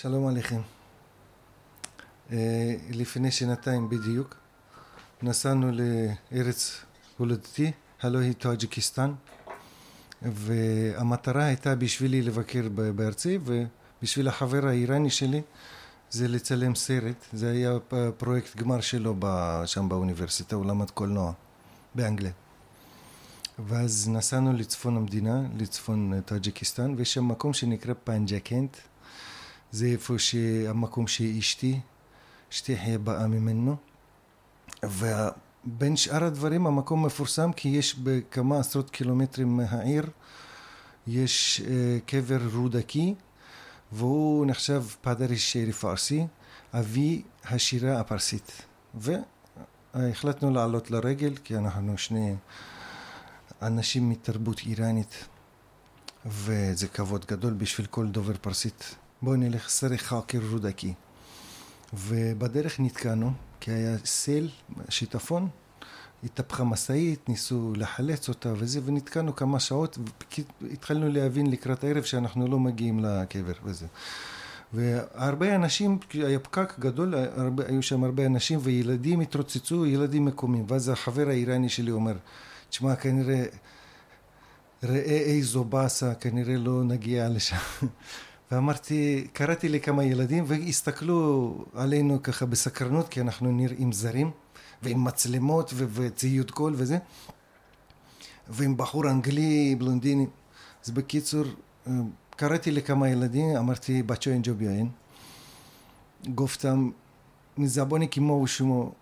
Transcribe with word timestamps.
שלום 0.00 0.26
עליכם. 0.26 0.60
אה, 2.32 2.76
לפני 2.90 3.30
שנתיים 3.30 3.88
בדיוק 3.88 4.36
נסענו 5.22 5.70
לארץ 5.72 6.80
הולדתי, 7.18 7.72
הלא 8.02 8.18
היא 8.18 8.32
טאג'יקיסטן, 8.32 9.12
והמטרה 10.22 11.44
הייתה 11.44 11.74
בשבילי 11.74 12.22
לבקר 12.22 12.68
בארצי 12.96 13.38
ובשביל 13.44 14.28
החבר 14.28 14.66
האיראני 14.66 15.10
שלי 15.10 15.42
זה 16.10 16.28
לצלם 16.28 16.74
סרט, 16.74 17.26
זה 17.32 17.50
היה 17.50 17.78
פרויקט 18.16 18.56
גמר 18.56 18.80
שלו 18.80 19.14
שם 19.66 19.88
באוניברסיטה, 19.88 20.56
הוא 20.56 20.66
למד 20.66 20.90
קולנוע 20.90 21.32
באנגליה. 21.94 22.32
ואז 23.58 24.08
נסענו 24.08 24.52
לצפון 24.52 24.96
המדינה, 24.96 25.42
לצפון 25.58 26.20
טאג'יקיסטן, 26.20 26.94
ויש 26.96 27.14
שם 27.14 27.28
מקום 27.28 27.52
שנקרא 27.52 27.94
פנג'קנט, 28.04 28.76
זה 29.76 29.86
איפה 29.86 30.18
שהמקום 30.18 31.06
שאשתי, 31.06 31.80
אשתי 32.52 32.76
חיה 32.76 32.98
באה 32.98 33.26
ממנו, 33.26 33.76
ובין 34.82 35.96
שאר 35.96 36.24
הדברים 36.24 36.66
המקום 36.66 37.06
מפורסם 37.06 37.52
כי 37.52 37.68
יש 37.68 37.94
בכמה 37.94 38.58
עשרות 38.58 38.90
קילומטרים 38.90 39.56
מהעיר, 39.56 40.06
יש 41.06 41.60
אה, 41.60 41.98
קבר 42.06 42.38
רודקי, 42.54 43.14
והוא 43.92 44.46
נחשב 44.46 44.84
פאדרי 45.00 45.36
שירי 45.36 45.72
פרסי, 45.72 46.26
אבי 46.74 47.22
השירה 47.44 48.00
הפרסית. 48.00 48.62
והחלטנו 48.94 50.50
לעלות 50.50 50.90
לרגל, 50.90 51.36
כי 51.44 51.56
אנחנו 51.56 51.98
שני 51.98 52.34
אנשים 53.62 54.10
מתרבות 54.10 54.60
איראנית, 54.66 55.24
וזה 56.26 56.88
כבוד 56.88 57.24
גדול 57.28 57.52
בשביל 57.52 57.86
כל 57.86 58.06
דובר 58.06 58.34
פרסית. 58.40 58.96
בואו 59.22 59.36
נלך 59.36 59.68
סרי 59.68 59.98
חאקר 59.98 60.38
רודקי. 60.50 60.94
ובדרך 61.94 62.80
נתקענו, 62.80 63.32
כי 63.60 63.70
היה 63.70 63.96
סל, 64.04 64.48
שיטפון, 64.88 65.48
התהפכה 66.24 66.64
משאית, 66.64 67.28
ניסו 67.28 67.72
לחלץ 67.76 68.28
אותה 68.28 68.52
וזה, 68.56 68.80
ונתקענו 68.84 69.36
כמה 69.36 69.60
שעות, 69.60 69.98
והתחלנו 70.60 71.08
להבין 71.08 71.50
לקראת 71.50 71.84
הערב 71.84 72.02
שאנחנו 72.02 72.46
לא 72.46 72.58
מגיעים 72.58 73.04
לקבר 73.04 73.52
וזה. 73.64 73.86
והרבה 74.72 75.54
אנשים, 75.54 75.98
היה 76.12 76.38
פקק 76.38 76.74
גדול, 76.78 77.14
הרבה, 77.14 77.64
היו 77.66 77.82
שם 77.82 78.04
הרבה 78.04 78.26
אנשים 78.26 78.58
וילדים 78.62 79.20
התרוצצו, 79.20 79.86
ילדים 79.86 80.24
מקומיים. 80.24 80.64
ואז 80.68 80.88
החבר 80.88 81.28
האיראני 81.28 81.68
שלי 81.68 81.90
אומר, 81.90 82.14
תשמע, 82.70 82.96
כנראה, 82.96 83.44
ראה 84.82 85.18
איזו 85.26 85.64
באסה, 85.64 86.14
כנראה 86.14 86.56
לא 86.56 86.84
נגיע 86.84 87.28
לשם. 87.28 87.56
ואמרתי, 88.52 89.26
קראתי 89.32 89.68
לכמה 89.68 90.04
ילדים 90.04 90.44
והסתכלו 90.46 91.54
עלינו 91.74 92.22
ככה 92.22 92.46
בסקרנות, 92.46 93.08
כי 93.08 93.20
אנחנו 93.20 93.52
נראים 93.52 93.92
זרים. 93.92 94.30
ועם 94.82 95.04
מצלמות 95.04 95.70
ו- 95.74 95.84
וציוד 95.90 96.50
קול 96.50 96.74
וזה, 96.76 96.98
ועם 98.48 98.76
בחור 98.76 99.10
אנגלי 99.10 99.74
בלונדיני. 99.78 100.26
אז 100.84 100.90
בקיצור, 100.90 101.44
אה, 101.86 101.92
קראתי 102.36 102.70
לכמה 102.70 103.08
ילדים, 103.08 103.56
אמרתי, 103.56 104.02
בצ'ו 104.02 104.30
אין 104.30 104.40
ג'וביין, 104.44 104.88
גופתם 106.34 106.90
מזבוני 107.58 108.08
כמו 108.08 108.46
שמו 108.46 108.92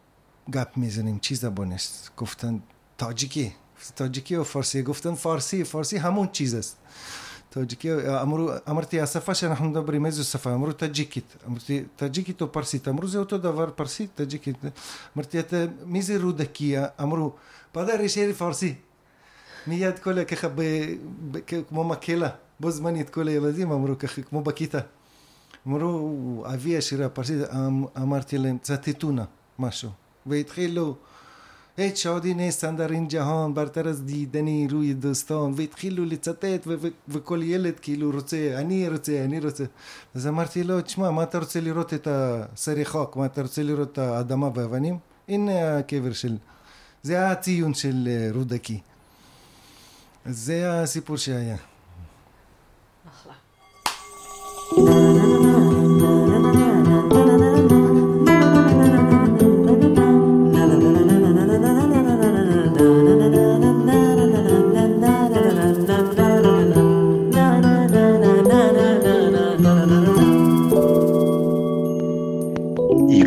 گپ 0.50 0.76
می‌زنیم، 0.76 1.18
چی 1.18 1.34
زبونس، 1.34 2.10
گفتم 2.18 2.58
تاجیکی، 2.96 3.50
تاجیکی 3.94 4.36
یا 4.36 4.44
فارسی، 4.44 4.82
گفتن 4.82 5.14
فارسی، 5.14 5.64
فارسی 5.64 5.98
همون 5.98 6.26
چیزس. 6.26 6.76
تاجیکی, 7.54 7.90
אמרו, 8.22 8.50
אמרתי, 8.70 9.00
השפה 9.00 9.34
שאנחנו 9.34 9.64
מדברים, 9.64 10.06
איזו 10.06 10.24
שפה? 10.24 10.54
אמרו 10.54 10.72
טאג'יקית. 10.72 11.36
אמרתי, 11.46 11.84
טאג'יקית 11.96 12.40
או 12.40 12.52
פרסית? 12.52 12.88
אמרו, 12.88 13.06
זה 13.06 13.18
אותו 13.18 13.38
דבר, 13.38 13.70
פרסית, 13.70 14.10
טאג'יקית. 14.14 14.56
אמרתי, 15.16 15.40
אתה, 15.40 15.56
מי 15.86 16.02
זה 16.02 16.22
רודקי? 16.22 16.86
אמרו, 17.02 17.32
پدر 17.72 18.00
شعر 18.00 18.34
فارسی. 18.34 18.74
מיד 19.66 19.98
כל 19.98 20.24
ככה, 20.24 20.48
ב, 20.48 20.60
ב, 21.30 21.38
כמו 21.68 21.84
מקהלה, 21.84 22.28
בו 22.60 22.70
זמנית 22.70 23.10
כל 23.10 23.28
הילדים 23.28 23.72
אמרו 23.72 23.98
ככה, 23.98 24.22
כמו 24.22 24.42
בכיתה. 24.42 24.78
אמרו, 25.66 26.44
אבי 26.54 26.76
השירה 26.76 27.06
הפרסית, 27.06 27.38
אמ, 27.52 27.84
אמרתי 27.96 28.38
להם, 28.38 28.58
צטטונה, 28.62 29.24
משהו. 29.58 29.90
והתחילו... 30.26 30.96
את 31.80 31.96
שעודיני 31.96 32.52
סטנדרין 32.52 33.08
ג'הון, 33.08 33.54
ברטרס 33.54 33.98
דידני 33.98 34.68
רוי 34.72 34.94
דוסטון, 34.94 35.52
והתחילו 35.56 36.04
לצטט, 36.04 36.66
וכל 37.08 37.42
ילד 37.42 37.74
כאילו 37.80 38.10
רוצה, 38.10 38.54
אני 38.54 38.88
רוצה, 38.88 39.24
אני 39.24 39.40
רוצה. 39.40 39.64
אז 40.14 40.26
אמרתי 40.26 40.64
לו, 40.64 40.80
תשמע, 40.82 41.10
מה 41.10 41.22
אתה 41.22 41.38
רוצה 41.38 41.60
לראות 41.60 41.94
את 41.94 42.08
הסרי 42.10 42.84
חוק? 42.84 43.16
מה 43.16 43.26
אתה 43.26 43.42
רוצה 43.42 43.62
לראות 43.62 43.92
את 43.92 43.98
האדמה 43.98 44.48
והאבנים? 44.54 44.98
הנה 45.28 45.78
הקבר 45.78 46.12
של... 46.12 46.36
זה 47.02 47.30
הציון 47.30 47.74
של 47.74 48.08
אה, 48.10 48.28
רודקי. 48.34 48.80
זה 50.26 50.82
הסיפור 50.82 51.16
שהיה. 51.16 51.56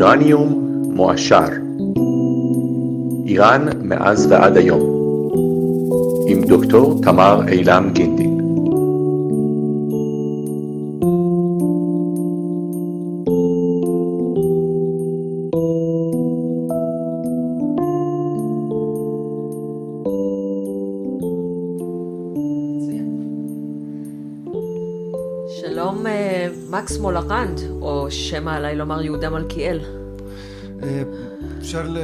אורניום 0.08 0.82
מועשר. 0.96 1.48
איראן 3.26 3.66
מאז 3.82 4.28
ועד 4.32 4.58
היום. 4.58 4.82
עם 6.28 6.44
דוקטור 6.44 7.02
תמר 7.02 7.48
אילם 7.48 7.90
גינדין 7.94 8.38
שלום 25.62 26.08
אה, 26.08 26.48
מקס 26.70 26.98
מולוקנד, 26.98 27.57
או 28.08 28.12
שמא 28.12 28.50
עליי 28.50 28.76
לומר 28.76 29.02
יהודה 29.02 29.30
מלכיאל. 29.30 29.80
אה, 30.84 31.04
אפשר 31.60 31.90
ל... 31.90 31.98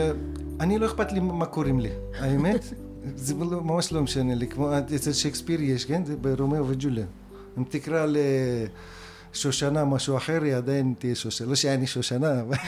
אני 0.60 0.80
לא 0.80 0.86
אכפת 0.86 1.12
לי 1.12 1.20
מה 1.20 1.46
קוראים 1.46 1.80
לי, 1.80 1.90
האמת, 2.20 2.74
זה 3.16 3.34
לא- 3.34 3.64
ממש 3.64 3.92
לא 3.92 4.02
משנה 4.02 4.36
לי, 4.36 4.48
כמו 4.48 4.70
אצל 4.96 5.14
שייקספיר 5.14 5.62
יש, 5.62 5.86
כן? 5.86 6.06
זה 6.06 6.16
ברומאו 6.16 6.68
וג'וליה. 6.68 7.06
אם 7.58 7.64
תקרא 7.70 8.06
לשושנה 9.34 9.86
משהו 9.86 10.18
אחר, 10.18 10.44
היא 10.44 10.56
עדיין 10.56 10.94
תהיה 11.00 11.16
שושנה. 11.16 11.48
לא 11.48 11.56
שאני 11.56 11.88
שושנה, 11.88 12.42
אבל... 12.42 12.58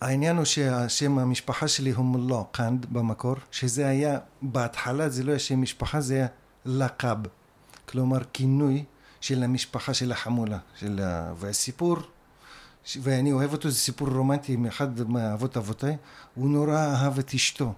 העניין 0.00 0.36
הוא 0.36 0.44
שהשם 0.44 1.18
המשפחה 1.18 1.68
שלי 1.68 1.90
הוא 1.90 2.04
מולו 2.04 2.46
קנד 2.52 2.86
במקור, 2.92 3.34
שזה 3.50 3.86
היה, 3.86 4.18
בהתחלה 4.42 5.08
זה 5.08 5.24
לא 5.24 5.30
היה 5.30 5.38
שם 5.38 5.62
משפחה, 5.62 6.00
זה 6.00 6.14
היה 6.14 6.26
لقب. 6.66 7.16
כלומר 7.88 8.18
כינוי 8.32 8.84
של 9.20 9.42
המשפחה 9.42 9.94
של 9.94 10.12
החמולה. 10.12 10.58
של 10.74 11.00
ה... 11.02 11.32
והסיפור 11.36 11.96
ואני 13.02 13.32
אוהב 13.32 13.52
אותו, 13.52 13.70
זה 13.70 13.76
סיפור 13.76 14.08
רומנטי 14.08 14.56
מאחד 14.56 15.10
מאבות 15.10 15.56
אבותיי, 15.56 15.96
הוא 16.34 16.50
נורא 16.50 16.76
אהב 16.76 17.18
את 17.18 17.34
אשתו, 17.34 17.72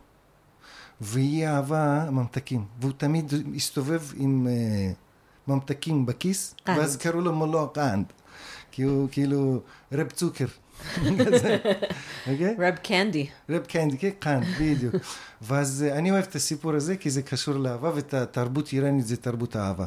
והיא 1.00 1.47
אהבה 1.47 2.10
ממתקים, 2.10 2.64
והוא 2.80 2.92
תמיד 2.97 3.32
הסתובב 3.56 4.03
עם 4.16 4.47
אה, 4.47 5.50
ממתקים 5.50 6.06
בכיס, 6.06 6.54
قند. 6.64 6.78
ואז 6.78 6.97
קראו 6.97 7.20
לו 7.20 7.32
מולו 7.32 7.72
קאנד, 7.72 8.06
כי 8.71 8.83
הוא 8.83 9.09
כאילו 9.12 9.60
רב 9.92 10.10
צוקר. 10.10 10.47
אוקיי? 12.27 12.56
רב 12.59 12.74
קנדי. 12.83 13.27
רב 13.48 13.62
קנדי, 13.62 13.98
כן, 13.98 14.10
קאנד, 14.18 14.44
בדיוק. 14.60 14.94
ואז 15.42 15.84
uh, 15.89 15.92
אני 15.92 16.10
אוהב 16.10 16.24
את 16.24 16.34
הסיפור 16.34 16.74
הזה, 16.74 16.97
כי 16.97 17.10
זה 17.10 17.22
קשור 17.22 17.54
לאהבה, 17.54 17.91
ותרבות 17.94 18.72
איראנית 18.72 19.06
זה 19.06 19.16
תרבות 19.16 19.56
אהבה. 19.56 19.86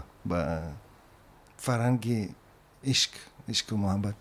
בפרנגי 1.66 2.28
אישק, 2.84 3.12
אישק 3.48 3.72
ומעבד. 3.72 4.12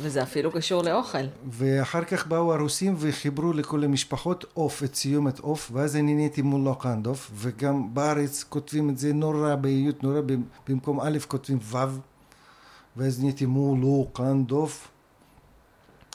וזה 0.00 0.22
אפילו 0.22 0.52
קשור 0.52 0.82
לאוכל. 0.82 1.18
ואחר 1.50 2.04
כך 2.04 2.26
באו 2.26 2.54
הרוסים 2.54 2.94
וחיברו 2.98 3.52
לכל 3.52 3.84
המשפחות 3.84 4.44
עוף, 4.54 4.82
את 4.84 4.94
סיומת 4.94 5.38
עוף, 5.38 5.70
ואז 5.74 5.96
אני 5.96 6.14
נהייתי 6.14 6.42
מול 6.42 6.60
לוקנד 6.60 7.06
עוף, 7.06 7.30
וגם 7.34 7.94
בארץ 7.94 8.44
כותבים 8.48 8.90
את 8.90 8.98
זה 8.98 9.12
נורא 9.12 9.54
באיות, 9.54 10.02
נורא, 10.02 10.20
במקום 10.68 11.00
א' 11.00 11.18
כותבים 11.28 11.58
ו', 11.62 11.76
ואז 12.96 13.20
נהייתי 13.20 13.46
מול 13.46 13.78
לוקנד 13.78 14.50
עוף, 14.50 14.88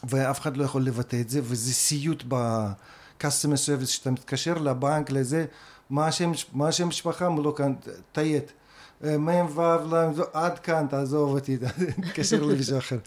ואף 0.04 0.40
אחד 0.40 0.58
לא 0.58 0.64
יכול 0.64 0.84
לבטא 0.84 1.22
את 1.22 1.30
זה, 1.30 1.40
וזה 1.44 1.74
סיוט 1.74 2.24
ב-customer 2.28 3.58
service, 3.68 3.86
שאתה 3.86 4.12
מתקשר 4.12 4.54
לבנק 4.54 5.12
לזה, 5.12 5.46
מה 5.90 6.08
השם, 6.08 6.32
מה 6.54 6.68
השם 6.68 6.88
משפחה? 6.88 7.30
מולוקנד, 7.30 7.76
תיית. 8.12 8.52
אה, 9.04 9.18
מ' 9.18 9.28
ו' 9.58 9.62
ל', 9.62 10.14
זו- 10.14 10.24
עד 10.34 10.60
כאן, 10.60 10.86
תעזוב 10.90 11.30
אותי, 11.32 11.58
תתקשר 12.02 12.44
למישהו 12.44 12.78
אחר. 12.78 12.98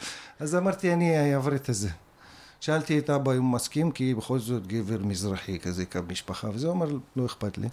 אז 0.41 0.55
אמרתי, 0.55 0.93
אני 0.93 1.35
אעבור 1.35 1.55
את 1.55 1.69
זה. 1.69 1.89
שאלתי 2.61 2.99
את 2.99 3.11
אבא 3.11 3.33
אם 3.33 3.43
הוא 3.43 3.53
מסכים, 3.53 3.91
כי 3.91 4.15
בכל 4.15 4.39
זאת 4.39 4.67
גבר 4.67 4.99
מזרחי 4.99 5.59
כזה, 5.59 5.85
כמשפחה, 5.85 6.49
וזה 6.55 6.67
הוא 6.67 6.75
אמר, 6.75 6.87
לא 7.17 7.27
אכפת 7.27 7.59
לי. 7.59 7.69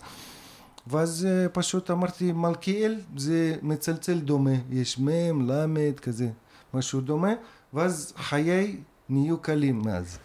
ואז 0.87 1.27
אה, 1.29 1.49
פשוט 1.49 1.91
אמרתי, 1.91 2.31
מלכיאל 2.31 2.99
זה 3.17 3.55
מצלצל 3.61 4.19
דומה, 4.19 4.51
יש 4.71 4.99
מ', 4.99 5.51
ל', 5.51 5.65
כזה, 6.01 6.27
משהו 6.73 7.01
דומה, 7.01 7.33
ואז 7.73 8.13
חיי 8.17 8.77
נהיו 9.09 9.37
קלים 9.37 9.81
מאז. 9.85 10.17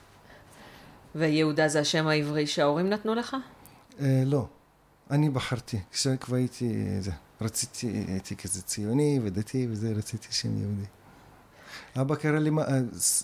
ויהודה 1.14 1.69
זה 1.69 1.81
השם 1.81 2.06
העברי 2.06 2.46
שההורים 2.46 2.88
נתנו 2.88 3.14
לך? 3.14 3.36
אה, 4.00 4.22
לא, 4.26 4.46
אני 5.10 5.30
בחרתי, 5.30 5.78
כשכבר 5.92 6.36
הייתי, 6.36 6.84
זה, 7.00 7.10
רציתי, 7.40 7.86
הייתי 8.08 8.36
כזה 8.36 8.62
ציוני 8.62 9.20
ודתי 9.22 9.66
וזה, 9.70 9.92
רציתי 9.96 10.28
שם 10.30 10.58
יהודי. 10.58 10.86
אבא 11.96 12.14
קרא 12.14 12.38
לי, 12.38 12.50
אה, 12.50 12.80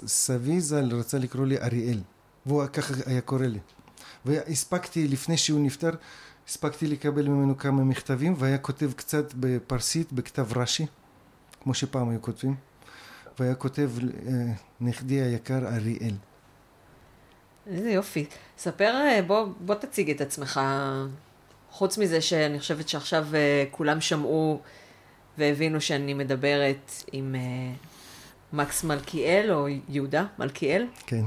סבי 0.06 0.60
ז"ל 0.60 0.94
רצה 0.94 1.18
לקרוא 1.18 1.46
לי 1.46 1.58
אריאל, 1.58 2.00
והוא 2.46 2.66
ככה 2.66 2.94
היה 3.06 3.20
קורא 3.20 3.46
לי. 3.46 3.58
והספקתי, 4.24 5.08
לפני 5.08 5.36
שהוא 5.36 5.60
נפטר, 5.60 5.90
הספקתי 6.48 6.86
לקבל 6.86 7.28
ממנו 7.28 7.58
כמה 7.58 7.84
מכתבים, 7.84 8.34
והיה 8.38 8.58
כותב 8.58 8.92
קצת 8.92 9.34
בפרסית, 9.34 10.12
בכתב 10.12 10.58
רש"י, 10.58 10.86
כמו 11.62 11.74
שפעם 11.74 12.08
היו 12.08 12.22
כותבים, 12.22 12.54
והיה 13.38 13.54
כותב, 13.54 13.90
אה, 14.26 14.52
נכדי 14.80 15.20
היקר 15.20 15.66
אריאל. 15.74 16.14
איזה 17.66 17.90
יופי. 17.90 18.26
ספר, 18.58 18.94
אה, 18.94 19.22
בוא, 19.22 19.48
בוא 19.60 19.74
תציג 19.74 20.10
את 20.10 20.20
עצמך. 20.20 20.60
חוץ 21.76 21.98
מזה 21.98 22.20
שאני 22.20 22.60
חושבת 22.60 22.88
שעכשיו 22.88 23.26
אה, 23.34 23.64
כולם 23.70 24.00
שמעו 24.00 24.60
והבינו 25.38 25.80
שאני 25.80 26.14
מדברת 26.14 26.92
עם 27.12 27.34
אה, 27.34 27.72
מקס 28.52 28.84
מלכיאל, 28.84 29.52
או 29.52 29.66
יהודה 29.88 30.24
מלכיאל, 30.38 30.86
כן. 31.06 31.22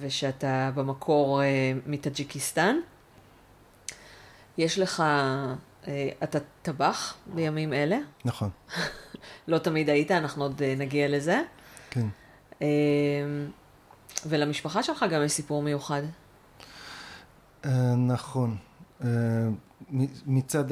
ושאתה 0.00 0.70
במקור 0.74 1.42
אה, 1.42 1.72
מטאג'יקיסטן. 1.86 2.76
יש 4.58 4.78
לך, 4.78 5.02
אתה 6.22 6.38
טבח 6.62 7.14
בימים 7.26 7.72
אלה, 7.72 7.98
נכון, 8.24 8.50
לא 9.48 9.58
תמיד 9.58 9.90
היית, 9.90 10.10
אנחנו 10.10 10.42
עוד 10.42 10.62
נגיע 10.62 11.08
לזה. 11.08 11.42
כן. 11.90 12.06
ולמשפחה 14.26 14.82
שלך 14.82 15.04
גם 15.10 15.22
יש 15.24 15.32
סיפור 15.32 15.62
מיוחד. 15.62 16.02
נכון. 18.08 18.56
מצד, 20.26 20.64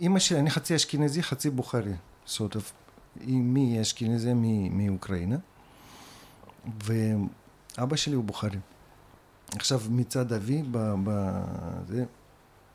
אמא 0.00 0.18
שלי, 0.18 0.38
אני 0.38 0.50
חצי 0.50 0.76
אשכנזי, 0.76 1.22
חצי 1.22 1.50
בוכרי, 1.50 1.92
sort 2.26 2.52
of. 2.54 2.72
אמי 3.24 3.80
אשכנזי 3.80 4.32
מ- 4.34 4.86
מאוקראינה, 4.86 5.36
ואבא 6.84 7.96
שלי 7.96 8.14
הוא 8.14 8.24
בוכרי. 8.24 8.58
עכשיו, 9.54 9.80
מצד 9.90 10.32
אבי, 10.32 10.62
ב, 10.70 10.94
ב, 11.04 11.40
זה, 11.88 12.04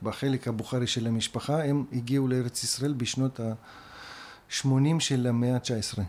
בחלק 0.03 0.47
הבוכרי 0.47 0.87
של 0.87 1.07
המשפחה, 1.07 1.63
הם 1.63 1.85
הגיעו 1.93 2.27
לארץ 2.27 2.63
ישראל 2.63 2.93
בשנות 2.93 3.39
ה-80 3.39 4.99
של 4.99 5.27
המאה 5.27 5.55
ה-19, 5.55 5.99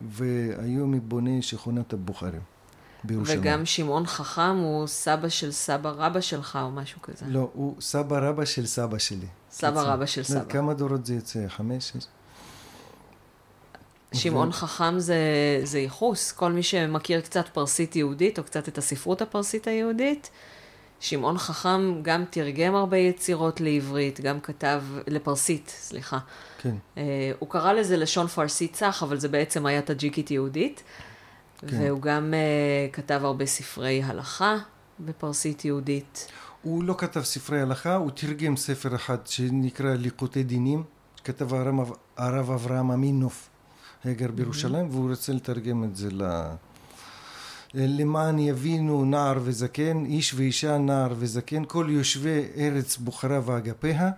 והיו 0.00 0.86
מבוני 0.86 1.42
שכונת 1.42 1.92
הבוכרים 1.92 2.40
בירושלים. 3.04 3.40
וגם 3.40 3.66
שמעון 3.66 4.06
חכם 4.06 4.56
הוא 4.56 4.86
סבא 4.86 5.28
של 5.28 5.52
סבא 5.52 5.90
רבא 5.96 6.20
שלך 6.20 6.58
או 6.62 6.70
משהו 6.70 7.02
כזה. 7.02 7.26
לא, 7.28 7.50
הוא 7.52 7.74
סבא 7.80 8.18
רבא 8.28 8.44
של 8.44 8.66
סבא 8.66 8.98
שלי. 8.98 9.26
סבא. 9.50 9.82
רבא 9.82 10.06
של 10.06 10.20
לא 10.20 10.26
סבא. 10.26 10.44
כמה 10.48 10.74
דורות 10.74 11.06
זה 11.06 11.14
יוצא? 11.14 11.48
חמש? 11.48 11.88
שש? 11.88 12.06
שמעון 14.14 14.52
חכם 14.52 14.98
זה, 14.98 15.16
זה 15.64 15.78
ייחוס. 15.78 16.32
כל 16.32 16.52
מי 16.52 16.62
שמכיר 16.62 17.20
קצת 17.20 17.48
פרסית 17.48 17.96
יהודית, 17.96 18.38
או 18.38 18.44
קצת 18.44 18.68
את 18.68 18.78
הספרות 18.78 19.22
הפרסית 19.22 19.66
היהודית, 19.66 20.30
שמעון 21.00 21.38
חכם 21.38 22.02
גם 22.02 22.24
תרגם 22.30 22.74
הרבה 22.74 22.96
יצירות 22.96 23.60
לעברית, 23.60 24.20
גם 24.20 24.40
כתב, 24.40 24.82
לפרסית, 25.06 25.72
סליחה. 25.78 26.18
כן, 26.58 26.74
אה, 26.96 27.32
הוא 27.38 27.48
קרא 27.48 27.72
לזה 27.72 27.96
לשון 27.96 28.26
פרסית 28.26 28.72
צח, 28.72 29.02
אבל 29.02 29.18
זה 29.18 29.28
בעצם 29.28 29.66
היה 29.66 29.82
טאג'יקית 29.82 30.30
יהודית. 30.30 30.82
כן. 31.66 31.80
והוא 31.80 32.00
גם 32.00 32.34
אה, 32.34 32.88
כתב 32.92 33.20
הרבה 33.24 33.46
ספרי 33.46 34.02
הלכה 34.02 34.56
בפרסית 35.00 35.64
יהודית. 35.64 36.28
הוא 36.62 36.84
לא 36.84 36.94
כתב 36.98 37.22
ספרי 37.22 37.60
הלכה, 37.60 37.94
הוא 37.94 38.10
תרגם 38.10 38.56
ספר 38.56 38.94
אחד 38.94 39.26
שנקרא 39.26 39.94
ליקוטי 39.94 40.42
דינים, 40.42 40.84
כתב 41.24 41.54
הרב, 41.54 41.92
הרב 42.16 42.50
אברהם 42.50 42.90
אמינוף, 42.90 43.48
היה 44.04 44.14
גר 44.14 44.30
בירושלים, 44.30 44.88
והוא 44.90 45.10
רוצה 45.10 45.32
לתרגם 45.32 45.84
את 45.84 45.96
זה 45.96 46.08
ל... 46.10 46.22
למען 47.74 48.38
יבינו 48.38 49.04
נער 49.04 49.38
וזקן, 49.42 50.04
איש 50.04 50.34
ואישה 50.34 50.78
נער 50.78 51.14
וזקן, 51.18 51.62
כל 51.64 51.86
יושבי 51.90 52.44
ארץ 52.56 52.96
בוכרה 52.96 53.40
ואגפיה, 53.44 54.10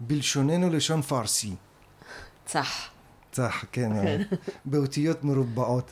בלשוננו 0.00 0.70
לשון 0.70 1.02
פרסי. 1.02 1.54
צח. 2.46 2.88
צח, 3.32 3.64
כן, 3.72 3.92
באותיות 4.64 5.24
מרובעות. 5.24 5.90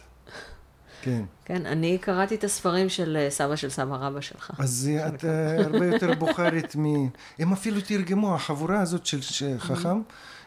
כן. 1.03 1.23
כן, 1.45 1.67
אני 1.67 1.99
קראתי 1.99 2.35
את 2.35 2.45
הספרים 2.45 2.89
של 2.89 3.17
אה, 3.21 3.31
סבא 3.31 3.57
של 3.57 3.71
סבא 3.71 3.97
רבא 3.97 4.21
שלך. 4.21 4.51
אז 4.59 4.91
את 5.09 5.25
אה, 5.25 5.65
הרבה 5.65 5.87
יותר 5.93 6.15
בוכרית 6.15 6.77
מ... 6.77 7.09
הם 7.39 7.53
אפילו 7.53 7.81
תרגמו, 7.81 8.35
החבורה 8.35 8.81
הזאת 8.81 9.07
של 9.07 9.21
חכם, 9.59 10.01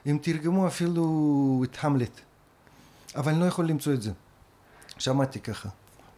הם 0.06 0.18
תרגמו 0.22 0.68
אפילו 0.68 1.04
את 1.64 1.78
המלט. 1.82 2.20
אבל 3.16 3.32
אני 3.32 3.42
לא 3.42 3.46
יכול 3.46 3.68
למצוא 3.68 3.94
את 3.94 4.02
זה. 4.02 4.12
שמעתי 4.98 5.40
ככה. 5.40 5.70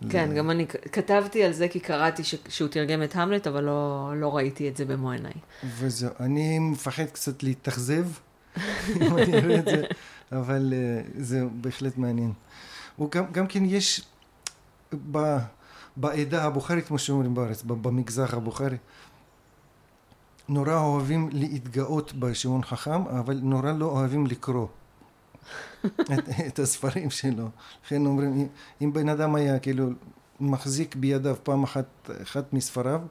כן, 0.10 0.30
גם 0.36 0.52
אני 0.52 0.68
כתבתי 0.68 1.44
על 1.44 1.54
זה 1.54 1.68
כי 1.68 1.80
קראתי 1.80 2.24
ש- 2.24 2.36
שהוא 2.50 2.70
תרגם 2.70 3.04
את 3.04 3.16
המלט, 3.16 3.48
אבל 3.48 3.64
לא, 3.64 4.12
לא 4.16 4.36
ראיתי 4.36 4.70
את 4.70 4.78
זה 4.78 4.86
במו 4.86 5.12
עיניי. 5.12 5.34
וזהו. 5.78 6.10
אני 6.20 6.60
מפחד 6.60 7.06
קצת 7.06 7.44
להתאכזב, 7.44 8.06
אם 9.02 9.18
אני 9.18 9.34
אראה 9.38 9.60
את 9.60 9.66
זה, 9.66 9.84
אבל 10.32 10.74
אה, 10.76 11.02
זה 11.18 11.44
בהחלט 11.62 11.98
מעניין. 11.98 12.34
וגם 13.00 13.24
גם 13.32 13.48
כן 13.48 13.64
יש 13.66 14.02
ב, 15.12 15.38
בעדה 15.98 16.44
הבוכרית, 16.44 16.88
כמו 16.88 17.00
שאומרים 17.00 17.36
בארץ, 17.36 17.64
במגזר 17.64 18.36
הבוכרי, 18.38 18.78
נורא 20.50 20.76
אוהבים 20.76 21.30
להתגאות 21.32 22.14
בשעון 22.14 22.64
חכם, 22.64 23.08
אבל 23.08 23.40
נורא 23.44 23.72
לא 23.72 23.86
אוהבים 23.86 24.28
לקרוא 24.28 24.68
את, 26.14 26.30
את 26.48 26.60
הספרים 26.60 27.10
שלו. 27.10 27.50
לכן 27.86 28.06
אומרים, 28.06 28.48
אם, 28.82 28.94
בן 28.94 29.10
אדם 29.10 29.36
היה 29.36 29.60
כאילו 29.60 29.90
מחזיק 30.40 30.96
בידיו 30.96 31.36
פעם 31.44 31.64
אחת, 31.64 32.10
אחת 32.22 32.54
מספריו, 32.54 33.02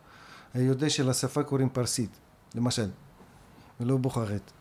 היה 0.54 0.64
יודע 0.64 0.90
שלשפה 0.90 1.42
קוראים 1.42 1.68
פרסית, 1.68 2.10
למשל, 2.54 2.88
ולא 3.80 3.96
בוכרית. 3.96 4.52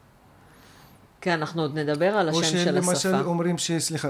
כן, 1.21 1.31
אנחנו 1.31 1.61
עוד 1.61 1.77
נדבר 1.77 2.05
על 2.05 2.29
או 2.29 2.39
השם 2.39 2.51
של 2.51 2.65
שלמשל 2.65 2.91
השפה. 2.91 3.21
אומרים 3.21 3.57
ש... 3.57 3.71
סליחה, 3.71 4.09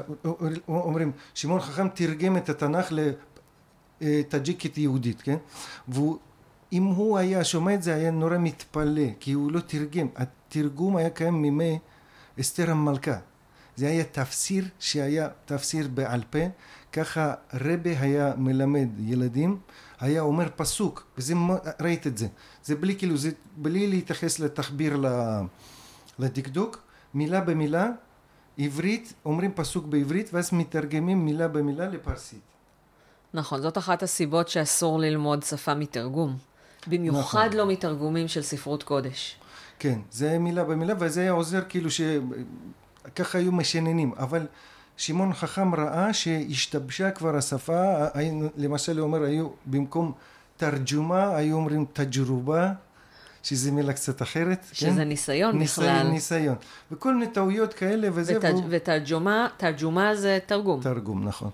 אומרים, 0.68 1.12
שמעון 1.34 1.62
חכם 1.62 1.88
תרגם 1.90 2.38
את 2.38 2.50
התנ"ך 2.50 2.94
לטאג'יקית 4.02 4.78
יהודית, 4.78 5.22
כן? 5.22 5.38
ואם 5.88 6.84
הוא 6.84 7.18
היה 7.18 7.44
שומע 7.44 7.74
את 7.74 7.84
זה, 7.84 7.96
היה 7.96 8.12
נורא 8.12 8.38
מתפלא, 8.38 9.08
כי 9.20 9.32
הוא 9.32 9.52
לא 9.52 9.60
תרגם. 9.60 10.08
התרגום 10.16 10.98
היה 10.98 11.10
קיים 11.10 11.42
מימי 11.42 11.80
אסתר 12.40 12.72
המלכה. 12.72 13.18
זה 13.76 13.88
היה 13.88 14.04
תפסיר 14.04 14.66
שהיה 14.80 15.28
תפסיר 15.46 15.88
בעל 15.94 16.22
פה, 16.30 16.40
ככה 16.94 17.34
רבה 17.54 18.00
היה 18.00 18.34
מלמד 18.38 18.88
ילדים, 19.00 19.58
היה 20.00 20.22
אומר 20.22 20.48
פסוק, 20.56 21.08
וזה, 21.18 21.34
ראית 21.80 22.08
את 22.08 22.18
זה. 22.18 22.28
זה 22.64 22.76
בלי 22.76 22.96
כאילו, 22.96 23.18
זה 23.18 23.32
בלי 23.58 23.88
להתייחס 23.88 24.40
לתחביר 24.40 25.04
לדקדוק, 26.20 26.91
מילה 27.14 27.42
במילה, 27.42 27.88
עברית, 28.58 29.14
אומרים 29.26 29.52
פסוק 29.56 29.86
בעברית, 29.86 30.30
ואז 30.34 30.54
מתרגמים 30.54 31.26
מילה 31.26 31.48
במילה 31.48 31.88
לפרסית. 31.88 32.42
נכון, 33.34 33.62
זאת 33.62 33.78
אחת 33.78 34.04
הסיבות 34.04 34.48
שאסור 34.50 35.00
ללמוד 35.00 35.44
שפה 35.44 35.74
מתרגום. 35.74 36.38
במיוחד 36.88 37.46
נכון. 37.46 37.58
לא 37.58 37.68
מתרגומים 37.68 38.28
של 38.28 38.42
ספרות 38.42 38.84
קודש. 38.84 39.36
כן, 39.80 40.00
זה 40.12 40.40
מילה 40.40 40.64
במילה, 40.64 40.94
וזה 41.00 41.22
היה 41.22 41.32
עוזר 41.32 41.62
כאילו 41.70 41.92
ש... 41.92 42.02
ככה 43.16 43.38
היו 43.38 43.52
משננים, 43.52 44.14
אבל 44.18 44.48
שמעון 44.98 45.34
חכם 45.34 45.76
ראה 45.76 46.14
שהשתבשה 46.14 47.12
כבר 47.12 47.36
השפה, 47.36 48.06
למשל 48.58 48.98
הוא 48.98 49.08
אומר, 49.08 49.24
היו 49.24 49.48
במקום 49.66 50.12
תרג'ומה, 50.58 51.36
היו 51.36 51.56
אומרים 51.56 51.86
תג'רובה, 51.94 52.72
שזה 53.44 53.72
מילה 53.72 53.94
קצת 53.94 54.22
אחרת. 54.22 54.66
שזה 54.72 54.90
כן? 54.90 55.02
ניסיון 55.08 55.58
ניסיון, 55.58 56.16
בכלל. 56.16 56.16
ותג... 56.16 56.54
וכל 56.92 57.16
מיני 57.16 57.32
טעויות 57.32 57.74
כאלה 57.74 58.08
וזה, 58.14 58.38
ותג- 58.38 58.46
והוא... 58.46 58.64
ותרג'ומה, 58.70 59.48
תרג'ומה 59.58 60.16
זה 60.16 60.40
תרגום. 60.46 60.82
תרגום, 60.82 61.28
נכון. 61.28 61.50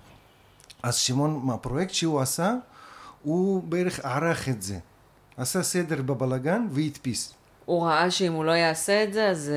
אז 0.82 0.96
שמעון, 0.96 1.40
מהפרויקט 1.44 1.94
שהוא 1.94 2.20
עשה, 2.20 2.54
הוא 3.22 3.62
בערך 3.62 4.00
ערך 4.04 4.48
את 4.48 4.62
זה. 4.62 4.78
עשה 5.36 5.62
סדר 5.62 6.02
בבלגן 6.02 6.66
והדפיס. 6.70 7.34
הוא 7.64 7.86
ראה 7.86 8.10
שאם 8.10 8.32
הוא 8.32 8.44
לא 8.44 8.50
יעשה 8.52 9.04
את 9.04 9.12
זה, 9.12 9.28
אז 9.28 9.50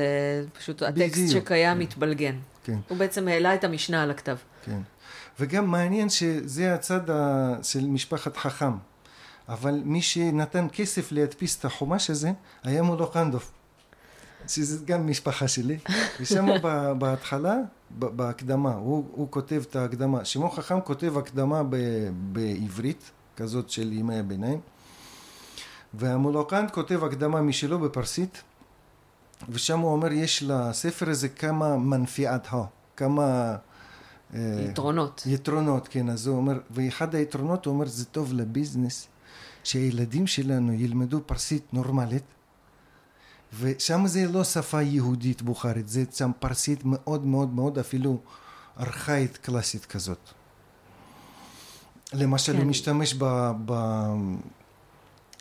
uh, 0.54 0.58
פשוט 0.58 0.82
הטקסט 0.82 1.12
בדיוק. 1.12 1.30
שקיים 1.44 1.78
מתבלגן. 1.78 2.36
כן, 2.64 2.78
הוא 2.88 2.98
בעצם 2.98 3.28
העלה 3.28 3.54
את 3.54 3.64
המשנה 3.64 4.02
על 4.02 4.10
הכתב. 4.10 4.36
כן. 4.64 4.78
וגם 5.40 5.66
מעניין 5.70 6.08
שזה 6.08 6.74
הצד. 6.74 7.00
של 7.62 7.86
משפחת 7.86 8.36
חכם. 8.36 8.72
אבל 9.48 9.82
מי 9.84 10.02
שנתן 10.02 10.66
כסף 10.72 11.12
להדפיס 11.12 11.58
את 11.58 11.64
החומש 11.64 12.10
הזה, 12.10 12.32
היה 12.62 12.82
מולוקנדוב. 12.82 13.50
שזה 14.48 14.84
גם 14.84 15.06
משפחה 15.06 15.48
שלי. 15.48 15.78
ושם 16.20 16.46
בהתחלה, 16.98 17.56
בהקדמה, 17.90 18.74
הוא, 18.74 19.04
הוא 19.12 19.26
כותב 19.30 19.62
את 19.70 19.76
ההקדמה. 19.76 20.24
שמעון 20.24 20.50
חכם 20.50 20.80
כותב 20.80 21.18
הקדמה 21.18 21.62
ב- 21.70 22.08
בעברית, 22.32 23.10
כזאת 23.36 23.70
של 23.70 23.92
ימי 23.92 24.18
הביניים. 24.18 24.60
והמולוקנד 25.94 26.70
כותב 26.70 27.04
הקדמה 27.04 27.42
משלו 27.42 27.78
בפרסית. 27.78 28.42
ושם 29.48 29.78
הוא 29.78 29.92
אומר, 29.92 30.12
יש 30.12 30.42
לספר 30.42 31.10
הזה 31.10 31.28
כמה 31.28 31.76
מנפיעת 31.76 32.46
הו, 32.46 32.64
כמה... 32.96 33.56
אה, 34.34 34.66
יתרונות. 34.70 35.22
יתרונות, 35.26 35.88
כן, 35.88 36.10
אז 36.10 36.26
הוא 36.26 36.36
אומר, 36.36 36.58
ואחד 36.70 37.14
היתרונות, 37.14 37.66
הוא 37.66 37.74
אומר, 37.74 37.86
זה 37.86 38.04
טוב 38.04 38.32
לביזנס, 38.32 39.08
שהילדים 39.64 40.26
שלנו 40.26 40.72
ילמדו 40.72 41.20
פרסית 41.26 41.74
נורמלית, 41.74 42.24
ושם 43.60 44.06
זה 44.06 44.28
לא 44.28 44.44
שפה 44.44 44.82
יהודית 44.82 45.42
בוכרית, 45.42 45.88
זה 45.88 46.04
שם 46.14 46.30
פרסית 46.38 46.80
מאוד 46.84 47.26
מאוד 47.26 47.54
מאוד 47.54 47.78
אפילו 47.78 48.20
ארכאית 48.80 49.36
קלאסית 49.36 49.84
כזאת. 49.84 50.18
למשל, 52.12 52.52
כן. 52.52 52.58
הוא 52.58 52.66
משתמש 52.66 53.14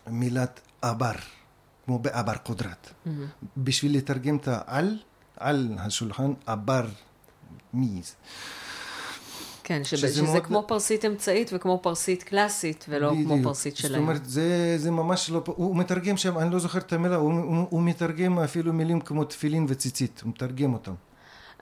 במילת 0.07 0.59
אבר, 0.83 1.11
כמו 1.85 1.99
באבר 1.99 2.37
קודרת. 2.37 2.89
מהמם. 3.05 3.25
בשביל 3.57 3.97
לתרגם 3.97 4.37
את 4.37 4.47
העל, 4.47 4.97
על 5.37 5.75
השולחן, 5.79 6.33
אבר 6.47 6.87
מי 7.73 8.01
זה. 8.03 8.13
כן, 9.63 9.84
שב- 9.84 9.98
שזה 9.98 10.08
שזה 10.13 10.22
מאוד- 10.24 10.44
כמו 10.46 10.63
פרסית 10.68 11.06
אמצעית 11.06 11.50
וכמו 11.53 11.80
פרסית 11.84 12.24
קלאסית, 12.24 12.86
ולא 12.89 13.10
כמו 13.10 13.25
בדיוק. 13.25 13.44
פרסית 13.44 13.75
זאת 13.75 13.82
שלהם. 13.82 14.01
אומרת, 14.01 14.25
זה, 14.25 14.77
זה 14.77 14.91
ממש 14.91 15.30
לא... 15.30 15.41
הוא 15.46 15.75
מתרגם 15.75 16.18
שם, 16.18 16.38
אני 16.38 16.51
לא 16.53 16.60
זוכר 16.60 16.80
את 16.80 16.94
המילה, 16.94 17.15
הוא, 17.15 17.34
הוא, 17.34 17.68
הוא 17.70 17.82
מתרגם 17.84 18.39
אפילו 18.39 18.74
מילים 18.74 19.01
כמו 19.01 19.24
תפילין 19.24 19.65
וציצית, 19.70 20.22
הוא 20.24 20.30
מתרגם 20.30 20.74
אותם, 20.74 20.94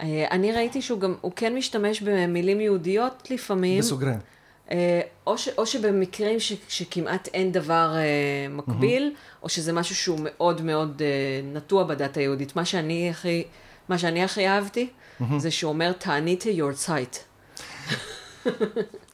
אה, 0.02 0.26
אני 0.32 0.52
ראיתי 0.52 0.82
שהוא 0.82 1.00
גם, 1.00 1.16
הוא 1.22 1.32
כן 1.36 1.56
משתמש 1.56 2.02
במילים 2.02 2.62
יהודיות 2.62 3.28
לפעמים. 3.32 3.80
בסוגריים. 3.80 4.20
אה, 4.72 5.02
או, 5.28 5.38
ש, 5.38 5.50
או 5.58 5.66
שבמקרים 5.66 6.40
ש, 6.40 6.54
שכמעט 6.68 7.28
אין 7.34 7.52
דבר 7.52 7.94
אה, 7.96 8.02
מקביל, 8.50 9.14
או 9.44 9.50
שזה 9.50 9.74
משהו 9.74 9.96
שהוא 9.96 10.20
מאוד 10.24 10.62
מאוד 10.62 11.02
אה, 11.02 11.08
נטוע 11.54 11.84
בדת 11.84 12.18
היהודית. 12.18 12.56
מה 12.56 12.66
שאני 12.66 13.10
הכי, 13.10 13.44
מה 13.90 13.98
שאני 13.98 14.24
הכי 14.24 14.48
אהבתי, 14.48 14.90
זה 15.38 15.52
שהוא 15.52 15.70
אומר, 15.70 15.92
תענית 15.92 16.44
your 16.44 16.88
sight. 16.88 17.18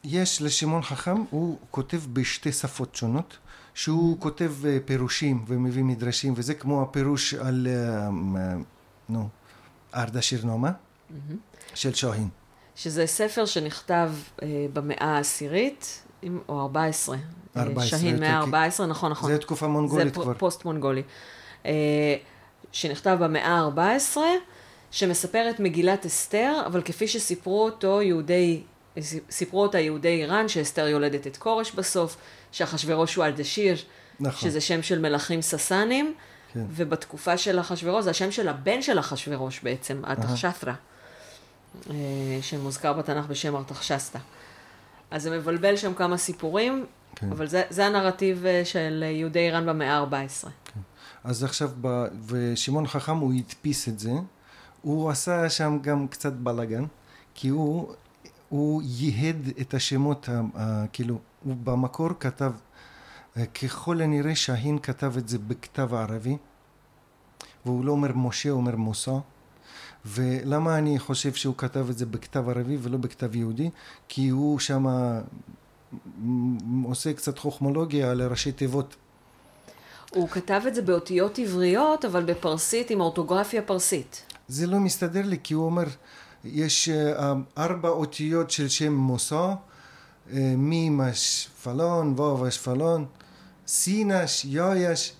יש 0.04 0.42
לשמעון 0.42 0.82
חכם, 0.82 1.24
הוא 1.30 1.58
כותב 1.70 2.00
בשתי 2.12 2.52
שפות 2.52 2.94
שונות, 2.94 3.36
שהוא 3.74 4.20
כותב 4.20 4.52
אה, 4.66 4.78
פירושים 4.84 5.44
ומביא 5.48 5.84
מדרשים, 5.84 6.34
וזה 6.36 6.54
כמו 6.54 6.82
הפירוש 6.82 7.34
על, 7.34 7.66
אה, 7.70 8.08
נו, 9.08 9.28
ארדשיר 9.94 10.44
נומה, 10.46 10.70
של 11.74 11.94
שוהין. 11.94 12.28
שזה 12.76 13.06
ספר 13.06 13.46
שנכתב 13.46 14.10
אה, 14.42 14.48
במאה 14.72 15.04
העשירית, 15.16 16.02
או 16.48 16.60
14. 16.60 17.16
אה, 17.56 17.62
14, 17.62 17.98
שהין 17.98 18.20
מאה 18.20 18.40
כי- 18.50 18.56
ה-14, 18.56 18.82
נכון, 18.86 19.10
נכון. 19.10 19.32
זה 19.32 19.38
תקופה 19.38 19.66
מונגולית 19.68 20.14
זה 20.14 20.20
כבר. 20.20 20.34
פ- 20.34 20.38
פוסט 20.38 20.64
מונגולי. 20.64 21.02
שנכתב 22.72 23.16
במאה 23.20 23.60
ה-14, 23.60 24.16
שמספר 24.90 25.50
את 25.50 25.60
מגילת 25.60 26.06
אסתר, 26.06 26.62
אבל 26.66 26.82
כפי 26.82 27.08
שסיפרו 27.08 27.64
אותו 27.64 28.02
יהודי, 28.02 28.62
סיפרו 29.30 29.62
אותה 29.62 29.78
יהודי 29.78 30.08
איראן, 30.08 30.48
שאסתר 30.48 30.86
יולדת 30.86 31.26
את 31.26 31.36
כורש 31.36 31.72
בסוף, 31.72 32.16
שאחשוורוש 32.52 33.14
הוא 33.14 33.24
אלדשיר, 33.24 33.76
נכון. 34.20 34.40
שזה 34.40 34.60
שם 34.60 34.82
של 34.82 34.98
מלכים 34.98 35.42
ססנים, 35.42 36.14
כן. 36.52 36.64
ובתקופה 36.70 37.36
של 37.36 37.60
אחשוורוש, 37.60 38.04
זה 38.04 38.10
השם 38.10 38.30
של 38.30 38.48
הבן 38.48 38.82
של 38.82 38.98
אחשוורוש 38.98 39.60
בעצם, 39.62 40.02
ארתחשסתא, 40.04 40.72
אה, 41.90 41.94
שמוזכר 42.42 42.92
בתנ"ך 42.92 43.26
בשם 43.26 43.56
ארתחשסתא. 43.56 44.18
אז 45.10 45.22
זה 45.22 45.38
מבלבל 45.38 45.76
שם 45.76 45.94
כמה 45.94 46.16
סיפורים, 46.16 46.86
כן. 47.16 47.32
אבל 47.32 47.46
זה, 47.46 47.62
זה 47.70 47.86
הנרטיב 47.86 48.46
אה, 48.46 48.64
של 48.64 49.04
יהודי 49.06 49.38
איראן 49.38 49.66
במאה 49.66 49.98
ה-14. 49.98 50.48
אז 51.24 51.44
עכשיו, 51.44 51.70
ב... 51.80 52.04
ושמעון 52.26 52.86
חכם 52.86 53.16
הוא 53.16 53.32
הדפיס 53.34 53.88
את 53.88 53.98
זה, 53.98 54.10
הוא 54.86 55.10
עשה 55.10 55.50
שם 55.50 55.78
גם 55.82 56.08
קצת 56.08 56.32
בלאגן, 56.32 56.84
כי 57.34 57.48
הוא, 57.48 57.92
הוא 58.48 58.82
ייהד 58.84 59.48
את 59.60 59.74
השמות, 59.74 60.28
ה... 60.28 60.40
ה... 60.54 60.86
כאילו, 60.92 61.18
הוא 61.44 61.56
במקור 61.64 62.08
כתב, 62.20 62.52
אה, 63.36 63.46
ככל 63.46 64.00
הנראה 64.00 64.34
שהין 64.34 64.78
כתב 64.78 65.16
את 65.18 65.28
זה 65.28 65.38
בכתב 65.38 65.94
הערבי, 65.94 66.36
והוא 67.64 67.84
לא 67.84 67.92
אומר 67.92 68.12
משה, 68.14 68.50
הוא 68.50 68.56
אומר 68.56 68.76
מוסא. 68.76 69.18
ולמה 70.04 70.78
אני 70.78 70.98
חושב 70.98 71.34
שהוא 71.34 71.54
כתב 71.56 71.86
את 71.90 71.98
זה 71.98 72.06
בכתב 72.06 72.48
ערבי 72.48 72.76
ולא 72.80 72.98
בכתב 72.98 73.36
יהודי? 73.36 73.70
כי 74.08 74.28
הוא 74.28 74.58
שם 74.58 74.86
עושה 76.84 77.12
קצת 77.12 77.38
חוכמולוגיה 77.38 78.10
על 78.10 78.20
הראשי 78.20 78.52
תיבות 78.52 78.96
הוא 80.16 80.28
כתב 80.28 80.62
את 80.68 80.74
זה 80.74 80.82
באותיות 80.82 81.38
עבריות, 81.38 82.04
אבל 82.04 82.24
בפרסית 82.24 82.90
עם 82.90 83.00
אורטוגרפיה 83.00 83.62
פרסית. 83.62 84.22
זה 84.48 84.66
לא 84.66 84.80
מסתדר 84.80 85.22
לי, 85.22 85.36
כי 85.42 85.54
הוא 85.54 85.66
אומר, 85.66 85.84
יש 86.44 86.88
אה, 86.88 87.32
ארבע 87.58 87.88
אותיות 87.88 88.50
של 88.50 88.68
שם 88.68 88.92
מוסא, 88.92 89.34
אה, 90.32 90.54
מים 90.56 91.00
אשפלון, 91.00 92.12
וו 92.16 92.48
אשפלון, 92.48 93.04
סינש, 93.66 94.44
יויש, 94.44 95.12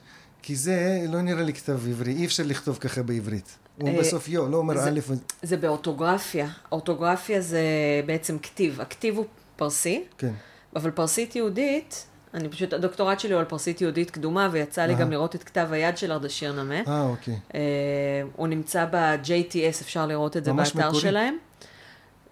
כי 0.43 0.57
זה 0.57 1.05
לא 1.09 1.23
נראה 1.23 1.43
לי 1.43 1.55
כתב 1.55 1.73
עברי, 1.73 2.13
אי 2.13 2.27
אפשר 2.27 2.43
לכתוב 2.47 2.79
ככה 2.81 3.03
בעברית. 3.03 3.59
הוא 3.81 3.89
אה, 3.89 3.99
בסוף 3.99 4.29
יו, 4.29 4.49
לא 4.49 4.57
אומר 4.57 4.89
א', 4.89 5.01
זה 5.43 5.57
באורטוגרפיה. 5.57 6.49
אורטוגרפיה 6.73 7.41
זה 7.41 7.63
בעצם 8.07 8.39
כתיב. 8.39 8.81
הכתיב 8.81 9.17
הוא 9.17 9.27
פרסי, 9.57 10.05
כן, 10.19 10.33
אבל 10.77 10.91
פרסית 10.91 11.37
יהודית, 11.37 12.07
אני 12.37 12.49
פשוט, 12.49 12.73
הדוקטורט 12.73 13.21
שלי 13.21 13.33
הוא 13.33 13.39
על 13.41 13.45
פרסית 13.45 13.81
יהודית 13.81 14.11
קדומה, 14.11 14.49
ויצא 14.53 14.87
לי. 14.87 14.95
גם 14.95 15.11
לראות 15.11 15.35
את 15.35 15.45
כתב 15.45 15.69
היד 15.71 15.99
של 15.99 16.13
ארדשיר 16.13 16.53
נמה. 16.53 16.81
אה, 16.89 17.03
אוקיי. 17.03 17.39
אה, 17.55 17.61
הוא 18.37 18.49
נמצא 18.49 18.87
ב-JTS, 18.91 19.83
אפשר 19.83 20.07
לראות 20.07 20.37
את 20.37 20.45
זה 20.45 20.53
באתר 20.53 20.79
מקורי. 20.89 21.01
שלהם. 21.01 21.37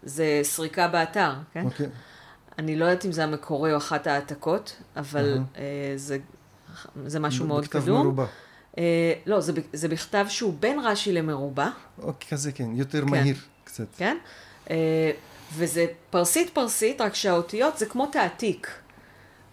זה 0.03 0.41
סריקה 0.43 0.89
באתר, 0.89 1.33
כן? 1.53 1.65
אוקיי. 1.65 1.87
אני 2.59 2.77
לא 2.77 2.85
יודעת 2.85 3.07
אם 3.07 3.13
זה 3.13 3.25
המקורי 3.25 3.73
או 3.73 3.77
אחת 3.77 4.07
העתקות, 4.07 4.77
אבל. 4.97 5.39
אה, 5.57 5.63
זה, 5.97 6.19
זה 7.07 7.21
משהו 7.21 7.47
מאוד 7.47 7.65
בכתב 7.65 7.81
קדום. 7.81 8.03
מרובע. 8.03 8.27
אה, 8.79 9.13
לא, 9.27 9.41
זה, 9.73 9.89
בכתב 9.89 10.27
שהוא 10.29 10.55
בין 10.61 10.79
רש"י 10.85 11.13
למרובע, 11.13 11.69
אוקיי, 12.03 12.29
כזה 12.31 12.53
כן, 12.53 12.69
יותר 12.75 13.05
מהיר 13.05 13.37
קצת. 13.65 13.87
כן? 13.97 14.17
אה, 14.71 15.11
וזה 15.55 15.87
פרסית 16.11 16.51
פרסית, 16.51 17.01
רק 17.01 17.15
שהאותיות 17.15 17.79
זה 17.79 17.87
כמו 17.87 18.07
תעתיק. 18.07 18.71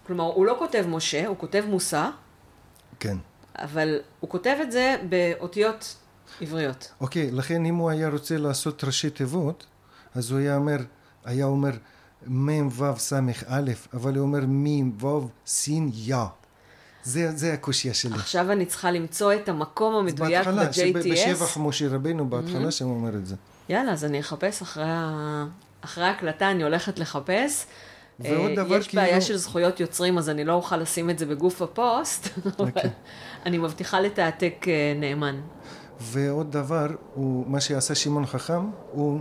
כלומר, 0.06 0.24
הוא 0.24 0.46
לא 0.46 0.56
כותב 0.58 0.84
משה, 0.88 1.26
הוא 1.26 1.36
כותב 1.38 1.64
מוסר, 1.68 2.10
כן. 3.00 3.16
אבל 3.58 3.88
הוא 4.20 4.30
כותב 4.30 4.56
את 4.62 4.72
זה 4.72 4.96
באותיות 5.08 5.96
עבריות. 6.40 6.92
אוקיי, 7.00 7.30
לכן 7.30 7.64
אם 7.64 7.74
הוא 7.74 7.90
היה 7.90 8.08
רוצה 8.08 8.36
לעשות 8.36 8.84
ראשי 8.84 9.10
תיבות, 9.10 9.66
אז 10.14 10.30
הוא 10.30 10.38
היה 10.40 10.56
אומר, 10.56 10.76
היה 11.24 11.44
אומר 11.44 11.70
מ' 12.26 12.68
ו' 12.68 12.98
ס' 12.98 13.12
א', 13.46 13.70
אבל 13.94 14.14
הוא 14.14 14.22
אומר 14.22 14.40
מ' 14.46 15.04
ו' 15.04 15.28
ס' 15.46 15.68
יא. 15.92 16.16
זה, 17.04 17.30
זה 17.36 17.52
הקושייה 17.52 17.94
שלי. 17.94 18.14
עכשיו 18.14 18.52
אני 18.52 18.66
צריכה 18.66 18.90
למצוא 18.90 19.34
את 19.34 19.48
המקום 19.48 19.94
המדויק 19.94 20.36
בהתחלה, 20.46 20.72
שב- 20.72 20.98
בשבח 20.98 21.56
ב-JTS. 21.56 21.60
משה 21.60 21.88
רבנו, 21.88 22.30
בהתחלה 22.30 22.68
Mm-hmm. 22.68 22.70
שם 22.70 22.84
הוא 22.84 22.94
אומר 22.96 23.16
את 23.16 23.26
זה. 23.26 23.36
יאללה, 23.68 23.92
אז 23.92 24.04
אני 24.04 24.20
אחפש 24.20 24.62
אחרי, 24.62 24.84
ה... 24.86 25.44
אחרי 25.80 26.04
ההקלטה, 26.04 26.50
אני 26.50 26.62
הולכת 26.62 26.98
לחפש. 26.98 27.66
ועוד 28.20 28.50
אה, 28.50 28.56
דבר, 28.56 28.76
יש 28.76 28.94
בעיה 28.94 29.08
כאילו- 29.08 29.22
של 29.22 29.36
זכויות 29.36 29.80
יוצרים, 29.80 30.18
אז 30.18 30.28
אני 30.28 30.44
לא 30.44 30.52
אוכל 30.52 30.76
לשים 30.76 31.10
את 31.10 31.18
זה 31.18 31.26
בגוף 31.26 31.62
הפוסט, 31.62 32.28
אבל 32.38 32.52
אוקיי. 32.58 32.90
אני 33.46 33.58
מבטיחה 33.58 34.00
לתעתק 34.00 34.64
אה, 34.68 34.92
נאמן. 34.96 35.40
ועוד 36.00 36.52
דבר, 36.52 36.86
הוא, 37.14 37.44
מה 37.48 37.60
שעשה 37.60 37.94
שמעון 37.94 38.26
חכם, 38.26 38.70
הוא 38.92 39.20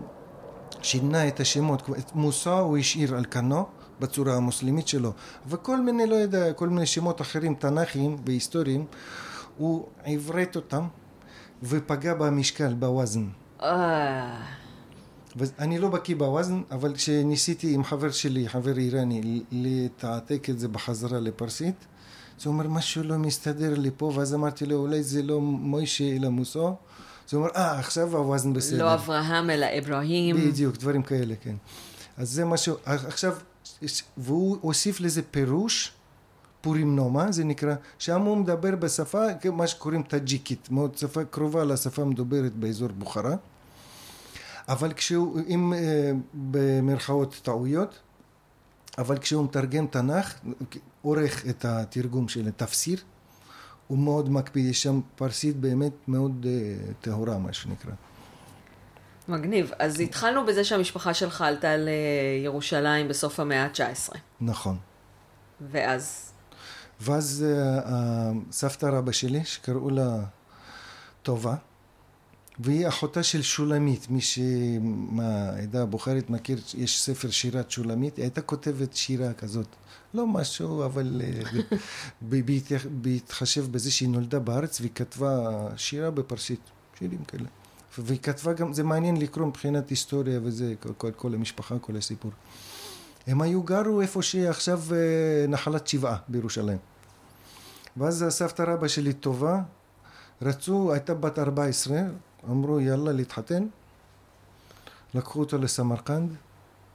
שינה 0.81 1.27
את 1.27 1.39
השמות, 1.39 1.89
את 1.99 2.15
מוסא 2.15 2.49
הוא 2.49 2.77
השאיר 2.77 3.15
על 3.15 3.25
כנו, 3.31 3.65
בצורה 3.99 4.35
המוסלמית 4.35 4.87
שלו, 4.87 5.11
וכל 5.47 5.81
מיני, 5.81 6.07
לא 6.07 6.15
יודע, 6.15 6.53
כל 6.53 6.69
מיני 6.69 6.85
שמות 6.85 7.21
אחרים, 7.21 7.55
תנ"כיים 7.55 8.17
והיסטוריים, 8.25 8.85
הוא 9.57 9.87
עברת 10.05 10.55
אותם 10.55 10.87
ופגע 11.63 12.13
במשקל, 12.13 12.73
בווזן. 12.73 13.27
ואני 15.35 15.79
לא 15.79 15.89
בקיא 15.89 16.15
בווזן, 16.15 16.61
אבל 16.71 16.95
כשניסיתי 16.95 17.73
עם 17.73 17.83
חבר 17.83 18.11
שלי, 18.11 18.49
חבר 18.49 18.77
איראני, 18.77 19.43
לתעתק 19.51 20.49
את 20.49 20.59
זה 20.59 20.67
בחזרה 20.67 21.19
לפרסית, 21.19 21.75
אז 22.39 22.45
הוא 22.45 22.53
אומר, 22.53 22.67
משהו 22.67 23.03
לא 23.03 23.17
מסתדר 23.17 23.79
לי 23.79 23.89
פה, 23.97 24.11
ואז 24.15 24.33
אמרתי 24.33 24.65
לו, 24.65 24.75
אולי 24.75 25.03
זה 25.03 25.23
לא 25.23 25.41
מוישה 25.41 26.15
אלא 26.15 26.29
מוסו. 26.29 26.67
אז 26.67 27.33
הוא 27.33 27.41
אומר, 27.41 27.49
אה, 27.55 27.79
עכשיו 27.79 28.17
הווזן 28.17 28.53
בסדר. 28.53 28.85
לא 28.85 28.93
אברהם, 28.93 29.49
אלא 29.49 29.65
אברהים. 29.79 30.35
בדיוק, 30.35 30.77
דברים 30.77 31.03
כאלה, 31.03 31.35
כן. 31.41 31.55
אז 32.17 32.29
זה 32.29 32.45
משהו, 32.45 32.75
עכשיו, 32.85 33.35
והוא 34.17 34.57
הוסיף 34.61 34.99
לזה 34.99 35.21
פירוש, 35.21 35.91
פורים 36.61 36.95
נומה, 36.95 37.31
זה 37.31 37.43
נקרא, 37.43 37.75
שם 37.99 38.21
הוא 38.21 38.37
מדבר 38.37 38.75
בשפה, 38.75 39.25
מה 39.53 39.67
שקוראים 39.67 40.03
טאג'יקית, 40.03 40.71
מאוד 40.71 40.97
שפה 40.97 41.23
קרובה 41.23 41.63
לשפה 41.63 42.01
המדוברת 42.01 42.55
באזור 42.55 42.89
בוכרה. 42.97 43.35
אבל 44.67 44.93
כשהוא, 44.93 45.39
עם 45.47 45.73
אה, 45.73 46.11
במרכאות 46.33 47.39
טעויות, 47.43 47.99
אבל 48.97 49.17
כשהוא 49.17 49.45
מתרגם 49.45 49.87
תנ"ך, 49.87 50.33
עורך 51.01 51.45
את 51.49 51.65
התרגום 51.65 52.27
של 52.27 52.47
התפסיר, 52.47 52.99
הוא 53.87 53.97
מאוד 53.97 54.29
מקפיד, 54.29 54.65
יש 54.65 54.83
שם 54.83 55.01
פרסית 55.15 55.57
באמת 55.57 55.93
מאוד 56.07 56.45
אה, 56.49 56.93
טהורה, 57.01 57.37
מה 57.37 57.53
שנקרא. 57.53 57.91
מגניב. 59.27 59.71
אז 59.79 59.99
התחלנו 59.99 60.45
בזה 60.45 60.63
שהמשפחה 60.63 61.13
שלך 61.13 61.41
עלתה 61.41 61.67
לירושלים 61.77 63.07
בסוף 63.07 63.39
המאה 63.39 63.63
ה-19. 63.65 64.15
נכון. 64.41 64.77
ואז? 65.71 66.31
ואז 67.01 67.45
אה, 67.49 68.31
סבתא 68.51 68.85
רבא 68.85 69.11
שלי, 69.11 69.45
שקראו 69.45 69.89
לה 69.89 70.23
טובה, 71.23 71.55
והיא 72.63 72.87
אחותה 72.87 73.23
של 73.23 73.41
שולמית, 73.41 74.09
מי 74.09 74.21
שמהעדה 74.21 75.81
הבוכרית 75.81 76.29
מכיר, 76.29 76.59
יש 76.77 77.01
ספר 77.01 77.29
שירת 77.29 77.71
שולמית, 77.71 78.17
היא 78.17 78.23
הייתה 78.23 78.41
כותבת 78.41 78.95
שירה 78.95 79.33
כזאת, 79.33 79.67
לא 80.13 80.27
משהו, 80.27 80.85
אבל 80.85 81.21
אה, 81.23 81.61
בהתחשב 83.01 83.71
בזה 83.71 83.91
שהיא 83.91 84.09
נולדה 84.09 84.39
בארץ 84.39 84.79
והיא 84.79 84.91
כתבה 84.95 85.49
שירה 85.77 86.11
בפרסית, 86.11 86.59
שירים 86.99 87.23
כאלה. 87.23 87.47
והיא 87.97 88.19
כתבה 88.19 88.53
גם, 88.53 88.73
זה 88.73 88.83
מעניין 88.83 89.17
לקרוא 89.17 89.47
מבחינת 89.47 89.89
היסטוריה 89.89 90.39
וזה, 90.43 90.73
כל, 90.97 91.11
כל 91.11 91.33
המשפחה, 91.33 91.79
כל 91.79 91.97
הסיפור. 91.97 92.31
הם 93.27 93.41
היו 93.41 93.63
גרו 93.63 94.01
איפה 94.01 94.21
שעכשיו 94.21 94.81
אה, 94.91 95.47
נחלת 95.47 95.87
שבעה 95.87 96.17
בירושלים. 96.27 96.77
ואז 97.97 98.21
הסבתא 98.21 98.61
רבא 98.61 98.87
שלי 98.87 99.13
טובה, 99.13 99.61
רצו, 100.41 100.93
הייתה 100.93 101.13
בת 101.13 101.39
14, 101.39 102.01
אמרו 102.49 102.79
יאללה 102.79 103.11
להתחתן, 103.11 103.67
לקחו 105.13 105.39
אותה 105.39 105.57
לסמרקנד, 105.57 106.35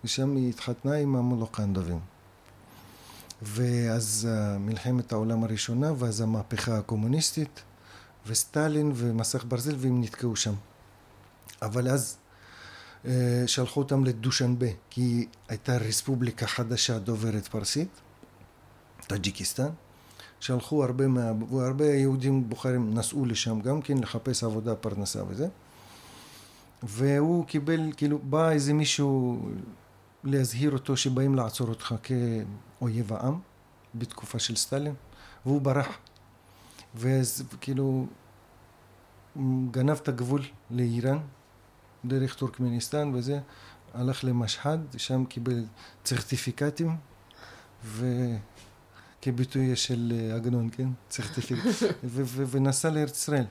ושם 0.05 0.37
היא 0.37 0.49
התחתנה 0.49 0.95
עם 0.95 1.17
המולוקנדובים. 1.17 2.00
ואז 3.43 4.29
אה, 4.31 4.59
מלחמת 4.59 5.12
העולם 5.12 5.45
הראשונה, 5.45 5.93
ואז 5.99 6.21
המהפכה 6.21 6.79
הקומוניסטית, 6.79 7.62
וסטלין 8.26 8.93
ומסך 8.95 9.45
ברזל, 9.49 9.75
והם 9.79 10.00
נתקעו 10.00 10.37
שם. 10.37 10.55
אבל 11.62 11.88
אז 11.88 12.17
אה, 13.05 13.43
שלחו 13.47 13.81
אותם 13.81 14.05
לדושנבה, 14.05 14.67
כי 14.91 15.29
הייתה 15.49 15.76
רספובליקה 15.76 16.47
חדשה 16.47 16.99
דוברת 16.99 17.49
פרסית, 17.49 17.88
טאג'יקיסטן. 19.07 19.69
שלחו 20.40 20.85
הרבה, 20.85 21.07
מה, 21.07 21.33
והרבה 21.50 21.87
יהודים 21.87 22.49
בוכרים 22.49 22.95
נסעו 22.95 23.25
לשם 23.25 23.61
גם 23.61 23.83
כן 23.83 23.99
לחפש 23.99 24.45
עבודה, 24.45 24.75
פרנסה 24.75 25.23
וזה. 25.28 25.49
והוא 26.83 27.47
קיבל, 27.47 27.81
כאילו, 27.97 28.19
בא 28.19 28.50
איזה 28.50 28.73
מישהו 28.73 29.38
להזהיר 30.25 30.73
אותו 30.73 30.97
שבאים 30.97 31.35
לעצור 31.35 31.69
אותך 31.69 31.95
כאויב 32.02 33.12
העם 33.12 33.38
בתקופה 33.95 34.38
של 34.38 34.57
סטלין, 34.57 34.95
והוא 35.47 35.61
ברח. 35.61 35.99
ואז 36.95 37.45
כאילו 37.61 38.07
גנב 39.71 39.90
את 39.90 40.09
הגבול 40.09 40.43
לאיראן 40.71 41.19
דרך 42.05 42.35
טורקמניסטן 42.35 43.14
וזה, 43.14 43.40
הלך 43.95 44.25
למשהד, 44.25 44.81
שם 44.97 45.25
קיבל 45.25 45.64
צרטיפיקטים 46.05 46.97
וכביטוי 49.26 49.76
של 49.76 50.12
אה, 50.15 50.34
עגנון, 50.36 50.69
כן? 50.73 50.89
צרטיפיקט, 51.08 51.67
ונסע 52.50 52.91
לארץ 52.91 53.17
ישראל. 53.17 53.45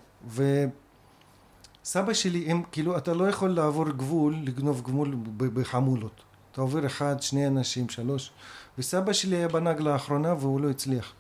וסבא 1.84 2.14
שלי, 2.14 2.52
הם 2.52 2.64
כאילו, 2.72 2.98
אתה 2.98 3.14
לא 3.14 3.30
יכול 3.30 3.50
לעבור 3.50 3.90
גבול, 3.90 4.36
לגנוב 4.44 4.82
גבול 4.82 5.16
בחמולות. 5.38 6.22
אתה 6.52 6.62
עובר 6.62 6.86
אחד, 6.86 7.22
שני 7.22 7.48
אנשים, 7.48 7.90
שלוש. 7.90 8.32
וסבא 8.78 9.14
שלי 9.14 9.36
היה 9.36 9.48
בנהג 9.48 9.82
לאחרונה 9.82 10.34
והוא 10.34 10.62
לא 10.62 10.70
הצליח. 10.70 11.14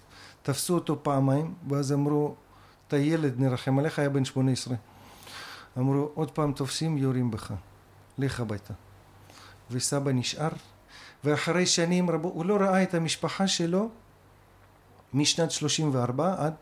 תפסו 0.43 0.75
אותו 0.75 1.03
פעמיים, 1.03 1.53
ואז 1.69 1.91
אמרו, 1.91 2.35
אתה 2.87 2.97
ילד, 2.97 3.39
נרחם 3.39 3.79
עליך, 3.79 3.99
היה 3.99 4.09
בן 4.09 4.25
שמונה 4.25 4.51
עשרה. 4.51 4.75
אמרו, 5.77 6.09
עוד 6.13 6.31
פעם 6.31 6.51
תופסים, 6.51 6.97
יורים 6.97 7.31
בך. 7.31 7.53
לך 8.17 8.39
הביתה. 8.39 8.73
וסבא 9.71 10.11
נשאר, 10.11 10.49
ואחרי 11.23 11.65
שנים 11.65 12.09
רבות, 12.09 12.33
הוא 12.33 12.45
לא 12.45 12.55
ראה 12.55 12.83
את 12.83 12.93
המשפחה 12.93 13.47
שלו 13.47 13.89
משנת 15.15 15.51
34 15.51 16.35
עד 16.37 16.53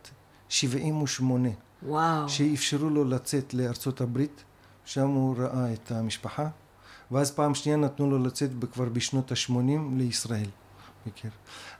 78. 0.49 1.49
וואו. 1.83 2.29
שאפשרו 2.29 2.89
לו 2.89 3.03
לצאת 3.03 3.53
לארצות 3.53 4.01
הברית, 4.01 4.43
שם 4.85 5.07
הוא 5.07 5.35
ראה 5.37 5.73
את 5.73 5.91
המשפחה, 5.91 6.47
ואז 7.11 7.31
פעם 7.31 7.55
שנייה 7.55 7.77
נתנו 7.77 8.09
לו 8.09 8.23
לצאת 8.23 8.49
כבר 8.71 8.89
בשנות 8.89 9.31
ה-80 9.31 9.97
לישראל. 9.97 10.49
מכיר. 11.05 11.31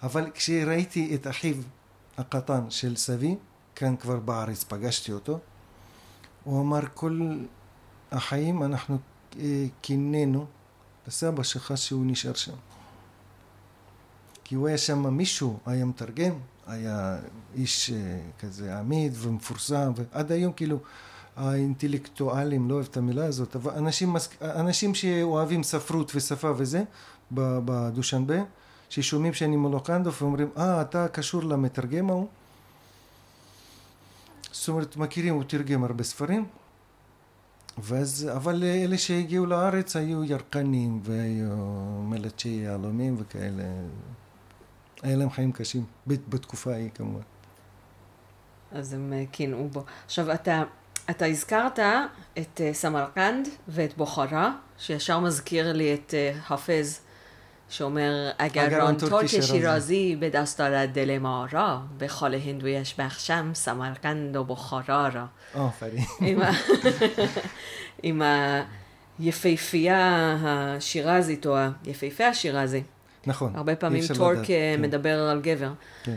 אבל 0.03 0.31
כשראיתי 0.33 1.15
את 1.15 1.27
אחיו 1.27 1.55
הקטן 2.17 2.69
של 2.69 2.95
סבי, 2.95 3.35
כאן 3.75 3.95
כבר 3.95 4.19
בארץ 4.19 4.63
פגשתי 4.63 5.11
אותו, 5.11 5.39
הוא 6.43 6.61
אמר 6.61 6.81
כל 6.93 7.37
החיים 8.11 8.63
אנחנו 8.63 8.97
אה, 9.39 9.65
קינאנו 9.81 10.45
לסבא 11.07 11.43
שלך 11.43 11.73
שהוא 11.75 12.05
נשאר 12.05 12.33
שם. 12.33 12.55
כי 14.43 14.55
הוא 14.55 14.67
היה 14.67 14.77
שם 14.77 15.13
מישהו, 15.13 15.59
היה 15.65 15.85
מתרגם, 15.85 16.33
היה 16.67 17.17
איש 17.55 17.89
אה, 17.89 18.19
כזה 18.39 18.79
עמיד 18.79 19.13
ומפורסם, 19.17 19.91
ועד 19.95 20.31
היום 20.31 20.53
כאילו 20.53 20.79
האינטלקטואלים, 21.35 22.69
לא 22.69 22.75
אוהב 22.75 22.87
את 22.91 22.97
המילה 22.97 23.25
הזאת, 23.25 23.55
אבל 23.55 23.73
אנשים, 23.73 24.15
אנשים 24.41 24.95
שאוהבים 24.95 25.63
ספרות 25.63 26.11
ושפה 26.15 26.51
וזה, 26.57 26.83
בדושנבה, 27.31 28.37
ששומעים 28.89 29.33
שאני 29.33 29.55
מולוקנדוף 29.55 30.21
ואומרים, 30.21 30.49
אה, 30.57 30.81
אתה 30.81 31.07
קשור 31.07 31.43
למתרגם 31.43 32.09
ההוא? 32.09 32.27
זאת 34.51 34.67
אומרת, 34.67 34.97
מכירים, 34.97 35.35
הוא 35.35 35.43
תרגם 35.43 35.83
הרבה 35.83 36.03
ספרים, 36.03 36.45
ואז, 37.77 38.29
אבל 38.35 38.63
אלה 38.63 38.97
שהגיעו 38.97 39.45
לארץ 39.45 39.95
היו 39.95 40.23
ירקנים 40.23 40.99
והיו 41.03 41.55
מלטשי 42.03 42.49
יהלומים 42.49 43.15
וכאלה. 43.19 43.63
היה 45.02 45.16
להם 45.16 45.30
חיים 45.30 45.52
קשים, 45.52 45.84
בתקופה 46.06 46.72
ההיא 46.72 46.90
כמובן. 46.94 47.22
אז 48.72 48.92
הם 48.92 49.12
אה, 49.12 49.24
קינאו 49.30 49.68
בו. 49.68 49.84
עכשיו, 50.04 50.32
אתה, 50.32 50.62
אתה 51.10 51.26
הזכרת 51.26 51.78
את 52.38 52.60
אה, 52.60 52.74
סמרקנד 52.74 53.48
ואת 53.68 53.96
בוכרה, 53.96 54.52
שישר 54.78 55.20
מזכיר 55.20 55.72
לי 55.72 55.94
את 55.94 56.14
אה, 56.14 56.32
חפז. 56.46 57.00
שאומר, 57.70 58.30
אגרון 58.38 58.96
ترک 58.96 59.26
شیرازی 59.26 60.16
به 60.16 60.30
دست 60.30 60.58
دارد 60.58 60.92
دل 60.92 61.18
ما 61.18 61.46
را 61.52 61.82
به 61.98 62.08
خال 62.08 62.34
هندویش 62.34 62.94
بخشم 62.98 63.50
سمرقند 63.54 64.36
و 64.36 64.44
بخارا 64.44 65.08
را. 65.08 65.26
آفرین. 65.54 66.04
עם 68.02 68.22
היפהפייה 69.18 70.36
השירזית, 70.42 71.46
או 71.46 71.56
היפהפה 71.84 72.26
השירזי. 72.26 72.82
נכון. 73.27 73.55
הרבה 73.55 73.75
פעמים 73.75 74.03
טורק 74.17 74.37
כן. 74.43 74.79
מדבר 74.81 75.19
על 75.19 75.41
גבר. 75.41 75.71
כן. 76.03 76.15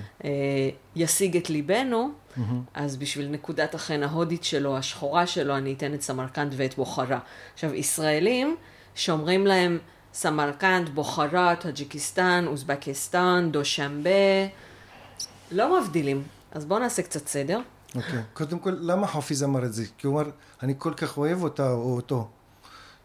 ישיג 0.97 1.37
את 1.37 1.51
ליבנו, 1.51 2.11
mm-hmm. 2.11 2.40
אז 2.75 2.97
בשביל 2.97 3.29
נקודת 3.29 3.75
החן 3.75 4.03
ההודית 4.03 4.45
שלו, 4.45 4.77
השחורה 4.77 5.27
שלו, 5.27 5.57
אני 5.57 5.73
אתן 5.73 5.95
את 5.95 6.03
סמרקנד 6.03 6.55
ואת 6.57 6.77
בוכרה. 6.77 7.19
עכשיו, 7.55 7.75
ישראלים 7.75 8.57
שאומרים 8.95 9.47
להם, 9.47 9.79
סמרקנד, 10.14 10.88
בוכרה, 10.88 11.57
טאג'יקיסטן, 11.57 12.45
אוזבקיסטן, 12.47 13.49
דושמבה, 13.53 14.11
לא 15.53 15.81
מבדילים. 15.81 16.23
אז 16.53 16.64
בואו 16.64 16.81
נעשה 16.81 17.03
קצת 17.03 17.27
סדר. 17.27 17.61
אוקיי. 17.95 18.19
אוקיי. 18.18 18.22
קודם 18.33 18.59
כל, 18.59 18.77
למה 18.81 19.07
חופיז 19.07 19.45
אמר 19.45 19.64
את 19.64 19.73
זה? 19.73 19.85
כי 19.99 20.07
הוא 20.07 20.21
אמר, 20.21 20.31
אני 20.62 20.75
כל 20.79 20.95
כך 20.95 21.19
אוהב 21.19 21.42
אותה 21.42 21.73
או 21.73 21.97
אותו, 21.97 22.29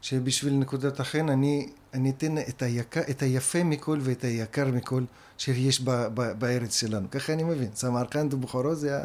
שבשביל 0.02 0.54
נקודת 0.54 1.00
החן 1.00 1.30
אני, 1.30 1.70
אני 1.94 2.10
אתן 2.10 2.38
את, 2.38 2.62
היקר, 2.62 3.02
את 3.10 3.22
היפה 3.22 3.64
מכל 3.64 4.00
ואת 4.02 4.24
היקר 4.24 4.66
מכל 4.66 5.04
שיש 5.38 5.82
ב, 5.82 5.90
ב, 5.90 6.32
בארץ 6.40 6.80
שלנו. 6.80 7.12
ככה 7.12 7.34
אני 7.34 7.44
מבין. 7.44 7.70
סמרקנד 7.76 8.34
ובוכרו 8.34 8.76
זה 8.76 9.00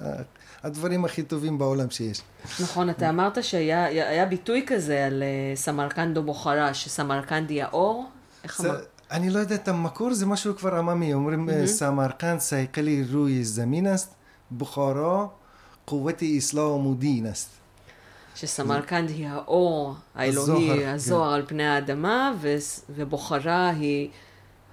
הדברים 0.62 1.04
הכי 1.04 1.22
טובים 1.22 1.58
בעולם 1.58 1.90
שיש. 1.90 2.22
נכון, 2.60 2.90
אתה 2.90 3.08
אמרת 3.08 3.44
שהיה 3.44 4.26
ביטוי 4.26 4.64
כזה 4.66 5.06
על 5.06 5.22
אה, 5.22 5.56
סמרקנד 5.56 6.18
ובוכרה, 6.18 6.74
שסמרקנד 6.74 7.50
היא 7.50 7.62
האור? 7.62 8.06
איך 8.44 8.60
אמרת? 8.60 8.86
אני 9.10 9.30
לא 9.30 9.38
יודע 9.38 9.54
את 9.54 9.68
המקור, 9.68 10.14
זה 10.14 10.26
משהו 10.26 10.56
כבר 10.56 10.74
עממי. 10.74 11.14
אומרים 11.14 11.50
אה, 11.50 11.66
سمرقند 11.66 12.38
صیقل 12.40 13.04
روی 13.12 13.44
زمین 13.44 13.86
است، 13.86 14.14
بخارا 14.50 15.26
قوت 15.84 16.38
اسلام 16.38 16.86
و 16.86 16.96
دین 16.96 17.26
است. 17.26 17.48
שסמרקנד 18.36 19.08
היא 19.10 19.28
האור 19.28 19.94
האלוהי, 20.14 20.42
הזוהר, 20.52 20.76
כן. 20.80 20.88
הזוהר 20.88 21.32
על 21.34 21.46
פני 21.46 21.66
האדמה, 21.66 22.32
ו- 22.40 22.56
ובוכרה 22.90 23.68
היא 23.70 24.10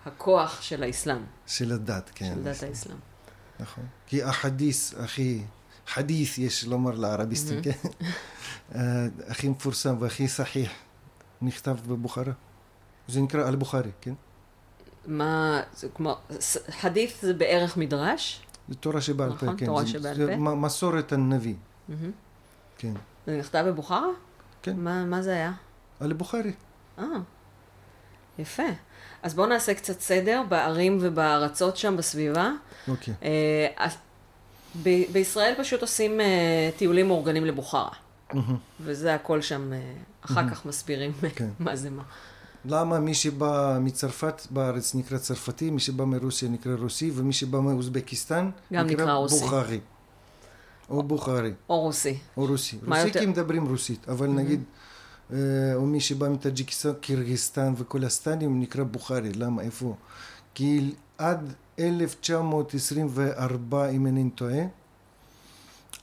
הכוח 0.05 0.61
של 0.61 0.83
האסלאם, 0.83 1.23
של 1.47 1.71
הדת, 1.71 2.11
כן. 2.15 2.33
של 2.35 2.43
דת 2.43 2.63
האסלאם. 2.63 2.97
נכון. 3.59 3.83
כי 4.07 4.23
החדיס 4.23 4.93
הכי, 4.97 5.41
חדיס 5.87 6.37
יש 6.37 6.65
לומר 6.65 6.91
לערביסטים, 6.91 7.61
כן? 7.61 7.71
אה, 8.75 8.81
הכי 9.27 9.49
מפורסם 9.49 9.95
והכי 9.99 10.27
סחיח, 10.27 10.71
נכתב 11.41 11.77
בבוכרה. 11.87 12.33
זה 13.07 13.21
נקרא 13.21 13.47
אל-בוכרי, 13.49 13.91
כן? 14.01 14.13
מה, 15.07 15.61
זה 15.75 15.87
כמו, 15.95 16.17
חדית' 16.81 17.13
זה 17.21 17.33
בערך 17.33 17.77
מדרש, 17.77 18.41
זה 18.69 18.75
תורה 18.75 19.01
שבעל 19.01 19.29
פה, 19.29 19.45
נכון, 19.45 19.57
כן. 19.57 19.65
תורה 19.65 19.81
זה- 19.83 19.87
שבעל 19.89 20.15
זה 20.15 20.27
פה. 20.27 20.35
מ- 20.35 20.61
מסורת 20.61 21.11
הנביא, 21.11 21.55
כן. 22.77 22.93
זה 23.27 23.37
נכתב 23.37 23.63
בבוכרה? 23.67 24.05
כן. 24.61 24.73
מה, 24.77 25.05
מה 25.05 25.21
זה 25.21 25.31
היה? 25.33 25.51
אל-בוכרי. 26.01 26.51
אה, 26.99 27.03
יפה. 28.39 28.63
אז 29.23 29.33
בואו 29.33 29.47
נעשה 29.47 29.73
קצת 29.73 29.99
סדר 29.99 30.41
בערים 30.49 30.97
ובארצות 31.01 31.77
שם 31.77 31.97
בסביבה. 31.97 32.51
אוקיי. 32.87 33.13
אה, 33.23 33.87
ב- 34.83 35.11
בישראל 35.11 35.53
פשוט 35.57 35.81
עושים 35.81 36.21
אה, 36.21 36.69
טיולים 36.77 37.07
מאורגנים 37.07 37.45
לבוכרה. 37.45 37.89
מהמם. 38.33 38.57
וזה 38.81 39.15
הכל 39.15 39.41
שם, 39.41 39.73
אה, 39.73 39.79
אחר 40.25 40.49
כך 40.49 40.65
מסבירים 40.65 41.11
כן. 41.35 41.49
מה 41.59 41.75
זה 41.75 41.89
מה. 41.89 42.03
למה 42.65 42.99
מי 42.99 43.13
שבא 43.13 43.77
מצרפת 43.81 44.41
בארץ 44.49 44.95
נקרא 44.95 45.17
צרפתי, 45.17 45.69
מי 45.69 45.79
שבא 45.79 46.05
מרוסיה 46.05 46.49
נקרא 46.49 46.75
רוסי, 46.75 47.11
ומי 47.15 47.33
שבא 47.33 47.59
מאוזבקיסטן 47.59 48.49
נקרא. 48.71 49.05
בוכרי. 49.29 49.79
או 50.89 51.03
בוכרי, 51.03 51.51
או 51.69 51.79
רוסי. 51.79 52.17
או 52.37 52.45
רוסי. 52.45 52.77
רוסי 52.87 53.07
יותר- 53.07 53.19
כי 53.19 53.25
מדברים 53.25 53.67
רוסית, 53.67 54.09
אבל 54.09 54.27
נגיד, 54.27 54.63
אה, 55.33 55.37
או 55.75 55.85
מי 55.85 55.99
שבא 55.99 56.29
מטאג'יקיסטן, 56.29 56.93
קירגיסטן 57.01 57.73
וכל 57.77 58.03
הסטנים 58.03 58.59
נקרא 58.59 58.83
בוכרי. 58.83 59.31
למה? 59.33 59.61
איפה? 59.61 59.95
כי 60.53 60.93
עד 61.17 61.53
1924, 61.79 63.89
אם 63.89 64.05
אינני 64.07 64.29
טועה, 64.29 64.63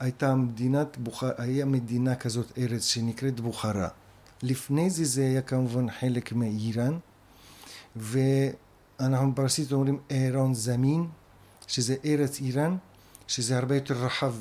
הייתה 0.00 0.34
מדינת 0.34 0.96
בוכרה, 0.98 1.30
היה 1.38 1.64
מדינה 1.64 2.14
כזאת 2.14 2.58
ארץ 2.58 2.84
שנקראת 2.86 3.40
בוכרה. 3.40 3.88
לפני 4.42 4.90
זה 4.90 5.04
זה 5.04 5.22
היה 5.22 5.42
כמובן 5.42 5.90
חלק 5.90 6.32
מאיראן, 6.32 6.98
ואנחנו 7.96 9.32
בפרסית 9.32 9.72
אומרים 9.72 9.98
איראן 10.10 10.54
זמין, 10.54 11.06
שזה 11.66 11.94
ארץ 12.04 12.40
איראן, 12.40 12.76
שזה 13.26 13.58
הרבה 13.58 13.74
יותר 13.74 13.94
רחב. 13.94 14.34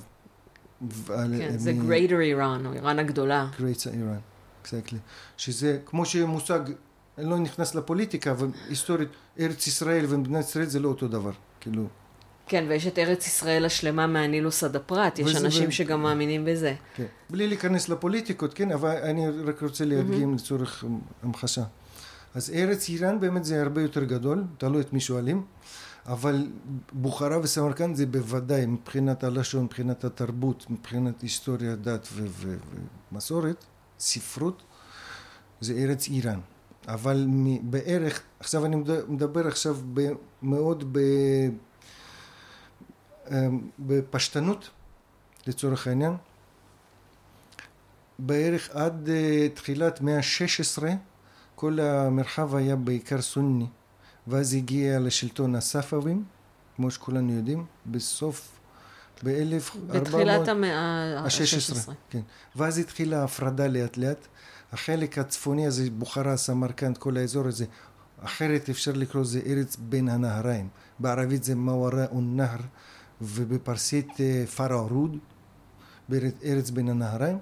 כן, 1.38 1.58
זה 1.58 1.74
מ- 1.74 1.89
Greater 1.92 2.12
Iran, 2.38 2.65
או 2.68 2.74
איראן 2.74 3.00
הגדולה. 3.00 3.48
Great 3.60 3.89
איראן, 3.94 4.20
exactly. 4.65 4.96
שזה 5.38 5.80
כמו 5.86 6.06
שמושג, 6.06 6.60
אני 7.18 7.30
לא 7.30 7.38
נכנס 7.39 7.76
לפוליטיקה, 7.76 8.32
אבל 8.32 8.48
היסטורית, 8.70 9.10
ארץ 9.39 9.68
ישראל 9.68 10.06
ומדינת 10.10 10.46
ישראל 10.46 10.65
זה 10.65 10.80
לא 10.80 10.89
אותו 10.89 11.08
דבר, 11.08 11.32
כאילו. 11.62 11.88
כן, 12.48 12.65
ויש 12.70 12.88
את 12.88 13.00
ארץ 13.00 13.28
ישראל 13.28 13.65
השלמה 13.65 14.08
מהנילוס 14.08 14.63
עד 14.63 14.76
הפרת, 14.76 15.20
יש 15.20 15.36
אנשים 15.36 15.68
ב- 15.68 15.72
שגם 15.72 16.04
מאמינים 16.04 16.46
בזה. 16.46 16.74
כן. 16.96 17.06
בלי 17.30 17.48
להיכנס 17.48 17.89
לפוליטיקות, 17.89 18.54
כן, 18.54 18.72
אבל 18.72 18.89
אני 19.04 19.30
רק 19.30 19.62
רוצה 19.63 19.86
להדגים 19.86 20.34
לצורך 20.34 20.84
המחשה. 21.24 21.63
אז 22.36 22.52
ארץ 22.56 22.89
איראן 22.89 23.20
באמת 23.20 23.46
זה 23.46 23.62
הרבה 23.62 23.82
יותר 23.82 24.04
גדול, 24.04 24.44
תלוי 24.58 24.82
את 24.82 24.94
מי 24.94 25.00
שואלים, 25.00 25.44
אבל 26.10 26.48
בוכרה 26.93 27.39
וסמרקנד 27.39 27.95
זה 27.95 28.06
בוודאי 28.06 28.65
מבחינת 28.65 29.24
הלשון, 29.24 29.63
מבחינת 29.63 30.04
התרבות, 30.04 30.65
מבחינת 30.69 31.22
היסטוריה, 31.22 31.76
דת 31.76 32.08
ומסורת, 33.12 33.65
ספרות, 34.00 34.63
זה 35.62 35.74
ארץ 35.74 36.08
איראן. 36.08 36.39
אבל 36.88 37.28
בערך, 37.63 38.22
עכשיו 38.39 38.65
אני 38.65 38.76
מד- 38.76 39.10
מדבר 39.10 39.48
עכשיו 39.48 39.78
מאוד 40.41 40.84
ב... 40.98 41.00
אמ, 43.32 43.62
בפשטנות, 43.80 44.69
לצורך 45.48 45.88
העניין. 45.88 46.13
בערך 48.19 48.69
עד 48.69 49.10
אה, 49.10 49.48
תחילת 49.54 50.02
מאה 50.02 50.17
ה-16 50.17 50.84
כל 51.56 51.80
המרחב 51.80 52.56
היה 52.56 52.76
בעיקר 52.76 53.22
סוני 53.22 53.65
ואז 54.30 54.54
הגיע 54.54 55.00
לשלטון 55.00 55.56
הספאבים 55.56 56.24
כמו 56.76 56.92
שכולנו 56.92 57.34
יודעים 57.34 57.65
בסוף 57.86 58.60
ב-1400 59.24 59.80
בתחילת 59.88 60.48
המאה 60.48 61.20
ה-16 61.20 61.76
ה-16. 61.76 61.92
כן 62.10 62.22
ואז 62.56 62.78
התחילה 62.78 63.22
ההפרדה 63.22 63.68
לאט 63.68 63.98
לאט 63.98 64.28
החלק 64.72 65.18
הצפוני 65.18 65.68
הזה 65.68 65.89
בוכרה 65.92 66.38
סמרקנד 66.38 66.98
כל 66.98 67.18
האזור 67.18 67.48
הזה 67.48 67.65
אחרת 68.24 68.70
אפשר 68.70 68.92
לקרוא 68.96 69.22
לזה 69.22 69.42
ארץ 69.46 69.76
בין 69.80 70.10
הנהריים 70.10 70.68
בערבית 71.00 71.44
זה 71.44 71.56
מאוורה 71.56 72.06
ונהר 72.15 72.60
ובפרסית 73.22 74.22
אה, 74.22 74.44
فرارود 74.56 75.17
בארץ 76.10 76.34
ארץ 76.44 76.70
בין 76.70 76.89
הנהריים 76.89 77.38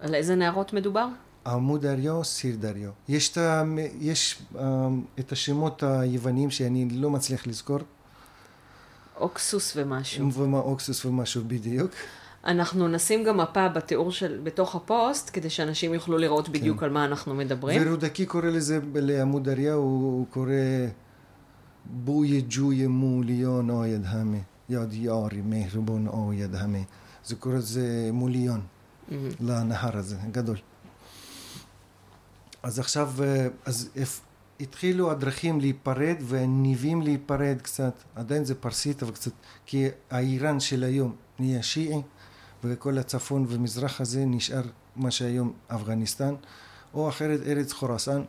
על 0.00 0.14
איזה 0.14 0.34
נהרות 0.34 0.72
מדובר? 0.72 1.06
אמו 1.46 1.82
דריו, 1.82 2.24
סיר 2.24 2.56
דריו. 2.56 2.90
יש, 3.08 3.32
את, 3.32 3.38
יש 4.00 4.42
אמ, 4.60 5.02
את 5.18 5.32
השמות 5.32 5.82
היווניים 5.82 6.50
שאני 6.50 6.88
לא 6.90 7.10
מצליח 7.10 7.46
לזכור, 7.46 7.78
אוקסוס 9.20 9.72
ומשהו. 9.76 10.32
ומה 10.32 10.58
אוקסוס 10.58 11.04
ומשהו 11.04 11.42
בדיוק. 11.46 11.90
אנחנו 12.44 12.88
נשים 12.88 13.24
גם 13.24 13.36
מפה 13.36 13.68
בתיאור 13.68 14.12
של, 14.12 14.40
בתוך 14.42 14.74
הפוסט, 14.74 15.30
כדי 15.32 15.50
שאנשים 15.50 15.94
יוכלו 15.94 16.18
לראות 16.18 16.48
בדיוק 16.48 16.82
על 16.82 16.90
מה 16.90 17.04
אנחנו 17.04 17.34
מדברים. 17.34 17.82
ורודקי 17.86 18.26
קורא 18.26 18.44
לזה 18.44 18.80
לאמו 18.94 19.44
דריו, 19.44 19.74
הוא, 19.74 20.02
הוא 20.02 20.26
קורא 20.30 20.52
בוי 21.84 22.44
ג'וי 22.48 22.86
מוליון 22.86 23.70
או 23.70 23.84
ידהמה, 23.84 24.38
יד 24.68 24.92
יארי 24.92 25.40
מהרבון 25.44 26.06
או 26.06 26.32
ידהמה. 26.32 26.82
זה 27.24 27.36
קורא 27.36 27.54
לזה 27.54 28.10
מוליון, 28.12 28.60
לנהר 29.40 29.96
הזה, 29.96 30.16
הגדול. 30.22 30.56
אז 32.62 32.78
עכשיו, 32.78 33.10
אה, 33.22 33.46
אז 33.64 33.90
התחילו 34.60 35.10
הדרכים 35.10 35.60
להיפרד 35.60 36.16
והניבים 36.20 37.02
להיפרד 37.02 37.56
קצת, 37.62 37.94
עדיין 38.14 38.44
זה 38.44 38.54
פרסית 38.54 39.02
אבל 39.02 39.12
קצת, 39.12 39.32
כי 39.66 39.88
האיראן 40.10 40.60
של 40.60 40.84
היום 40.84 41.14
נהיה 41.38 41.62
שיעי 41.62 42.02
וכל 42.64 42.98
הצפון 42.98 43.46
ומזרח 43.48 44.00
הזה 44.00 44.24
נשאר 44.24 44.62
מה 44.96 45.10
שהיום 45.10 45.52
אפגניסטן, 45.68 46.34
או 46.94 47.08
אחרת 47.08 47.40
ארץ 47.46 47.72
חורסן, 47.72 48.22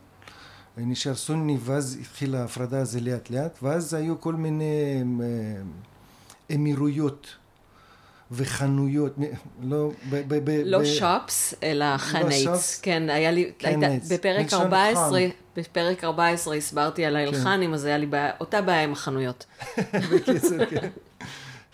נשאר 0.76 1.14
סוני 1.14 1.58
ואז 1.60 1.98
התחילה 2.00 2.40
ההפרדה 2.40 2.80
הזו 2.80 2.98
לאט 3.02 3.30
לאט, 3.30 3.58
ואז 3.62 3.94
היו 3.94 4.20
כל 4.20 4.34
מיני 4.34 5.02
אה, 5.22 5.62
אמירויות 6.54 7.36
וחנויות, 8.30 9.16
לא, 9.62 9.90
ב, 10.10 10.22
ב, 10.28 10.50
ב, 10.50 10.62
לא 10.64 10.78
ב- 10.78 10.84
שופס, 10.84 11.54
אלא 11.62 11.96
חנייץ. 11.96 12.44
שופס. 12.44 12.80
כן, 12.80 13.10
היה 13.10 13.30
לי, 13.30 13.52
הייתה. 13.62 13.86
בפרק 14.14 14.42
מלשון 14.42 14.60
14, 14.60 15.18
חן. 15.20 15.28
בפרק 15.56 16.04
14 16.04 16.54
הסברתי 16.54 17.04
על 17.04 17.16
האלחנים, 17.16 17.74
אז 17.74 17.84
היה 17.84 17.98
לי 17.98 18.06
בעיה, 18.06 18.30
אותה 18.40 18.62
בעיה 18.62 18.82
עם 18.82 18.92
החנויות. 18.92 19.46
בקיצר, 20.12 20.66
כן. 20.66 20.88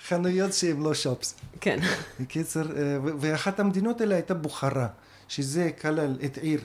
חנויות 0.09 0.53
שהן 0.53 0.83
לא 0.83 0.95
שופס. 0.95 1.35
כן. 1.61 1.79
בקיצר, 2.21 2.77
אה, 2.77 2.99
ואחת 3.03 3.61
המדינות 3.61 4.01
האלה 4.01 4.15
הייתה 4.15 4.35
בוכרה, 4.35 4.87
שזה 5.29 5.71
כלל 5.81 6.17
את 6.25 6.39
עיר 6.39 6.61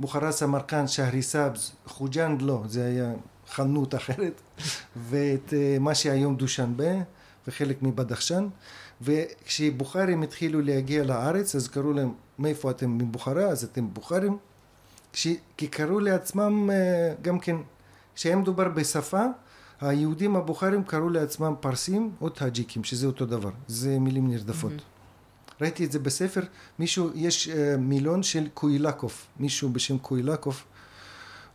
בוכרה, 0.00 0.32
סמרקנד, 0.32 0.88
שהריסבז, 0.88 1.72
חוג'אנד 1.86 2.42
לא, 2.42 2.62
זה 2.66 2.84
היה 2.86 3.12
ח'אנות 3.50 3.94
אחרת, 3.94 4.40
ואת 4.96 5.54
אה, 5.56 5.76
מה 5.80 5.94
שהיום 5.94 6.36
דושנבה, 6.36 6.92
וחלק 7.48 7.82
מבדחשן, 7.82 8.48
וכשבוכרים 9.02 10.22
התחילו 10.22 10.60
להגיע 10.60 11.04
לארץ, 11.04 11.54
אז 11.54 11.68
קראו 11.68 11.92
להם, 11.92 12.12
מאיפה 12.38 12.70
אתם 12.70 12.98
מבוכרה? 12.98 13.44
אז 13.44 13.64
אתם 13.64 13.94
בוכרים, 13.94 14.38
כש- 15.12 15.26
כי 15.56 15.66
קראו 15.68 16.00
לעצמם 16.00 16.70
אה, 16.70 17.14
גם 17.22 17.38
כן, 17.38 17.56
כשהיה 18.14 18.36
מדובר 18.36 18.68
בשפה, 18.68 19.24
היהודים 19.80 20.36
הבוכרים 20.36 20.84
קראו 20.84 21.08
לעצמם 21.10 21.54
פרסים 21.60 22.10
או 22.20 22.28
טאג'יקים, 22.28 22.84
שזה 22.84 23.06
אותו 23.06 23.26
דבר, 23.26 23.50
זה 23.68 23.98
מילים 23.98 24.28
נרדפות. 24.30 24.72
ראיתי 25.60 25.84
את 25.84 25.92
זה 25.92 25.98
בספר, 25.98 26.40
מישהו, 26.78 27.10
יש 27.14 27.48
אה, 27.48 27.76
מילון 27.76 28.22
של 28.22 28.48
קוילקוב, 28.54 29.12
מישהו 29.40 29.68
בשם 29.70 29.98
קוילקוב, 29.98 30.62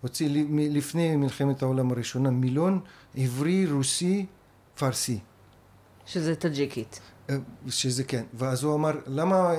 הוציא 0.02 0.30
לפני 0.52 1.16
מלחמת 1.16 1.62
העולם 1.62 1.92
הראשונה 1.92 2.30
מילון 2.30 2.80
עברי, 3.18 3.66
רוסי, 3.72 4.26
פרסי. 4.76 5.20
שזה 6.06 6.36
טאג'יקית. 6.36 7.00
אה, 7.30 7.36
שזה 7.68 8.04
כן, 8.04 8.24
ואז 8.34 8.64
הוא 8.64 8.76
אמר, 8.76 8.92
למה, 9.08 9.54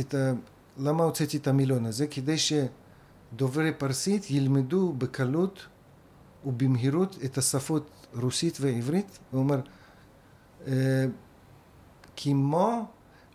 את 0.00 0.14
ה, 0.14 0.32
למה 0.78 1.04
הוצאתי 1.04 1.36
את 1.36 1.48
המילון 1.48 1.86
הזה? 1.86 2.06
כדי 2.06 2.36
שדוברי 2.38 3.72
פרסית 3.72 4.30
ילמדו 4.30 4.92
בקלות 4.98 5.66
ובמהירות 6.46 7.18
את 7.24 7.38
השפות 7.38 7.90
רוסית 8.14 8.58
ועברית, 8.60 9.18
הוא 9.30 9.40
אומר, 9.40 9.60
אה, 10.66 11.04
כמו 12.16 12.86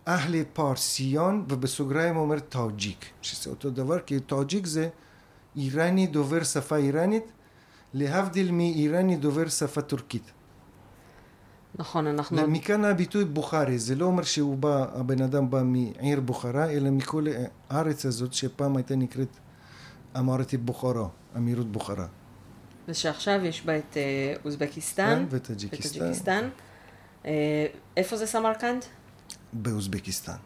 אהלי 0.08 0.44
פרסיון, 0.52 1.44
ובסוגריים 1.48 2.14
הוא 2.14 2.22
אומר 2.22 2.38
טאוג'יק, 2.38 3.04
שזה 3.22 3.50
אותו 3.50 3.70
דבר, 3.70 3.98
כי 3.98 4.20
טאוג'יק 4.20 4.66
זה 4.66 4.88
איראני 5.56 6.06
דובר 6.06 6.44
שפה 6.44 6.76
איראנית, 6.76 7.32
להבדיל 7.94 8.50
מאיראני 8.50 9.16
דובר 9.16 9.48
שפה 9.48 9.80
טורקית. 9.80 10.32
נכון, 11.78 12.06
אנחנו... 12.06 12.46
מכאן 12.48 12.84
הביטוי 12.84 13.24
בוכרי, 13.24 13.78
זה 13.78 13.94
לא 13.94 14.04
אומר 14.04 14.22
שהוא 14.22 14.56
בא, 14.56 14.86
הבן 14.94 15.22
אדם 15.22 15.50
בא 15.50 15.62
מעיר 15.62 16.20
בוכרה, 16.20 16.70
אלא 16.70 16.90
מכל 16.90 17.26
הארץ 17.70 18.06
הזאת 18.06 18.32
שפעם 18.32 18.76
הייתה 18.76 18.96
נקראת, 18.96 19.36
אמרתי 20.18 20.56
בוכרה, 20.56 21.08
אמירות 21.36 21.72
בוכרה. 21.72 22.06
ושעכשיו 22.88 23.44
יש 23.44 23.66
בה 23.66 23.78
את 23.78 23.96
אה, 23.96 24.34
אוזבקיסטן. 24.44 25.26
כן, 25.30 25.36
וטאג'יקיסטן. 25.36 26.48
אה, 27.26 27.66
איפה 27.96 28.16
זה 28.16 28.26
סמרקנד? 28.26 28.84
באוזבקיסטן. 29.52 30.36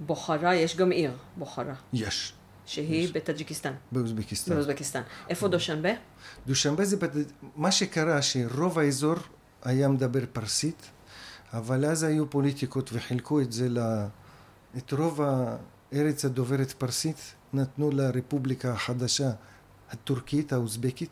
ובוכרה, 0.00 0.54
יש 0.54 0.76
גם 0.76 0.90
עיר, 0.90 1.16
בוכרה, 1.36 1.74
יש, 1.92 2.32
שהיא 2.66 3.08
בטאג'יקיסטן, 3.14 3.72
באוזבקיסטן. 3.92 4.54
באוזבקיסטן. 4.54 5.02
איפה 5.28 5.48
דושנבה? 5.48 5.90
דושנבה 6.46 6.84
זה, 6.84 6.96
מה 7.56 7.72
שקרה 7.72 8.22
שרוב 8.22 8.78
האזור 8.78 9.16
היה 9.62 9.88
מדבר 9.88 10.24
פרסית, 10.32 10.90
אבל 11.52 11.84
אז 11.84 12.02
היו 12.02 12.30
פוליטיקות 12.30 12.90
וחילקו 12.92 13.40
את 13.40 13.52
זה, 13.52 13.68
ל... 13.68 13.78
את 14.76 14.92
רוב 14.92 15.20
הארץ 15.22 16.24
הדוברת 16.24 16.72
פרסית, 16.72 17.34
נתנו 17.52 17.90
לרפובליקה 17.90 18.72
החדשה 18.72 19.30
הטורקית, 19.90 20.52
האוזבקית, 20.52 21.10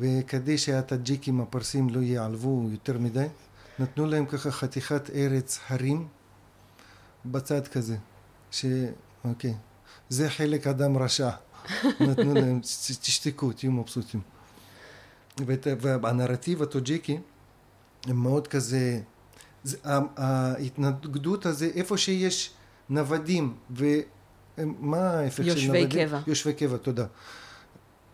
וכדי 0.00 0.58
שהטאג'יקים 0.58 1.40
הפרסים 1.40 1.90
לא 1.90 2.00
ייעלבו 2.00 2.68
יותר 2.72 2.98
מדי, 2.98 3.26
נתנו 3.78 4.06
להם 4.06 4.26
ככה 4.26 4.50
חתיכת 4.50 5.10
ארץ 5.10 5.58
הרים 5.68 6.08
בצד 7.24 7.68
כזה, 7.68 7.96
ש... 8.50 8.64
אוקיי, 9.24 9.54
זה 10.10 10.30
חלק 10.30 10.66
אדם 10.66 10.96
רשע. 10.98 11.30
נתנו 12.08 12.34
להם, 12.34 12.60
"ת- 12.60 12.64
תשתקו, 13.00 13.52
תהיו 13.52 13.72
מבסוטים. 13.72 14.20
והנרטיב 15.80 16.62
הטוג'יקי 16.62 17.18
הם 18.04 18.16
מאוד 18.22 18.48
כזה, 18.48 19.00
זה, 19.64 19.76
ההתנגדות 20.16 21.46
הזה, 21.46 21.70
איפה 21.74 21.96
שיש 21.98 22.50
נוודים, 22.88 23.54
ומה 23.70 25.10
ההפך 25.10 25.36
של 25.36 25.48
יושבי 25.48 25.66
נוודים? 25.66 26.08
קבע. 26.08 26.20
יושבי 26.26 26.52
קבע, 26.52 26.76
תודה. 26.76 27.06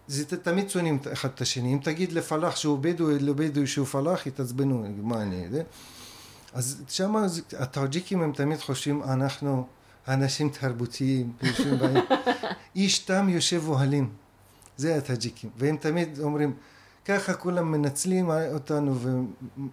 זה 0.08 0.24
תמיד 0.36 0.70
שונאים 0.70 0.98
אחד 1.12 1.28
את 1.34 1.40
השני. 1.40 1.72
אם 1.74 1.78
תגיד 1.82 2.12
לפלאח 2.12 2.56
שהוא 2.56 2.78
בדואי, 2.80 3.18
לבדואי 3.18 3.66
שהוא 3.66 3.86
פלאח, 3.86 4.26
יתעצבנו, 4.26 4.84
מה 5.02 5.22
אני... 5.22 5.46
זה. 5.50 5.62
אז 6.52 6.82
שם 6.88 7.14
הטאג'יקים 7.58 8.22
הם 8.22 8.32
תמיד 8.32 8.58
חושבים, 8.60 9.02
אנחנו 9.02 9.66
אנשים 10.08 10.48
תרבותיים. 10.48 11.32
איש 12.76 12.98
תם 12.98 13.28
יושב 13.28 13.62
אוהלים. 13.68 14.10
זה 14.76 14.96
הטאג'יקים. 14.96 15.50
והם 15.56 15.76
תמיד 15.76 16.18
אומרים, 16.18 16.54
ככה 17.04 17.34
כולם 17.34 17.72
מנצלים 17.72 18.30
אותנו 18.30 18.94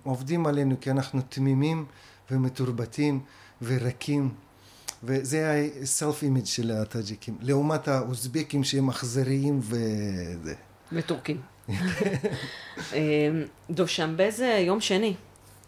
ועובדים 0.05 0.45
עלינו 0.45 0.75
כי 0.81 0.91
אנחנו 0.91 1.21
תמימים 1.29 1.85
ומתורבתים 2.31 3.19
ורקים. 3.61 4.29
וזה 5.03 5.51
ה-self 5.51 6.23
image 6.23 6.45
של 6.45 6.71
הטאג'יקים. 6.71 7.37
לעומת 7.41 7.87
האוזבקים 7.87 8.63
שהם 8.63 8.89
אכזריים 8.89 9.59
וזה. 9.61 10.53
וטורקים. 10.91 11.41
אה, 12.93 12.95
דושנבה 13.69 14.31
זה 14.31 14.63
יום 14.65 14.81
שני 14.81 15.15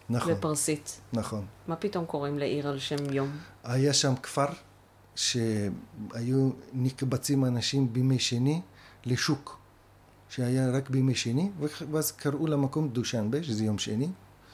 נכון, 0.09 0.33
בפרסית. 0.33 1.01
נכון. 1.13 1.45
מה 1.67 1.75
פתאום 1.75 2.05
קוראים 2.05 2.39
לעיר 2.39 2.67
על 2.67 2.79
שם 2.79 3.13
יום? 3.13 3.29
היה 3.65 3.93
שם 3.93 4.13
כפר 4.23 4.45
שהיו 5.15 6.49
נקבצים 6.73 7.45
אנשים 7.45 7.93
בימי 7.93 8.19
שני 8.19 8.61
לשוק, 9.05 9.59
שהיה 10.29 10.71
רק 10.71 10.89
בימי 10.89 11.15
שני, 11.15 11.49
ואז 11.91 12.11
קראו 12.11 12.47
למקום 12.47 12.89
דושנבה, 12.89 13.43
שזה 13.43 13.63
יום 13.63 13.77
שני, 13.77 14.07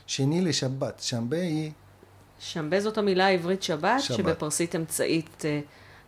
שני 0.07 0.41
לשבת, 0.41 0.99
שנבה 0.99 1.41
היא, 1.41 1.71
שמבה 2.41 2.79
זאת 2.79 2.97
המילה 2.97 3.25
העברית 3.25 3.63
שבת, 3.63 4.01
שבת. 4.01 4.17
שבפרסית 4.17 4.75
אמצעית 4.75 5.45
אה, 5.45 5.59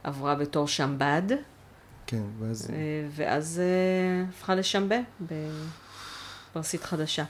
עברה 0.03 0.35
בתור 0.35 0.67
שמבד, 0.67 1.21
כן, 2.07 2.21
ואז, 2.39 2.69
אה, 2.71 2.75
ואז 3.15 3.61
אה, 3.63 4.25
הפכה 4.29 4.55
לשמבה 4.55 4.95
בפרסית 6.51 6.83
חדשה. 6.83 7.23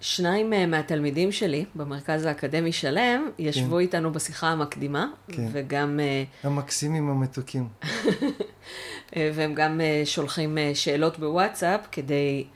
שניים 0.00 0.52
אה, 0.52 0.66
מהתלמידים 0.66 1.32
שלי 1.32 1.64
במרכז 1.74 2.24
האקדמי 2.24 2.72
שלם 2.72 3.30
ישבו 3.38 3.78
איתנו 3.78 4.12
בשיחה 4.12 4.48
המקדימה, 4.48 5.06
כן. 5.28 5.48
וגם, 5.52 6.00
אה, 6.00 6.24
המקסימים 6.42 7.10
המתוקים. 7.10 7.68
אה, 9.16 9.30
והם 9.34 9.54
גם 9.54 9.80
שולחים 10.04 10.58
שאלות 10.74 11.18
בוואטסאפ 11.18 11.80
כדי 11.92 12.46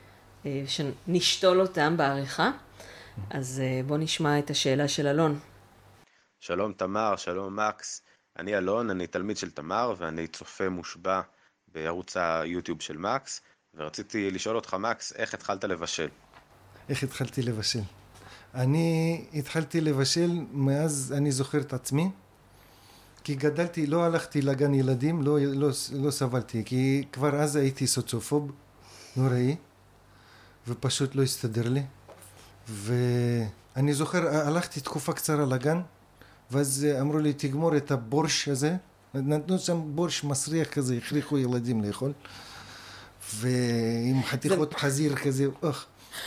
שנשתול 0.67 1.61
אותם 1.61 1.97
בעריכה. 1.97 2.51
אז 3.29 3.61
בואו 3.85 3.99
נשמע 3.99 4.39
את 4.39 4.49
השאלה 4.49 4.87
של 4.87 5.07
אלון. 5.07 5.39
שלום 6.39 6.73
תמר, 6.73 7.15
שלום 7.15 7.59
מקס. 7.59 8.01
אני 8.39 8.57
אלון, 8.57 8.89
אני 8.89 9.07
תלמיד 9.07 9.37
של 9.37 9.51
תמר 9.51 9.93
ואני 9.97 10.27
צופה 10.27 10.69
מושבע 10.69 11.21
בערוץ 11.67 12.17
היוטיוב 12.17 12.81
של 12.81 12.97
מקס, 12.97 13.41
ורציתי 13.73 14.31
לשאול 14.31 14.55
אותך, 14.55 14.73
מקס, 14.73 15.13
איך 15.15 15.33
התחלת 15.33 15.63
לבשל? 15.63 16.07
איך 16.91 17.03
התחלתי 17.03 17.41
לבשל? 17.41 17.81
אני 18.55 19.25
התחלתי 19.33 19.81
לבשל 19.81 20.31
מאז 20.51 21.13
אני 21.17 21.31
זוכר 21.31 21.59
את 21.59 21.73
עצמי, 21.73 22.09
כי 23.23 23.35
גדלתי, 23.35 23.87
לא 23.87 24.03
הלכתי 24.03 24.41
לגן 24.41 24.73
ילדים, 24.73 25.21
לא, 25.21 25.39
לא, 25.39 25.69
לא 25.93 26.11
סבלתי, 26.11 26.63
כי 26.65 27.03
כבר 27.11 27.35
אז 27.35 27.55
הייתי 27.55 27.87
סוציופוב 27.87 28.51
נוראי, 29.15 29.55
ופשוט 30.67 31.15
לא 31.15 31.23
הסתדר 31.23 31.69
לי. 31.69 31.83
ואני 32.69 33.93
זוכר, 33.93 34.27
הלכתי 34.27 34.81
תקופה 34.81 35.13
קצרה 35.13 35.45
לגן, 35.45 35.81
ואז 36.51 36.87
אמרו 37.01 37.19
לי, 37.19 37.33
תגמור 37.33 37.77
את 37.77 37.91
הבורש 37.91 38.47
הזה. 38.47 38.75
נתנו 39.13 39.59
שם 39.59 39.81
בורש 39.85 40.23
מסריח 40.23 40.67
כזה, 40.67 40.97
הכריחו 40.97 41.37
ילדים 41.37 41.83
לאכול. 41.83 42.11
ועם 43.35 44.23
חתיכות 44.23 44.73
חזיר 44.73 45.15
כזה, 45.15 45.45
אוח. 45.63 45.85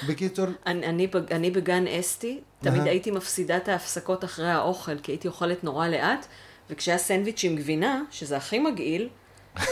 בקיצור, 0.09 0.47
אני, 0.66 0.87
אני, 0.87 1.09
אני 1.31 1.51
בגן 1.51 1.85
אסתי, 1.87 2.40
תמיד. 2.61 2.83
הייתי 2.83 3.11
מפסידה 3.11 3.57
את 3.57 3.68
ההפסקות 3.68 4.25
אחרי 4.25 4.51
האוכל, 4.51 4.99
כי 4.99 5.12
הייתי 5.12 5.29
אוכלת 5.29 5.64
נורא 5.64 5.88
לאט, 5.88 6.27
וכשהיה 6.70 6.99
סנדוויץ' 6.99 7.44
עם 7.44 7.57
גבינה, 7.57 8.03
שזה 8.11 8.37
הכי 8.37 8.59
מגעיל, 8.59 9.09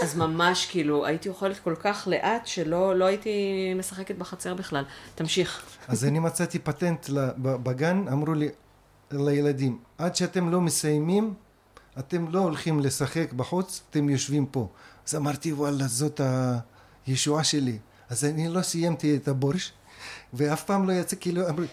אז 0.03 0.17
ממש 0.23 0.67
כאילו, 0.67 1.07
הייתי 1.07 1.29
אוכלת 1.29 1.59
כל 1.59 1.75
כך 1.81 2.09
לאט, 2.11 2.47
שלא 2.47 2.99
לא 2.99 3.05
הייתי 3.05 3.31
משחקת 3.77 4.15
בחצר 4.17 4.55
בכלל. 4.55 4.85
תמשיך. 5.15 5.63
אז 5.89 6.05
אני 6.05 6.19
מצאתי 6.19 6.59
פטנט 6.59 7.07
בגן, 7.39 8.05
אמרו 8.13 8.35
לי 8.35 8.49
לילדים, 9.11 9.79
עד 9.99 10.17
שאתם 10.17 10.51
לא 10.51 10.61
מסיימים, 10.61 11.35
אתם 11.99 12.29
לא 12.29 12.39
הולכים 12.39 12.81
לשחק 12.81 13.33
בחוץ, 13.33 13.83
אתם 13.91 14.09
יושבים 14.09 14.47
פה. 14.47 14.69
אז 15.09 15.15
אמרתי, 15.15 15.53
וואלה, 15.53 15.87
זאת 15.87 16.21
הישועה 17.07 17.45
שלי. 17.45 17.79
אז 18.09 18.25
אני 18.25 18.49
לא 18.49 18.63
סיימתי 18.63 19.17
את 19.17 19.29
הבורש, 19.29 19.73
ואף 20.33 20.65
פעם 20.65 20.89
לא 20.89 20.93
יצא, 20.93 21.17
כאילו, 21.21 21.49
אמרו? 21.49 21.65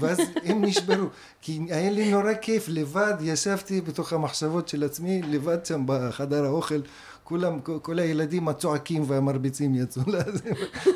ואז 0.00 0.18
הם 0.44 0.64
נשברו. 0.64 1.06
כי 1.42 1.60
היה 1.70 1.90
לי 1.90 2.10
נורא 2.10 2.34
כיף, 2.34 2.68
לבד 2.68 3.14
ישבתי 3.20 3.80
בתוך 3.80 4.12
המחשבות 4.12 4.68
של 4.68 4.84
עצמי, 4.84 5.22
לבד 5.22 5.66
שם 5.66 5.82
בחדר 5.86 6.44
האוכל. 6.44 6.80
כולם, 7.24 7.60
כל, 7.60 7.98
הילדים 7.98 8.48
הצועקים 8.48 9.04
והמרביצים 9.06 9.74
יצאו 9.74 10.02
לזה, 10.12 10.50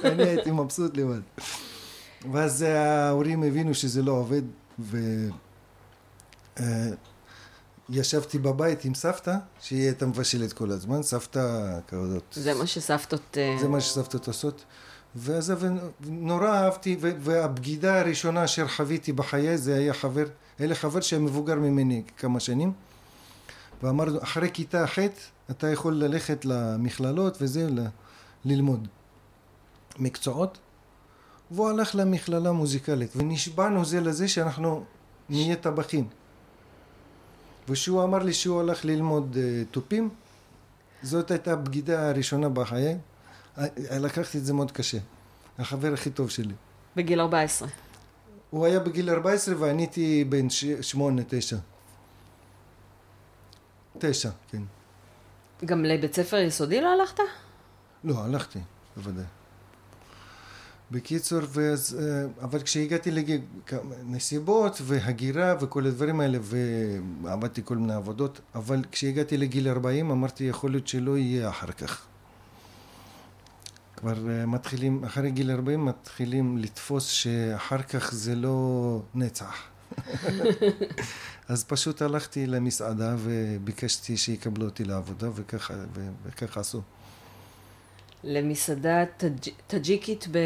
אני 0.05 0.23
הייתי 0.23 0.51
מבסוט 0.51 0.97
לבד. 0.97 1.21
ואז 2.33 2.63
ההורים 2.63 3.43
הבינו 3.43 3.75
שזה 3.75 4.03
לא 4.03 4.13
עובד, 4.13 4.43
וישבתי 7.89 8.39
בבית 8.39 8.85
עם 8.85 8.95
סבתא, 8.95 9.37
שהיא 9.61 9.83
הייתה 9.83 10.07
מבשלת 10.07 10.53
כל 10.53 10.71
הזמן, 10.71 11.03
סבתא 11.03 11.79
כזאת. 11.89 12.25
זה 12.33 12.55
מה 12.55 12.67
שסבתות... 12.67 13.39
אה, 13.39 13.57
זה 13.61 13.69
מה 13.69 13.81
שסבתות 13.81 14.27
עושות. 14.27 14.65
ואז 15.17 15.53
אבל 15.53 15.69
נורא 16.01 16.49
אהבתי, 16.49 16.97
והבגידה 17.01 18.01
הראשונה 18.01 18.45
אשר 18.45 18.69
חוויתי 18.69 19.13
בחיי 19.13 19.59
זה 19.59 19.75
היה 19.75 19.95
חבר, 19.95 20.25
לי 20.61 20.75
חבר 20.75 21.01
שהיה 21.01 21.23
מבוגר 21.23 21.55
ממני 21.55 22.03
כמה 22.17 22.41
שנים, 22.41 22.73
ואמרנו, 23.83 24.23
אחרי 24.23 24.51
כיתה 24.53 24.87
ח' 24.87 24.99
אתה 25.51 25.71
יכול 25.71 25.95
ללכת 25.95 26.45
למכללות 26.45 27.37
וזה, 27.41 27.71
ל- 27.71 27.87
ללמוד 28.45 28.89
מקצועות. 29.99 30.59
והוא 31.51 31.69
הלך 31.69 31.95
למכללה 31.95 32.53
מוזיקלית, 32.53 33.11
ונשבענו 33.17 33.85
זה 33.85 34.01
לזה 34.01 34.29
שאנחנו 34.29 34.85
נהיה 35.29 35.57
טבחים. 35.57 36.09
ושהוא 37.69 38.05
אמר 38.05 38.19
לי 38.19 38.33
שהוא 38.33 38.61
הלך 38.61 38.85
ללמוד 38.85 39.35
uh, 39.35 39.39
תופים, 39.71 40.09
זאת 41.03 41.31
הייתה 41.31 41.53
הבגידה 41.53 42.09
הראשונה 42.09 42.49
בחיי. 42.49 42.99
אה, 43.59 43.67
לקחתי 43.99 44.39
את 44.39 44.45
זה 44.45 44.53
מאוד 44.53 44.73
קשה. 44.73 44.99
החבר 45.59 45.93
הכי 45.93 46.11
טוב 46.11 46.31
שלי. 46.31 46.55
בגיל 46.97 47.21
14. 47.21 47.69
הוא 48.51 48.67
היה 48.67 48.81
בגיל 48.81 49.11
14 49.11 49.55
ואני 49.59 49.83
הייתי 49.83 50.25
בן 50.29 50.51
ש- 50.51 50.65
שמונה, 50.81 51.23
תשע. 51.29 51.57
תשע, 53.99 54.31
כן. 54.51 54.63
גם 55.65 55.85
לבית 55.85 56.15
ספר 56.15 56.37
יסודי 56.37 56.81
לא 56.81 56.93
הלכת? 57.01 57.19
לא, 58.05 58.25
הלכתי, 58.25 58.59
בוודאי. 58.97 59.25
בקיצור, 60.91 61.41
ואז, 61.49 61.99
אה, 62.01 62.45
אבל 62.45 62.63
כשהגעתי 62.63 63.11
לנסיבות 63.11 64.79
והגירה 64.85 65.55
וכל 65.61 65.87
הדברים 65.87 66.21
האלה, 66.21 66.39
ועבדתי 67.23 67.61
כל 67.65 67.77
מיני 67.77 67.95
עבודות, 67.95 68.41
אבל 68.55 68.85
כשהגעתי 68.93 69.37
לגיל 69.37 69.69
40 69.69 70.11
אמרתי, 70.11 70.45
יכול 70.45 70.71
להיות 70.71 70.89
שלא 70.89 71.19
יהיה 71.19 71.49
אחר 71.49 71.73
כך. 71.73 72.07
כבר 74.05 74.31
אה, 74.31 74.47
מתחילים, 74.47 75.05
אחרי 75.05 75.31
גיל 75.31 75.51
40 75.51 75.85
מתחילים 75.85 76.59
לתפוס 76.59 77.07
שאחר 77.09 77.83
כך 77.83 78.13
זה 78.15 78.35
לא 78.35 79.01
נצח. 79.15 79.63
אז 81.49 81.65
פשוט 81.65 82.03
הלכתי 82.03 82.47
למסעדה 82.47 83.17
וביקשתי 83.19 84.17
שיקבלו 84.17 84.65
אותי 84.65 84.85
לעבודה 84.85 85.29
וככה, 85.35 85.75
ו- 85.95 86.09
וככה 86.27 86.61
עשו. 86.61 86.81
למסעדה 88.25 89.05
טאג'- 89.17 89.51
טאג'יקית 89.67 90.27
ב... 90.31 90.39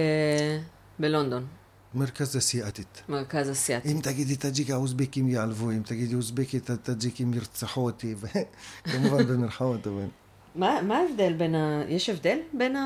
בלונדון, 0.99 1.47
מרכז 1.95 2.37
אסיאתית. 2.37 3.03
מרכז 3.09 3.51
אסיאתי. 3.51 3.93
אם 3.93 4.01
תגידי 4.03 4.37
טאג'יק 4.37 4.71
האוזבקים 4.71 5.29
יעלבו, 5.29 5.71
אם 5.71 5.83
תגידי 5.85 6.15
אוזבקית 6.15 6.71
הטאג'יקים 6.71 7.35
ירצחו 7.35 7.81
אותי, 7.85 8.15
כמובן 8.93 9.27
במרכאות, 9.27 9.87
אבל 9.87 10.07
מה 10.55 10.97
ההבדל 10.99 11.33
בין 11.33 11.55
ה... 11.55 11.83
יש 11.89 12.09
הבדל 12.11 12.39
בין 12.53 12.77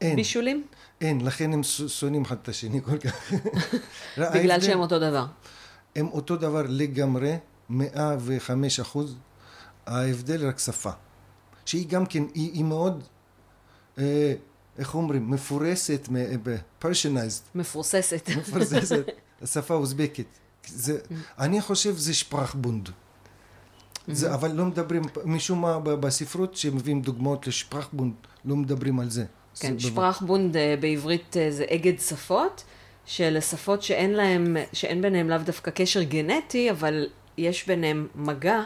אין, 0.00 0.12
הבישולים? 0.12 0.66
אין, 1.00 1.20
לכן 1.20 1.52
הם 1.52 1.62
שונאים 1.88 2.22
אחד 2.22 2.36
את 2.42 2.48
השני 2.48 2.82
כל 2.82 2.98
כך. 2.98 3.32
בגלל 4.34 4.60
שהם 4.60 4.80
אותו 4.80 4.98
דבר. 4.98 5.26
הם 5.96 6.08
אותו 6.08 6.36
דבר 6.36 6.62
לגמרי, 6.68 7.36
105 7.70 8.80
אחוז, 8.80 9.16
ההבדל 9.86 10.48
רק 10.48 10.58
שפה. 10.58 10.90
שהיא 11.64 11.88
גם 11.88 12.06
כן, 12.06 12.22
היא, 12.34 12.52
היא 12.52 12.64
מאוד, 12.64 13.02
אה, 13.98 14.34
איך 14.78 14.94
אומרים, 14.94 15.30
מפורסת, 15.30 16.08
פרשנייזד, 16.78 17.42
מפורססת. 17.54 18.30
מפורסת, 18.36 19.06
השפה 19.42 19.74
האוזבקית. 19.74 20.38
זה, 20.66 20.98
אני 21.38 21.60
חושב 21.60 21.96
זה 21.96 22.14
שפרחבונד. 22.14 22.88
זה, 24.08 24.34
אבל 24.34 24.52
לא 24.52 24.64
מדברים, 24.64 25.02
משום 25.24 25.60
מה 25.60 25.78
בספרות 25.78 26.56
שמביאים 26.56 27.02
דוגמאות 27.02 27.46
לשפרחבונד, 27.46 28.14
לא 28.44 28.56
מדברים 28.56 29.00
על 29.00 29.10
זה. 29.10 29.24
כן, 29.60 29.78
זה- 29.78 29.88
שפרחבונד 29.88 30.56
אה, 30.56 30.74
בעברית 30.80 31.36
אה, 31.36 31.50
זה 31.50 31.64
אגד 31.74 31.98
שפות, 32.00 32.64
שאלה 33.06 33.40
שפות 33.40 33.82
שאין 33.82 34.10
להם, 34.12 34.56
שאין 34.72 35.02
ביניהם 35.02 35.28
לאו 35.30 35.38
דווקא 35.38 35.70
קשר 35.70 36.02
גנטי, 36.02 36.70
אבל 36.70 37.06
יש 37.38 37.66
ביניהם 37.66 38.06
מגע 38.14 38.60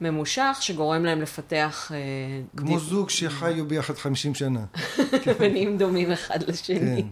ממושך 0.00 0.56
שגורם 0.60 1.04
להם 1.04 1.20
לפתח... 1.22 1.90
אה, 1.94 1.98
כמו 2.56 2.68
דיב- 2.68 2.78
זוג 2.78 3.10
שחיו 3.10 3.66
ביחד 3.68 3.94
50 3.96 4.34
שנה. 4.34 4.64
ונהיים 5.38 5.78
דומים 5.78 6.12
אחד 6.12 6.42
לשני. 6.42 6.78
כן. 7.02 7.06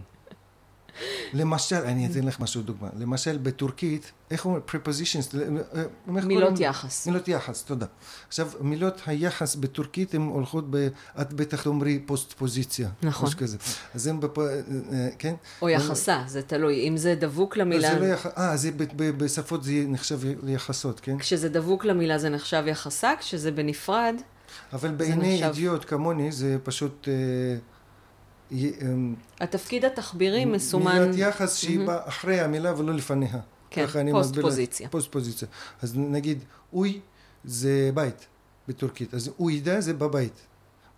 למשל, 1.33 1.75
אני 1.75 2.07
אתן 2.07 2.23
לך 2.23 2.39
משהו 2.39 2.61
דוגמה. 2.61 2.87
למשל, 2.99 3.37
בטורקית, 3.37 4.11
איך 4.31 4.45
אומרים? 4.45 4.63
prepositions, 4.69 5.35
אה, 5.75 5.83
מילות? 6.07 6.59
יחס. 6.59 7.07
מילות 7.07 7.27
יחס, 7.27 7.63
תודה. 7.63 7.85
עכשיו, 8.27 8.49
מילות 8.61 9.01
היחס 9.05 9.55
בטורקית 9.55 10.13
הן 10.13 10.21
הולכות 10.21 10.65
ב... 10.69 10.87
את 11.21 11.33
בטח 11.33 11.63
תאמרי 11.63 11.99
פוסט 11.99 12.33
פוזיציה. 12.33 12.89
נכון. 13.03 13.27
משהו 13.27 13.39
כזה. 13.39 13.57
אז 13.95 14.07
הן 14.07 14.19
בפ... 14.19 14.39
אה, 14.39 14.45
אה, 14.45 15.09
כן? 15.19 15.35
או 15.61 15.69
יחסה, 15.69 16.23
זה 16.27 16.41
תלוי. 16.41 16.87
אם 16.87 16.97
זה 16.97 17.15
דבוק 17.15 17.57
למילה... 17.57 17.93
זה 17.93 17.99
לא 17.99 18.05
יח... 18.05 18.25
אה, 18.25 18.57
זה 18.57 18.71
בשפות 18.97 19.63
זה 19.63 19.71
נחשב 19.87 20.19
ליחסות, 20.43 20.99
כן? 20.99 21.17
כשזה 21.17 21.49
דבוק 21.49 21.85
למילה 21.85 22.17
זה 22.17 22.29
נחשב 22.29 22.63
יחסה, 22.67 23.13
כשזה 23.19 23.51
בנפרד, 23.51 24.15
אבל 24.73 24.91
בעיני 24.91 25.33
נחשב. 25.33 25.45
אידיוט 25.45 25.85
כמוני 25.87 26.31
זה 26.31 26.57
פשוט... 26.63 27.07
אה, 27.07 27.13
התפקיד 29.39 29.85
התחבירי 29.85 30.45
מסומן... 30.45 30.99
מילת 30.99 31.15
יחס 31.17 31.57
שהיא 31.57 31.87
באה 31.87 32.07
אחרי 32.07 32.39
המילה 32.39 32.79
ולא 32.79 32.93
לפניה. 32.93 33.39
כן, 33.69 33.85
פוסטפוזיציה. 34.11 34.89
פוסטפוזיציה. 34.89 35.47
אז 35.81 35.97
נגיד, 35.97 36.43
אוי 36.73 36.99
זה 37.43 37.89
בית 37.93 38.27
בטורקית, 38.67 39.13
אז 39.13 39.31
uyda 39.39 39.81
זה 39.81 39.93
בבית. 39.93 40.33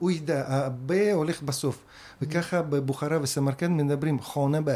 uyda, 0.02 0.44
ה 0.48 0.63
ba 0.63 0.92
הולך 1.14 1.42
בסוף. 1.42 1.84
וככה 2.22 2.62
בבוכרה 2.62 3.18
וסמרקנד 3.22 3.82
מדברים 3.84 4.20
хона 4.20 4.62
ба. 4.62 4.76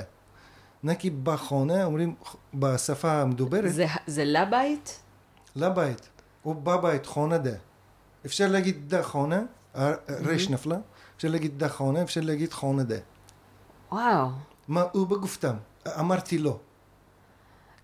נקי 0.84 1.10
בחונה 1.10 1.86
אומרים 1.86 2.16
בשפה 2.54 3.12
המדוברת, 3.12 3.74
זה, 3.74 3.86
זה 4.08 4.24
לבית? 4.26 5.00
לבית, 5.56 6.10
או 6.46 6.54
בבית 6.54 7.06
חונה 7.06 7.38
דה. 7.38 7.52
אפשר 8.26 8.48
להגיד 8.48 8.90
דה 8.90 9.04
חונה, 9.04 9.42
הרש 9.74 10.50
נפלה, 10.50 10.78
אפשר 11.18 11.28
להגיד 11.28 11.60
דה 11.60 11.70
חונה, 11.70 12.02
אפשר 12.04 12.22
להגיד 12.22 12.54
חונה 12.54 12.84
דה. 12.84 12.96
וואו. 13.92 14.28
מה 14.68 14.84
הוא 14.92 15.08
בגופתם? 15.08 15.56
אמרתי 16.00 16.38
לא. 16.38 16.60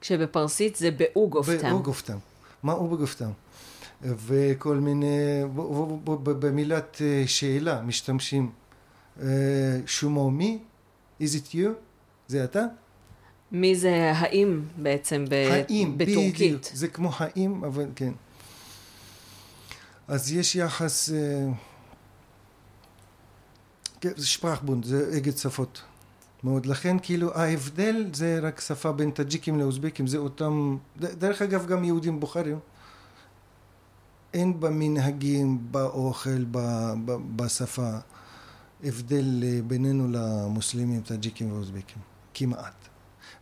כשבפרסית 0.01 0.75
זה 0.75 0.89
באוגופתם. 0.91 1.71
הוא 1.71 1.83
גופתם. 1.83 2.17
מה 2.63 2.73
הוא 2.73 2.89
בגופתם? 2.97 3.29
וכל 4.01 4.75
מיני, 4.77 5.41
במילת 6.23 6.97
אה, 7.01 7.23
שאלה 7.27 7.81
משתמשים 7.81 8.51
אה, 9.21 9.25
שומו 9.85 10.31
מי? 10.31 10.59
is 11.21 11.23
it 11.23 11.53
you? 11.53 11.67
זה 12.27 12.43
אתה? 12.43 12.63
מי 13.51 13.75
זה 13.75 14.11
האם 14.15 14.61
בעצם 14.77 15.25
ב- 15.29 15.33
האם, 15.33 15.97
בדיוק. 15.97 16.19
בטורקית? 16.19 16.71
זה 16.73 16.87
כמו 16.87 17.09
האם, 17.17 17.63
אבל 17.63 17.85
כן. 17.95 18.13
אז 20.07 20.31
יש 20.31 20.55
יחס... 20.55 21.09
כן, 21.09 21.49
זה 24.15 24.27
שפרחבונד, 24.27 24.85
זה 24.85 25.17
אגד 25.17 25.37
שפות. 25.37 25.81
מאוד. 26.43 26.65
לכן 26.65 26.97
כאילו 27.01 27.33
ההבדל 27.35 28.05
זה 28.13 28.39
רק 28.41 28.61
שפה 28.61 28.91
בין 28.91 29.11
טאג'יקים 29.11 29.59
לאוזבקים, 29.59 30.07
זה 30.07 30.17
אותם... 30.17 30.77
דרך 30.97 31.41
אגב 31.41 31.67
גם 31.67 31.83
יהודים 31.83 32.19
בוכרים. 32.19 32.59
אין 34.33 34.59
במנהגים, 34.59 35.71
באוכל, 35.71 36.43
ב- 36.51 36.93
ב- 37.05 37.17
בשפה, 37.35 37.89
הבדל 38.83 39.43
אה, 39.43 39.59
בינינו 39.67 40.07
למוסלמים, 40.11 41.01
טאג'יקים 41.01 41.51
ואוזבקים. 41.51 41.97
כמעט. 42.33 42.87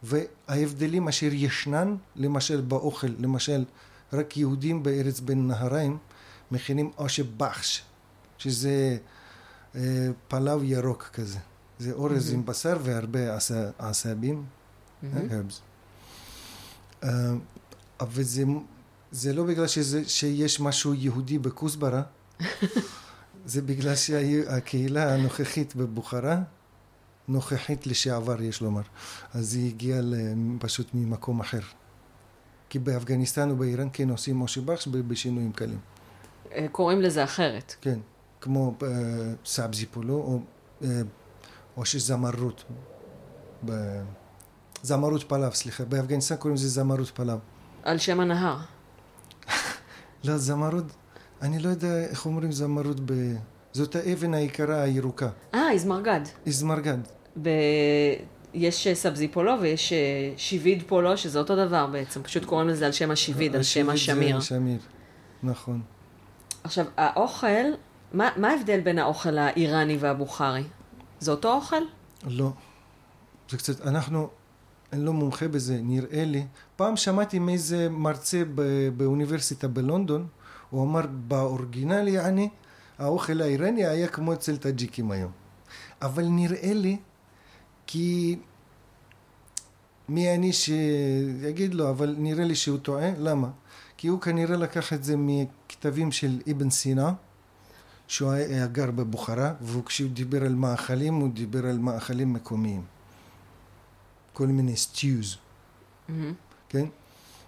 וההבדלים 0.04 1.08
אשר 1.08 1.30
ישנן, 1.32 1.96
למשל 2.16 2.62
באוכל, 2.62 3.08
למשל 3.20 3.66
רק 4.14 4.38
יהודים 4.38 4.84
בארץ 4.84 5.20
בין 5.20 5.48
נהריים 5.48 5.98
מכינים 6.52 6.92
אושה 6.98 7.24
בחש, 7.38 7.84
שזה 8.38 8.98
פלאו 10.28 10.64
ירוק 10.64 11.10
כזה. 11.14 11.40
זה 11.80 11.92
אורז 11.92 12.34
עם 12.34 12.46
בשר 12.46 12.78
והרבה 12.84 13.38
עשבים, 13.78 14.46
herbs. 15.04 15.62
אה, 17.04 17.10
אבל 18.00 18.24
זה, 18.24 18.44
זה 19.12 19.34
לא 19.34 19.44
בגלל 19.44 19.68
שזה, 19.68 20.10
שיש 20.10 20.60
משהו 20.60 20.94
יהודי 20.94 21.38
בכוסברה, 21.40 22.02
זה 23.46 23.62
בגלל 23.62 23.96
שהקהילה 23.96 25.14
הנוכחית 25.14 25.76
בבוכרה, 25.76 26.42
נוכחית 27.28 27.88
לשעבר 27.88 28.42
יש 28.42 28.62
לומר, 28.62 28.82
אז 29.34 29.56
היא 29.56 29.68
הגיעה 29.68 30.02
פשוט 30.60 30.88
ממקום 30.94 31.40
אחר. 31.40 31.62
כי 32.70 32.80
באפגניסטן 32.80 33.52
ובאיראן 33.52 33.88
כן 33.94 34.10
עושים 34.10 34.40
משה 34.40 34.62
בחש 34.62 34.88
בשינויים 34.88 35.52
קלים. 35.52 35.80
אה, 36.54 36.66
קוראים 36.72 37.02
לזה 37.02 37.24
אחרת. 37.24 37.76
כן, 37.82 38.00
כמו 38.42 38.74
אה, 38.84 38.88
סאבזי 39.46 39.86
פולו 39.86 40.14
או, 40.14 40.40
אה, 40.84 41.02
או 41.78 41.86
שזמרות. 41.86 42.64
زمرد 44.84 45.24
پلو, 45.24 45.54
סליחה. 45.54 45.84
באפגניסטן 45.86 46.36
קוראים 46.36 46.56
לזה 46.56 46.70
زمرد 46.70 47.10
پلو. 47.10 47.40
על 47.84 47.98
שם 47.98 48.20
הנהר. 48.20 48.58
לא, 50.24 50.38
زمرد, 50.38 50.86
אני 51.42 51.60
לא 51.60 51.70
יודע 51.70 52.06
איך 52.06 52.26
אומרים 52.26 52.52
زمرد 52.52 53.00
ב... 53.06 53.14
זאת 53.74 53.96
האבן 53.96 54.34
היקרה 54.34 54.82
הירוקה, 54.82 55.30
אה, 55.54 55.72
אזמרגד. 55.72 56.22
אזמרגד. 56.46 56.98
ב... 57.42 57.50
יש 58.54 58.88
אה, 58.88 58.96
سبزی 58.96 59.28
پلو 59.28 59.54
ויש 59.62 59.94
شوید 60.38 60.84
پلو, 60.88 61.18
שזה 61.18 61.40
אותו 61.40 61.68
דבר 61.68 61.88
בעצם. 61.88 62.24
פשוט 62.24 62.46
קוראים 62.46 62.68
לזה 62.68 62.86
על 62.86 62.92
שם 62.92 63.12
ה 63.12 63.18
شوید, 63.18 63.56
על 63.56 63.64
שם 63.64 63.90
השמיר. 63.90 64.40
זה 64.40 64.46
שמיר, 64.46 64.80
נכון. 65.44 65.82
עכשיו, 66.64 66.86
האוכל, 66.98 67.48
מה, 68.14 68.30
מה 68.38 68.50
ההבדל 68.50 68.80
בין 68.80 69.00
האוכל 69.00 69.38
האיראני 69.38 69.98
והבוכרי? 69.98 70.64
זה 71.20 71.32
אותו 71.32 71.54
אוכל? 71.54 71.82
לא. 72.28 72.52
זה 73.50 73.58
קצת, 73.58 73.82
אנחנו, 73.82 74.30
אני 74.94 75.06
לא 75.06 75.14
מומחה 75.14 75.48
בזה, 75.48 75.80
נראה 75.82 76.26
לי. 76.26 76.46
פעם 76.76 76.98
שמעתי 76.98 77.40
מאיזה 77.40 77.90
מרצה 77.90 78.44
באוניברסיטה 78.98 79.68
בלונדון, 79.68 80.28
הוא 80.70 80.84
אמר 80.84 81.02
באורגינל 81.28 82.08
יעני, 82.08 82.50
האוכל 83.00 83.42
האיראני 83.42 83.86
היה 83.86 84.08
כמו 84.08 84.34
אצל 84.34 84.58
טאג'יקים 84.58 85.12
היום. 85.12 85.32
אבל 86.02 86.24
נראה 86.24 86.74
לי, 86.74 86.98
כי 87.88 88.38
מי 90.10 90.36
אני 90.36 90.54
שיגיד 90.54 91.74
לו, 91.74 91.90
אבל 91.90 92.16
נראה 92.18 92.44
לי 92.44 92.56
שהוא 92.56 92.78
טועה, 92.78 93.12
למה? 93.18 93.48
כי 93.98 94.08
הוא 94.08 94.22
כנראה 94.22 94.58
לקח 94.58 94.94
את 94.94 95.04
זה 95.04 95.16
מכתבים 95.18 96.12
של 96.12 96.42
אבן 96.52 96.70
סינה, 96.70 97.14
שהוא 98.12 98.32
היה 98.32 98.68
גר 98.68 98.92
בבוכרה, 98.92 99.54
וכשהוא 99.62 100.10
דיבר 100.10 100.46
על 100.46 100.56
מאכלים, 100.56 101.14
הוא 101.14 101.30
דיבר 101.34 101.66
על 101.66 101.78
מאכלים 101.78 102.34
מקומיים. 102.34 102.84
כל 104.34 104.48
מיני 104.48 104.76
stews, 104.76 105.38
מהמם. 106.10 106.34
כן? 106.70 106.86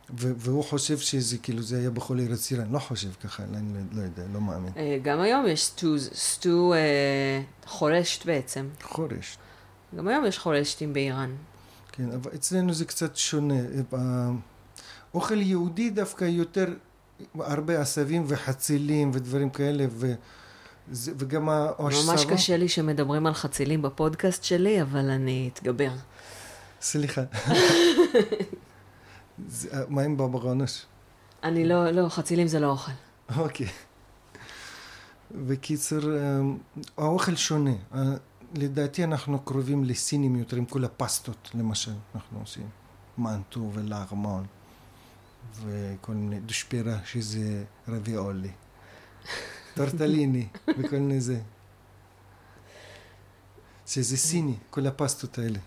והוא 0.09 0.63
חושב 0.63 0.97
שזה 0.97 1.37
כאילו 1.37 1.61
זה 1.61 1.77
היה 1.77 1.89
בכל 1.89 2.19
ארץ 2.19 2.51
איראן, 2.51 2.71
לא 2.71 2.79
חושב 2.79 3.09
ככה, 3.23 3.43
אני 3.43 3.73
לא, 3.73 3.79
לא 3.91 4.01
יודע, 4.01 4.23
לא 4.33 4.41
מאמין. 4.41 4.73
אה, 4.77 4.97
גם 5.01 5.19
היום 5.19 5.47
יש 5.47 5.65
stews, 5.65 6.09
stew 6.13 6.73
אה, 6.73 7.41
خورشت 7.65 8.25
בעצם. 8.25 8.67
خورش. 8.81 9.37
גם 9.97 10.07
היום 10.07 10.25
יש 10.25 10.39
חורשתים 10.39 10.93
באיראן. 10.93 11.35
כן, 11.91 12.11
אבל 12.11 12.31
אצלנו 12.35 12.73
זה 12.73 12.85
קצת 12.85 13.17
שונה. 13.17 13.59
אוכל 15.13 15.41
יהודי 15.41 15.89
דווקא 15.89 16.25
יותר 16.25 16.73
הרבה 17.35 17.81
עשבים 17.81 18.23
וחצילים 18.27 19.11
ודברים 19.13 19.49
כאלה, 19.49 19.85
ו... 19.89 20.13
זה, 20.95 21.11
וגם 21.17 21.49
האוש 21.49 22.05
ממש 22.09 22.21
סבא. 22.21 22.33
קשה 22.35 22.57
לי 22.57 22.69
שמדברים 22.69 23.25
על 23.25 23.33
חצילים 23.33 23.81
בפודקאסט 23.81 24.43
שלי, 24.43 24.81
אבל 24.81 25.09
אני 25.09 25.49
אתגבר. 25.53 25.91
סליחה. 26.81 27.21
זה- 29.47 29.85
מה 29.89 30.01
עם 30.01 30.17
בברונש? 30.17 30.85
אני 31.43 31.67
לא, 31.67 31.89
לא, 31.91 32.09
חצילים 32.09 32.47
זה 32.47 32.59
לא 32.59 32.67
אוכל. 32.67 32.91
אוקיי. 33.37 33.67
בקיצור, 35.31 35.99
אמ, 36.17 36.57
האוכל 36.97 37.35
שונה. 37.35 37.71
אה, 37.95 37.99
לדעתי 38.55 39.03
אנחנו 39.03 39.39
קרובים 39.39 39.83
לסינים 39.83 40.35
יותר 40.35 40.57
עם 40.57 40.65
כל 40.65 40.83
הפסטות, 40.85 41.49
למשל. 41.53 41.91
אנחנו 42.15 42.39
עושים 42.39 42.69
מנטו 43.17 43.69
ולארמון 43.73 44.45
וכל 45.65 46.11
מיני 46.13 46.39
דושפירה 46.39 46.97
שזה 47.05 47.63
רביאולי. 47.87 48.51
טורטליני 49.75 50.47
וכל 50.67 50.95
מיני 50.95 51.21
זה. 51.21 51.39
שזה 53.85 54.17
סיני, 54.17 54.55
כל 54.69 54.87
הפסטות 54.87 55.37
האלה. 55.37 55.59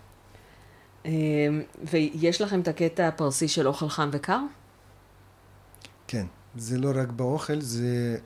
אה, 1.05 1.11
ויש 1.91 2.41
לכם 2.41 2.59
את 2.59 2.67
הקטע 2.67 3.07
הפרסי 3.07 3.47
של 3.47 3.67
אוכל 3.67 3.89
חם 3.89 4.09
וקר? 4.13 4.39
כן, 6.07 6.25
זה 6.55 6.77
לא 6.77 6.91
רק 6.95 7.09
באוכל, 7.09 7.61
זה... 7.61 8.17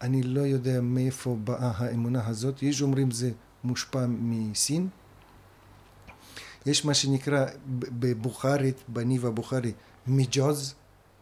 אני 0.00 0.22
לא 0.22 0.40
יודע 0.40 0.80
מאיפה 0.80 1.36
באה 1.44 1.72
האמונה 1.76 2.26
הזאת. 2.26 2.62
יש 2.62 2.82
אומרים 2.82 3.10
זה 3.10 3.30
מושפע 3.64 4.06
מסין. 4.08 4.88
יש 6.66 6.84
מה 6.84 6.94
שנקרא 6.94 7.46
בבוכרית, 7.68 8.76
בניב 8.88 9.26
הבוכרי, 9.26 9.72
מיג'וז, 10.06 10.74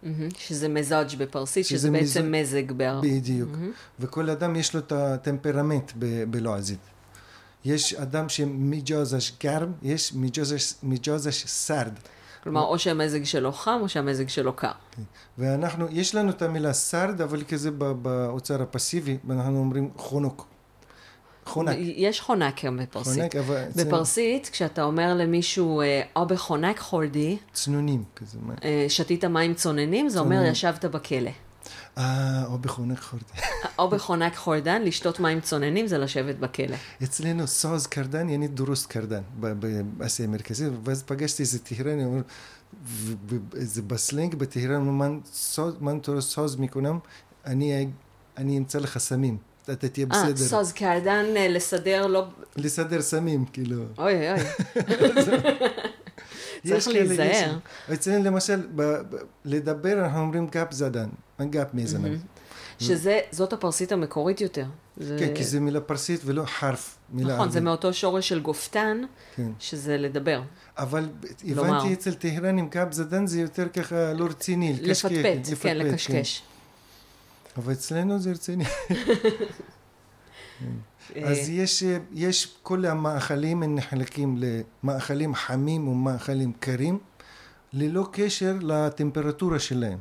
מהמם. 0.03 0.29
שזה 0.39 0.69
מזאג' 0.69 1.17
בפרסית, 1.19 1.67
שזה 1.67 1.79
שזה 1.79 1.91
בעצם 1.91 2.33
מז- 2.33 2.43
מזג 2.55 2.73
בער. 2.73 3.01
בדיוק. 3.01 3.51
מהמם. 3.51 3.71
וכל 4.01 4.31
אדם 4.31 4.57
יש 4.57 4.75
לו 4.75 4.81
את 4.81 4.93
הטמפרמנט 4.93 5.93
ב- 5.99 6.25
בלועזית. 6.31 6.79
יש 7.65 7.95
אדם 7.95 8.29
שמיג'וזש 8.29 9.33
גרם, 9.43 9.73
יש 9.83 10.13
מיג'וזש 10.83 11.45
סרד. 11.47 11.93
כלומר, 12.43 12.61
או 12.63 12.79
שהמזג 12.79 13.25
שלו 13.25 13.53
חם 13.53 13.79
או 13.81 13.89
שהמזג 13.89 14.29
שלו 14.29 14.53
קר. 14.53 14.73
ואנחנו, 15.39 15.87
יש 15.91 16.15
לנו 16.15 16.31
את 16.31 16.43
המילה 16.43 16.73
סרד, 16.73 17.21
אבל 17.21 17.43
כזה 17.49 17.71
באוצר 18.03 18.63
הפסיבי, 18.63 19.17
ואנחנו 19.29 19.59
אומרים 19.59 19.91
חונוק. 19.97 20.47
חונק. 21.47 21.77
יש 21.79 22.21
חונקר 22.21 22.71
בפרסית. 22.71 23.21
חונק, 23.23 23.37
אבל 23.37 23.65
בפרסית, 23.77 24.49
כשאתה 24.53 24.83
אומר 24.83 25.15
למישהו, 25.15 25.81
אה, 25.81 26.03
או 26.17 26.27
בחונק 26.27 26.79
חורדי, 26.79 27.37
צנונים 27.53 28.05
כזה. 28.17 28.39
אה, 28.65 28.87
שתית 28.89 29.25
מים 29.25 29.55
צוננים, 29.55 30.09
זה 30.09 30.21
אומר. 30.21 30.45
ישבת 30.45 30.85
בכלא. 30.85 31.31
אה, 31.99 32.45
או 32.47 32.59
בחונק 32.59 32.99
חורדי. 33.01 33.25
או 33.79 33.89
בחונק 33.91 34.37
חורדן, 34.37 34.83
לשתות 34.83 35.21
מים 35.21 35.41
צוננים 35.41 35.87
זה 35.87 35.99
לשבת 35.99 36.37
בכלא. 36.37 36.77
אצלנו 37.03 37.47
סוז 37.47 37.87
קרדן, 37.87 38.29
יעני 38.29 38.49
דורוס 38.49 38.87
קרדן, 38.87 39.23
באסיה 39.97 40.27
המרכזית, 40.27 40.73
ואז 40.85 41.03
פגשתי 41.03 41.43
איזה 41.43 41.59
ו- 42.85 43.37
זה 43.53 43.83
בסלנג 43.83 44.35
בטהרן, 44.35 44.83
מן 44.83 45.19
סוז- 45.35 45.77
מן 45.81 45.99
תורס 45.99 46.25
סוז 46.29 46.57
מכולם, 46.57 46.99
אני 48.39 48.59
אמצא 48.59 48.79
לך 48.79 48.99
סמים, 48.99 49.37
אתה 49.71 49.89
תהיה 49.89 50.07
אה, 50.13 50.23
בסדר. 50.25 50.37
соз 50.49 50.73
кардан 50.73 51.25
אה, 51.37 51.49
לסדר 51.49 52.07
לא... 52.07 52.25
לסדר 52.57 53.03
סמים, 53.03 53.45
כאילו. 53.45 53.83
אוי 53.99 54.15
אוי. 54.33 54.41
צריך 56.69 56.89
להיזהר. 56.89 57.59
אצלנו 57.93 58.25
למשל, 58.25 58.61
לדבר 59.45 60.05
אנחנו 60.05 60.21
אומרים 60.21 60.47
гап 60.47 60.73
задан, 60.73 61.09
гап 61.43 61.75
мезанан. 61.75 62.15
שזה, 62.79 63.21
זאת 63.31 63.53
הפרסית 63.53 63.93
המקורית 63.93 64.41
יותר. 64.41 64.65
זה- 64.97 65.17
כן, 65.19 65.35
כי 65.35 65.45
זה 65.45 65.61
מילה 65.61 65.81
פרסית 65.81 66.21
ולא 66.25 66.43
حرف, 66.47 66.99
מילה 67.13 67.35
נכון, 67.35 67.51
זה. 67.51 67.61
מאותו 67.61 67.93
שורש 67.93 68.29
של 68.29 68.41
گفتن, 68.41 69.03
כן. 69.37 69.49
שזה 69.59 69.97
לדבר. 69.97 70.43
אבל 70.79 71.09
לומר. 71.45 71.75
הבנתי 71.77 71.93
אצל 71.93 72.15
טהרנים 72.15 72.69
گپ 72.69 72.93
زدن 72.93 73.27
זה 73.27 73.41
יותר 73.41 73.69
ככה 73.69 74.13
לא 74.13 74.25
רציני, 74.25 74.73
לקשקש, 74.81 75.13
לפטפט, 75.13 75.63
כן, 75.63 75.77
לקשקש. 75.79 76.43
אבל 77.57 77.73
אצלנו 77.73 78.19
זה 78.19 78.31
רציני. 78.33 78.65
אה, 81.17 81.31
אז 81.31 81.49
יש, 81.49 81.85
יש 82.13 82.57
כל 82.63 82.85
המאכלים 82.85 83.63
הם 83.63 83.75
נחלקים 83.75 84.39
למאכלים 84.39 85.35
חמים 85.35 85.89
ומאכלים 85.89 86.53
קרים, 86.61 86.99
ללא 87.73 88.09
קשר 88.13 88.57
לטמפרטורה 88.61 89.59
שלהם. 89.59 89.99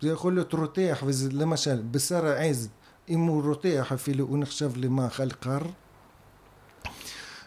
זה 0.00 0.08
יכול 0.08 0.34
להיות 0.34 0.52
רותח, 0.52 1.02
וזה 1.06 1.28
למשל, 1.32 1.82
בשר 1.90 2.26
העז, 2.26 2.68
אם 3.08 3.20
הוא 3.20 3.42
רותח 3.42 3.92
אפילו, 3.94 4.24
הוא 4.24 4.38
נחשב 4.38 4.70
למאכל 4.76 5.30
קר. 5.30 5.58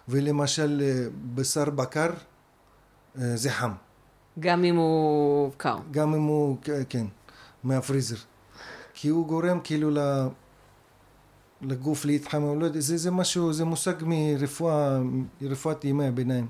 ולמשל, 0.08 0.82
אה, 0.84 1.08
בשר 1.36 1.70
בקר, 1.70 2.10
אה, 2.10 3.38
זה 3.38 3.52
חם. 3.52 3.72
גם 4.40 4.64
אם 4.64 4.76
הוא 4.76 5.52
קר. 5.58 5.78
גם 5.92 6.14
אם 6.14 6.24
הוא, 6.24 6.58
כן, 6.90 7.06
מהפריזר. 7.64 8.16
כי 9.04 9.10
הוא 9.10 9.28
גורם 9.28 9.60
כאילו 9.64 9.90
ל... 9.90 10.00
לגוף 11.62 12.06
להתחמם, 12.06 12.60
לא 12.60 12.66
יודע, 12.66 12.80
זה, 12.80 12.98
זה 12.98 13.12
משהו, 13.12 13.54
זה 13.54 13.66
מושג 13.66 13.94
מרפואה, 14.02 15.00
מרפואת 15.42 15.86
ימי 15.86 16.08
הביניים. 16.08 16.48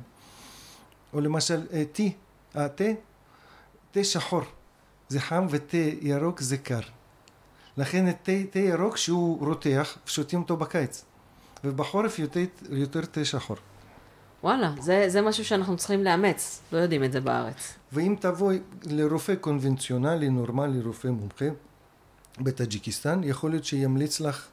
או 1.14 1.22
למשל, 1.22 1.62
אה, 1.74 1.84
תה, 1.92 2.04
התה, 2.54 2.84
תה 3.92 4.04
שחור, 4.04 4.42
זה 5.10 5.20
חם 5.20 5.48
ותה 5.50 5.78
ירוק 6.02 6.42
זה 6.42 6.58
קר. 6.58 6.80
לכן 7.78 8.12
תה, 8.12 8.32
תה 8.52 8.60
ירוק 8.60 8.98
שהוא 8.98 9.48
רותח, 9.48 9.98
שותים 10.06 10.42
אותו 10.42 10.58
בקיץ. 10.58 11.06
ובחורף 11.64 12.20
יותר, 12.20 12.42
יותר 12.70 13.06
תה 13.06 13.26
שחור. 13.26 13.58
וואלה, 14.44 14.74
זה, 14.80 15.06
זה 15.08 15.22
משהו 15.22 15.46
שאנחנו 15.46 15.78
צריכים 15.78 16.04
לאמץ. 16.04 16.62
לא 16.72 16.78
יודעים 16.78 17.04
את 17.04 17.12
זה 17.12 17.22
בארץ. 17.22 17.74
ואם 17.92 18.16
תבואי 18.20 18.60
לרופא 18.84 19.36
קונבנציונלי, 19.36 20.30
נורמלי, 20.30 20.82
רופא 20.82 21.08
מומחה 21.08 21.46
בטאג'יקיסטן, 22.40 23.22
יכול 23.24 23.50
להיות 23.50 23.66
שימליץ 23.66 24.20
לך 24.20 24.48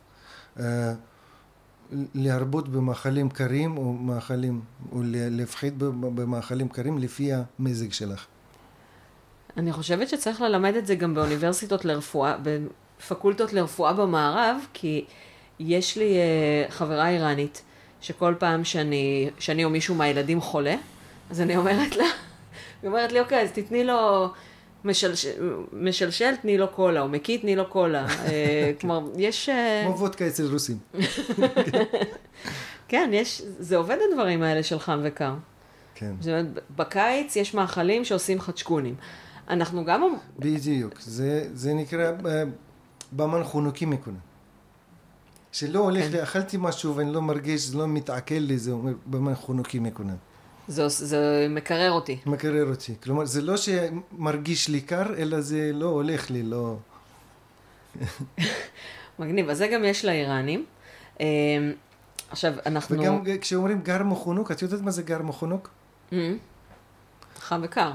אה, 0.60 0.92
להרבות 2.14 2.68
במאכלים 2.68 3.30
קרים 3.30 3.76
או 3.76 3.92
מאכלים, 3.92 4.60
או 4.92 5.00
להפחית 5.04 5.74
במאכלים 5.78 6.68
קרים 6.68 6.98
לפי 6.98 7.30
המזג 7.32 7.92
שלך. 7.92 8.26
אני 9.56 9.72
חושבת 9.72 10.08
שצריך 10.08 10.40
ללמד 10.40 10.74
את 10.74 10.86
זה 10.86 10.94
גם 10.94 11.14
באוניברסיטות 11.14 11.84
לרפואה, 11.84 12.36
בפקולטות 12.42 13.52
לרפואה 13.52 13.92
במערב, 13.92 14.56
כי 14.72 15.04
יש 15.58 15.96
לי 15.96 16.14
uh, 16.14 16.72
חברה 16.72 17.08
איראנית, 17.08 17.62
שכל 18.00 18.34
פעם 18.38 18.64
שאני, 18.64 19.30
שאני 19.38 19.64
או 19.64 19.70
מישהו 19.70 19.94
מהילדים 19.94 20.40
חולה, 20.40 20.76
אז 21.30 21.40
אני 21.40 21.56
אומרת 21.56 21.96
לה, 21.96 22.04
היא 22.82 22.88
אומרת 22.88 23.12
לי, 23.12 23.20
אוקיי, 23.20 23.42
אז 23.42 23.50
תתני 23.52 23.84
לו 23.84 24.32
משלשל, 24.84 25.30
משלשל 25.72 26.36
תני 26.36 26.58
לו 26.58 26.68
קולה, 26.68 27.00
או 27.00 27.08
מקיא 27.08 27.38
תני 27.38 27.56
לו 27.56 27.66
קולה. 27.66 28.06
אה, 28.26 28.72
כלומר, 28.80 29.00
יש... 29.16 29.48
אה, 29.48 29.82
כמו 29.86 29.98
וודקה 29.98 30.26
אצל 30.26 30.52
רוסים. 30.52 30.78
כן, 32.88 33.10
יש, 33.12 33.42
זה 33.58 33.76
עובד 33.76 33.96
הדברים 34.10 34.42
האלה 34.42 34.62
של 34.62 34.78
חם 34.78 35.00
וקר. 35.04 35.34
כן, 35.94 36.12
זאת 36.20 36.28
אומרת, 36.28 36.46
בקיץ 36.76 37.36
יש 37.36 37.54
מאכלים 37.54 38.04
שעושים 38.04 38.40
חדשקונים. 38.40 38.94
אנחנו 39.48 39.84
גם... 39.84 40.02
בדיוק. 40.38 41.00
זה, 41.00 41.48
זה 41.54 41.74
נקרא 41.74 42.12
אה, 42.26 42.44
במן 43.12 43.44
חונוקי 43.44 43.86
מקונה. 43.86 44.18
שלא 45.52 45.78
הולך 45.78 46.04
כן. 46.04 46.12
לי, 46.12 46.22
אכלתי 46.22 46.56
משהו 46.60 46.96
ואני 46.96 47.12
לא 47.12 47.22
מרגיש, 47.22 47.62
זה 47.62 47.78
לא 47.78 47.88
מתעכל 47.88 48.34
לי, 48.34 48.58
זה 48.58 48.70
אומר 48.70 48.92
במן 49.06 49.34
חונוקי 49.34 49.78
מקונה. 49.78 50.14
זה, 50.68 50.88
זה 50.88 51.46
מקרר 51.50 51.92
אותי. 51.92 52.18
מקרר 52.26 52.70
אותי. 52.70 52.94
כלומר, 53.02 53.24
זה 53.24 53.42
לא 53.42 53.54
שמרגיש 53.56 54.68
לי 54.68 54.80
קר, 54.80 55.14
אלא 55.18 55.40
זה 55.40 55.70
לא 55.74 55.86
הולך 55.86 56.30
לי, 56.30 56.42
לא... 56.42 56.76
מגניב. 59.18 59.48
אז 59.48 59.58
זה 59.58 59.68
גם 59.68 59.84
יש 59.84 60.04
לאיראנים. 60.04 60.64
אה, 61.20 61.26
עכשיו, 62.30 62.52
אנחנו... 62.66 63.00
וגם 63.00 63.24
כשאומרים 63.40 63.80
גר 63.80 64.02
מוכונוק, 64.02 64.50
את 64.50 64.62
יודעת 64.62 64.80
מה 64.80 64.90
זה 64.90 65.02
גר 65.02 65.22
מוכונוק? 65.22 65.70
אה, 66.12 66.32
חם 67.38 67.60
וקר. 67.64 67.90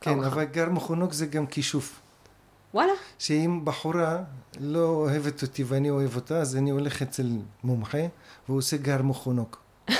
כן. 0.00 0.24
אבל 0.24 0.44
גר 0.44 0.68
מוכונוק 0.68 1.12
זה 1.12 1.26
גם 1.26 1.46
כישוף. 1.46 2.00
וואלה. 2.74 2.92
שאם 3.18 3.60
בחורה 3.64 4.22
לא 4.60 4.84
אוהבת 4.84 5.42
אותי 5.42 5.64
ואני 5.64 5.90
אוהב 5.90 6.16
אותה, 6.16 6.38
אז 6.38 6.56
אני 6.56 6.70
הולך 6.70 7.02
אצל 7.02 7.26
מומחה, 7.64 7.98
והוא 8.48 8.58
עושה 8.58 8.76
גר 8.76 9.02
מוכונוק. 9.02 9.62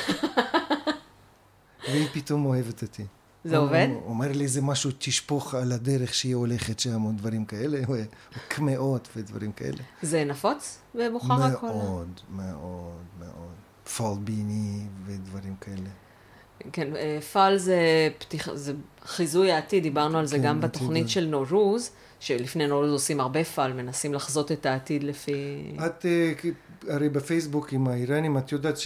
והיא 1.89 2.07
פתאום 2.13 2.45
אוהבת 2.47 2.83
אותי. 2.83 3.05
זה 3.45 3.57
הוא- 3.57 3.67
עובד? 3.67 3.89
הוא 3.93 4.09
אומר 4.11 4.33
לי 4.33 4.45
איזה 4.45 4.63
משהו 4.63 4.91
תשפוך 4.99 5.55
על 5.55 5.73
הדרך 5.73 6.15
שהיא 6.15 6.35
הולכת 6.35 6.81
שם, 6.81 7.05
או 7.05 7.11
דברים 7.17 7.45
כאלה, 7.45 7.79
או 7.89 7.95
קמעות 8.49 9.09
ודברים 9.17 9.53
כאלה. 9.53 9.83
זה 10.03 10.25
נפוץ 10.25 10.79
בבוכרה? 10.95 11.51
כל 11.55 11.67
ה- 11.67 11.71
מאוד, 11.73 12.09
מאוד, 12.31 12.93
מאוד. 13.21 13.55
פולביני 13.97 14.81
ודברים 15.07 15.55
כאלה. 15.61 15.91
כן, 16.73 16.97
אה, 16.97 17.19
פאל 17.33 17.59
זה, 17.59 17.79
פתיח, 18.19 18.55
זה 18.55 18.73
חיזוי 19.05 19.53
העתיד, 19.53 19.83
דיברנו 19.83 20.19
על 20.19 20.27
זה 20.27 20.37
כן, 20.37 20.43
גם. 20.45 20.61
בתוכנית 20.61 21.09
של 21.09 21.27
נורוז, 21.27 21.91
שלפני 22.21 22.67
נורוז 22.67 22.93
עושים 22.93 23.21
הרבה 23.21 23.45
פאל, 23.45 23.73
מנסים 23.73 24.15
לחזות 24.15 24.53
את 24.53 24.67
העתיד 24.67 25.03
לפי... 25.03 25.33
את 25.87 26.07
אה, 26.07 26.33
הרי 26.89 27.09
בפייסבוק 27.09 27.73
עם 27.73 27.89
האיראנים, 27.89 28.39
את 28.39 28.53
יודעת 28.53 28.77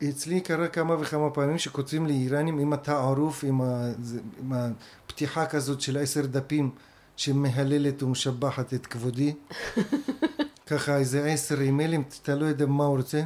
שאצלי 0.00 0.40
קרה 0.40 0.68
כמה 0.68 0.96
וכמה 1.00 1.30
פעמים 1.30 1.58
שכותבים 1.58 2.06
לי 2.06 2.12
איראנים 2.12 2.58
עם 2.58 2.72
התערוף, 2.72 3.44
עם, 3.44 3.60
ה... 3.60 3.92
עם 4.40 4.52
הפתיחה 4.52 5.46
כזאת 5.46 5.80
של 5.80 5.98
עשר 5.98 6.26
דפים 6.26 6.70
שמהללת 7.16 8.02
ומשבחת 8.02 8.74
את 8.74 8.86
כבודי. 8.86 9.34
ככה 10.66 10.96
איזה 10.96 11.24
עשר 11.24 11.60
אימיילים, 11.60 12.02
אתה 12.22 12.34
לא 12.34 12.44
יודע 12.44 12.66
מה 12.66 12.84
הוא 12.84 12.96
רוצה, 12.96 13.22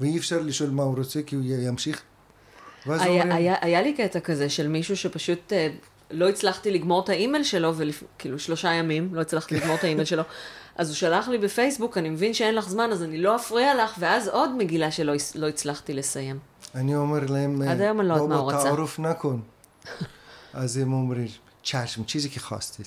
ואי 0.00 0.18
אפשר 0.18 0.40
לשאול 0.40 0.70
מה 0.70 0.82
הוא 0.82 0.96
רוצה 0.96 1.22
כי 1.22 1.36
הוא 1.36 1.44
ימשיך. 1.46 2.02
ואז 2.86 3.02
היה, 3.02 3.10
אומרים, 3.10 3.32
היה, 3.32 3.54
היה 3.60 3.82
לי 3.82 3.92
קטע 3.92 4.20
כזה 4.20 4.48
של 4.48 4.68
מישהו 4.68 4.96
שפשוט 4.96 5.52
אה, 5.52 5.68
לא 6.10 6.28
הצלחתי 6.28 6.70
לגמור 6.70 7.04
את 7.04 7.08
האימייל 7.08 7.44
שלו, 7.44 7.74
וכאילו 7.76 8.38
שלושה 8.38 8.72
ימים 8.72 9.14
לא 9.14 9.20
הצלחתי 9.20 9.54
לגמור 9.54 9.76
את 9.76 9.84
האימייל 9.84 10.06
שלו. 10.06 10.22
אז 10.78 10.88
הוא 10.88 10.94
שלח 10.96 11.28
לי 11.28 11.38
בפייסבוק, 11.38 11.98
אני 11.98 12.08
מבין 12.10 12.34
שאין 12.34 12.54
לך 12.54 12.68
זמן, 12.68 12.90
אז 12.92 13.02
אני 13.02 13.18
לא 13.18 13.36
אפריע 13.36 13.84
לך, 13.84 13.94
ואז 13.98 14.28
עוד 14.28 14.50
מגילה 14.56 14.90
שלא 14.90 15.12
לא 15.34 15.48
הצלחתי 15.48 15.94
לסיים. 15.94 16.38
אני 16.74 16.96
אומר 16.96 17.18
להם, 17.28 17.62
עד 17.62 17.80
היום 17.80 18.00
אני 18.00 18.08
לא 18.08 18.14
יודעת 18.14 18.28
מה 18.28 18.36
הוא 18.36 18.52
רצה. 18.52 18.62
תערוף 18.62 18.98
נקון. 18.98 19.40
אז 20.52 20.76
הם 20.76 20.92
אומרים, 20.92 21.26
צ'אשם, 21.64 22.04
צ'יזי 22.04 22.30
כחסתי. 22.30 22.82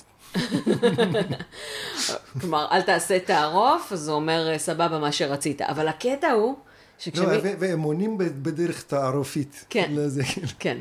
כלומר, 2.40 2.66
אל 2.72 2.82
תעשה 2.82 3.18
תערוף, 3.18 3.92
אז 3.92 4.08
הוא 4.08 4.16
אומר, 4.16 4.48
"אה, 4.52 4.58
סבבה, 4.58 4.98
מה 4.98 5.12
שרצית. 5.12 5.62
אבל 5.62 5.88
הקטע 5.88 6.30
הוא, 6.30 6.54
שכשמי... 6.98 7.26
לא, 7.26 7.32
והם 7.58 7.82
עונים 7.82 8.18
בדרך 8.18 8.82
תערופית. 8.82 9.64
כן. 9.70 9.84
כאילו- 9.84 10.48
כן. 10.58 10.78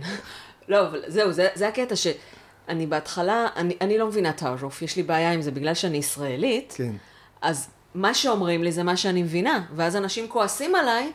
לא, 0.68 0.88
אבל 0.88 1.02
זהו, 1.08 1.32
זה, 1.32 1.48
זה 1.56 1.68
הקטע 1.68 1.96
שאני 2.68 2.86
בהתחלה, 2.86 3.48
אני, 3.56 3.78
אני 3.82 3.98
לא 3.98 4.08
מבינה 4.08 4.34
תערוף, 4.34 4.82
יש 4.82 4.96
לי 4.96 5.04
בעיה 5.04 5.32
עם 5.32 5.42
זה 5.42 5.52
בגלל 5.52 5.74
שאני 5.74 5.98
ישראלית, 5.98 6.74
כן. 6.78 6.92
אז 7.42 7.70
מה 7.96 8.14
שאומרים 8.14 8.64
לי 8.64 8.72
זה 8.72 8.84
מה 8.84 8.98
שאני 8.98 9.24
מבינה, 9.24 9.64
ואז 9.76 9.96
אנשים 9.96 10.28
כועסים 10.28 10.76
עליי 10.76 11.12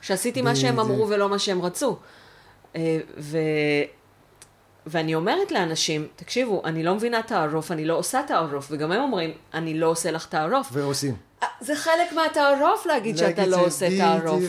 שעשיתי 0.00 0.42
מה 0.42 0.56
שהם 0.56 0.76
בדיוק. 0.76 0.90
אמרו 0.90 1.08
ולא 1.08 1.28
מה 1.28 1.38
שהם 1.38 1.62
רצו. 1.62 1.96
אה, 2.76 2.98
ו... 3.18 3.38
ואני 4.86 5.14
אומרת 5.14 5.52
לאנשים, 5.52 6.06
תקשיבו, 6.16 6.62
אני 6.64 6.82
לא 6.82 6.94
מבינה 6.94 7.22
תערוף, 7.22 7.72
אני 7.72 7.84
לא 7.84 7.98
עושה 7.98 8.20
תערוף, 8.26 8.68
וגם 8.70 8.92
הם 8.92 9.00
אומרים, 9.00 9.30
אני 9.54 9.78
לא 9.78 9.86
עושה 9.86 10.10
לך 10.10 10.26
תערוף. 10.26 10.68
ועושים. 10.72 11.14
אה, 11.42 11.48
זה 11.60 11.76
חלק 11.76 12.12
מהתערוף 12.12 12.86
להגיד 12.86 13.16
שאתה 13.16 13.46
לא 13.46 13.56
זה 13.56 13.62
עושה. 13.62 13.98
תערוף. 13.98 14.42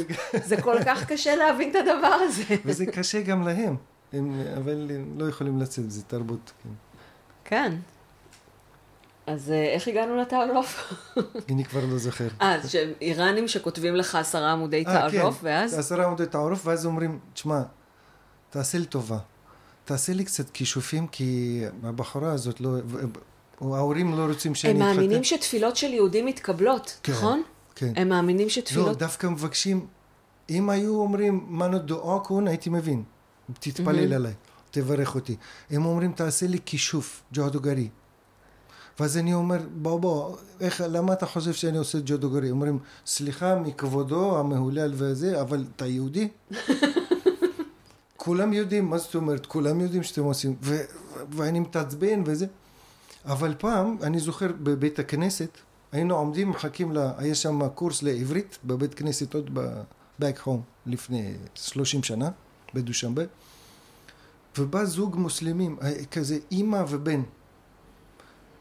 זה 0.46 0.62
כל 0.62 0.78
כך 0.86 1.06
קשה 1.06 1.36
להבין 1.36 1.70
את 1.70 1.76
הדבר 1.76 2.18
הזה. 2.22 2.44
וזה 2.66 2.86
קשה 2.86 3.22
גם 3.22 3.48
להם. 3.48 3.76
הם, 4.14 4.42
אבל 4.58 4.92
הם 4.92 5.14
לא 5.18 5.30
יכולים 5.30 5.60
לצאת, 5.60 5.92
זה 5.92 6.04
תרבות. 6.04 6.52
כן. 6.64 6.70
כן. 7.44 7.76
אז 9.28 9.52
אה, 9.52 9.74
איך 9.74 9.88
הגענו 9.88 10.18
לתערוף? 10.18 10.94
אני 11.50 11.66
כבר 11.66 11.86
לא 11.86 11.98
זוכר. 11.98 12.28
אה, 12.42 12.56
אז 12.56 12.72
שאיראנים 12.72 13.48
שכותבים 13.48 13.96
לך 13.96 14.16
עשרה 14.16 14.52
עמודי 14.52 14.84
אה, 14.88 15.10
תערוף, 15.12 15.40
כן. 15.40 15.48
ואז? 15.48 15.80
עשרה 15.80 16.06
עמודי 16.06 16.26
תערוף, 16.26 16.68
ואז 16.68 16.86
אומרים, 16.86 17.20
תשמע, 17.34 17.62
תעשה 18.50 18.78
לי 18.78 18.86
טובה. 18.86 19.18
תעשה 19.86 20.14
לי 20.14 20.24
קצת 20.24 20.50
כישופים, 20.50 21.08
כי 21.08 21.64
הבחורה 21.84 22.32
הזאת 22.32 22.62
לא... 22.62 22.70
ההורים 23.62 24.18
לא 24.18 24.26
רוצים 24.26 24.56
שאני 24.56 24.74
הם 24.74 24.82
אתחתן. 24.82 24.96
מאמינים 24.96 25.24
שתפילות 25.24 25.76
של 25.76 25.94
יהודים 25.94 26.26
מתקבלות, 26.26 27.00
כן, 27.04 27.12
נכון? 27.12 27.42
כן. 27.76 27.94
הם 27.96 28.10
מאמינים 28.10 28.48
לא, 28.48 28.50
שתפילות... 28.50 28.98
דווקא 28.98 29.28
מבקשים, 29.28 29.88
אם 30.50 30.70
היו 30.70 30.96
אומרים 30.96 31.46
מנו 31.50 31.80
דואקון, 31.80 32.48
הייתי 32.48 32.70
מבין. 32.70 33.04
תתפלל 33.60 34.14
עליי, 34.14 34.34
תברך 34.72 35.16
אותי. 35.16 35.36
הם 35.70 35.86
אומרים, 35.86 36.12
תעשה 36.12 36.48
לי 36.48 36.58
כישוף, 36.66 37.24
ג'ודוגרי. 37.34 37.90
ואז 39.00 39.18
אני 39.18 39.34
אומר, 39.34 39.58
בוא 39.76 40.00
בוא, 40.00 40.38
איך, 40.60 40.84
למה 40.90 41.14
אתה 41.14 41.26
חושב 41.26 41.54
שאני 41.54 41.78
עושה 41.78 41.98
ג'ודוגרי? 42.06 42.52
אומרים, 42.52 42.80
סליחה 43.06 43.56
מכבודו 43.56 44.40
המהולל 44.40 44.92
וזה, 44.96 45.42
אבל 45.42 45.66
אתה 45.76 45.86
יהודי? 45.86 46.28
כולם 48.18 48.54
יודעים, 48.54 48.86
מה 48.90 48.98
זאת 48.98 49.16
אומרת? 49.16 49.46
כולם 49.46 49.82
יודעים 49.82 50.04
שאתם 50.04 50.24
עושים, 50.24 50.56
ו- 50.62 50.76
ו- 50.76 51.24
ואני 51.30 51.60
מתעצבן 51.60 52.24
וזה. 52.26 52.46
אבל 53.26 53.56
פעם, 53.58 53.98
אני 54.04 54.20
זוכר 54.20 54.48
בבית 54.64 55.00
הכנסת, 55.00 55.58
היינו 55.92 56.16
עומדים, 56.16 56.50
מחכים, 56.50 56.92
לה, 56.92 57.14
היה 57.18 57.36
שם 57.36 57.68
קורס 57.68 58.04
לעברית 58.04 58.58
בבית 58.66 58.94
כנסת 58.94 59.34
עוד 59.34 59.50
ב-back 59.54 60.46
home 60.46 60.62
לפני 60.86 61.34
30 61.56 62.04
שנה, 62.04 62.30
בדושמבה, 62.74 63.24
ובא 64.58 64.86
זוג 64.86 65.16
מוסלמים, 65.16 65.78
אה, 65.82 66.06
כזה 66.06 66.38
אימא 66.52 66.84
ובן, 66.90 67.22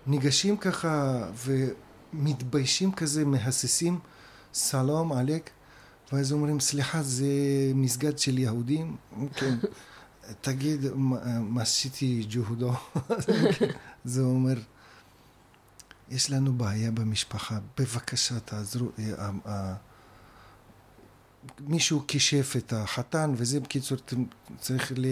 ניגשים 0.07 0.57
ככה 0.57 1.25
ומתביישים 2.15 2.93
כזה, 2.93 3.25
מהססים, 3.25 3.99
סלום 4.55 5.13
עליק, 5.13 5.51
ואז 6.13 6.33
אומרים, 6.33 6.61
סליחה, 6.61 7.03
זה 7.03 7.27
מסגד 7.75 8.19
של 8.19 8.39
יהודים? 8.39 8.97
כן. 9.35 9.55
תגיד, 10.41 10.81
מה- 10.95 11.41
מה 11.41 11.63
עשיתי 11.63 12.27
ג'הודו? 12.31 12.73
זה 14.05 14.23
אומר, 14.23 14.55
יש 16.11 16.31
לנו 16.31 16.53
בעיה 16.53 16.91
במשפחה, 16.91 17.59
בבקשה 17.79 18.41
תעזרו. 18.41 18.89
אה, 21.45 21.51
אה, 21.51 21.65
אה, 21.65 21.69
מישהו 21.69 22.03
כישף 22.09 22.55
את 22.57 22.73
החתן, 22.73 23.33
וזה 23.37 23.61
בקיצור, 23.61 23.99
צריך 24.61 24.93
ל... 24.97 25.07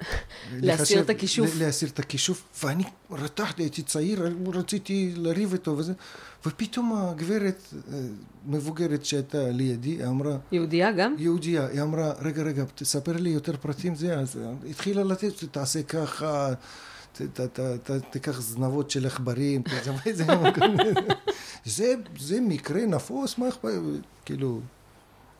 להסיר 0.52 1.00
את 1.00 1.10
הכישוף. 1.10 1.50
להסיר 1.58 1.88
את 1.88 1.98
הכישוף, 1.98 2.64
ואני 2.64 2.84
רתחתי, 3.10 3.62
הייתי 3.62 3.82
צעיר, 3.82 4.22
רציתי 4.54 5.12
לריב 5.16 5.52
איתו 5.52 5.76
וזה, 5.76 5.92
ופתאום 6.46 6.94
הגברת 6.96 7.62
אה, 7.92 7.98
מבוגרת 8.46 9.04
שהייתה 9.04 9.50
לידי, 9.50 10.06
אמרה, 10.06 10.36
יהודייה 10.52 10.92
גם? 10.92 11.14
יהודייה, 11.18 11.66
היא 11.66 11.82
אמרה, 11.82 12.12
רגע, 12.22 12.42
רגע, 12.42 12.64
תספר 12.74 13.16
לי 13.16 13.30
יותר 13.30 13.56
פרטים 13.56 13.94
זה, 13.94 14.18
אז 14.18 14.38
התחילה 14.70 15.04
לתת, 15.04 15.44
תעשה 15.44 15.82
ככה, 15.82 16.52
תיקח 18.10 18.40
זנבות 18.40 18.90
של 18.90 19.06
עכברים, 19.06 19.62
זה, 22.18 22.40
מקרה 22.40 22.86
נפוץ, 22.86 23.38
מה 23.38 23.48
אכפת, 23.48 23.70
כאילו, 24.24 24.60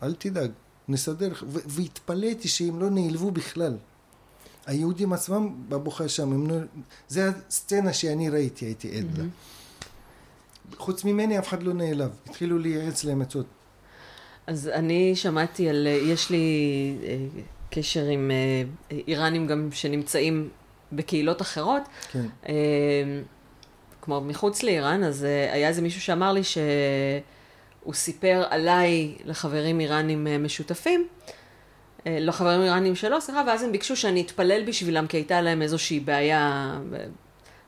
אל 0.03 0.15
תדאג, 0.15 0.51
נסדר, 0.89 1.33
והתפלאתי 1.47 2.49
שהם 2.49 2.81
לא 2.81 2.91
נעלבו 2.91 3.31
בכלל. 3.31 3.77
היהודים 4.67 5.13
עצמם 5.13 5.55
בבוכה 5.69 6.09
שם, 6.09 6.33
הם 6.33 6.51
לא, 6.51 6.57
זה 7.09 7.31
הסצנה 7.49 7.93
שאני 7.93 8.29
ראיתי, 8.29 8.65
הייתי 8.65 8.99
עד 8.99 9.19
לה. 9.19 9.25
חוץ 10.77 11.05
ממני 11.05 11.39
אף 11.39 11.49
אחד 11.49 11.63
לא 11.63 11.75
נעלב, 11.75 12.11
התחילו 12.27 12.59
לייעץ 12.59 13.05
להם 13.05 13.23
עצות. 13.23 13.47
אז 14.47 14.69
אני 14.69 15.17
שמעתי 15.17 15.69
על, 15.69 15.87
יש 15.87 16.31
לי 16.31 16.97
אה, 17.03 17.17
קשר 17.71 18.05
עם 18.05 18.31
אה, 18.31 18.97
איראנים 19.09 19.47
גם 19.47 19.69
שנמצאים 19.73 20.49
בקהילות 20.93 21.43
אחרות, 21.43 21.83
כן. 22.13 22.27
אה, 22.49 22.55
כמו 24.03 24.21
מחוץ 24.21 24.63
לאיראן, 24.63 25.05
אז 25.05 25.23
היה 25.53 25.69
איזה 25.69 25.83
מישהו 25.83 26.01
שאמר 26.01 26.33
לי 26.33 26.41
שהוא 27.87 27.95
סיפר 27.95 28.45
עליי 28.51 29.15
לחברים 29.25 29.81
איראנים 29.81 30.27
אה, 30.27 30.39
משותפים, 30.39 31.09
אה, 32.07 32.19
לא 32.21 32.33
חברים 32.33 32.63
איראנים 32.63 32.95
שלו, 32.95 33.21
סליחה, 33.21 33.43
ואז 33.47 33.63
הם 33.63 33.73
ביקשו 33.73 33.97
שאני 33.97 34.23
אתפלל 34.23 34.65
בשבילם, 34.67 35.07
כי 35.07 35.17
הייתה 35.17 35.41
להם 35.41 35.63
איזושהי 35.63 36.01
בעיה 36.01 36.75
ב- 36.91 37.07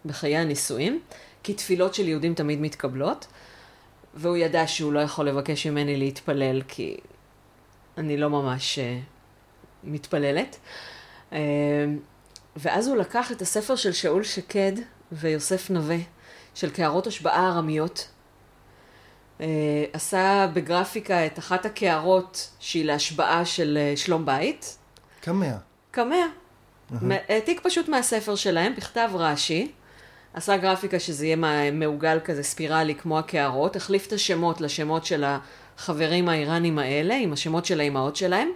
בחיי 0.04 0.36
הנישואים, 0.36 1.00
כי 1.42 1.54
תפילות 1.54 1.94
של 1.94 2.08
יהודים 2.08 2.34
תמיד 2.34 2.60
מתקבלות, 2.60 3.26
והוא 4.14 4.36
ידע 4.36 4.66
שהוא 4.66 4.92
לא 4.92 5.00
יכול 5.00 5.28
לבקש 5.28 5.66
ממני 5.66 5.96
להתפלל, 5.96 6.62
כי 6.68 6.96
אני 7.98 8.16
לא 8.16 8.30
ממש 8.30 8.78
אה, 8.78 8.98
מתפללת. 9.84 10.56
אה, 11.32 11.38
ואז 12.56 12.88
הוא 12.88 12.96
לקח 12.96 13.32
את 13.32 13.42
הספר 13.42 13.76
של 13.76 13.92
שאול 13.92 14.24
שקד 14.24 14.72
ויוסף 15.12 15.70
נווה, 15.70 15.98
של 16.54 16.70
קערות 16.70 17.06
השבעה 17.06 17.48
ארמיות, 17.48 17.98
אה, 17.98 18.17
עשה 19.92 20.46
בגרפיקה 20.52 21.26
את 21.26 21.38
אחת 21.38 21.66
הקערות 21.66 22.50
שהיא 22.60 22.84
להשבעה 22.84 23.44
של 23.44 23.78
אה, 23.80 23.96
שלום 23.96 24.26
בית. 24.26 24.76
קמע. 25.20 25.52
קמע. 25.90 26.26
העתיק 27.28 27.60
פשוט 27.62 27.88
מהספר 27.88 28.34
שלהם, 28.34 28.72
בכתב 28.76 29.10
רש"י. 29.14 29.72
עשה 30.34 30.56
גרפיקה 30.56 30.98
שזה 30.98 31.26
יהיה 31.26 31.70
מעוגל 31.72 32.18
כזה 32.24 32.42
ספירלי 32.42 32.94
כמו 32.94 33.18
הקערות, 33.18 33.76
החליף 33.76 34.06
את 34.06 34.12
השמות 34.12 34.60
לשמות 34.60 35.04
של 35.04 35.24
החברים 35.78 36.28
האיראנים 36.28 36.78
האלה, 36.78 37.14
עם 37.14 37.32
השמות 37.32 37.64
של 37.64 37.80
האימהות 37.80 38.16
שלהם. 38.16 38.48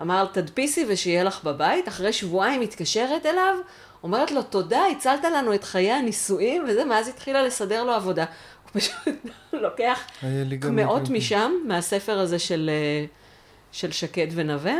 אמר, 0.00 0.26
תדפיסי 0.32 0.84
ושיהיה 0.88 1.24
לך 1.24 1.44
בבית. 1.44 1.88
אחרי 1.88 2.12
שבועיים 2.12 2.60
מתקשרת 2.60 3.26
אליו, 3.26 3.54
אומרת 4.02 4.30
לו, 4.30 4.42
תודה, 4.42 4.80
הצלת 4.96 5.24
לנו 5.24 5.54
את 5.54 5.64
חיי 5.64 5.92
הנישואים, 5.92 6.64
וזה, 6.68 6.84
מאז 6.84 7.08
התחילה 7.08 7.42
לסדר 7.42 7.84
לו 7.84 7.92
עבודה. 7.92 8.24
הוא 8.24 8.80
פשוט 8.80 8.94
לוקח 9.52 10.00
קמעות. 10.60 11.10
משם, 11.10 11.52
מהספר 11.66 12.18
הזה 12.18 12.38
של, 12.38 12.70
אה, 12.72 13.04
של 13.72 13.92
שקד 13.92 14.26
ונווה. 14.34 14.74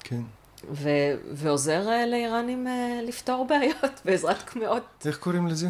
כן. 0.00 0.20
ו- 0.70 0.90
ועוזר 1.32 1.88
אה, 1.88 2.06
לאיראנים 2.06 2.66
אה, 2.66 3.00
לפתור 3.06 3.46
בעיות 3.48 4.00
בעזרת 4.04 4.42
קמעות. 4.42 4.82
איך 5.06 5.18
קוראים 5.18 5.46
לזה? 5.46 5.68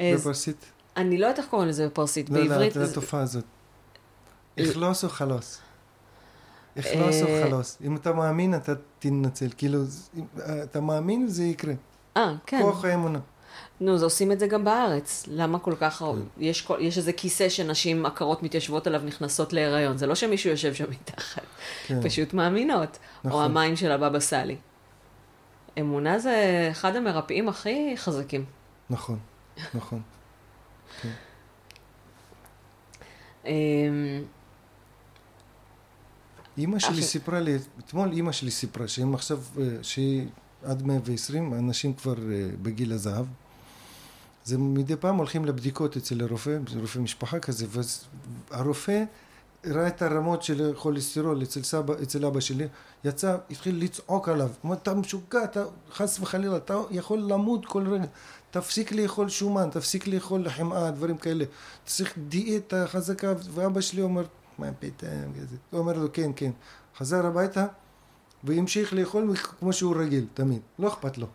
אה, 0.00 0.12
בפרסית? 0.16 0.64
אני 0.96 1.18
לא 1.18 1.26
יודעת 1.26 1.38
איך 1.38 1.46
קוראים 1.48 1.68
לזה 1.68 1.86
בפרסית, 1.86 2.30
לא, 2.30 2.38
לא, 2.38 2.42
בעברית. 2.48 2.76
את 2.76 2.86
זה- 2.86 2.90
התופעה 2.92 3.20
הזאת. 3.20 3.44
אכלוס 4.60 5.04
או 5.04 5.08
חלוס? 5.08 5.60
אכלוס 6.78 7.22
או 7.22 7.26
חלוס? 7.44 7.78
אם 7.84 7.96
אתה 7.96 8.12
מאמין, 8.12 8.54
אתה 8.54 8.72
תנצל. 8.98 9.48
כאילו, 9.56 9.78
אתה 10.62 10.80
מאמין, 10.80 11.28
זה 11.28 11.44
יקרה. 11.44 11.74
אה, 12.18 12.34
כן. 12.46 12.60
כוח 12.62 12.84
האמונה. 12.84 13.18
נו, 13.80 13.94
אז 13.94 14.02
עושים 14.02 14.32
את 14.32 14.38
זה 14.38 14.46
גם 14.46 14.64
בארץ. 14.64 15.24
למה 15.28 15.58
כל 15.58 15.74
כך... 15.80 15.98
כן. 15.98 16.04
יש, 16.38 16.62
כל... 16.62 16.76
יש 16.80 16.98
איזה 16.98 17.12
כיסא 17.12 17.48
שנשים 17.48 18.06
עקרות 18.06 18.42
מתיישבות 18.42 18.86
עליו 18.86 19.00
נכנסות 19.04 19.52
להיריון. 19.52 19.98
זה 19.98 20.06
לא 20.06 20.14
שמישהו 20.14 20.50
יושב 20.50 20.74
שם 20.74 20.90
מתחת. 20.90 21.42
כן. 21.86 22.02
פשוט 22.02 22.34
מאמינות. 22.34 22.98
או 23.24 23.28
נכון. 23.28 23.44
המים 23.44 23.76
של 23.76 23.92
הבבא 23.92 24.20
סאלי. 24.20 24.56
אמונה 25.80 26.18
זה 26.18 26.68
אחד 26.70 26.96
המרפאים 26.96 27.48
הכי 27.48 27.94
חזקים. 27.96 28.44
נכון, 28.90 29.18
נכון. 29.74 30.02
אמ, 33.46 33.52
אימא 36.58 36.78
שלי 36.78 37.02
סיפרה 37.02 37.40
לי, 37.40 37.56
אתמול 37.78 38.12
אימא 38.12 38.32
שלי 38.32 38.50
סיפרה 38.50 38.88
שהם 38.88 39.14
עכשיו, 39.14 39.38
אה, 39.60 39.64
שהיא 39.82 40.26
עד 40.64 40.82
120, 40.82 41.54
אנשים 41.54 41.94
כבר 41.94 42.14
אה, 42.14 42.48
בגיל 42.62 42.92
הזהב. 42.92 43.26
זה 44.44 44.58
מדי 44.58 44.96
פעם 44.96 45.16
הולכים 45.16 45.44
לבדיקות 45.44 45.96
אצל 45.96 46.20
הרופא, 46.20 46.58
רופא 46.80 46.98
משפחה 46.98 47.38
כזה, 47.38 47.66
ואז 47.70 48.04
הרופא 48.50 49.04
ראה 49.66 49.86
את 49.86 50.02
הרמות 50.02 50.42
של 50.42 50.72
כולסטרול 50.76 51.42
אצל, 51.42 51.60
אצל 52.02 52.24
אבא 52.24 52.40
שלי, 52.40 52.66
יצא, 53.04 53.36
התחיל 53.50 53.84
לצעוק 53.84 54.28
עליו, 54.28 54.50
אמר, 54.64 54.74
אתה 54.74 54.94
משוגע, 54.94 55.44
אתה 55.44 55.64
חס 55.92 56.20
וחלילה, 56.20 56.56
אתה 56.56 56.74
יכול 56.90 57.18
למות 57.18 57.66
כל 57.66 57.88
רגע, 57.88 58.04
תפסיק 58.50 58.92
לאכול 58.92 59.28
שומן, 59.28 59.68
תפסיק 59.70 60.06
לאכול 60.06 60.48
חמאה, 60.48 60.90
דברים 60.90 61.18
כאלה, 61.18 61.44
צריך 61.86 62.14
דיאטה 62.28 62.86
חזקה, 62.86 63.32
ואבא 63.50 63.80
שלי 63.80 64.02
אומר, 64.02 64.24
מה 64.58 64.66
פתאום, 64.78 65.10
הוא 65.70 65.80
אומר 65.80 65.92
לו, 65.92 66.08
כן, 66.12 66.30
כן, 66.36 66.50
חזר 66.96 67.26
הביתה, 67.26 67.66
והמשיך 68.44 68.92
לאכול 68.92 69.36
כמו 69.58 69.72
שהוא 69.72 69.96
רגיל, 69.96 70.26
תמיד, 70.34 70.60
לא 70.78 70.88
אכפת 70.88 71.18
לו. 71.18 71.26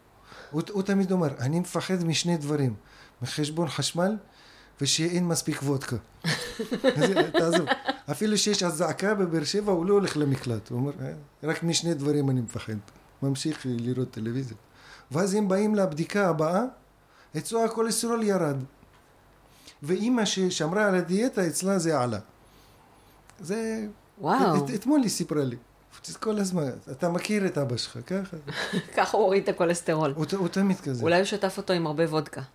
הוא, 0.52 0.62
הוא 0.72 0.84
תמיד 0.84 1.12
אומר, 1.12 1.30
אני 1.40 1.60
מפחד 1.60 2.04
משני 2.04 2.38
דברים, 2.38 2.74
מחשבון 3.22 3.68
חשמל 3.68 4.18
ושאין 4.82 5.28
מספיק 5.28 5.64
וודקה. 5.64 5.96
תעזוב, 7.40 7.66
אפילו 8.12 8.38
שיש 8.38 8.64
אזעקה 8.64 9.16
בבאר 9.16 9.44
שבע, 9.44 9.72
הוא 9.72 9.86
לא 9.86 9.94
הולך 9.94 10.18
למקלט. 10.18 10.70
הוא 10.70 10.80
אומר, 10.80 10.92
"אה, 11.02 11.14
רק 11.44 11.64
משני 11.64 11.94
דברים 11.94 12.30
אני 12.30 12.42
מפחד. 12.42 12.74
ממשיך 13.24 13.62
לראות 13.66 14.12
טלוויזיה. 14.12 14.58
ואז 15.12 15.34
הם 15.34 15.48
באים 15.48 15.76
לבדיקה 15.76 16.30
הבאה, 16.30 16.64
אצלו 17.38 17.66
הכולסטרול 17.66 18.24
ירד. 18.24 18.56
ואימא 19.84 20.26
ששמרה 20.26 20.88
על 20.88 20.96
הדיאטה, 20.96 21.48
אצלה 21.48 21.80
זה 21.80 22.00
עלה. 22.00 22.20
זה... 23.40 23.88
וואו, 24.22 24.66
את, 24.66 24.70
אתמול 24.76 25.02
היא 25.02 25.10
סיפרה 25.10 25.44
לי. 25.44 25.58
כל 26.20 26.38
הזמן, 26.40 26.70
אתה 26.92 27.10
מכיר 27.10 27.46
את 27.46 27.58
אבא 27.58 27.78
שלך, 27.78 27.98
ככה. 28.08 28.38
ככה 28.98 29.18
הוא 29.18 29.26
הוריד 29.26 29.44
את 29.44 29.50
הכולסטרול. 29.50 30.14
הוא, 30.16 30.48
תמיד 30.48 30.80
כזה. 30.80 31.04
אולי 31.04 31.16
הוא 31.16 31.24
שטף 31.24 31.58
אותו 31.58 31.74
עם 31.74 31.88
הרבה 31.88 32.04
וודקה. 32.04 32.42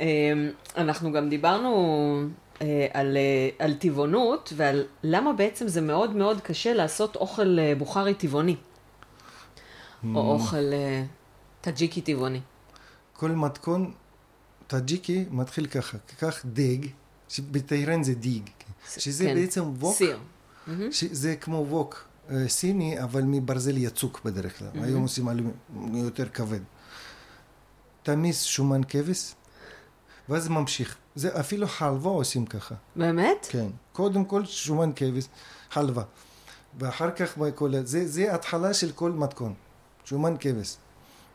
אמ, 0.00 0.50
אנחנו 0.76 1.12
גם 1.12 1.28
דיברנו 1.28 2.22
אה, 2.62 2.86
על, 2.92 3.16
אה, 3.16 3.48
על 3.58 3.74
טבעונות 3.74 4.52
ועל 4.56 4.84
למה 5.02 5.32
בעצם 5.32 5.68
זה 5.68 5.80
מאוד 5.80 6.16
מאוד 6.16 6.40
קשה 6.40 6.74
לעשות 6.74 7.16
אוכל 7.16 7.58
אה, 7.58 7.72
בוכרי 7.78 8.14
טבעוני. 8.14 8.56
או 10.14 10.32
אוכל 10.32 10.72
טאג'יקי 11.60 12.00
טבעוני. 12.00 12.40
כל 13.12 13.30
מתכון 13.30 13.92
טאג'יקי 14.66 15.24
מתחיל 15.30 15.66
ככה, 15.66 15.98
קח 16.18 16.42
дег, 16.44 16.86
שבטהרן 17.28 18.02
זה 18.02 18.14
دیگ, 18.14 18.50
שזה 18.98 19.24
כן, 19.24 19.34
בעצם 19.34 19.62
ווק, 19.78 19.96
סיר. 19.96 20.18
שזה 20.90 21.36
כמו 21.36 21.66
ווק 21.68 22.04
אה, 22.30 22.48
סיני, 22.48 23.02
אבל 23.02 23.22
מברזל 23.22 23.76
יצוק 23.76 24.20
בדרך 24.24 24.58
כלל. 24.58 24.68
היום 24.74 25.02
עושים 25.02 25.28
אלומיניום 25.28 26.04
יותר 26.04 26.28
כבד. 26.28 26.60
תמיס 28.02 28.42
שומן 28.42 28.80
כבש, 28.88 29.34
ואז 30.28 30.48
ממשיך. 30.48 30.96
זה 31.14 31.40
אפילו 31.40 31.66
חלבה 31.66 32.10
עושים 32.10 32.46
ככה. 32.46 32.74
באמת? 32.96 33.46
כן. 33.50 33.66
קודם 33.92 34.24
כל 34.24 34.44
שומן 34.44 34.90
כבש, 34.96 35.24
חלבה. 35.70 36.02
ואחר 36.78 37.10
כך 37.10 37.38
כל... 37.54 37.72
זה, 37.84 38.08
זה 38.08 38.34
התחלה 38.34 38.74
של 38.74 38.92
כל 38.92 39.12
מתכון. 39.12 39.54
שומן 40.04 40.34
כבש. 40.40 40.76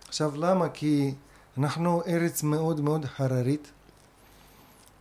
עכשיו 0.07 0.35
למה? 0.35 0.69
כי 0.69 1.13
אנחנו 1.57 2.01
ארץ 2.07 2.43
מאוד 2.43 2.81
מאוד 2.81 3.05
הררית 3.17 3.71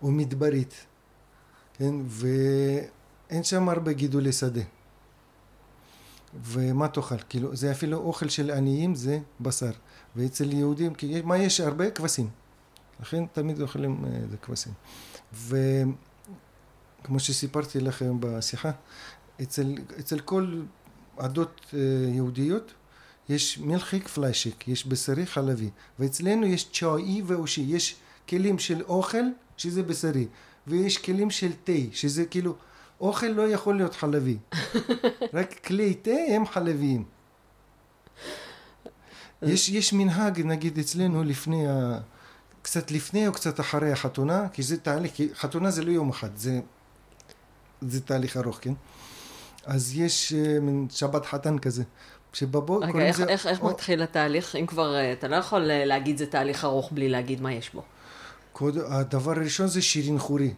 ומדברית, 0.02 0.74
כן? 1.78 1.94
ואין 3.34 3.44
שם 3.44 3.68
הרבה 3.68 3.92
גידולי 3.92 4.32
שדה. 4.32 4.60
ומה 6.42 6.88
תאכל? 6.88 7.18
כאילו, 7.28 7.56
זה 7.56 7.70
אפילו 7.72 7.96
אוכל 7.96 8.28
של 8.28 8.50
עניים 8.50 8.94
זה 8.94 9.18
בשר. 9.40 9.70
ואצל 10.16 10.52
יהודים, 10.52 10.94
כי 10.94 11.20
מה 11.24 11.38
יש 11.38 11.60
הרבה? 11.60 11.90
כבשים. 11.90 12.28
לכן 13.00 13.26
תמיד 13.32 13.60
אוכלים 13.60 14.04
אה, 14.04 14.36
כבשים. 14.42 14.72
וכמו 15.32 17.20
שסיפרתי 17.20 17.80
לכם 17.80 18.16
בשיחה, 18.20 18.70
אצל, 19.42 19.74
אצל 19.98 20.20
כל 20.20 20.62
עדות 21.16 21.60
אה, 21.74 21.78
יהודיות 22.14 22.74
יש 23.28 23.58
מלחיק 23.58 24.08
פליישיק, 24.08 24.68
יש 24.68 24.86
בשרי 24.86 25.26
חלבי, 25.26 25.70
ואצלנו 25.98 26.46
יש 26.46 26.70
צ'אי 26.72 27.22
ואושי, 27.26 27.60
יש 27.60 27.96
כלים 28.28 28.58
של 28.58 28.82
אוכל 28.82 29.24
שזה 29.56 29.82
בשרי, 29.82 30.26
ויש 30.66 30.98
כלים 30.98 31.30
של 31.30 31.52
תה, 31.64 31.72
שזה 31.92 32.24
כאילו, 32.24 32.56
אוכל 33.00 33.26
לא 33.26 33.48
יכול 33.48 33.76
להיות 33.76 33.94
חלבי, 33.94 34.36
רק 35.34 35.54
כלי 35.66 35.94
תה 35.94 36.10
הם 36.28 36.46
חלביים. 36.46 37.04
יש, 39.42 39.68
יש 39.68 39.92
מנהג, 39.92 40.40
נגיד 40.40 40.78
אצלנו, 40.78 41.24
לפני 41.24 41.68
ה... 41.68 41.98
קצת 42.62 42.90
לפני 42.90 43.28
או 43.28 43.32
קצת 43.32 43.60
אחרי 43.60 43.92
החתונה, 43.92 44.48
כי 44.52 44.62
זה 44.62 44.76
תהליך, 44.76 45.12
כי 45.14 45.28
חתונה 45.34 45.70
זה 45.70 45.84
לא 45.84 45.90
יום 45.90 46.10
אחד, 46.10 46.36
זה, 46.36 46.60
זה 47.80 48.00
תהליך 48.00 48.36
ארוך, 48.36 48.58
כן? 48.60 48.72
אז 49.66 49.96
יש 49.96 50.32
uh, 50.32 50.60
מין 50.60 50.86
שבת 50.90 51.26
חתן 51.26 51.58
כזה, 51.58 51.82
שבבוקר... 52.32 52.86
רגע, 52.86 53.00
איך, 53.00 53.20
איך, 53.20 53.46
איך 53.46 53.62
מתחיל 53.62 54.02
התהליך? 54.02 54.56
אם 54.56 54.66
כבר, 54.66 54.94
אה, 54.94 55.12
אתה 55.12 55.28
לא 55.28 55.36
יכול 55.36 55.70
אה, 55.70 55.84
להגיד 55.84 56.18
זה 56.18 56.26
תהליך 56.26 56.64
ארוך 56.64 56.92
בלי 56.92 57.08
להגיד 57.08 57.40
מה 57.40 57.52
יש 57.52 57.70
בו. 57.74 57.82
קוד, 58.52 58.78
הדבר 58.78 59.30
הראשון 59.30 59.66
זה 59.66 59.82
שירין 59.82 60.18
חורי. 60.18 60.54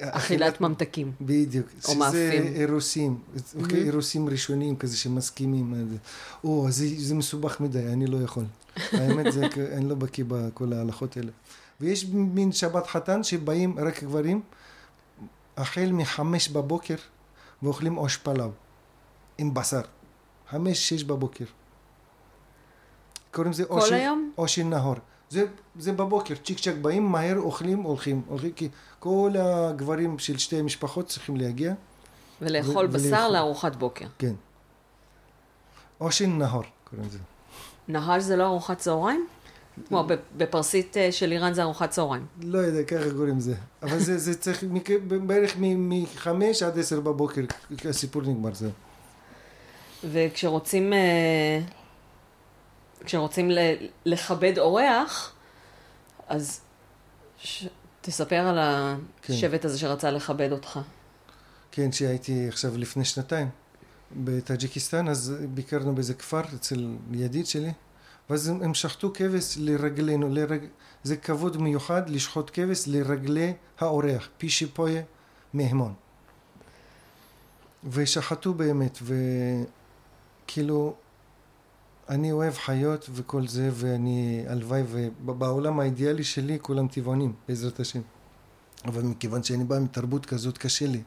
אכילת 0.00 0.60
ממתקים. 0.60 1.12
בדיוק. 1.20 1.66
או 1.76 1.82
שזה 1.82 1.98
מאפים. 1.98 2.46
אירוסים. 2.54 3.18
אוקיי, 3.62 3.82
אירוסים 3.82 4.28
ראשונים 4.28 4.76
כזה 4.76 4.96
שמסכימים. 4.96 5.98
או, 6.44 6.66
זה, 6.70 6.86
זה 6.98 7.14
מסובך 7.14 7.60
מדי, 7.60 7.86
אני 7.86 8.06
לא 8.06 8.16
יכול. 8.16 8.44
האמת 8.92 9.32
זה, 9.32 9.46
אני 9.72 9.88
לא 9.88 9.94
בקיא 9.94 10.24
בכל 10.28 10.72
ההלכות 10.72 11.16
האלה. 11.16 11.30
ויש 11.80 12.06
מין 12.12 12.52
שבת 12.52 12.86
חתן 12.86 13.22
שבאים 13.22 13.78
רק 13.78 14.02
גברים, 14.02 14.40
החל 15.56 15.90
מחמש 15.92 16.48
בבוקר, 16.48 16.96
ואוכלים 17.62 17.94
עוש 17.94 18.16
פלאו, 18.16 18.50
עם 19.38 19.54
בשר. 19.54 19.80
חמש, 20.50 20.88
שש 20.88 21.04
בבוקר. 21.04 21.44
קוראים 23.30 23.52
לזה? 23.52 23.64
עושי 24.34 24.64
נהור. 24.64 24.96
זה, 25.32 25.44
זה 25.78 25.92
בבוקר, 25.92 26.34
צ'יק 26.44 26.58
צ'ק 26.58 26.74
באים 26.80 27.06
מהר, 27.06 27.38
אוכלים, 27.38 27.82
הולכים, 27.82 28.22
הולכים, 28.26 28.52
כי 28.52 28.68
כל 28.98 29.32
הגברים 29.38 30.18
של 30.18 30.38
שתי 30.38 30.62
משפחות 30.62 31.06
צריכים 31.06 31.36
להגיע, 31.36 31.74
ולאכול 32.42 32.86
ו- 32.86 32.88
בשר 32.88 33.06
ולאכול. 33.06 33.32
לארוחת 33.32 33.76
בוקר. 33.76 34.06
כן. 34.18 34.32
עושי 35.98 36.26
נהור, 36.26 36.62
קוראים 36.90 37.08
לזה. 37.08 37.18
נהל 37.88 38.20
זה 38.20 38.36
לא 38.36 38.44
ארוחת 38.44 38.78
צהריים? 38.78 39.26
כמו 39.88 40.04
בפרסית 40.36 40.96
אה, 40.96 41.12
של 41.12 41.32
איראן 41.32 41.52
זה 41.54 41.62
ארוחת 41.62 41.90
צהריים. 41.90 42.26
לא 42.42 42.58
יודע, 42.58 42.82
ככה 42.82 43.10
קוראים 43.16 43.38
לזה. 43.38 43.54
אבל 43.82 43.98
זה, 43.98 44.18
זה 44.18 44.34
צריך 44.34 44.64
בערך 45.26 45.52
מחמש 45.58 46.62
עד 46.62 46.78
עשר 46.78 47.00
בבוקר, 47.00 47.42
הסיפור 47.88 48.22
נגמר 48.22 48.54
זה. 48.54 48.70
וכשרוצים 50.10 50.92
אה, 50.92 51.60
כשרוצים 53.04 53.50
לכבד 54.04 54.58
אורח, 54.58 55.32
אז 56.28 56.60
ש... 57.38 57.66
תספר 58.02 58.36
על 58.36 58.58
כן. 59.22 59.32
השבט 59.32 59.62
כן. 59.62 59.68
הזה 59.68 59.78
שרצה 59.78 60.10
לכבד 60.10 60.52
אותך. 60.52 60.80
כן, 61.72 61.92
שהייתי 61.92 62.48
עכשיו 62.48 62.78
לפני 62.78 63.04
שנתיים 63.04 63.48
בטאג'יקיסטן, 64.16 65.08
אז 65.08 65.34
ביקרנו 65.54 65.94
באיזה 65.94 66.14
כפר 66.14 66.40
אצל 66.54 66.96
ידיד 67.12 67.46
שלי, 67.46 67.72
ואז 68.30 68.48
הם 68.48 68.74
שחטו 68.74 69.12
כבש 69.14 69.54
לרגלינו, 69.58 70.28
לרג... 70.28 70.64
זה 71.02 71.16
כבוד 71.16 71.56
מיוחד 71.56 72.08
לשחוט 72.08 72.50
כבש 72.52 72.84
לרגלי 72.86 73.54
האורח, 73.78 74.28
פי 74.38 74.48
שיפויה 74.48 75.02
מהמון. 75.52 75.94
ושחטו 77.90 78.54
באמת, 78.54 78.98
וכאילו, 79.02 80.94
אני 82.12 82.32
אוהב 82.32 82.54
חיות 82.54 83.10
וכל 83.12 83.46
זה, 83.46 83.70
ואני, 83.72 84.44
הלוואי, 84.48 84.82
ובעולם 85.24 85.80
האידיאלי 85.80 86.24
שלי 86.24 86.58
כולם 86.62 86.88
טבעונים, 86.88 87.32
בעזרת 87.48 87.80
השם. 87.80 88.00
אבל 88.84 89.02
מכיוון 89.02 89.42
שאני 89.42 89.64
בא 89.64 89.78
מתרבות 89.78 90.26
כזאת, 90.26 90.58
קשה 90.58 90.86
לי, 90.86 91.02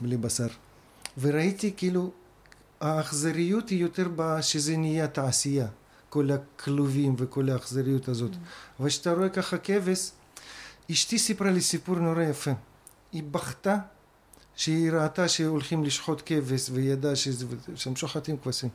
בלי 0.00 0.16
בשר. 0.16 0.46
וראיתי 1.18 1.72
כאילו, 1.76 2.10
האכזריות 2.80 3.68
היא 3.68 3.78
יותר 3.78 4.08
שזה 4.40 4.76
נהיה 4.76 5.08
תעשייה. 5.08 5.66
כל 6.08 6.30
הכלובים 6.30 7.14
וכל 7.18 7.50
האכזריות 7.50 8.08
הזאת. 8.08 8.32
Mm. 8.32 8.36
אבל 8.80 8.88
כשאתה 8.88 9.12
רואה 9.12 9.28
ככה 9.28 9.58
כבש, 9.58 10.10
אשתי 10.92 11.18
סיפרה 11.18 11.50
לי 11.50 11.60
סיפור 11.60 11.96
נורא 11.96 12.22
יפה. 12.22 12.50
היא 13.12 13.22
בכתה 13.30 13.76
שהיא 14.56 14.90
ראתה 14.90 15.28
שהולכים 15.28 15.84
לשחוט 15.84 16.22
כבש 16.26 16.70
וידעה 16.70 17.12
שהם 17.74 17.96
שוחטים 17.96 18.36
כבשים. 18.36 18.70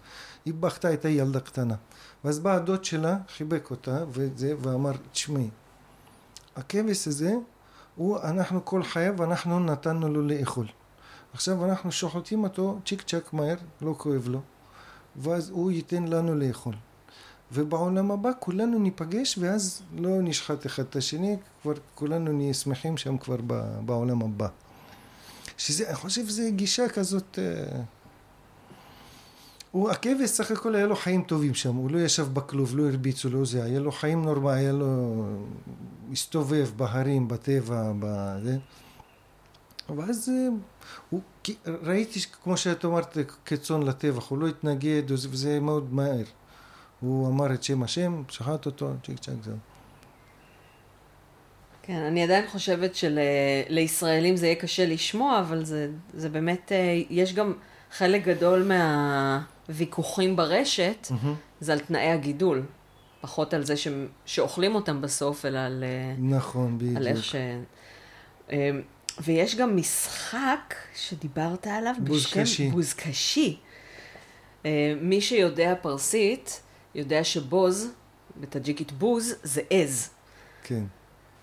היא 0.45 0.53
בכתה, 0.53 0.87
הייתה 0.87 1.09
ילדה 1.09 1.39
קטנה. 1.39 1.75
ואז 2.23 2.39
בא 2.39 2.55
הדוד 2.55 2.85
שלה, 2.85 3.17
חיבק 3.37 3.71
אותה 3.71 4.03
וזה, 4.11 4.53
ואמר, 4.61 4.91
תשמעי, 5.11 5.49
הכבש 6.55 7.07
הזה, 7.07 7.33
הוא, 7.95 8.19
אנחנו 8.19 8.65
כל 8.65 8.83
חייו, 8.83 9.23
אנחנו 9.23 9.59
נתנו 9.59 10.09
לו 10.09 10.21
לאכול. 10.27 10.67
עכשיו 11.33 11.65
אנחנו 11.65 11.91
שוחטים 11.91 12.43
אותו 12.43 12.79
צ'יק 12.85 13.01
צ'אק 13.01 13.33
מהר, 13.33 13.55
לא 13.81 13.95
כואב 13.97 14.27
לו, 14.27 14.41
ואז 15.15 15.49
הוא 15.49 15.71
ייתן 15.71 16.03
לנו 16.03 16.35
לאכול. 16.35 16.75
ובעולם 17.53 18.11
הבא 18.11 18.29
כולנו 18.39 18.79
ניפגש 18.79 19.37
ואז 19.37 19.81
לא 19.97 20.09
נשחט 20.21 20.65
אחד 20.65 20.83
את 20.83 20.95
השני, 20.95 21.37
כבר 21.61 21.73
כולנו 21.95 22.31
נהיה 22.31 22.53
שמחים 22.53 22.97
שם 22.97 23.17
כבר 23.17 23.37
בעולם 23.85 24.21
הבא. 24.21 24.47
שזה, 25.61 25.87
אני 25.87 25.95
חושב 25.95 26.27
שזו 26.27 26.43
גישה 26.49 26.89
כזאת... 26.89 27.39
אה, 27.41 27.81
הוא, 29.71 29.89
הכבש 29.89 30.29
סך 30.29 30.51
הכל 30.51 30.75
היה 30.75 30.85
לו 30.85 30.95
חיים 30.95 31.23
טובים 31.23 31.53
שם, 31.53 31.75
הוא 31.75 31.91
לא 31.91 31.99
ישב 31.99 32.33
בכלוב, 32.33 32.77
לא 32.77 32.87
הרביצו 32.87 33.29
לו 33.29 33.45
זה, 33.45 33.63
היה 33.63 33.79
לו 33.79 33.91
חיים 33.91 34.21
נורמליים, 34.21 34.57
היה 34.57 34.71
לו... 34.71 35.23
הסתובב 36.11 36.69
בהרים, 36.75 37.27
בטבע, 37.27 37.91
בזה. 37.99 38.57
ואז 39.97 40.29
אה, 40.29 40.47
הוא, 41.09 41.21
ראיתי, 41.65 42.19
כמו 42.43 42.57
שאת 42.57 42.85
אמרת, 42.85 43.17
כצאן 43.45 43.83
לטבח, 43.83 44.27
הוא 44.27 44.37
לא 44.37 44.47
התנגד, 44.47 45.03
וזה 45.07 45.59
מאוד 45.59 45.93
מהר. 45.93 46.25
הוא 46.99 47.27
אמר 47.27 47.53
את 47.53 47.63
שם 47.63 47.83
השם, 47.83 48.23
שחט 48.29 48.65
אותו, 48.65 48.93
צ'יק 49.05 49.19
צ'אק 49.19 49.35
זהו. 49.43 49.70
כן, 51.83 51.97
אני 51.97 52.23
עדיין 52.23 52.47
חושבת 52.47 52.91
שלישראלים 52.95 54.37
זה 54.37 54.45
יהיה 54.45 54.55
קשה 54.55 54.85
לשמוע, 54.85 55.39
אבל 55.39 55.65
זה, 55.65 55.89
זה 56.13 56.29
באמת, 56.29 56.71
אה, 56.71 57.01
יש 57.09 57.33
גם 57.33 57.53
חלק 57.91 58.23
גדול 58.23 58.71
מהוויכוחים 59.67 60.35
ברשת, 60.35 61.07
mm-hmm. 61.09 61.27
זה 61.59 61.73
על 61.73 61.79
תנאי 61.79 62.11
הגידול. 62.11 62.63
פחות 63.21 63.53
על 63.53 63.65
זה 63.65 63.77
ש... 63.77 63.87
שאוכלים 64.25 64.75
אותם 64.75 65.01
בסוף, 65.01 65.45
אלא 65.45 65.59
על... 65.59 65.83
אה, 65.83 66.15
נכון, 66.19 66.77
בדיוק. 66.77 66.97
על 66.97 67.07
איך 67.07 67.23
ש... 67.23 67.35
אה, 68.51 68.69
ויש 69.23 69.55
גם 69.55 69.77
משחק 69.77 70.75
שדיברת 70.95 71.67
עליו 71.67 71.93
בוזקשי. 71.99 72.41
בשם 72.41 72.71
בוזקשי. 72.71 73.59
מי 75.01 75.21
שיודע 75.21 75.73
פרסית, 75.81 76.61
יודע 76.95 77.23
שבוז, 77.23 77.91
בטאג'יקית 78.41 78.91
בוז, 78.91 79.35
זה 79.43 79.61
עז. 79.69 80.09
כן. 80.63 80.83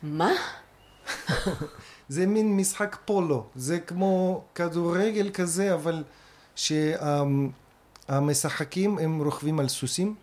מה? 0.02 0.30
זה 2.08 2.26
מין 2.26 2.56
משחק 2.56 2.96
פולו, 3.04 3.46
זה 3.54 3.80
כמו 3.80 4.44
כדורגל 4.54 5.30
כזה, 5.30 5.74
אבל 5.74 6.04
שהמשחקים 8.08 8.98
הם 8.98 9.22
רוכבים 9.22 9.60
על 9.60 9.68
סוסים, 9.68 10.14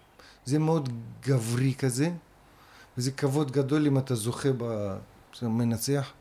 זה 0.45 0.59
מאוד 0.59 0.89
גברי 1.21 1.73
כזה, 1.73 2.09
וזה 2.97 3.11
כבוד 3.11 3.51
גדול 3.51 3.87
אם 3.87 3.97
אתה 3.97 4.15
זוכה 4.15 4.49
במנצח. 5.41 6.11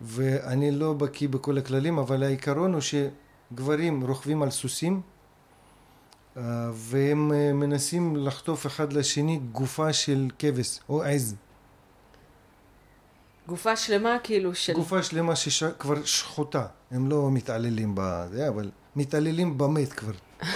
ואני 0.00 0.70
לא 0.70 0.92
בקיא 0.92 1.28
בכל 1.28 1.58
הכללים, 1.58 1.98
אבל 1.98 2.22
העיקרון 2.22 2.72
הוא 2.72 2.80
שגברים 2.80 4.06
רוכבים 4.06 4.42
על 4.42 4.50
סוסים, 4.50 5.00
אה, 6.36 6.70
והם 6.74 7.32
אה, 7.32 7.52
מנסים 7.52 8.16
לחטוף 8.16 8.66
אחד 8.66 8.92
לשני 8.92 9.40
גופה 9.52 9.92
של 9.92 10.28
כבש 10.38 10.80
או 10.88 11.02
עז. 11.02 11.36
גופה 13.48 13.76
שלמה 13.76 14.16
כאילו 14.22 14.54
של... 14.54 14.72
גופה 14.72 15.02
שלמה 15.02 15.36
שכבר 15.36 16.04
שחוטה, 16.04 16.66
הם 16.90 17.10
לא 17.10 17.30
מתעללים 17.30 17.92
בזה, 17.96 18.48
אבל 18.48 18.70
מתעללים 18.96 19.58
במת 19.58 19.92
כבר. 19.92 20.12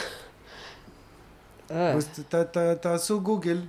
אה. 1.70 1.94
תעשו 2.80 3.20
גוגל, 3.20 3.62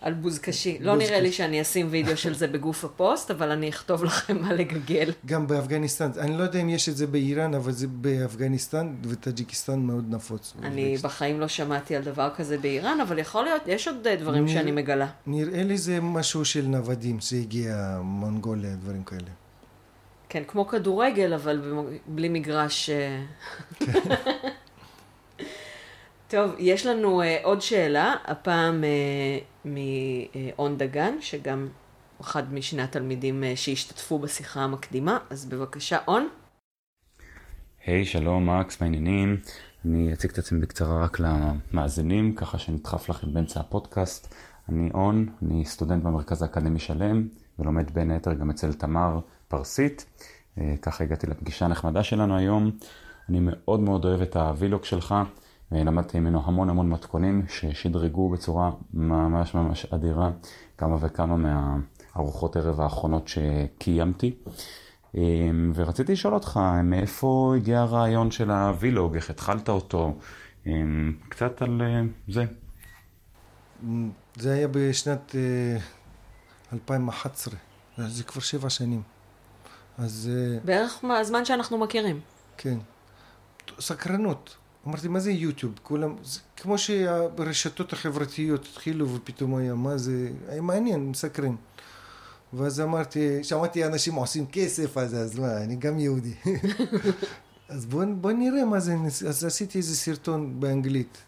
על 0.00 0.12
בוזקשי. 0.12 0.78
לא 0.80 0.96
נראה 0.96 1.20
לי 1.20 1.32
שאני 1.32 1.62
אשים 1.62 1.86
וידאו 1.90 2.16
של 2.16 2.34
זה 2.34 2.46
בגוף 2.46 2.84
הפוסט, 2.84 3.30
אבל 3.30 3.50
אני 3.50 3.68
אכתוב 3.68 4.04
לכם 4.04 4.42
מה 4.42 4.52
לגגל. 4.52 5.12
גם 5.26 5.46
באפגניסטן. 5.46 6.10
אני 6.18 6.38
לא 6.38 6.42
יודע 6.42 6.60
אם 6.60 6.68
יש 6.68 6.88
את 6.88 6.96
זה 6.96 7.06
באיראן, 7.06 7.54
אבל 7.54 7.72
זה 7.72 7.86
באפגניסטן 7.86 8.94
וטאג'יקיסטן 9.04 9.78
מאוד 9.78 10.04
נפוץ. 10.14 10.54
אני 10.62 10.96
בחיים 10.96 11.40
לא 11.40 11.48
שמעתי 11.48 11.96
על 11.96 12.02
דבר 12.02 12.30
כזה 12.36 12.58
באיראן, 12.58 13.00
אבל 13.00 13.18
יכול 13.18 13.44
להיות, 13.44 13.62
יש 13.66 13.88
עוד 13.88 14.08
דברים 14.20 14.48
שאני 14.48 14.70
מגלה. 14.72 15.06
נראה 15.26 15.62
לי 15.62 15.78
זה 15.78 16.00
משהו 16.00 16.44
של 16.44 16.66
נוודים, 16.66 17.20
זה 17.20 17.36
הגיע 17.36 17.98
מונגוליה, 18.02 18.76
דברים 18.76 19.02
כאלה. 19.02 19.30
כן, 20.28 20.42
כמו 20.48 20.66
כדורגל, 20.66 21.34
אבל 21.34 21.62
בלי 22.06 22.28
מגרש... 22.28 22.90
אה. 26.28 26.30
טוב, 26.30 26.54
יש 26.58 26.86
לנו 26.86 27.22
uh, 27.22 27.24
עוד 27.42 27.60
שאלה, 27.60 28.14
הפעם 28.24 28.84
uh, 28.84 29.68
מאון 29.68 30.78
דגן, 30.78 31.14
שגם 31.20 31.68
אחד 32.20 32.54
משני 32.54 32.82
התלמידים 32.82 33.42
uh, 33.42 33.56
שהשתתפו 33.56 34.18
בשיחה 34.18 34.60
המקדימה, 34.60 35.18
אז 35.30 35.46
בבקשה, 35.46 35.98
און. 36.08 36.28
היי, 37.86 38.02
hey, 38.02 38.06
שלום, 38.06 38.50
מקס, 38.50 38.80
מעניינים. 38.80 39.36
אני 39.84 40.12
אציג 40.12 40.30
את 40.30 40.38
עצמי 40.38 40.60
בקצרה 40.60 41.04
רק 41.04 41.20
למאזינים, 41.20 42.34
ככה 42.34 42.58
שנדחף 42.58 43.08
לכם 43.08 43.34
באמצע 43.34 43.60
הפודקאסט. 43.60 44.34
אני 44.68 44.90
און, 44.94 45.28
אני 45.42 45.64
סטודנט 45.64 46.02
במרכז 46.02 46.42
האקדמי 46.42 46.78
שלם, 46.78 47.28
ולומד 47.58 47.90
בין 47.94 48.10
היתר 48.10 48.34
גם 48.34 48.50
אצל 48.50 48.72
תמר 48.72 49.20
פרסית. 49.48 50.22
ככה 50.82 51.04
הגעתי 51.04 51.26
לפגישה 51.26 51.64
הנחמדה 51.64 52.02
שלנו 52.02 52.36
היום. 52.36 52.70
אני 53.28 53.38
מאוד 53.40 53.80
מאוד 53.80 54.04
אוהב 54.04 54.22
את 54.22 54.36
הווילוג 54.36 54.84
שלך. 54.84 55.14
ולמדתי 55.72 56.20
ממנו 56.20 56.42
המון 56.44 56.70
המון 56.70 56.90
מתכונים 56.90 57.42
ששדרגו 57.48 58.28
בצורה 58.30 58.70
ממש 58.94 59.54
ממש 59.54 59.86
אדירה 59.86 60.30
כמה 60.78 60.96
וכמה 61.00 61.36
מהארוחות 61.36 62.56
ערב 62.56 62.80
האחרונות 62.80 63.28
שקיימתי. 63.28 64.34
אמ, 65.14 65.72
ורציתי 65.74 66.12
לשאול 66.12 66.34
אותך, 66.34 66.60
מאיפה 66.84 67.54
הגיע 67.56 67.80
הרעיון 67.80 68.30
של 68.30 68.50
הווילוג, 68.50 69.14
איך 69.14 69.30
התחלת 69.30 69.68
אותו, 69.68 70.14
אמ, 70.66 71.12
קצת 71.28 71.62
על 71.62 71.82
אה, 71.82 72.02
זה. 72.28 72.44
זה 74.36 74.52
היה 74.52 74.68
בשנת 74.70 75.34
2011, 76.72 77.54
אה, 77.98 78.08
זה 78.08 78.24
כבר 78.24 78.40
שבע 78.40 78.70
שנים. 78.70 79.02
אז... 79.98 80.30
אה, 80.32 80.58
בערך 80.64 81.04
מהזמן 81.04 81.44
שאנחנו 81.44 81.78
מכירים. 81.78 82.20
כן. 82.56 82.78
סקרנות. 83.80 84.56
אמרתי, 84.86 85.08
מה 85.08 85.20
זה 85.20 85.32
יוטיוב? 85.32 85.72
כולם, 85.82 86.16
זה 86.24 86.40
כמו 86.56 86.78
שהרשתות 86.78 87.92
החברתיות 87.92 88.68
התחילו 88.72 89.14
ופתאום 89.14 89.56
היה, 89.56 89.74
מה 89.74 89.98
זה, 89.98 90.30
היה 90.48 90.60
מעניין, 90.60 91.10
מסקרן. 91.10 91.54
ואז 92.52 92.80
אמרתי, 92.80 93.44
שמעתי 93.44 93.84
אנשים 93.84 94.14
עושים 94.14 94.46
כסף 94.46 94.98
אז, 94.98 95.14
אז 95.14 95.38
מה, 95.38 95.56
אני 95.56 95.76
גם 95.76 95.98
יהודי. 95.98 96.34
אז 97.68 97.86
בוא, 97.86 98.04
בוא 98.20 98.32
נראה 98.32 98.64
מה 98.64 98.80
זה, 98.80 98.96
אז 99.28 99.44
עשיתי 99.44 99.78
איזה 99.78 99.96
סרטון 99.96 100.60
באנגלית, 100.60 101.18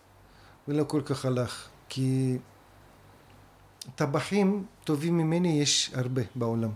ולא 0.69 0.85
כל 0.85 1.03
כך 1.05 1.25
הלך, 1.25 1.69
כי 1.89 2.39
טבחים 3.95 4.65
טובים 4.85 5.19
ממני 5.19 5.61
יש 5.63 5.91
הרבה 5.95 6.23
בעולם. 6.35 6.71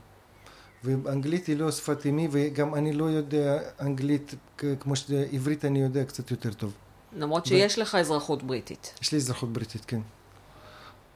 ואנגלית 0.85 1.47
היא 1.47 1.57
לא 1.57 1.71
שפת 1.71 2.07
אמי, 2.07 2.29
וגם 2.31 2.75
אני 2.75 2.93
לא 2.93 3.05
יודע 3.05 3.59
אנגלית 3.81 4.35
כמו 4.81 4.97
שעברית 4.97 5.65
אני 5.65 5.83
יודע 5.83 6.05
קצת 6.05 6.31
יותר 6.31 6.53
טוב. 6.53 6.73
למרות 7.17 7.47
שיש 7.47 7.79
לך 7.79 7.95
אזרחות 7.95 8.43
בריטית. 8.43 8.95
יש 9.03 9.13
לי 9.13 9.19
אזרחות 9.19 9.53
בריטית, 9.53 9.85
כן. 9.85 10.01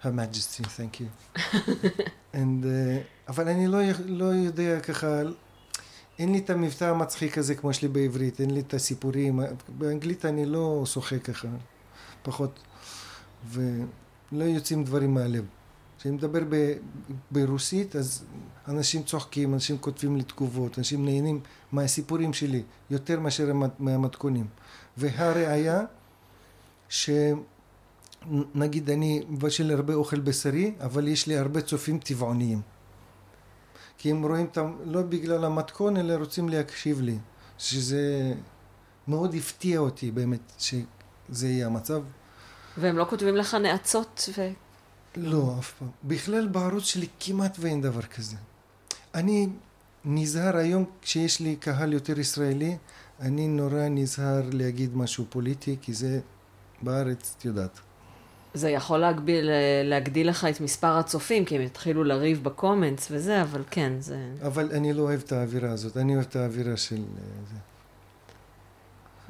Her 0.02 0.06
Majesty, 0.06 0.62
thank 0.62 1.00
you. 1.00 1.38
And, 2.34 2.64
uh, 2.64 2.68
אבל 3.28 3.48
אני 3.48 3.66
לא, 3.66 3.78
לא 4.06 4.24
יודע 4.24 4.80
ככה, 4.80 5.22
אין 6.18 6.32
לי 6.32 6.38
את 6.38 6.50
המבטא 6.50 6.84
המצחיק 6.84 7.38
הזה 7.38 7.54
כמו 7.54 7.72
שלי 7.72 7.88
בעברית, 7.88 8.40
אין 8.40 8.50
לי 8.50 8.60
את 8.60 8.74
הסיפורים, 8.74 9.40
באנגלית 9.68 10.24
אני 10.24 10.46
לא 10.46 10.82
שוחה 10.86 11.18
ככה, 11.18 11.48
פחות, 12.22 12.58
ולא 13.50 14.44
יוצאים 14.44 14.84
דברים 14.84 15.14
מהלב. 15.14 15.44
כשאני 15.98 16.14
מדבר 16.14 16.40
ב, 16.48 16.72
ברוסית, 17.30 17.96
אז 17.96 18.24
אנשים 18.68 19.02
צוחקים, 19.02 19.54
אנשים 19.54 19.78
כותבים 19.78 20.16
לי 20.16 20.22
תגובות, 20.22 20.78
אנשים 20.78 21.04
נהנים 21.04 21.40
מהסיפורים 21.72 22.32
שלי, 22.32 22.62
יותר 22.90 23.20
מאשר 23.20 23.52
מהמתכונים. 23.78 24.46
והראיה, 24.96 25.80
שנגיד 26.88 27.20
אני 28.90 29.22
מבשל 29.28 29.70
הרבה 29.70 29.94
אוכל 29.94 30.20
בשרי, 30.20 30.74
אבל 30.80 31.08
יש 31.08 31.26
לי 31.26 31.36
הרבה 31.36 31.60
צופים 31.60 31.98
טבעוניים. 31.98 32.60
כי 33.98 34.10
הם 34.10 34.26
רואים 34.26 34.46
אותם 34.46 34.72
לא 34.84 35.02
בגלל 35.02 35.44
המתכון, 35.44 35.96
אלא 35.96 36.14
רוצים 36.14 36.48
להקשיב 36.48 37.00
לי. 37.00 37.18
שזה 37.58 38.32
מאוד 39.08 39.34
הפתיע 39.34 39.78
אותי 39.78 40.10
באמת, 40.10 40.52
שזה 40.58 41.48
יהיה 41.48 41.66
המצב. 41.66 42.02
והם 42.76 42.98
לא 42.98 43.06
כותבים 43.10 43.36
לך 43.36 43.54
נאצות 43.54 44.28
ו... 44.38 44.48
לא, 45.16 45.54
אף 45.58 45.72
פעם. 45.78 45.88
בכלל 46.04 46.48
בערוץ 46.48 46.84
שלי 46.84 47.06
כמעט 47.20 47.56
ואין 47.60 47.82
דבר 47.82 48.02
כזה. 48.02 48.36
אני 49.14 49.48
נזהר 50.04 50.56
היום 50.56 50.84
כשיש 51.02 51.40
לי 51.40 51.56
קהל 51.56 51.92
יותר 51.92 52.18
ישראלי, 52.18 52.76
אני 53.20 53.48
נורא 53.48 53.88
נזהר 53.88 54.42
להגיד 54.52 54.96
משהו 54.96 55.24
פוליטי, 55.30 55.76
כי 55.82 55.94
זה 55.94 56.20
בארץ, 56.82 57.34
את 57.38 57.44
יודעת. 57.44 57.80
זה 58.54 58.70
יכול 58.70 58.98
להגביל, 58.98 59.50
להגדיל 59.84 60.28
לך 60.28 60.44
את 60.44 60.60
מספר 60.60 60.98
הצופים, 60.98 61.44
כי 61.44 61.56
הם 61.56 61.62
יתחילו 61.62 62.04
לריב 62.04 62.44
בקומנטס 62.44 63.08
וזה, 63.10 63.42
אבל 63.42 63.64
כן, 63.70 63.92
זה... 63.98 64.32
אבל 64.46 64.70
אני 64.72 64.92
לא 64.92 65.02
אוהב 65.02 65.20
את 65.20 65.32
האווירה 65.32 65.70
הזאת, 65.70 65.96
אני 65.96 66.14
אוהב 66.14 66.26
את 66.28 66.36
האווירה 66.36 66.76
של... 66.76 66.96
אה. 66.96 67.58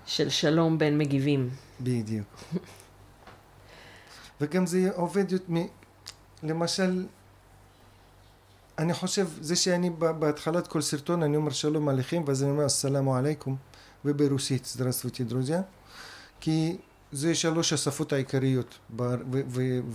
של 0.07 0.29
שלום 0.29 0.79
בין 0.79 0.99
מגיבים. 0.99 1.51
בדיוק. 1.81 2.26
וגם 4.41 4.65
זה 4.65 4.89
עובד, 4.95 5.26
למשל, 6.43 7.05
אני 8.78 8.93
חושב, 8.93 9.28
זה 9.41 9.55
שאני 9.55 9.89
בהתחלת 10.19 10.67
כל 10.67 10.82
סרטון 10.82 11.24
אני 11.24 11.38
אומר 11.38 11.51
שלום 11.51 11.89
עליכם, 11.89 12.24
ואז 12.26 12.43
אני 12.43 12.51
אומר 12.51 12.65
אסלאמו 12.65 13.15
עליכום, 13.15 13.55
וברוסית, 14.05 14.65
здравствуйте, 14.65 15.24
друзья, 15.24 15.61
כי 16.39 16.78
זה 17.11 17.36
שלוש 17.36 17.74
השפות 17.74 18.13
העיקריות 18.13 18.80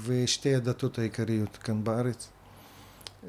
ושתי 0.04 0.54
הדתות 0.54 0.98
העיקריות 0.98 1.56
כאן 1.56 1.84
בארץ. 1.84 2.28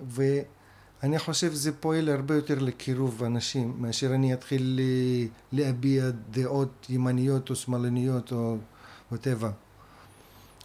ואני 0.07 1.19
חושב 1.19 1.51
שזה 1.51 1.71
פועל 1.71 2.09
הרבה 2.09 2.35
יותר 2.35 2.59
לקירוב 2.59 3.23
אנשים 3.23 3.73
מאשר 3.77 4.15
אני 4.15 4.33
אתחיל 4.33 4.79
להביע 5.51 6.09
דעות 6.29 6.85
ימניות 6.89 7.49
או 7.49 7.55
שמאלניות 7.55 8.31
או 8.31 8.57
וואטאבר. 9.11 9.51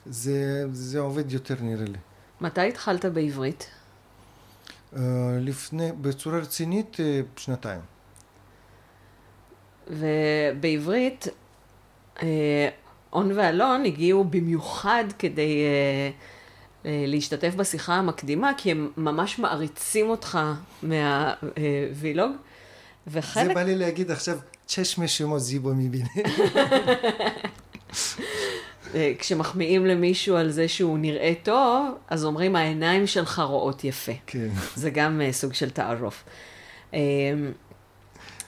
זה, 0.05 0.65
זה 0.73 0.99
עובד 0.99 1.31
יותר 1.31 1.55
נראה 1.61 1.85
לי. 1.85 1.97
מתי 2.41 2.67
התחלת 2.67 3.05
בעברית? 3.05 3.69
Uh, 4.93 4.97
לפני, 5.39 5.91
בצורה 6.01 6.39
רצינית, 6.39 6.95
uh, 6.95 7.39
שנתיים. 7.39 7.81
ובעברית, 9.87 11.27
uh, 12.17 12.21
און 13.13 13.31
ואלון 13.35 13.85
הגיעו 13.85 14.23
במיוחד 14.23 15.03
כדי 15.19 15.63
להשתתף 16.85 17.55
בשיחה 17.55 17.93
המקדימה, 17.93 18.51
כי 18.57 18.71
הם 18.71 18.91
ממש 18.97 19.39
מעריצים 19.39 20.09
אותך 20.09 20.39
מהווילוג. 20.83 22.31
וחלק... 23.07 23.47
זה 23.47 23.53
בא 23.53 23.63
לי 23.63 23.75
להגיד 23.75 24.11
עכשיו, 24.11 24.37
צ'ש 24.67 24.97
משמו 24.97 25.39
זיבו 25.39 25.73
מביני. 25.75 26.09
אה, 28.95 29.13
כשמחמיאים 29.19 29.85
למישהו 29.85 30.35
על 30.35 30.51
זה 30.51 30.67
שהוא 30.67 30.97
נראה 30.97 31.33
טוב, 31.43 31.87
אז 32.07 32.25
אומרים 32.25 32.55
העיניים 32.55 33.07
שלך 33.07 33.39
רואות 33.39 33.83
יפה. 33.83 34.11
כן. 34.27 34.47
זה 34.75 34.89
גם 34.89 35.21
uh, 35.29 35.33
סוג 35.33 35.53
של 35.53 35.69
תערוף. 35.69 36.23
Uh, 36.91 36.95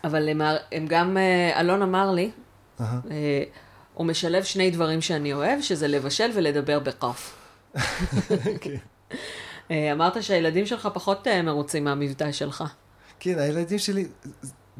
אבל 0.03 0.29
הם, 0.29 0.41
הם 0.71 0.87
גם, 0.87 1.17
אלון 1.55 1.81
אמר 1.81 2.11
לי, 2.11 2.31
uh-huh. 2.79 2.83
הוא 3.93 4.07
משלב 4.07 4.43
שני 4.43 4.71
דברים 4.71 5.01
שאני 5.01 5.33
אוהב, 5.33 5.61
שזה 5.61 5.87
לבשל 5.87 6.31
ולדבר 6.35 6.79
בקוף. 6.79 7.37
כן. 8.61 8.75
אמרת 9.91 10.23
שהילדים 10.23 10.65
שלך 10.65 10.87
פחות 10.93 11.27
מרוצים 11.43 11.83
מהמבטא 11.83 12.31
שלך. 12.31 12.63
כן, 13.19 13.39
הילדים 13.39 13.79
שלי, 13.79 14.07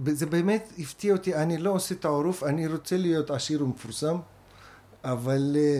זה 0.06 0.26
באמת 0.26 0.74
הפתיע 0.80 1.14
אותי, 1.14 1.36
אני 1.36 1.58
לא 1.58 1.72
עושה 1.72 1.96
תערוף, 1.96 2.44
אני 2.44 2.68
רוצה 2.68 2.98
להיות 2.98 3.32
עשיר 3.32 3.64
ומפורסם. 3.64 4.18
אבל 5.04 5.56
אה, 5.60 5.80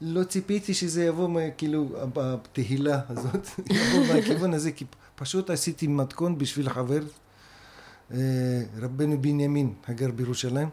לא 0.00 0.24
ציפיתי 0.24 0.74
שזה 0.74 1.04
יבוא, 1.04 1.40
כאילו, 1.56 1.88
בתהילה 2.12 3.00
הזאת, 3.08 3.48
יבוא 3.70 4.14
מהכיוון 4.14 4.54
הזה, 4.54 4.72
כי 4.72 4.84
פשוט 5.14 5.50
עשיתי 5.50 5.86
מתכון 5.86 6.38
בשביל 6.38 6.68
חבר, 6.68 7.00
אה, 8.14 8.18
רבנו 8.78 9.22
בנימין, 9.22 9.72
הגר 9.88 10.10
בירושלים, 10.10 10.68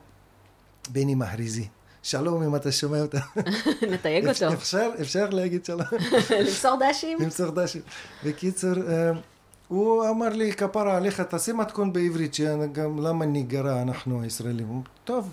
בני 0.89 1.15
מחריזי. 1.15 1.67
שלום 2.03 2.43
אם 2.43 2.55
אתה 2.55 2.71
שומע 2.71 3.01
אותה. 3.01 3.19
נתייג 3.91 4.27
אותו. 4.27 4.53
אפשר, 4.53 4.89
אפשר 5.01 5.29
להגיד 5.29 5.65
שלום. 5.65 5.81
למסור 6.39 6.77
דשים. 6.89 7.17
למסור 7.21 7.49
דשים. 7.51 7.81
בקיצור, 8.23 8.73
אה, 8.87 9.11
הוא 9.67 10.09
אמר 10.09 10.29
לי, 10.29 10.53
כפרה 10.53 10.97
עליך, 10.97 11.21
תעשה 11.21 11.53
מתכון 11.53 11.93
בעברית, 11.93 12.33
שגם 12.33 12.99
למה 12.99 13.25
ניגרע 13.25 13.81
אנחנו 13.81 14.21
הישראלים. 14.21 14.81
טוב, 15.03 15.31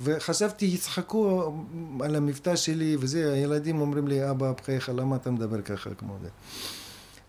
וחשבתי, 0.00 0.66
יצחקו 0.66 1.52
על 2.00 2.16
המבטא 2.16 2.56
שלי 2.56 2.96
וזה, 3.00 3.32
הילדים 3.32 3.80
אומרים 3.80 4.08
לי, 4.08 4.30
אבא, 4.30 4.52
בחייך, 4.52 4.88
למה 4.94 5.16
אתה 5.16 5.30
מדבר 5.30 5.62
ככה 5.62 5.90
כמו 5.94 6.16
זה? 6.22 6.28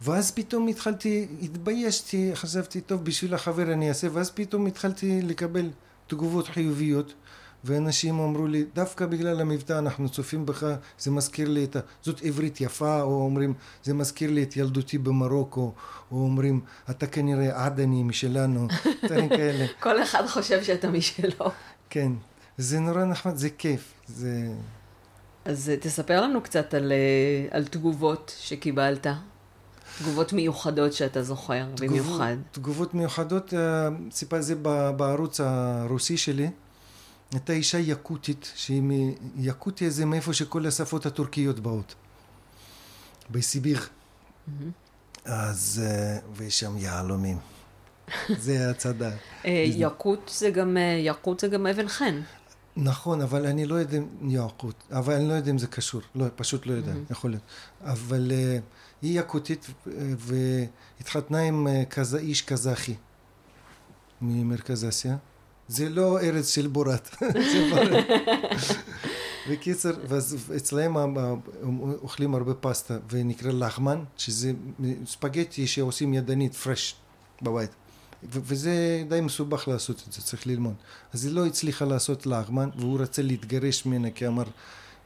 ואז 0.01 0.31
פתאום 0.31 0.67
התחלתי, 0.67 1.27
התביישתי, 1.41 2.31
חשבתי, 2.33 2.81
טוב, 2.81 3.05
בשביל 3.05 3.33
החבר 3.33 3.73
אני 3.73 3.89
אעשה, 3.89 4.07
ואז 4.13 4.31
פתאום 4.31 4.65
התחלתי 4.65 5.21
לקבל 5.21 5.69
תגובות 6.07 6.47
חיוביות. 6.47 7.13
ואנשים 7.63 8.19
אמרו 8.19 8.47
לי, 8.47 8.65
דווקא 8.75 9.05
בגלל 9.05 9.41
המבטא 9.41 9.79
אנחנו 9.79 10.09
צופים 10.09 10.45
בך, 10.45 10.75
זה 10.99 11.11
מזכיר 11.11 11.49
לי 11.49 11.63
את 11.63 11.75
ה... 11.75 11.79
זאת 12.01 12.21
עברית 12.23 12.61
יפה, 12.61 13.01
או 13.01 13.21
אומרים, 13.21 13.53
זה 13.83 13.93
מזכיר 13.93 14.31
לי 14.31 14.43
את 14.43 14.57
ילדותי 14.57 14.97
במרוקו, 14.97 15.73
או 16.11 16.17
אומרים, 16.17 16.61
אתה 16.89 17.07
כנראה 17.07 17.65
עדני 17.65 18.03
משלנו, 18.03 18.67
דברים 19.05 19.29
כאלה. 19.29 19.65
כל 19.83 20.03
אחד 20.03 20.27
חושב 20.27 20.63
שאתה 20.63 20.89
משלו. 20.89 21.51
כן, 21.89 22.11
זה 22.61 22.79
נורא 22.79 23.05
נחמד, 23.05 23.35
זה 23.35 23.49
כיף, 23.49 23.93
זה... 24.07 24.47
אז 25.45 25.71
תספר 25.81 26.21
לנו 26.21 26.41
קצת 26.41 26.73
על, 26.73 26.91
אה, 26.91 27.57
על 27.57 27.65
תגובות 27.65 28.35
שקיבלת. 28.39 29.07
תגובות 29.99 30.33
מיוחדות 30.33 30.93
שאתה 30.93 31.23
זוכר, 31.23 31.63
תגובות, 31.75 31.79
במיוחד. 31.79 32.35
תגובות 32.51 32.93
מיוחדות, 32.93 33.53
אה, 33.53 33.89
סיפר 34.11 34.41
זה 34.41 34.55
בערוץ 34.97 35.39
הרוסי 35.39 36.17
שלי. 36.17 36.49
הייתה 37.31 37.53
אישה 37.53 37.77
יקותית, 37.77 38.51
שהיא 38.55 38.81
מיקותיה 38.81 39.89
זה 39.89 40.05
מאיפה 40.05 40.33
שכל 40.33 40.65
השפות 40.65 41.05
הטורקיות 41.05 41.59
באות. 41.59 41.95
בסיביר. 43.31 43.79
Mm-hmm. 43.79 44.51
אז, 45.25 45.83
אה, 45.85 46.17
ויש 46.33 46.59
שם 46.59 46.77
יהלומים. 46.77 47.37
זה 48.45 48.69
הצדה. 48.69 49.11
אה, 49.45 49.63
יקות 49.67 50.31
זה 50.33 50.49
גם, 50.49 50.77
אה, 50.77 50.81
יקות 50.99 51.39
זה 51.39 51.47
גם 51.47 51.67
אבן 51.67 51.87
חן. 51.87 52.21
נכון, 52.77 53.21
אבל 53.21 53.45
אני 53.45 53.65
לא 53.65 53.75
יודע, 53.75 53.97
יקות, 54.27 54.83
אבל 54.91 55.13
אני 55.13 55.27
לא 55.27 55.33
יודע 55.33 55.51
אם 55.51 55.57
זה 55.57 55.67
קשור, 55.67 56.01
לא, 56.15 56.25
פשוט 56.35 56.65
לא 56.65 56.73
יודע, 56.73 56.91
mm-hmm. 56.91 57.11
יכול 57.11 57.29
להיות. 57.29 57.43
אבל 57.81 58.31
uh, 58.31 58.61
היא 59.01 59.19
יקותית 59.19 59.67
והתחתנה 60.17 61.41
עם 61.41 61.67
uh, 61.67 62.17
איש 62.17 62.41
קזחי 62.41 62.95
ממרכז 64.21 64.87
אסיה. 64.87 65.17
זה 65.67 65.89
לא 65.89 66.19
ארץ 66.19 66.47
של 66.47 66.67
בורת. 66.67 67.09
בקיצר, 69.49 69.91
ואז 70.07 70.51
אצלהם 70.57 70.95
אוכלים 72.01 72.35
הרבה 72.35 72.53
פסטה, 72.53 72.97
ונקרא 73.09 73.51
לחמן, 73.51 74.03
שזה 74.17 74.51
ספגטי 75.05 75.67
שעושים 75.67 76.13
ידנית, 76.13 76.55
פרש, 76.55 76.95
בבית. 77.41 77.71
וזה 78.23 79.03
די 79.09 79.21
מסובך 79.21 79.67
לעשות 79.67 80.03
את 80.07 80.13
זה, 80.13 80.21
צריך 80.21 80.47
ללמוד. 80.47 80.73
אז 81.13 81.25
היא 81.25 81.33
לא 81.33 81.45
הצליחה 81.45 81.85
לעשות 81.85 82.25
לחמן, 82.25 82.69
והוא 82.77 82.99
רצה 82.99 83.21
להתגרש 83.21 83.85
ממנה, 83.85 84.11
כי 84.11 84.27
אמר, 84.27 84.43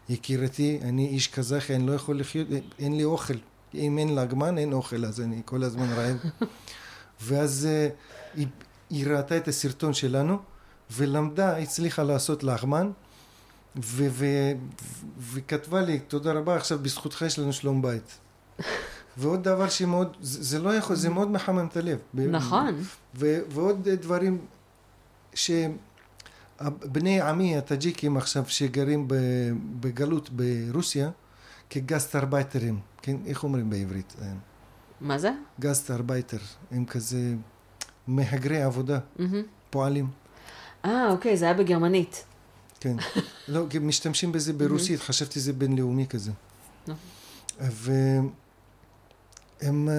יקירתי, 0.10 0.80
אני 0.82 1.08
איש 1.08 1.28
קזחי, 1.28 1.76
אני 1.76 1.88
לא 1.88 1.94
יכול 1.94 2.20
לחיות, 2.20 2.48
אין 2.80 2.98
לי 2.98 3.04
אוכל, 3.04 3.34
אם 3.74 3.98
אין 3.98 4.16
לגמן, 4.16 4.58
אין 4.58 4.74
אוכל, 4.74 5.06
אז 5.06 5.22
אני 5.22 5.42
כל 5.46 5.64
הזמן 5.64 5.90
רעב. 5.90 6.18
ואז 7.26 7.68
אה, 7.72 7.90
היא, 8.36 8.48
היא 8.90 9.08
ראתה 9.08 9.38
את 9.38 9.48
הסרטון 9.48 9.94
שלנו, 9.94 10.38
ולמדה, 10.92 11.58
הצליחה 11.58 12.04
לעשות 12.04 12.44
ו- 14.10 14.52
וכתבה 15.34 15.82
לי, 15.82 16.00
תודה 16.00 16.32
רבה, 16.32 16.56
עכשיו 16.56 16.80
בזכותך 16.80 17.24
יש 17.28 17.40
לנו 17.40 17.54
שלום 17.54 17.82
בית. 17.82 18.20
ועוד 19.18 19.44
דבר 19.44 19.70
שמאוד, 19.70 20.18
זה, 20.22 20.44
זה 20.44 20.60
לא 20.60 20.76
יכול, 20.76 20.96
זה 20.96 21.10
מאוד 21.10 21.32
מחמם 21.32 21.68
את 21.72 21.78
הלב. 21.78 22.00
נכון. 22.14 22.76
ו- 23.16 23.40
ועוד 23.50 23.90
דברים 23.90 24.38
שבני 25.34 27.22
עמי 27.22 27.58
הטאג'יקים 27.58 28.18
עכשיו 28.18 28.44
שגרים 28.48 29.08
בגלות 29.80 30.30
ברוסיה 30.30 31.10
כגסטרבייטרים, 31.70 32.80
כן, 33.02 33.18
איך 33.26 33.44
אומרים 33.44 33.70
בעברית? 33.70 34.16
מה 35.02 35.18
זה? 35.18 35.32
гастарбайтер, 35.60 36.38
הם 36.72 36.86
כזה 36.86 37.36
מהגרי 38.08 38.62
עבודה, 38.62 39.00
מהמם. 39.20 39.42
פועלים. 39.70 40.08
אה, 40.86 41.12
אוקיי, 41.12 41.38
זה 41.38 41.46
היה 41.46 41.54
בגרמנית. 41.54 42.26
כן. 42.80 42.96
לא, 43.48 43.66
משתמשים 43.82 44.32
בזה 44.32 44.54
ברוסית, 44.54 45.00
חשבתי 45.00 45.40
זה 45.40 45.54
בינלאומי 45.54 46.08
כזה. 46.08 46.32
לא. 46.88 46.96
והם 49.64 49.90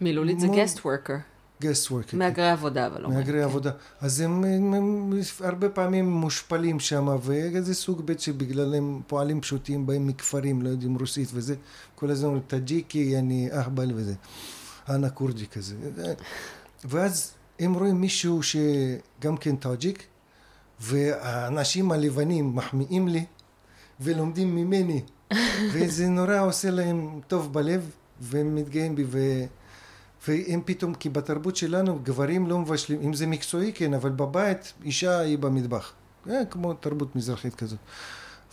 מילולית 0.00 0.40
זה 0.40 0.46
מאוד- 0.46 0.58
guest 0.58 0.78
worker. 0.78 1.18
guest 1.62 1.90
worker. 1.90 2.16
מהגרי 2.16 2.50
עבודה, 2.50 2.86
אבל 2.86 3.02
לא. 3.02 3.08
מהגרי 3.10 3.42
עבודה. 3.42 3.70
אז 4.00 4.20
הם, 4.20 4.44
הם, 4.44 4.74
הם 4.74 5.12
הרבה 5.40 5.68
פעמים 5.68 6.10
מושפלים 6.10 6.80
שם, 6.80 7.16
וזה 7.22 7.74
סוג 7.74 8.02
ב' 8.04 8.18
שבגלל 8.18 8.74
הם 8.74 9.00
פועלים 9.06 9.40
פשוטים, 9.40 9.86
באים 9.86 10.06
מכפרים, 10.06 10.62
לא 10.62 10.68
יודעים 10.68 10.98
רוסית 10.98 11.28
וזה, 11.32 11.54
כל 11.94 12.10
הזמן 12.10 12.26
אומרים 12.26 12.42
טאג'יקי, 12.46 13.18
אני 13.18 13.48
אהבל 13.52 13.90
וזה. 13.94 14.14
אנא 14.88 15.08
כורדי 15.14 15.46
כזה. 15.46 15.74
ואז 16.84 17.32
הם 17.58 17.74
רואים 17.74 18.00
מישהו 18.00 18.40
שגם 18.42 19.36
כן 19.36 19.56
טאג'יק, 19.56 20.02
והאנשים 20.80 21.92
הלבנים 21.92 22.56
מחמיאים 22.56 23.08
לי, 23.08 23.24
ולומדים 24.00 24.56
ממני, 24.56 25.02
וזה 25.72 26.08
נורא 26.08 26.40
עושה 26.40 26.70
להם 26.70 27.20
טוב 27.28 27.52
בלב, 27.52 27.90
והם 28.20 28.54
מתגאים 28.54 28.94
בי, 28.96 29.04
ו... 29.06 29.18
והם 30.28 30.60
פתאום, 30.64 30.94
כי 30.94 31.08
בתרבות 31.08 31.56
שלנו 31.56 31.98
גברים 32.02 32.46
לא 32.46 32.58
מבשלים, 32.58 33.00
אם 33.02 33.14
זה 33.14 33.26
מקצועי 33.26 33.72
כן, 33.72 33.94
אבל 33.94 34.10
בבית 34.10 34.72
אישה 34.84 35.18
היא 35.18 35.38
במטבח. 35.38 35.92
אה, 36.30 36.44
כמו 36.44 36.74
תרבות 36.74 37.16
מזרחית 37.16 37.54
כזאת. 37.54 37.78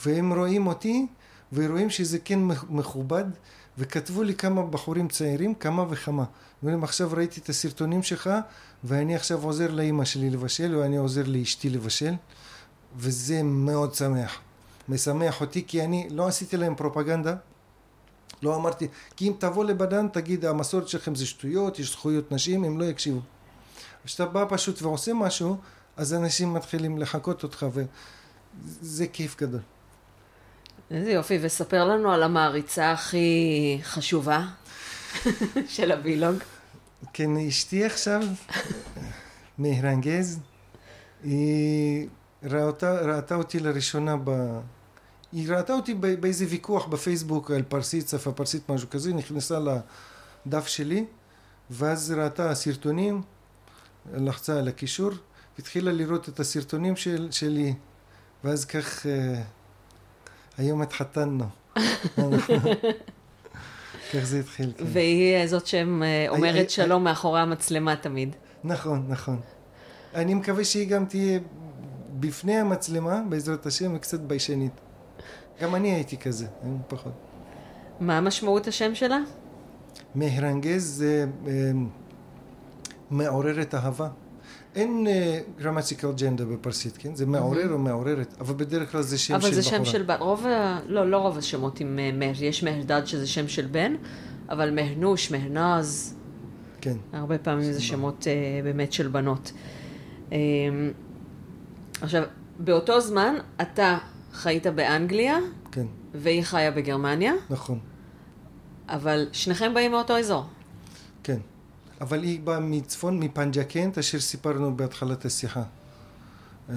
והם 0.05 0.34
רואים 0.34 0.68
אותי, 0.68 1.07
ורואים 1.53 1.89
שזה 1.89 2.20
כן 2.20 2.39
מכובד, 2.70 3.24
וכתבו 3.78 4.24
לי 4.24 4.36
כמה 4.36 4.63
בחורים 4.63 5.07
צעירים, 5.07 5.55
כמה 5.55 5.86
וכמה. 5.89 6.24
אומרים, 6.63 6.84
עכשיו 6.84 7.09
ראיתי 7.13 7.39
את 7.39 7.49
הסרטונים 7.49 8.03
שלך, 8.03 8.30
ואני 8.84 9.15
עכשיו 9.15 9.43
עוזר 9.43 9.72
לאימא 9.72 10.05
שלי 10.05 10.30
לבשל, 10.30 10.76
ואני 10.76 10.97
עוזר 10.97 11.24
לאשתי 11.26 11.70
לבשל, 11.70 12.13
וזה 12.97 13.43
מאוד 13.43 13.93
שמח. 13.93 14.39
משמח 14.89 15.41
אותי, 15.41 15.63
כי 15.68 15.84
אני 15.84 16.07
לא 16.11 16.28
עשיתי 16.28 16.57
להם 16.57 16.76
פרופגנדה, 16.76 17.36
לא 18.43 18.55
אמרתי, 18.55 18.88
כי 19.15 19.28
אם 19.28 19.34
תבוא 19.39 19.65
לבדן 19.65 20.07
תגיד 20.07 20.45
המסורת 20.45 20.88
שלכם 20.88 21.15
זה 21.15 21.25
שטויות, 21.25 21.80
יש 21.80 21.91
זכויות 21.91 22.32
נשים, 22.32 22.63
הם 22.63 22.80
לא 22.80 22.86
יקשיבו. 22.86 23.19
כשאתה 24.05 24.25
בא 24.25 24.45
פשוט 24.49 24.82
ועושה 24.82 25.13
משהו, 25.13 25.57
אז 25.97 26.13
אנשים 26.13 26.53
מתחילים 26.53 26.97
לחקות 26.97 27.43
אותך 27.43 27.65
וזה 27.73 29.07
כיף 29.07 29.38
גדול. 29.38 29.61
איזה 30.91 31.11
יופי, 31.11 31.39
וספר 31.41 31.86
לנו 31.86 32.11
על 32.11 32.23
המעריצה 32.23 32.91
הכי 32.91 33.80
חשובה 33.84 34.41
של 35.75 35.91
הווילוג. 35.91 36.36
כן, 37.13 37.38
אשתי 37.38 37.86
עכשיו, 37.86 38.21
מהרנגז, 39.57 40.39
היא 41.23 42.07
ראתה, 42.43 43.01
ראתה 43.01 43.36
אותי 43.36 43.59
לראשונה 43.59 44.15
ב... 44.23 44.59
היא 45.32 45.51
ראתה 45.51 45.73
אותי 45.73 45.93
באיזה 45.93 46.45
ויכוח 46.49 46.86
בפייסבוק 46.86 47.51
על 47.51 47.61
פרסית, 47.61 48.09
שפה 48.09 48.32
פרסית, 48.32 48.69
משהו 48.69 48.89
כזה, 48.89 49.13
נכנסה 49.13 49.59
לדף 50.45 50.67
שלי, 50.67 51.05
ואז 51.69 52.11
ראתה 52.11 52.55
סרטונים, 52.55 53.21
לחצה 54.13 54.59
על 54.59 54.67
הקישור, 54.67 55.11
התחילה 55.59 55.91
לראות 55.91 56.30
את 56.30 56.39
הסרטונים 56.39 56.95
של, 56.95 57.28
שלי, 57.32 57.73
ואז 58.43 58.65
כך, 58.65 59.05
אה, 59.05 59.41
היום 60.57 60.82
התחתנו. 60.82 61.45
כך 64.13 64.19
זה 64.23 64.39
התחיל. 64.39 64.71
כן. 64.78 64.84
והיא 64.88 65.47
זאת 65.47 65.67
שאומרת 65.67 66.65
I- 66.67 66.69
I- 66.69 66.71
שלום 66.71 67.03
מאחורי 67.03 67.39
המצלמה 67.41 67.95
תמיד. 67.95 68.36
נכון, 68.63 69.05
נכון. 69.07 69.39
אני 70.15 70.34
מקווה 70.34 70.63
שהיא 70.65 70.89
גם 70.89 71.05
תהיה 71.05 71.39
בפני 72.19 72.55
המצלמה, 72.57 73.21
בעזרת 73.30 73.65
השם, 73.65 73.97
קצת 73.97 74.19
ביישנית. 74.19 74.71
גם 75.62 75.76
אני 75.76 75.93
הייתי 75.93 76.18
כזה, 76.18 76.47
היום 76.64 76.82
פחות. 76.88 77.12
מה 77.99 78.22
משמעות 78.22 78.68
השם 78.68 78.95
שלה? 78.95 79.20
מהרנגז 80.16 80.84
זה 80.84 81.26
אה, 81.47 81.72
מעוררת 83.10 83.76
אהבה. 83.76 84.10
אין 84.76 85.08
גרמטיקל 85.60 86.12
ג'נדר 86.12 86.45
בפרסית, 86.45 86.97
כן? 86.97 87.16
זה 87.16 87.26
מעורר 87.26 87.72
או 87.72 87.78
מעוררת, 87.78 88.36
אבל 88.39 88.53
בדרך 88.53 88.91
כלל 88.91 89.01
זה 89.01 89.18
שם 89.18 89.26
של 89.26 89.34
אבל 89.34 89.41
בחורה. 89.41 89.55
זה 89.55 89.64
שם 89.64 89.86
של 89.86 90.03
בת. 90.03 90.20
רוב. 90.20 90.45
לא, 90.86 91.10
לא 91.10 91.18
רוב 91.18 91.38
השמות 91.38 91.80
עם 91.80 91.99
אה, 91.99 92.12
מר. 92.14 92.43
יש 92.43 92.64
מהרדד 92.64 93.01
שזה 93.05 93.28
שם 93.28 93.47
של 93.47 93.66
בן, 93.66 93.95
אבל 94.49 94.76
מהנוש, 94.76 95.32
מהנז, 95.32 96.18
כן, 96.82 96.97
הרבה 97.14 97.38
פעמים 97.38 97.72
זה 97.72 97.82
שמות 97.82 98.28
אה, 98.28 98.34
באמת 98.64 98.93
של 98.93 99.08
בנות. 99.08 99.51
אה, 100.32 100.38
עכשיו, 102.01 102.24
באותו 102.60 103.01
זמן 103.01 103.36
אתה 103.62 103.97
חיית 104.38 104.68
באנגליה, 104.68 105.38
כן, 105.72 105.86
והיא 106.14 106.44
חיה 106.44 106.72
בגרמניה, 106.72 107.34
נכון, 107.50 107.80
אבל 108.88 109.28
שניכם 109.32 109.74
באים 109.74 109.92
מאותו 109.92 110.18
אזור. 110.18 110.46
כן. 111.24 111.38
אבל 112.02 112.24
היא 112.24 112.40
באה 112.40 112.60
מצפון, 112.60 113.20
מפנג'קנט, 113.20 113.98
אשר 113.98 114.20
סיפרנו 114.20 114.78
בהתחלת 114.78 115.26
השיחה. 115.26 115.64
אה, 116.70 116.76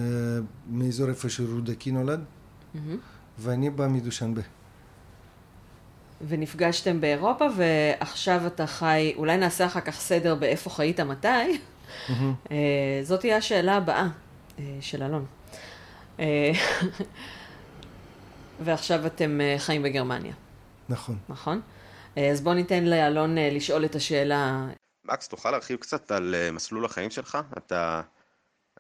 מאזור 0.71 1.09
איפה 1.09 1.29
שרודקי 1.29 1.91
נולד, 1.91 2.25
ואני 3.39 3.71
בא 3.71 3.89
מדושנבה. 3.89 4.43
ונפגשתם 6.29 7.01
באירופה, 7.01 7.47
ועכשיו 7.57 8.47
אתה 8.47 8.67
חי, 8.67 9.13
אולי 9.17 9.37
נעשה 9.37 9.67
אחר 9.67 9.81
כך 9.81 10.01
סדר 10.01 10.35
באיפה 10.35 10.71
חיית 10.71 11.01
מתי. 11.01 11.29
אה, 12.51 12.57
זאת 13.03 13.21
תהיה 13.21 13.37
השאלה 13.37 13.77
הבאה 13.77 14.09
אה, 14.59 14.65
של 14.81 15.03
אלון. 15.03 15.27
ועכשיו 18.61 19.07
אתם 19.07 19.41
אה, 19.41 19.55
חיים 19.59 19.83
בגרמניה, 19.83 20.35
נכון. 20.89 21.19
נכון? 21.29 21.61
אה, 22.17 22.31
אז 22.31 22.41
בואו 22.41 22.55
ניתן 22.55 22.85
לאלון 22.85 23.39
אה, 23.39 23.51
לשאול 23.53 23.85
את 23.85 23.95
השאלה. 23.95 24.67
מקס, 25.05 25.29
תוכל 25.29 25.51
להרחיב 25.51 25.79
קצת 25.79 26.11
על 26.11 26.35
מסלול 26.53 26.85
החיים 26.85 27.11
שלך? 27.11 27.39
אתה, 27.59 28.01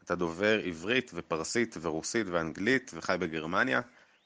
אתה 0.05 0.15
דובר 0.15 0.61
עברית 0.65 1.11
ופרסית 1.15 1.77
ורוסית 1.81 2.27
ואנגלית 2.31 2.91
וחי 2.95 3.17
בגרמניה, 3.21 3.81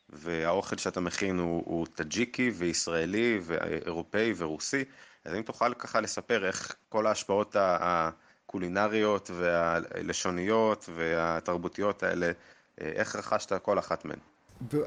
והאוכל 0.08 0.76
שאתה 0.76 1.00
מכין 1.00 1.38
הוא, 1.38 1.62
הוא 1.66 1.86
טאג'יקי 1.94 2.50
וישראלי 2.54 3.40
ואירופאי 3.42 4.32
ורוסי. 4.36 4.84
אז 5.24 5.34
אם 5.34 5.42
תוכל 5.42 5.74
ככה 5.74 6.00
לספר 6.00 6.46
איך 6.46 6.74
כל 6.88 7.06
ההשפעות 7.06 7.56
הקולינריות 7.58 9.30
והלשוניות 9.34 10.88
והתרבותיות 10.94 12.02
האלה, 12.02 12.32
איך 12.78 13.16
רכשת 13.16 13.62
כל 13.62 13.78
אחת 13.78 14.04
מהן? 14.04 14.18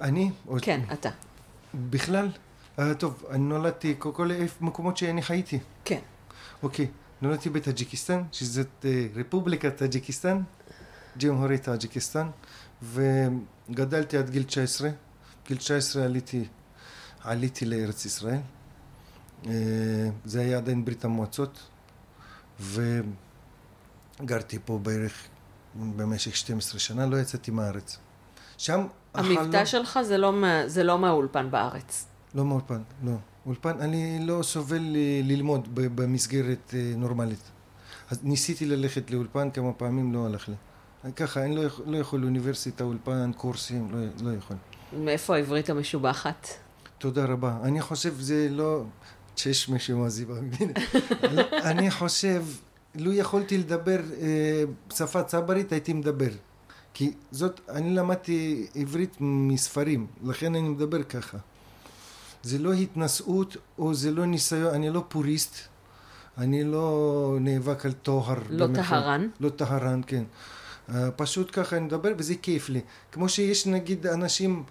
אני? 0.02 0.32
או- 0.48 0.58
כן, 0.62 0.82
אתה. 0.94 1.10
בכלל? 1.90 2.30
אה, 2.80 2.94
טוב, 2.94 3.24
אני 3.30 3.44
נולדתי, 3.44 3.96
כל, 4.00 4.12
כל 4.14 4.32
מקומות 4.62 4.98
שאני 4.98 5.22
חייתי. 5.22 5.60
כן. 5.86 6.00
אוקיי, 6.64 6.88
נולדתי 7.22 7.50
בטאג'יקיסטן, 7.50 8.22
שזאת 8.32 8.86
אה, 8.86 9.08
רפובליקת 9.16 9.76
טאג'יקיסטן, 9.76 10.42
Ҷумҳурии 11.24 11.58
Тоҷикистон, 11.58 12.28
וגדלתי 12.84 14.18
עד 14.18 14.30
גיל 14.30 14.44
19. 14.44 14.90
גיל 15.48 15.58
19 15.58 16.04
עליתי, 16.06 16.46
עליתי 17.24 17.66
לארץ 17.66 18.06
ישראל. 18.06 18.40
אה, 19.48 19.52
זה 20.26 20.42
היה 20.42 20.58
עדיין 20.58 20.86
ברית 20.86 21.06
המועצות, 21.06 21.60
וגרתי 24.20 24.60
פה 24.66 24.80
בערך 24.84 25.14
במשך 25.76 26.36
12 26.36 26.80
שנה, 26.80 27.06
לא 27.06 27.18
יצאתי 27.18 27.52
מהארץ. 27.52 27.98
שם 28.58 28.86
המבטא 29.14 29.40
החלום- 29.42 29.66
שלך 29.66 30.00
זה 30.04 30.18
לא, 30.18 30.34
מה, 30.34 30.62
זה 30.68 30.84
לא 30.84 31.00
מהאולפן 31.00 31.52
בארץ. 31.52 32.06
לא 32.36 32.46
מאולפן, 32.46 32.82
לא. 33.04 33.12
אולפן, 33.46 33.80
אני 33.82 34.20
לא 34.22 34.44
סובל 34.44 34.78
ל- 34.82 34.98
ללמוד 35.32 35.68
ב- 35.74 36.02
במסגרת 36.02 36.74
אה, 36.74 36.94
נורמלית. 36.98 37.40
אז 38.12 38.20
ניסיתי 38.24 38.66
ללכת 38.66 39.12
לאולפן 39.12 39.52
כמה 39.52 39.74
פעמים, 39.74 40.14
לא 40.14 40.26
הלך 40.26 40.50
לי. 40.50 40.56
ככה, 41.16 41.44
אני 41.44 41.56
לא, 41.56 41.62
יכול- 41.62 41.86
לא 41.88 41.98
יכול 41.98 42.24
אוניברסיטה, 42.24 42.84
אולפן, 42.84 43.32
קורסים, 43.38 43.88
לא, 43.92 44.00
לא 44.32 44.38
יכול. 44.38 44.58
מאיפה 44.94 45.36
העברית 45.36 45.70
המשובחת? 45.70 46.48
תודה 46.98 47.26
רבה. 47.26 47.58
אני 47.64 47.82
חושב 47.82 48.14
זה 48.20 48.48
לא... 48.52 48.84
שיש 49.36 49.70
מישהו 49.70 49.98
מעזיבה 50.00 50.34
ממני. 50.42 50.74
אני 51.64 51.92
חושב, 51.92 52.44
לו 52.96 53.14
יכולתי 53.14 53.58
לדבר 53.58 54.00
אה, 54.22 54.64
שפה 54.94 55.24
צברית, 55.24 55.72
הייתי 55.72 55.94
מדבר. 55.94 56.30
כי 56.98 57.12
זאת, 57.32 57.62
אני 57.70 57.96
למדתי 57.96 58.68
עברית 58.76 59.18
מספרים, 59.20 60.08
לכן 60.24 60.56
אני 60.56 60.70
מדבר 60.70 61.04
ככה. 61.04 61.38
זה 62.44 62.58
לא 62.58 62.74
התנשאות 62.74 63.58
או 63.78 63.94
זה 63.94 64.12
לא 64.12 64.26
ניסיון, 64.26 64.74
אני 64.74 64.90
לא 64.90 65.04
פוריסט, 65.08 65.56
אני 66.38 66.64
לא 66.64 67.38
נאבק 67.42 67.86
על 67.86 67.92
טוהר. 67.92 68.40
לא. 68.50 68.68
טהרן. 68.76 69.28
לא 69.40 69.50
טהרן, 69.50 70.02
כן. 70.08 70.24
Uh, 70.90 70.92
פשוט 71.16 71.50
ככה 71.54 71.78
אני 71.78 71.86
מדבר 71.86 72.10
וזה 72.18 72.36
כיף 72.36 72.70
לי. 72.70 72.82
כמו 73.12 73.30
שיש 73.30 73.68
נגיד 73.68 74.08
אנשים 74.08 74.64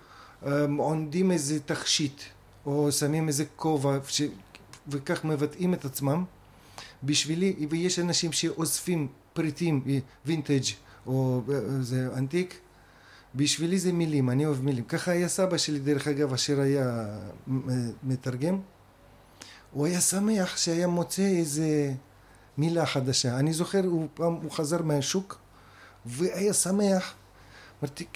um, 0.42 0.46
עונדים 0.78 1.30
איזה 1.30 1.60
תכשיט 1.60 2.22
או 2.66 2.92
שמים 2.92 3.28
איזה 3.28 3.44
כובע 3.56 3.98
ש... 4.08 4.22
וכך 4.88 5.24
מבטאים 5.24 5.74
את 5.74 5.84
עצמם. 5.84 6.24
בשבילי, 7.02 7.66
ויש 7.70 7.98
אנשים 7.98 8.32
שאוספים 8.32 9.08
פריטים 9.32 9.84
וינטג' 10.26 10.85
או 11.06 11.42
אה, 11.52 11.60
זה 11.80 12.08
אנטיק, 12.16 12.60
בשבילי 13.34 13.78
זה 13.78 13.92
מילים, 13.92 14.30
אני 14.30 14.46
אוהב 14.46 14.62
מילים. 14.62 14.84
ככה 14.84 15.10
היה 15.10 15.28
סבא 15.28 15.56
שלי, 15.56 15.78
דרך 15.78 16.08
אגב, 16.08 16.32
אשר 16.32 16.60
היה 16.60 17.06
מ- 17.48 17.90
מתרגם. 18.02 18.58
הוא 19.72 19.86
היה 19.86 20.00
שמח 20.00 20.56
שהיה 20.56 20.86
מוצא 20.86 21.22
איזה 21.22 21.92
מילה 22.58 22.86
חדשה. 22.86 23.38
אני 23.38 23.52
זוכר, 23.52 23.84
הוא 23.84 24.08
פעם, 24.14 24.34
הוא 24.34 24.50
חזר 24.50 24.82
מהשוק, 24.82 25.38
והיה 26.06 26.52
שמח, 26.52 27.14
אמרתי, 27.82 28.06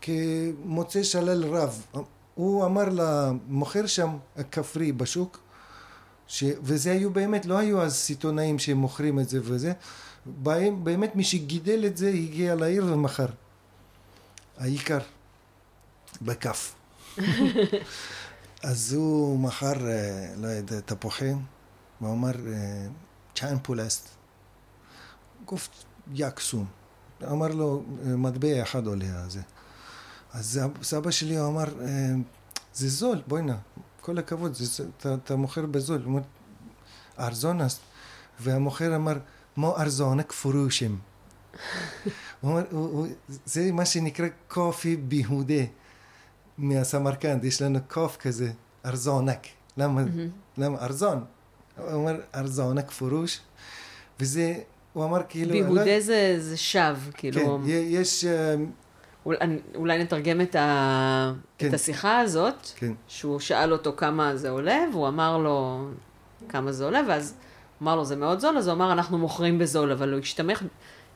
כמוצא 0.00 1.02
שלל 1.02 1.44
רב. 1.44 1.86
הוא 2.34 2.64
אמר 2.66 2.84
למוכר 2.92 3.86
שם, 3.86 4.16
הכפרי 4.36 4.92
בשוק, 4.92 5.38
ש... 6.26 6.44
וזה 6.62 6.92
היו 6.92 7.10
באמת, 7.10 7.46
לא 7.46 7.58
היו 7.58 7.82
אז 7.82 7.94
סיטונאים 7.94 8.58
שמוכרים 8.58 9.20
את 9.20 9.28
זה 9.28 9.38
וזה, 9.42 9.72
בהם, 10.42 10.84
באמת 10.84 11.16
מי 11.16 11.24
שגידל 11.24 11.86
את 11.86 11.96
זה 11.96 12.08
הגיע 12.08 12.54
לעיר 12.54 12.84
ומכר. 12.84 13.26
העיקר, 14.58 14.98
בכף. 16.22 16.74
אז 18.62 18.92
הוא 18.92 19.38
מכר, 19.38 19.86
אה, 19.88 20.32
לא 20.36 20.46
יודע, 20.46 20.80
תפוחים, 20.80 21.42
והוא 22.00 22.12
אמר, 22.12 22.32
אה, 22.46 22.86
צ'אן 23.34 23.56
פולסט, 23.62 24.08
גוף 25.44 25.68
יקסום. 26.14 26.66
אמר 27.22 27.48
לו, 27.48 27.82
אה, 28.06 28.16
מטבע 28.16 28.62
אחד 28.62 28.86
עולה 28.86 29.22
על 29.22 29.30
זה. 29.30 29.40
אז 30.32 30.60
סבא 30.82 31.10
שלי 31.10 31.40
אמר, 31.40 31.64
זה 32.74 32.88
זול, 32.88 33.22
בואי 33.26 33.42
נא, 33.42 33.54
כל 34.00 34.18
הכבוד, 34.18 34.54
זה, 34.54 34.84
אתה, 34.96 35.14
אתה 35.14 35.36
מוכר 35.36 35.66
בזול. 35.66 36.02
הוא 36.02 36.06
אומר, 36.06 36.22
ארזונס. 37.18 37.80
והמוכר 38.40 38.96
אמר, 38.96 39.18
מו 39.58 39.76
ארזונק 39.76 40.32
פרושים. 40.32 40.98
הוא 42.40 42.60
הוא, 42.70 42.88
הוא, 42.88 43.06
זה 43.44 43.72
מה 43.72 43.84
שנקרא 43.84 44.26
קופי 44.48 44.96
ביהודה 44.96 45.64
מהסמרקנד, 46.58 47.44
יש 47.44 47.62
לנו 47.62 47.78
קוף 47.88 48.16
כזה, 48.16 48.50
ארזונק. 48.86 49.46
למה? 49.76 50.02
למה? 50.58 50.78
ארזון. 50.78 51.24
הוא 51.76 51.92
אומר, 51.92 52.20
ארזונק 52.34 52.90
פרוש. 52.90 53.40
וזה, 54.20 54.54
הוא 54.92 55.04
אמר 55.04 55.20
כאילו... 55.28 55.52
ביהודה 55.52 55.84
לא- 55.84 56.00
זה, 56.00 56.36
זה 56.38 56.56
שווא, 56.56 57.12
כאילו... 57.14 57.40
כן, 57.40 57.62
יש... 57.68 58.24
אה, 58.24 58.54
אולי, 59.26 59.38
אולי 59.74 60.02
נתרגם 60.02 60.40
את, 60.40 60.54
ה... 60.54 61.32
כן. 61.58 61.68
את 61.68 61.74
השיחה 61.74 62.20
הזאת, 62.20 62.66
כן. 62.76 62.92
שהוא 63.08 63.40
שאל 63.40 63.72
אותו 63.72 63.92
כמה 63.96 64.36
זה 64.36 64.50
עולה, 64.50 64.78
והוא 64.92 65.08
אמר 65.08 65.38
לו 65.38 65.88
כמה 66.48 66.72
זה 66.72 66.84
עולה, 66.84 67.00
ואז 67.08 67.34
אמר 67.82 67.96
לו 67.96 68.04
זה 68.04 68.16
מאוד 68.16 68.40
זול, 68.40 68.58
אז 68.58 68.66
הוא 68.66 68.74
אמר 68.74 68.92
אנחנו 68.92 69.18
מוכרים 69.18 69.58
בזול, 69.58 69.92
אבל 69.92 70.12
הוא 70.12 70.20
השתמש, 70.20 70.58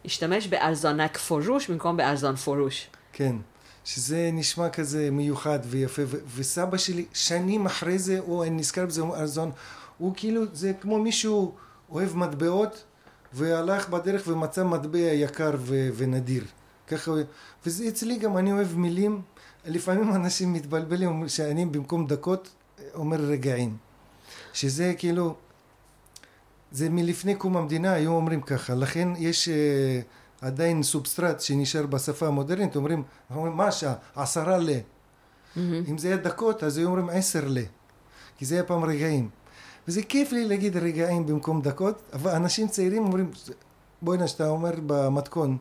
השתמש 0.05 0.47
באלזונק 0.47 1.17
פורוש 1.17 1.71
במקום 1.71 1.97
באלזון 1.97 2.37
פורוש. 2.37 2.87
כן, 3.13 3.37
שזה 3.85 4.31
נשמע 4.33 4.69
כזה 4.69 5.09
מיוחד 5.11 5.59
ויפה, 5.65 6.03
ו- 6.07 6.19
וסבא 6.37 6.77
שלי, 6.77 7.05
שנים 7.13 7.67
אחרי 7.67 7.99
זה, 7.99 8.19
הוא 8.19 8.45
נזכר 8.51 8.87
בזה, 8.87 9.01
הוא 9.01 9.17
ארזון, 9.17 9.51
הוא 9.99 10.13
כאילו, 10.17 10.43
זה 10.53 10.73
כמו 10.81 10.99
מישהו 10.99 11.55
אוהב 11.91 12.17
מטבעות, 12.17 12.85
והלך 13.33 13.89
בדרך 13.89 14.23
ומצא 14.27 14.65
מטבע 14.65 14.99
יקר 14.99 15.51
ו- 15.59 15.89
ונדיר. 15.97 16.45
ככה, 16.87 17.13
וזה 17.67 17.89
אצלי 17.89 18.19
גם, 18.19 18.39
אני 18.39 18.53
אוהב 18.53 18.77
מילים, 18.77 19.23
לפעמים 19.67 20.15
אנשים 20.15 20.53
מתבלבלים, 20.53 21.29
שאני 21.29 21.67
במקום 21.67 22.07
דקות 22.07 22.49
אומר 22.95 23.17
רגעים. 23.21 23.77
שזה 24.53 24.95
כאילו, 24.99 25.35
זה 26.73 26.91
מלפני 26.91 27.35
קום 27.35 27.57
המדינה, 27.57 27.93
היו 27.93 28.11
אומרים 28.13 28.41
ככה, 28.41 28.75
לכן 28.75 29.09
יש 29.19 29.49
אה, 29.49 30.01
עדיין 30.41 30.83
סובסטרט 30.83 31.41
שנשאר 31.41 31.87
בשפה 31.87 32.27
המודרנית, 32.27 32.77
אומרים, 32.77 33.03
אומרים 33.35 33.53
מה 33.53 33.67
השעה? 33.67 33.95
עשרה 34.17 34.59
ל. 34.59 34.71
אם 35.57 35.99
זה 35.99 36.09
היה 36.09 36.17
דקות, 36.17 36.63
אז 36.63 36.79
היו 36.79 36.87
אומרים 36.89 37.09
עשר 37.11 37.45
ל. 37.49 37.59
כי 38.39 38.45
זה 38.45 38.55
היה 38.55 38.65
פעם 38.65 38.85
רגעים. 38.85 39.29
וזה 39.89 40.03
כיף 40.03 40.33
לי 40.33 40.45
להגיד 40.45 40.77
רגעים 40.77 41.27
במקום 41.27 41.63
דקות, 41.63 42.03
אבל 42.13 42.31
אנשים 42.31 42.69
צעירים 42.69 43.03
אומרים, 43.05 43.31
בואי 44.03 44.19
נא, 44.19 44.27
שאתה 44.27 44.49
אומר 44.49 44.71
במתכון, 44.87 45.57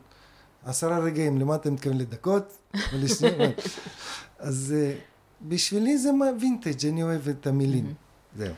עשרה 0.66 0.99
רגעים, 0.99 1.38
למה 1.38 1.55
אתה 1.55 1.72
מתכוון 1.72 1.97
לדקות? 1.97 2.57
או 2.74 2.80
לשניים? 2.93 3.51
אז 4.39 4.76
אה, 4.78 4.93
בשבילי 5.41 5.97
זה 5.97 6.12
מה- 6.12 6.26
וינטג', 6.41 6.86
אני 6.88 7.03
אוהב 7.03 7.30
את 7.30 7.47
המילים. 7.47 7.93
זהו. 8.38 8.53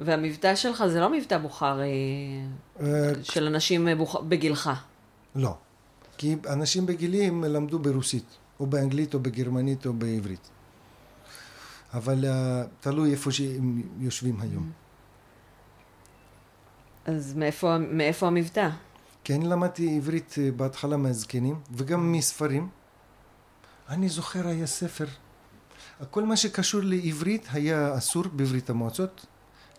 והמבטא 0.00 0.54
שלך 0.54 0.84
זה 0.86 1.00
לא 1.00 1.12
מבטא 1.12 1.38
בוכרי 1.38 1.90
אה, 2.80 3.12
של 3.22 3.46
אנשים 3.46 3.88
בוכ... 3.98 4.16
בגילך. 4.20 4.70
לא. 5.34 5.56
כי 6.18 6.36
אנשים 6.48 6.86
בגילי 6.86 7.24
הם 7.24 7.44
למדו 7.44 7.78
ברוסית, 7.78 8.36
או 8.60 8.66
באנגלית, 8.66 9.14
או 9.14 9.20
בגרמנית, 9.20 9.86
או 9.86 9.92
בעברית. 9.92 10.48
אבל 11.94 12.24
תלוי 12.80 13.12
איפה 13.12 13.32
שהם 13.32 13.82
יושבים 13.98 14.40
היום. 14.40 14.70
אז 17.06 17.34
מאיפה, 17.34 17.78
מאיפה 17.78 18.26
המבטא? 18.26 18.68
כי 19.24 19.34
אני 19.34 19.48
למדתי 19.48 19.96
עברית 19.96 20.34
אה, 20.38 20.50
בהתחלה 20.56 20.96
מהזקנים, 20.96 21.60
וגם 21.72 22.12
מספרים. 22.12 22.68
אני 23.88 24.08
זוכר 24.08 24.48
היה 24.48 24.66
ספר. 24.66 25.06
כל 26.10 26.22
מה 26.22 26.36
שקשור 26.36 26.80
לעברית 26.84 27.46
היה 27.52 27.98
אסור 27.98 28.24
בברית 28.36 28.70
המועצות, 28.70 29.26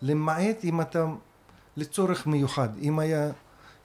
למעט 0.01 0.63
אם 0.63 0.81
אתה 0.81 1.05
לצורך 1.77 2.27
מיוחד, 2.27 2.69
אם 2.81 2.99
היה, 2.99 3.31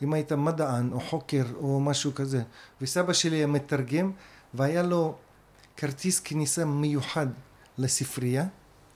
אם 0.02 0.12
היית 0.12 0.32
מדען 0.32 0.92
או 0.92 1.00
חוקר 1.00 1.44
או 1.54 1.80
משהו 1.80 2.14
כזה. 2.14 2.42
וסבא 2.80 3.12
שלי 3.12 3.36
היה 3.36 3.46
מתרגם, 3.46 4.12
והיה 4.54 4.82
לו 4.82 5.14
כרטיס 5.76 6.20
כניסה 6.20 6.64
מיוחד 6.64 7.26
לספרייה 7.78 8.46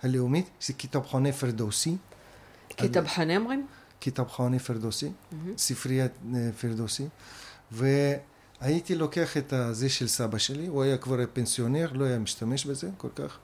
הלאומית, 0.02 0.51
זה 0.60 0.72
כיתב 0.72 1.02
חונה 1.02 1.32
פרדוסי. 1.32 1.97
כתבחני 2.70 3.36
אומרים? 3.36 3.66
כיתב 4.01 4.24
חונה 4.28 4.59
פרדוסי, 4.59 5.12
ספריית 5.56 6.12
אה, 6.34 6.51
פרדוסי, 6.60 7.09
והייתי 7.72 8.94
לוקח 8.94 9.36
את 9.36 9.52
הזה 9.52 9.88
של 9.88 10.09
סבא 10.09 10.38
שלי, 10.38 10.66
הוא 10.66 10.82
היה 10.82 10.97
כבר 10.97 11.16
פנסיונר, 11.32 11.93
לא 11.93 12.05
היה 12.05 12.18
משתמש 12.18 12.66
בזה 12.66 12.90
כל 12.97 13.09
כך, 13.14 13.38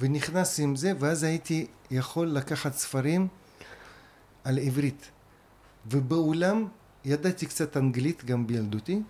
ונכנס 0.00 0.60
עם 0.60 0.76
זה, 0.76 0.92
ואז 0.98 1.22
הייתי 1.22 1.66
יכול 1.90 2.28
לקחת 2.28 2.74
ספרים 2.74 3.28
על 4.44 4.58
עברית. 4.58 5.10
ובאולם, 5.90 6.66
ידעתי 7.04 7.46
קצת 7.46 7.76
אנגלית 7.76 8.24
גם 8.24 8.46
בילדותי, 8.46 9.02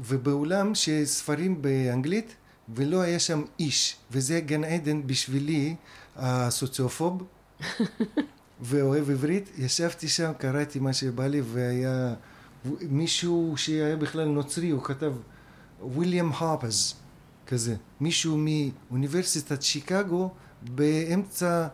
ובאולם 0.00 0.74
שספרים 0.74 1.62
באנגלית, 1.62 2.34
ולא 2.74 3.00
היה 3.00 3.18
שם 3.18 3.42
איש, 3.58 3.96
וזה 4.10 4.40
גן 4.40 4.64
עדן 4.64 5.06
בשבילי, 5.06 5.74
הסוציופוב. 6.16 7.22
ואוהב 8.60 9.10
עברית, 9.10 9.50
ישבתי 9.58 10.08
שם, 10.08 10.32
קראתי 10.38 10.78
מה 10.78 10.92
שבא 10.92 11.26
לי, 11.26 11.40
והיה 11.44 12.14
מישהו 12.80 13.54
שהיה 13.56 13.96
בכלל 13.96 14.24
נוצרי, 14.24 14.70
הוא 14.70 14.84
כתב 14.84 15.12
ויליאם 15.94 16.32
הרפז, 16.32 16.94
כזה. 17.48 17.76
מישהו 18.00 18.38
מאוניברסיטת 18.38 19.62
שיקגו, 19.62 20.30
באמצע 20.62 21.66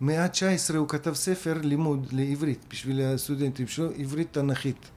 מאה 0.00 0.24
ה-19 0.24 0.76
הוא 0.76 0.88
כתב 0.88 1.14
ספר 1.14 1.58
לימוד 1.62 2.06
לעברית, 2.12 2.64
בשביל 2.70 3.00
הסטודנטים 3.00 3.66
שלו, 3.66 3.90
עברית 3.98 4.32
תנכית. 4.32 4.90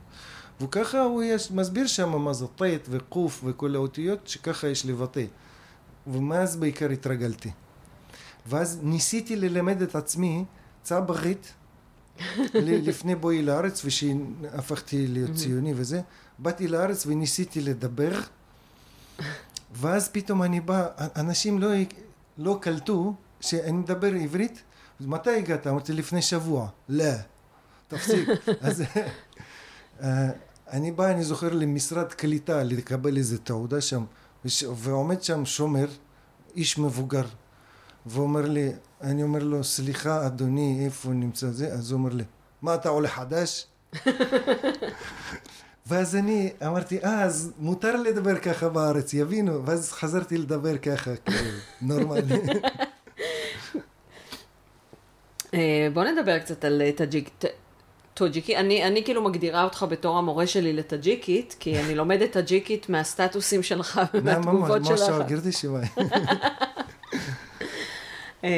וככה 0.61 1.02
הוא 1.02 1.23
יש, 1.23 1.52
מסביר 1.52 1.88
שם 1.88 2.22
מה 2.22 2.34
זה 2.34 2.45
טית 2.56 2.88
וקוף 2.89 3.41
וכל 3.45 3.76
האותיות, 3.76 4.27
שככה 4.27 4.68
יש 4.68 4.85
לבטא. 4.85 5.26
ומאז 6.07 6.56
בעיקר 6.56 6.89
התרגלתי. 6.89 7.52
ואז 8.45 8.80
ניסיתי 8.84 9.35
ללמד 9.35 9.81
את 9.81 9.95
עצמי 9.95 10.45
צברית 10.84 11.53
לפני 12.88 13.15
בואי 13.15 13.41
לארץ 13.41 13.85
ושהפכתי 13.85 15.07
להיות 15.07 15.31
ציוני 15.35 15.73
וזה, 15.76 16.02
באתי 16.39 16.68
לארץ 16.68 17.06
וניסיתי 17.06 17.61
לדבר 17.61 18.11
ואז 19.72 20.10
פתאום 20.10 20.44
אני 20.44 20.60
בא, 20.60 20.88
אנשים 21.16 21.60
לא, 21.60 21.70
לא 22.38 22.58
קלטו 22.62 23.14
שאני 23.42 23.72
מדבר 23.72 24.08
עברית 24.14 24.64
מתי 25.00 25.30
הגעת? 25.38 25.68
אמרתי, 25.68 25.94
לפני 25.94 26.22
שבוע. 26.22 26.68
לא, 26.90 27.04
תפסיק. 27.88 28.30
אז 28.62 28.84
אה, 30.04 30.30
אני 30.72 30.92
בא, 30.92 31.12
אני 31.12 31.24
זוכר, 31.24 31.54
למשרד 31.54 32.14
קליטה 32.14 32.64
לקבל 32.64 33.18
איזה 33.18 33.38
תעודה 33.38 33.82
שם, 33.82 34.06
וש- 34.46 34.64
ועומד 34.76 35.24
שם 35.24 35.46
שומר, 35.46 35.88
איש 36.56 36.78
מבוגר, 36.78 37.26
ואומר 38.06 38.42
לי, 38.42 38.72
אני 39.02 39.24
אומר 39.24 39.44
לו, 39.44 39.64
סליחה, 39.64 40.26
אדוני, 40.26 40.82
איפה 40.86 41.10
נמצא 41.10 41.48
זה? 41.52 41.74
אז 41.74 41.92
הוא 41.92 41.98
אומר 41.98 42.14
לי, 42.14 42.24
מה, 42.62 42.76
אתה 42.76 42.90
עולה 42.90 43.08
חדש? 43.10 43.68
ואז 45.88 46.16
אני 46.16 46.49
אמרתי, 46.66 46.99
אה, 47.03 47.24
אז 47.24 47.53
מותר 47.60 47.95
לדבר 47.95 48.40
ככה 48.40 48.70
בארץ, 48.70 49.14
יבינו. 49.14 49.66
ואז 49.66 49.91
חזרתי 49.91 50.38
לדבר 50.38 50.78
ככה, 50.78 51.12
כאילו, 51.16 51.49
נורמלי. 51.82 52.36
אה, 55.53 55.88
בוא 55.94 56.03
נדבר 56.03 56.40
קצת 56.40 56.66
על 56.66 56.82
אה, 56.82 56.91
טאג'יק, 56.91 57.30
טאג'יקי. 58.14 58.57
אני, 58.57 58.88
אני 58.88 59.03
כאילו 59.03 59.24
מגדירה 59.24 59.64
אותך 59.64 59.86
בתור 59.90 60.18
המורה 60.18 60.48
שלי 60.48 60.74
לטאג'יקית, 60.74 61.56
כי 61.60 61.80
אני 61.80 61.95
לומדת 61.95 62.32
טאג'יקית 62.32 62.90
מהסטטוסים 62.90 63.64
שלך 63.64 64.02
ומהתגובות 64.14 64.86
שלך. 64.86 65.10
ма 65.10 65.26
шогирди 65.28 65.52
шумоям. 65.52 65.88
אמ, 68.44 68.49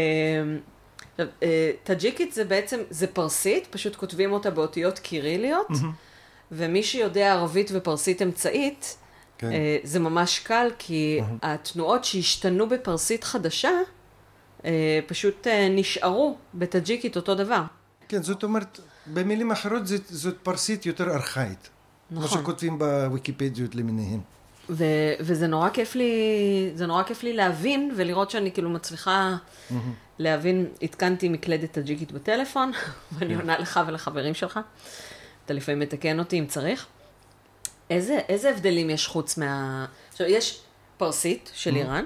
אה, 1.20 1.72
טאג'יקית 1.84 2.34
זה 2.34 2.46
בעצם, 2.46 2.80
זה 2.90 3.08
פרסית, 3.08 3.68
פשוט 3.70 3.96
כותבים 3.96 4.32
אותה 4.32 4.50
באותיות 4.50 5.00
קיריליות. 5.00 5.70
Mm-hmm. 5.70 6.07
ומי 6.52 6.84
שיודע 6.84 7.32
ערבית 7.34 7.72
ופרסית 7.74 8.22
אמצעית, 8.22 8.98
כן. 9.38 9.52
אה, 9.52 9.78
זה 9.84 10.00
ממש 10.00 10.40
קל, 10.40 10.68
כי 10.80 11.20
התנועות 11.42 12.04
שהשתנו 12.06 12.70
בפרסית 12.70 13.24
חדשה, 13.24 13.70
אה, 14.66 15.00
פשוט 15.08 15.48
אה, 15.48 15.68
נשארו 15.70 16.38
בטאג'יקית 16.54 17.16
אותו 17.16 17.36
דבר. 17.36 17.62
כן, 18.08 18.24
זאת 18.24 18.44
אומרת, 18.44 18.80
במילים 19.14 19.52
אחרות 19.52 19.88
זאת- 19.88 20.08
זאת 20.08 20.36
פרסית 20.44 20.86
יותר 20.86 21.10
ארכאית. 21.16 21.70
נכון. 22.12 22.40
שכותבים 22.40 22.80
בוויקיפדיות 22.80 23.76
למיניהם. 23.76 24.20
ו- 24.70 24.84
וזה 25.20 25.48
נורא 25.48 25.70
כיף 25.70 25.96
לי, 25.96 26.12
זה 26.76 26.86
נורא 26.86 27.04
כיף 27.04 27.24
לי 27.24 27.34
להבין 27.34 27.92
ולראות 27.96 28.32
שאני 28.32 28.52
כאילו 28.52 28.70
מצליחה 28.70 29.36
להבין, 30.20 30.66
התקנתי 30.82 31.30
מקלדת 31.30 31.72
טאג'יקית 31.72 32.12
בטלפון, 32.12 32.72
ואני 33.12 33.36
עונה 33.36 33.60
לך 33.60 33.80
ולחברים 33.88 34.34
שלך. 34.34 34.60
אתה 35.48 35.54
לפעמים 35.54 35.80
מתקן 35.80 36.20
אותי 36.20 36.40
אם 36.40 36.46
צריך. 36.46 36.86
איזה, 37.90 38.20
איזה 38.30 38.50
הבדלים 38.50 38.90
יש 38.90 39.08
חוץ 39.08 39.38
מה... 39.38 39.86
עכשיו, 40.10 40.28
יש 40.28 40.62
פרסית 40.98 41.52
של 41.54 41.76
איראן, 41.76 42.06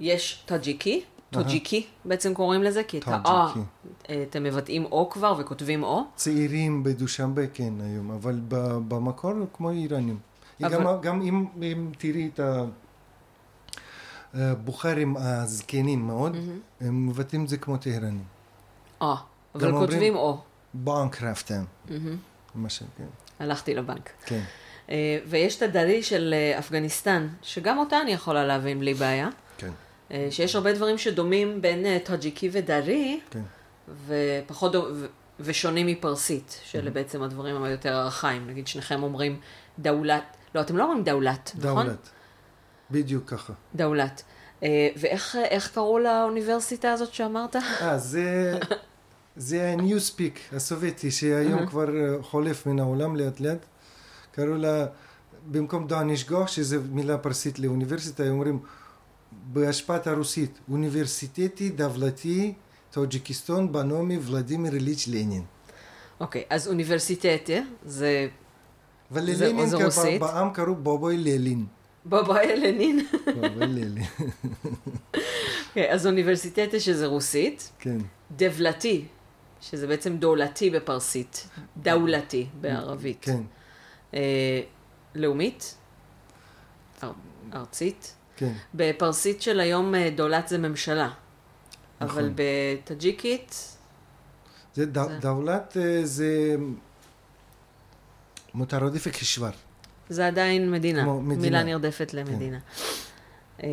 יש 0.00 0.42
טאג'יקי, 0.46 1.04
טוג'יקי 1.30 1.86
בעצם 2.04 2.34
קוראים 2.34 2.62
לזה, 2.62 2.82
כי 2.84 2.98
את 2.98 3.08
ה-אה. 3.08 3.52
אה, 4.10 4.24
אתם 4.28 4.42
מבטאים 4.42 4.84
או 4.84 5.10
כבר 5.10 5.34
וכותבים 5.38 5.82
או. 5.82 6.02
צעירים 6.14 6.82
בדושמבה 6.82 7.46
כן 7.46 7.72
היום, 7.80 8.10
אבל 8.10 8.40
במקור 8.88 9.32
כמו 9.52 9.70
איראנים. 9.70 10.18
אבל- 10.64 10.74
גם, 10.74 11.00
גם 11.02 11.22
אם, 11.22 11.46
אם 11.62 11.90
תראי 11.98 12.30
את 12.34 12.40
הבוכרים 14.34 15.16
הזקנים 15.16 16.06
מאוד, 16.06 16.36
הם 16.80 17.06
מבטאים 17.06 17.44
את 17.44 17.48
זה 17.48 17.56
כמו 17.56 17.76
טהרנים. 17.76 18.24
או, 19.00 19.14
אבל 19.54 19.72
כותבים 19.72 20.16
או. 20.16 20.38
בנקרפטם. 20.74 21.64
למשל, 22.56 22.84
כן. 22.98 23.04
הלכתי 23.40 23.74
לבנק. 23.74 24.10
כן. 24.26 24.40
אה, 24.90 25.18
ויש 25.26 25.56
את 25.56 25.62
הדלי 25.62 26.02
של 26.02 26.34
אה, 26.36 26.58
אפגניסטן, 26.58 27.28
שגם 27.42 27.78
אותה 27.78 28.00
אני 28.00 28.10
יכולה 28.12 28.46
להבין 28.46 28.80
בלי 28.80 28.94
בעיה. 28.94 29.28
כן. 29.58 29.70
אה, 30.12 30.26
שיש 30.30 30.54
הרבה 30.54 30.72
דברים 30.72 30.98
שדומים 30.98 31.62
בין 31.62 31.98
טאג'יקי 31.98 32.48
ודרי, 32.52 33.20
כן. 33.30 33.42
ופחות 34.06 34.72
דו- 34.72 34.86
ו- 34.94 35.06
ושונים 35.40 35.86
מפרסית, 35.86 36.60
שאלה 36.64 36.90
בעצם 36.90 37.22
הדברים 37.22 37.62
היותר 37.62 38.00
ארכאיים. 38.00 38.46
נגיד 38.46 38.66
שניכם 38.66 39.02
אומרים 39.02 39.40
דאולת, 39.78 40.22
לא, 40.54 40.60
אתם 40.60 40.76
לא 40.76 40.82
אומרים 40.84 41.04
דאולת, 41.04 41.52
נכון? 41.58 41.86
דאולת. 41.86 42.08
בדיוק 42.90 43.30
ככה. 43.30 43.52
דאולת. 43.74 44.22
ואיך 44.96 45.36
איך 45.44 45.70
קראו 45.74 45.98
לאוניברסיטה 45.98 46.92
הזאת 46.92 47.14
שאמרת? 47.14 47.56
אה, 47.56 47.98
זה, 47.98 48.58
זה 49.40 49.70
ה 49.70 49.78
Newspeak 49.78 50.40
הסובייטי, 50.52 51.10
שהיום 51.10 51.66
כבר 51.66 51.88
אה, 51.96 52.22
חולף 52.22 52.66
מן 52.66 52.78
העולם 52.78 53.16
לאט 53.16 53.40
לאט. 53.40 53.66
קראו 54.32 54.54
לה, 54.54 54.86
במקום 55.50 55.86
донишгоҳ, 55.86 56.48
שזה 56.48 56.78
מילה 56.90 57.18
פרסית 57.18 57.58
לאוניברסיטה, 57.58 58.22
היו 58.22 58.32
אומרים 58.32 58.58
בהשפעת 59.32 60.06
הרוסית, 60.06 60.58
Университети 60.70 61.70
давлатии 61.70 62.54
Тоҷикистон 62.90 63.72
ба 63.72 63.87
номи 63.87 64.18
Владимир 64.22 64.74
Илич 64.74 65.08
Ленин. 65.08 65.42
אוקיי, 66.20 66.44
אז 66.50 66.68
אוניברסיטטה, 66.68 67.52
זה 67.84 68.28
וללנין? 69.10 69.68
בעם 70.20 70.50
קראו 70.50 70.74
בובוי 70.74 71.16
ללין. 71.16 71.66
בובוי 72.04 72.56
ללין, 72.62 73.06
אוקיי, 75.68 75.92
אז 75.92 76.06
אוניברסיטטה 76.06 76.80
שזה 76.80 77.06
רוסית, 77.06 77.72
כן. 77.78 77.98
דבלתי, 78.36 79.04
שזה 79.60 79.86
בעצם 79.86 80.16
דולתי 80.16 80.70
בפרסית, 80.70 81.48
דאולתי 81.76 82.46
בערבית. 82.60 83.18
כן, 83.22 83.42
אה, 84.14 84.60
לאומית, 85.14 85.74
אר, 87.02 87.12
ארצית. 87.54 88.14
כן. 88.36 88.52
בפרסית 88.74 89.42
של 89.42 89.60
היום 89.60 89.94
אה, 89.94 90.10
דולת 90.10 90.48
זה 90.48 90.58
ממשלה, 90.58 91.10
אבל 92.00 92.10
נכון. 92.10 92.32
בטאג'יקית, 92.36 93.76
זה 94.74 94.86
ד- 94.86 94.94
זה- 94.98 95.18
דאולת 95.20 95.76
אה, 95.76 96.00
זה 96.06 96.56
מותרודפק 98.54 99.12
כשוור. 99.12 99.50
זה 100.08 100.26
עדיין 100.26 100.70
מדינה, 100.70 101.02
כמו 101.02 101.20
מדינה. 101.22 101.40
מילה 101.42 101.62
נרדפת 101.62 102.14
למדינה. 102.14 102.58
אה, 103.62 103.68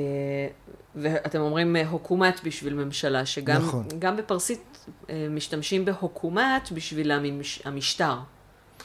ואתם 1.02 1.40
אומרים 1.40 1.76
אה, 1.76 1.88
הוקומט 1.88 2.40
בשביל 2.44 2.74
ממשלה, 2.74 3.26
שגם 3.26 3.62
נכון. 3.62 3.88
גם 4.00 4.18
בפרסית 4.18 4.86
אה, 5.10 5.28
משתמשים 5.30 5.86
בהוקומט 5.86 6.72
בשביל 6.72 7.12
הממש, 7.12 7.62
המשטר, 7.66 8.16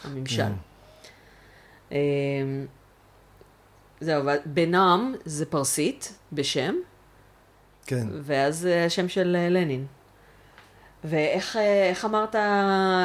הממשל. 0.04 0.42
אה, 1.92 1.98
זהו, 4.00 4.22
אבל 4.22 4.36
בנאם 4.46 5.14
זה 5.24 5.46
פרסית, 5.46 6.18
בשם, 6.32 6.74
כן. 7.86 8.06
ואז 8.22 8.58
זה 8.58 8.84
השם 8.84 9.08
של 9.08 9.36
אה, 9.38 9.48
לנין. 9.48 9.86
ואיך 11.04 11.56
אה, 11.56 11.88
איך 11.88 12.04
אמרת 12.04 12.34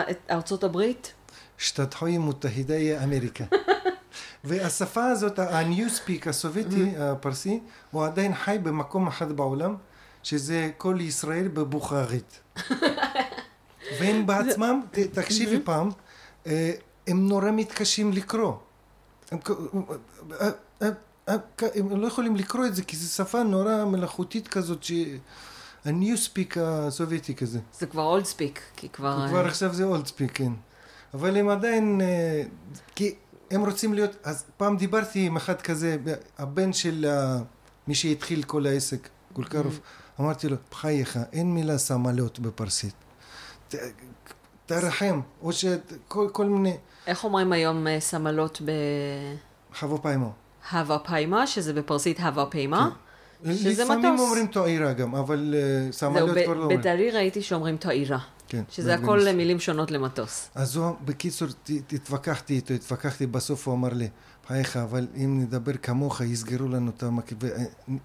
את 0.09 0.17
ארצות 0.31 0.63
הברית? 0.63 1.13
שטתחוי 1.57 2.17
מותהידי 2.17 2.97
אמריקה. 3.03 3.43
והשפה 4.47 5.05
הזאת, 5.05 5.39
הניוספיק 5.39 6.27
הסובייטי, 6.27 6.97
הפרסי, 6.97 7.59
הוא 7.91 8.05
עדיין 8.05 8.35
חי 8.35 8.57
במקום 8.63 9.07
אחד 9.07 9.31
בעולם, 9.31 9.75
שזה 10.23 10.69
כל 10.77 10.97
ישראל 11.01 11.47
בבוכרית. 11.47 12.39
והם 13.99 14.25
בעצמם, 14.25 14.81
תקשיבי 14.91 15.59
פעם, 15.63 15.89
אה, 16.47 16.71
הם 17.07 17.27
נורא 17.27 17.51
מתקשים 17.51 18.11
לקרוא. 18.11 18.53
הם 19.31 19.39
אה, 20.41 20.49
אה, 20.81 21.35
הם 21.75 22.01
לא 22.01 22.07
יכולים 22.07 22.35
לקרוא 22.35 22.65
את 22.65 22.75
זה, 22.75 22.83
כי 22.83 22.97
זו 22.97 23.13
שפה 23.13 23.43
נורא 23.43 23.85
מלאכותית 23.85 24.47
כזאת, 24.47 24.83
ש... 24.83 24.91
הניוספיק 25.85 26.57
הסובייטי 26.61 27.35
כזה. 27.35 27.59
זה 27.79 27.85
כבר 27.85 28.03
אולד 28.03 28.25
ספיק, 28.25 28.61
כי 28.75 28.89
כבר... 28.89 29.27
כבר 29.29 29.45
עכשיו 29.45 29.73
זה 29.73 29.83
אולד 29.83 30.07
ספיק, 30.07 30.31
כן. 30.33 30.51
אבל 31.13 31.37
הם 31.37 31.49
עדיין, 31.49 32.01
כי 32.95 33.15
הם 33.51 33.65
רוצים 33.65 33.93
להיות, 33.93 34.11
אז 34.23 34.45
פעם 34.57 34.77
דיברתי 34.77 35.25
עם 35.25 35.35
אחד 35.35 35.61
כזה, 35.61 35.97
הבן 36.37 36.73
של 36.73 37.05
אה, 37.09 37.37
מי 37.87 37.95
שהתחיל 37.95 38.43
כל 38.43 38.65
העסק, 38.65 39.09
גולקרוב, 39.33 39.79
אמרתי 40.19 40.49
לו, 40.49 40.57
בחייך, 40.71 41.19
אין 41.33 41.53
מילה 41.53 41.77
סמלות 41.77 42.39
בפרסית. 42.39 42.93
תרחם, 44.65 45.21
או 45.41 45.53
שכל 45.53 46.29
כל 46.31 46.45
מיני, 46.45 46.77
איך 47.07 47.23
אומרים 47.23 47.53
היום 47.53 47.87
אה, 47.87 47.99
סמלות 47.99 48.61
חבו 49.73 50.01
פיימו. 50.01 50.31
בהווה 50.73 50.99
פיימה, 50.99 51.47
שזה 51.47 51.73
בפרסית 51.73 52.19
הווה 52.19 52.45
פיימה? 52.45 52.89
שזה 53.45 53.83
לפעמים 53.83 54.13
מטוס. 54.13 54.21
אומרים 54.27 54.47
תועירה 54.47 54.93
גם, 54.93 55.15
אבל 55.15 55.55
אה, 55.57 55.91
סמלות 55.91 56.29
ב- 56.29 56.43
כבר 56.43 56.53
לא 56.53 56.61
אומרים. 56.61 56.79
בדרי 56.79 57.11
ראיתי 57.11 57.41
שאומרים 57.41 57.77
תועירה, 57.77 58.17
כן, 58.47 58.63
שזה 58.69 58.93
הכל 58.93 59.05
באפגניסטן. 59.05 59.37
מילים 59.37 59.59
שונות 59.59 59.91
למטוס. 59.91 60.49
אז 60.55 60.75
הוא, 60.75 60.95
בקיצור, 61.05 61.47
ת- 61.63 61.93
התווכחתי 61.93 62.53
איתו, 62.53 62.73
התווכחתי, 62.73 63.25
בסוף 63.27 63.67
הוא 63.67 63.75
אמר 63.75 63.93
לי, 63.93 64.09
בחייך, 64.45 64.77
אבל 64.77 65.07
אם 65.15 65.39
נדבר 65.41 65.77
כמוך, 65.77 66.21
יסגרו 66.21 66.67
לנו 66.67 66.91
את 66.97 67.03
המק... 67.03 67.31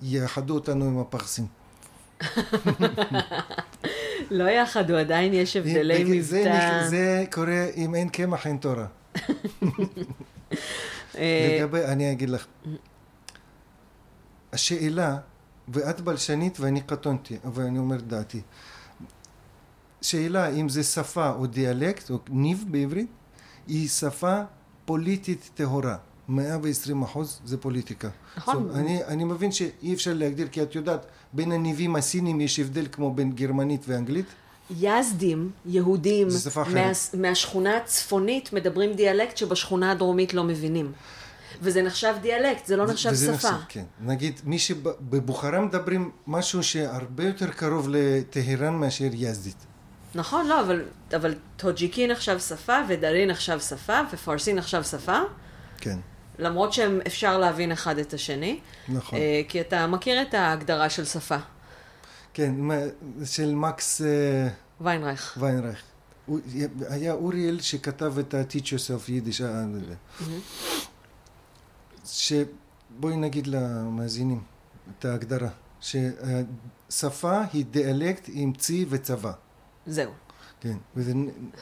ויאחדו 0.03 0.55
אותנו 0.55 0.85
עם 0.85 0.99
הפרסים. 0.99 1.47
לא 4.31 4.45
יחדו, 4.51 4.97
עדיין 4.97 5.35
יש 5.35 5.57
הבדלי 5.57 6.03
אם- 6.03 6.21
זה, 6.23 6.41
מבטא. 6.41 6.89
זה 6.89 7.25
קורה 7.33 7.67
אם 7.77 7.95
אין 7.95 8.09
קמח, 8.09 8.47
אין 8.47 8.57
תורה. 8.57 8.87
אה, 11.19 11.57
לגבי, 11.59 11.85
אני 11.85 12.13
אגיד 12.13 12.31
לך, 12.31 12.47
השאלה, 14.53 15.17
ואת 15.69 16.01
בלשנית 16.01 16.61
ואני 16.61 16.81
קטונתי, 16.81 17.37
אבל 17.45 17.63
אני 17.63 17.79
אומר 17.79 17.97
דעתי. 18.01 18.41
שאלה 20.03 20.49
אם 20.49 20.69
זה 20.69 20.83
שפה 20.83 21.31
או 21.31 21.47
דיאלקט 21.47 22.11
או 22.11 22.19
ניב 22.31 22.65
בעברית, 22.71 23.07
היא 23.67 23.89
שפה 23.89 24.41
פוליטית 24.85 25.51
טהורה. 25.55 25.97
120 26.29 27.03
אחוז 27.03 27.41
זה 27.45 27.57
פוליטיקה. 27.59 28.09
נכון. 28.37 28.57
אומרת, 28.57 28.77
אני, 28.77 29.05
אני 29.05 29.25
מבין 29.25 29.53
שאי 29.53 29.95
אפשר 29.95 30.15
להגדיר, 30.15 30.49
כי 30.49 30.63
את 30.63 30.75
יודעת, 30.75 31.07
בין 31.33 31.53
הניבים 31.53 31.97
הסינים 31.97 32.41
יש 32.41 32.59
הבדל 32.59 32.87
כמו 32.93 33.15
בין 33.15 33.33
גרמנית 33.33 33.85
ואנגלית. 33.89 34.27
יזדים, 34.81 35.51
יהודים. 35.67 36.29
מה, 36.75 36.91
מהשכונה 37.15 37.77
הצפונית 37.77 38.53
מדברים 38.53 38.93
דיאלקט 38.93 39.37
שבשכונה 39.37 39.91
הדרומית 39.91 40.35
לא 40.35 40.45
מבינים. 40.45 40.93
וזה 41.63 41.83
נחשב 41.83 42.15
דיאלקט, 42.23 42.67
זה 42.67 42.77
לא 42.77 42.87
נחשב 42.87 43.11
וזה 43.13 43.27
שפה. 43.27 43.51
נחשב, 43.51 43.65
כן. 43.69 43.85
נגיד, 44.01 44.41
מי 44.45 44.59
שבבוכרה 44.59 45.61
מדברים 45.61 46.11
משהו 46.27 46.63
שהרבה 46.63 47.25
יותר 47.25 47.51
קרוב 47.51 47.87
לטהרן 47.91 48.75
מאשר 48.75 49.09
יזדית. 49.13 49.67
נכון, 50.15 50.47
לא, 50.47 50.61
אבל, 50.61 50.85
אבל 51.17 51.35
טוג'יקי 51.57 52.07
נחשב 52.07 52.39
שפה, 52.39 52.77
ודרי 52.89 53.27
נחשב 53.27 53.61
שפה, 53.61 54.01
ופרסי 54.13 54.53
נחשב 54.55 54.83
שפה, 54.83 55.19
כן, 55.79 55.99
למרות 56.39 56.73
שאפשר 56.73 57.39
להבין 57.39 57.73
אחד 57.73 57.99
את 57.99 58.15
השני. 58.15 58.61
נכון. 58.89 59.19
אה, 59.19 59.41
כי 59.49 59.61
אתה 59.61 59.87
מכיר 59.87 60.23
את 60.23 60.35
ההגדרה 60.35 60.91
של 60.91 61.05
שפה, 61.05 61.37
כן, 62.35 62.55
של 63.25 63.55
מקס 63.55 64.03
אה, 64.03 64.49
ויינרייך. 64.81 65.37
ויינרייך. 65.41 65.83
הוא- 66.27 66.41
היה 66.89 67.13
אוריאל 67.13 67.61
שכתב 67.61 68.15
את 68.19 68.35
ה-Teach 68.35 68.65
yourself 68.67 69.09
יידיש, 69.11 69.41
אה. 69.41 69.65
שבואי 72.05 73.17
נגיד 73.17 73.47
למאזינים 73.47 74.41
את 74.99 75.05
ההגדרה, 75.05 75.49
ששפה 75.81 77.41
היא 77.53 77.65
דיאלקט 77.71 78.29
עם 78.33 78.53
צי 78.59 78.87
וצבא. 78.89 79.33
זהו. 79.87 80.11
כן, 80.61 80.77
וזה 80.97 81.13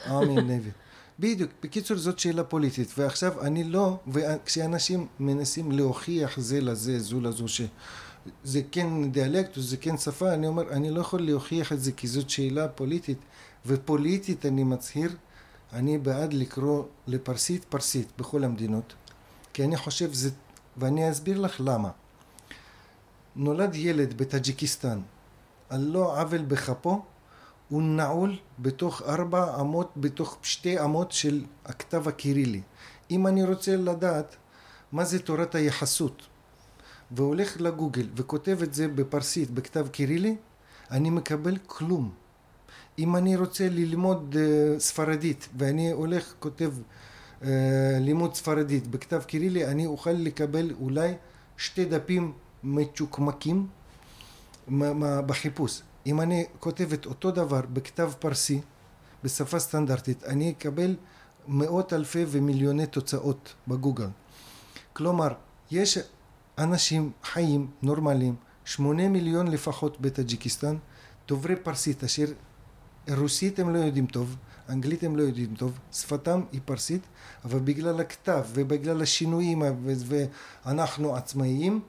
army 0.05 0.37
and 0.37 0.47
navy. 0.49 0.71
בדיוק, 1.19 1.51
בקיצור 1.63 1.97
זאת 1.97 2.19
שאלה 2.19 2.43
פוליטית, 2.43 2.93
ועכשיו 2.97 3.41
אני 3.41 3.63
לא, 3.63 3.97
וכשאנשים 4.07 5.07
מנסים 5.19 5.71
להוכיח 5.71 6.39
זה 6.39 6.61
לזה, 6.61 6.99
זו 6.99 7.21
לזו, 7.21 7.47
שזה 7.47 8.61
כן 8.71 9.11
דיאלקט 9.11 9.51
זה 9.55 9.77
כן 9.77 9.97
שפה, 9.97 10.33
אני 10.33 10.47
אומר, 10.47 10.71
אני 10.71 10.91
לא 10.91 11.01
יכול 11.01 11.21
להוכיח 11.21 11.71
את 11.71 11.81
זה 11.81 11.91
כי 11.91 12.07
זאת 12.07 12.29
שאלה 12.29 12.67
פוליטית, 12.67 13.17
ופוליטית 13.65 14.45
אני 14.45 14.63
מצהיר, 14.63 15.15
אני 15.73 15.97
בעד 15.97 16.33
לקרוא 16.33 16.83
לפרסית 17.07 17.65
פרסית 17.65 18.07
בכל 18.17 18.43
המדינות, 18.43 18.93
כי 19.53 19.63
אני 19.63 19.77
חושב 19.77 20.13
זה, 20.13 20.29
ואני 20.77 21.11
אסביר 21.11 21.39
לך 21.39 21.61
למה. 21.65 21.89
נולד 23.35 23.75
ילד 23.75 24.17
בטאג'יקיסטן 24.17 24.99
על 25.69 25.81
לא 25.81 26.19
עוול 26.21 26.41
בכפו, 26.41 27.01
הוא 27.71 27.81
נעול 27.81 28.37
בתוך 28.59 29.01
ארבע 29.01 29.61
אמות, 29.61 29.91
בתוך 29.97 30.37
שתי 30.41 30.83
אמות 30.83 31.11
של 31.11 31.43
הכתב 31.65 32.07
הקירילי. 32.07 32.61
אם 33.11 33.27
אני 33.27 33.43
רוצה 33.43 33.75
לדעת 33.75 34.35
מה 34.91 35.05
זה 35.05 35.19
תורת 35.19 35.55
היחסות, 35.55 36.21
והולך 37.11 37.61
לגוגל 37.61 38.07
וכותב 38.15 38.59
את 38.63 38.73
זה 38.73 38.87
בפרסית, 38.87 39.51
בכתב 39.51 39.87
קירילי, 39.87 40.35
אני 40.91 41.09
מקבל 41.09 41.57
כלום. 41.65 42.11
אם 42.99 43.15
אני 43.15 43.35
רוצה 43.35 43.69
ללמוד 43.69 44.35
uh, 44.35 44.79
ספרדית, 44.79 45.49
ואני 45.57 45.91
הולך, 45.91 46.33
כותב 46.39 46.73
uh, 47.41 47.45
לימוד 47.99 48.35
ספרדית 48.35 48.87
בכתב 48.87 49.21
קירילי, 49.27 49.65
אני 49.67 49.85
אוכל 49.85 50.11
לקבל 50.11 50.73
אולי 50.81 51.13
שתי 51.57 51.85
דפים 51.85 52.33
מצ'וקמקים 52.63 53.67
בחיפוש. 55.25 55.81
אם 56.05 56.21
אני 56.21 56.45
כותב 56.59 56.93
את 56.93 57.05
אותו 57.05 57.31
דבר 57.31 57.61
בכתב 57.73 58.11
פרסי, 58.19 58.61
בשפה 59.23 59.59
סטנדרטית, 59.59 60.23
אני 60.23 60.51
אקבל 60.51 60.95
מאות 61.47 61.93
אלפי 61.93 62.25
ומיליוני 62.27 62.87
תוצאות 62.87 63.53
בגוגל. 63.67 64.09
כלומר, 64.93 65.33
יש 65.71 65.97
אנשים 66.57 67.11
חיים 67.23 67.67
נורמליים, 67.81 68.35
שמונה 68.65 69.09
מיליון 69.09 69.47
לפחות 69.47 70.01
בטאג'יקיסטן, 70.01 70.77
דוברי 71.27 71.55
פרסית, 71.55 72.03
אשר 72.03 72.25
רוסית 73.17 73.59
הם 73.59 73.73
לא 73.73 73.79
יודעים 73.79 74.05
טוב, 74.05 74.35
אנגלית 74.69 75.03
הם 75.03 75.17
לא 75.17 75.21
יודעים 75.21 75.55
טוב, 75.55 75.79
שפתם 75.91 76.41
היא 76.51 76.61
פרסית, 76.65 77.01
אבל 77.45 77.59
בגלל 77.59 77.99
הכתב 77.99 78.45
ובגלל 78.53 79.01
השינויים 79.01 79.61
ואנחנו 80.65 81.15
עצמאיים, 81.15 81.81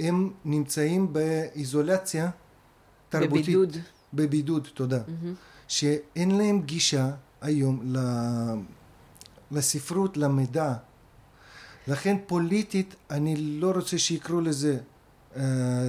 הם 0.00 0.30
נמצאים 0.44 1.12
באיזולציה 1.12 2.30
תרבותית. 3.08 3.44
בבידוד. 3.44 3.76
בבידוד, 4.14 4.68
תודה. 4.74 4.98
שאין 5.68 6.30
להם 6.38 6.60
גישה 6.62 7.10
היום 7.40 7.80
ל- 7.96 8.54
לספרות, 9.50 10.16
למידע. 10.16 10.74
לכן 11.88 12.16
פוליטית, 12.26 12.94
אני 13.10 13.36
לא 13.36 13.70
רוצה 13.70 13.98
שיקראו 13.98 14.40
לזה 14.40 14.78
אה, 15.36 15.42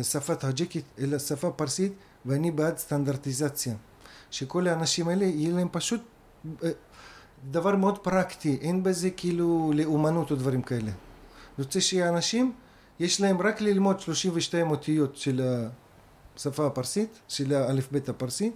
שפה 0.04 0.36
טאג'יקית, 0.36 0.86
אלא 1.00 1.20
שפה 1.20 1.52
פרסית, 1.52 1.94
ואני 2.26 2.52
בעד 2.52 2.78
סטנדרטיזציה. 2.78 3.74
שכל 4.32 4.68
האנשים 4.68 5.08
האלה, 5.08 5.26
יהיה 5.26 5.56
להם 5.56 5.68
פשוט 5.72 6.02
אה, 6.64 6.70
דבר 7.52 7.76
מאוד 7.76 7.98
פרקטי, 7.98 8.58
אין 8.62 8.84
בזה 8.84 9.10
כאילו 9.10 9.72
לאומנות 9.76 10.32
או 10.32 10.36
דברים 10.36 10.62
כאלה. 10.62 10.92
אני 10.92 10.92
רוצה 11.66 11.82
שאנשים, 11.82 12.54
יש 13.00 13.22
להם 13.22 13.42
רק 13.42 13.62
ללמוד 13.62 14.00
32 14.00 14.72
אותיות 14.72 15.18
של 15.18 15.42
השפה 16.40 16.66
הפרסית, 16.68 17.20
של 17.28 17.54
האלף 17.54 17.92
בית 17.92 18.10
הפרסי, 18.10 18.52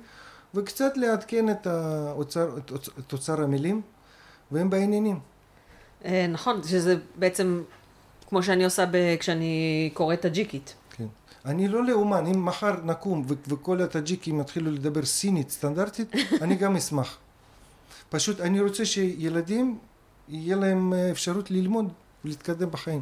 וקצת 0.53 0.97
לעדכן 0.97 1.49
את, 1.49 1.67
האוצר, 1.67 2.57
את 2.99 3.13
אוצר 3.13 3.41
המילים, 3.43 3.81
והם 4.51 4.69
בעניינים. 4.69 5.19
אה, 6.05 6.27
נכון, 6.27 6.63
שזה 6.63 6.95
בעצם 7.15 7.63
כמו 8.29 8.43
שאני 8.43 8.65
עושה 8.65 8.85
ב- 8.91 9.15
כשאני 9.19 9.89
קוראת 9.93 10.21
טאג'יקית. 10.21 10.73
כן. 10.97 11.05
אני 11.45 11.67
לא 11.67 11.85
לאומן, 11.85 12.25
אם 12.25 12.45
מחר 12.45 12.73
נקום 12.85 13.25
ו- 13.27 13.33
וכל 13.47 13.81
הטאג'יקים 13.81 14.39
יתחילו 14.39 14.71
לדבר 14.71 15.05
סינית 15.05 15.49
סטנדרטית, 15.49 16.11
אני 16.43 16.55
גם 16.55 16.75
אשמח. 16.75 17.17
פשוט 18.09 18.39
אני 18.41 18.61
רוצה 18.61 18.85
שילדים, 18.85 19.77
יהיה 20.29 20.55
להם 20.55 20.93
אפשרות 21.11 21.51
ללמוד 21.51 21.91
ולהתקדם 22.25 22.71
בחיים. 22.71 23.01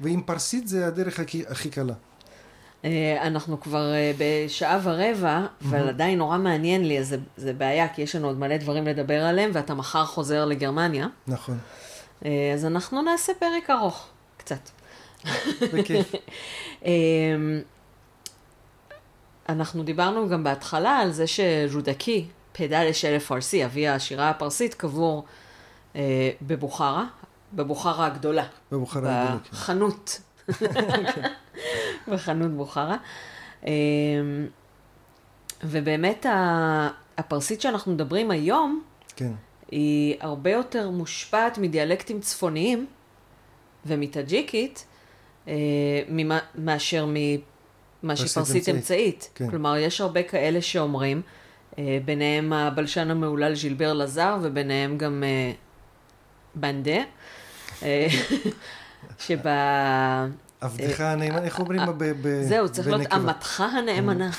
ועם 0.00 0.22
פרסית 0.22 0.68
זה 0.68 0.86
הדרך 0.86 1.20
הכי, 1.20 1.44
הכי 1.48 1.70
קלה. 1.70 1.94
אה, 2.84 3.26
אנחנו 3.26 3.60
כבר 3.60 3.92
אה, 3.92 4.12
בשעה 4.18 4.78
ורבע, 4.82 5.46
אבל 5.68 5.88
עדיין 5.88 6.18
נורא 6.18 6.38
מעניין 6.38 6.88
לי, 6.88 6.98
אז 6.98 7.08
זה, 7.08 7.16
זה 7.36 7.52
בעיה, 7.52 7.88
כי 7.88 8.02
יש 8.02 8.16
לנו 8.16 8.26
עוד 8.26 8.38
מלא 8.38 8.56
דברים 8.56 8.86
לדבר 8.86 9.24
עליהם, 9.24 9.50
ואתה 9.54 9.74
מחר 9.74 10.04
חוזר 10.04 10.44
לגרמניה. 10.44 11.06
נכון. 11.26 11.58
אה, 12.24 12.52
אז 12.54 12.64
אנחנו 12.64 13.02
נעשה 13.02 13.32
פרק 13.38 13.70
ארוך, 13.70 14.06
קצת. 14.36 14.70
בכיף. 15.72 16.12
אנחנו 19.48 19.82
דיברנו 19.82 20.28
גם 20.28 20.44
בהתחלה 20.44 20.98
על 20.98 21.10
זה 21.12 21.26
שז'ודקי, 21.26 22.26
פדה 22.52 22.84
לשל 22.84 23.18
פרסי, 23.18 23.64
אבי 23.64 23.88
השירה 23.88 24.30
הפרסית, 24.30 24.74
קבור 24.74 25.24
אה, 25.96 26.30
בבוכרה, 26.42 27.04
בבוכרה 27.52 28.06
הגדולה. 28.06 28.44
בבוכרה 28.72 29.02
הגדולה, 29.02 29.38
כן. 29.44 29.50
בחנות. 29.52 30.20
בחנות 32.08 32.50
בוכרה. 32.50 32.96
אמ, 33.66 33.70
ובאמת 35.64 36.26
הפרסית 37.18 37.60
שאנחנו 37.60 37.92
מדברים 37.92 38.30
היום, 38.30 38.82
כן. 39.16 39.32
היא 39.70 40.16
הרבה 40.20 40.50
יותר 40.50 40.90
מושפעת 40.90 41.58
מדיאלקטים 41.58 42.20
צפוניים 42.20 42.86
ומטאג'יקית, 43.86 44.86
אה, 45.48 45.54
ממה, 46.08 46.38
מאשר 46.54 47.06
ממה 47.08 48.16
פרסית 48.16 48.28
שפרסית 48.28 48.68
אמצעית. 48.68 49.30
כן. 49.34 49.50
כלומר, 49.50 49.76
יש 49.76 50.00
הרבה 50.00 50.22
כאלה 50.22 50.62
שאומרים, 50.62 51.22
אה, 51.78 51.98
ביניהם 52.04 52.52
הבלשן 52.52 53.10
המהולל 53.10 53.54
ז'ילבר 53.54 53.92
לזר, 53.92 54.38
וביניהם 54.42 54.98
גם 54.98 55.24
אה, 55.26 55.52
בנדה, 56.54 57.02
שב... 59.18 59.38
עבדך 60.62 61.00
הנאמן, 61.00 61.44
איך 61.44 61.60
אומרים? 61.60 61.80
ב- 61.98 62.12
ב- 62.22 62.42
זהו, 62.42 62.68
צריך 62.68 62.88
להיות? 62.88 63.12
אמתך 63.12 63.60
הנאמנה. 63.60 64.30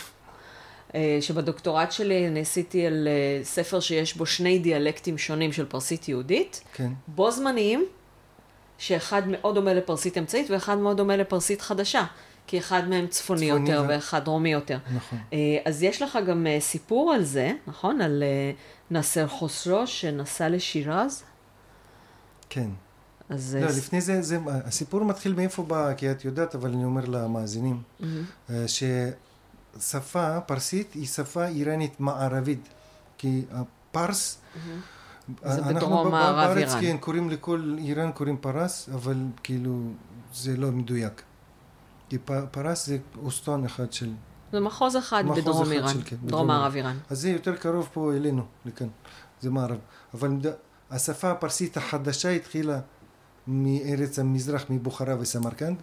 אה, 0.95 1.18
שבדוקטורט 1.22 1.91
שלי 1.91 2.28
אני 2.28 2.41
עשיתי 2.41 2.86
על 2.86 3.08
אה, 3.08 3.44
ספר 3.44 3.80
שיש 3.80 4.18
בו 4.18 4.26
שני 4.26 4.60
דיאלקטים 4.60 5.18
שונים 5.18 5.54
של 5.54 5.66
פרסית 5.66 6.10
יהודית, 6.10 6.62
כן. 6.74 6.91
בו 7.08 7.32
זמניים, 7.32 7.86
שאחד 8.78 9.22
מאוד 9.28 9.56
דומה 9.56 9.74
לפרסית 9.74 10.18
אמצעית 10.18 10.50
ואחד 10.50 10.78
מאוד 10.78 10.98
דומה 10.98 11.18
לפרסית 11.18 11.62
חדשה, 11.62 12.04
כי 12.48 12.58
אחד 12.58 12.90
מהם 12.90 13.08
צפוני 13.08 13.48
צפוני 13.48 13.70
יותר 13.70 13.84
ו- 13.84 13.90
ואחד 13.90 14.24
דרומי 14.24 14.54
יותר. 14.54 14.78
נכון. 14.95 15.20
אה, 15.34 15.38
אז 15.66 15.84
יש 15.84 16.02
לך 16.02 16.20
גם 16.28 16.48
אה, 16.48 16.60
סיפור 16.60 17.14
על 17.14 17.24
זה, 17.24 17.52
נכון? 17.68 18.02
על 18.02 18.24
אה, 18.24 18.52
נאסר 18.91 19.28
חוסרו 19.28 19.88
שנסע 19.88 20.50
לשירז. 20.50 21.24
כן. 22.50 22.70
אז... 23.30 23.58
לא, 23.62 23.66
אה, 23.66 23.72
לפני 23.78 24.02
זה, 24.02 24.22
זה, 24.22 24.40
הסיפור 24.48 25.04
מתחיל 25.06 25.34
מאיפה 25.34 25.64
בא, 25.64 25.94
כי 25.94 26.12
את 26.12 26.26
יודעת, 26.26 26.56
אבל 26.56 26.72
אני 26.72 26.86
אומר 26.86 27.06
למאזינים, 27.06 27.82
אה, 28.50 28.66
השפה 29.78 30.38
הפרסית 30.38 30.94
היא 30.94 31.08
שפה 31.08 31.45
איראנית 31.45 32.00
מערבית, 32.00 32.70
כי 33.18 33.45
הפרס... 33.52 34.38
זה 35.44 35.58
אנחנו 35.58 35.76
בדרום 35.76 36.12
מערב 36.12 36.36
בארץ, 36.36 36.68
איראן. 36.70 36.82
כן, 36.82 36.98
קוראים 36.98 37.30
לכל 37.30 37.76
איראן 37.78 38.12
קוראים 38.12 38.38
פרס, 38.38 38.90
אבל 38.94 39.16
כאילו 39.44 39.82
זה 40.34 40.58
לא 40.58 40.72
מדויק. 40.72 41.22
כי 42.10 42.18
פרס 42.52 42.86
זה 42.88 42.98
אוסטון 43.24 43.66
אחד 43.66 43.94
של... 43.94 44.12
זה 44.52 44.60
מחוז 44.60 44.98
אחד 44.98 45.24
מחוז 45.26 45.38
בדרום 45.40 45.62
אחד 45.64 45.72
איראן, 45.72 45.94
של- 45.94 46.02
כן, 46.06 46.16
דרום 46.26 46.48
מערב 46.48 46.76
איראן. 46.76 46.98
אז 47.10 47.22
זה 47.22 47.30
יותר 47.30 47.56
קרוב 47.56 47.90
פה 47.94 48.14
אלינו, 48.14 48.44
לכאן, 48.66 48.88
זה 49.41 49.50
מערב. 49.50 49.78
אבל 50.14 50.32
השפה 50.91 51.32
הפרסית 51.32 51.78
החדשה 51.78 52.30
התחילה 52.30 52.80
מארץ 53.48 54.20
המזרח, 54.20 54.65
מבוכרה 54.70 55.15
וסמרקנד. 55.20 55.78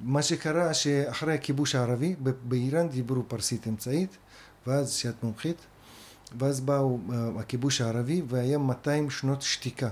מה 0.00 0.22
שקרה 0.22 0.74
שאחרי 0.74 1.34
הכיבוש 1.34 1.74
הערבי, 1.74 2.14
באיראן 2.44 2.88
דיברו 2.88 3.22
פרסית 3.28 3.66
אמצעית, 3.66 4.16
ואז 4.66 4.92
שאת 4.92 5.22
מומחית, 5.22 5.56
ואז 6.38 6.60
באו 6.60 6.98
אה, 7.12 7.28
הכיבוש 7.38 7.80
הערבי, 7.80 8.22
והיה 8.28 8.58
200 8.58 9.10
שנות 9.10 9.42
שתיקה. 9.42 9.88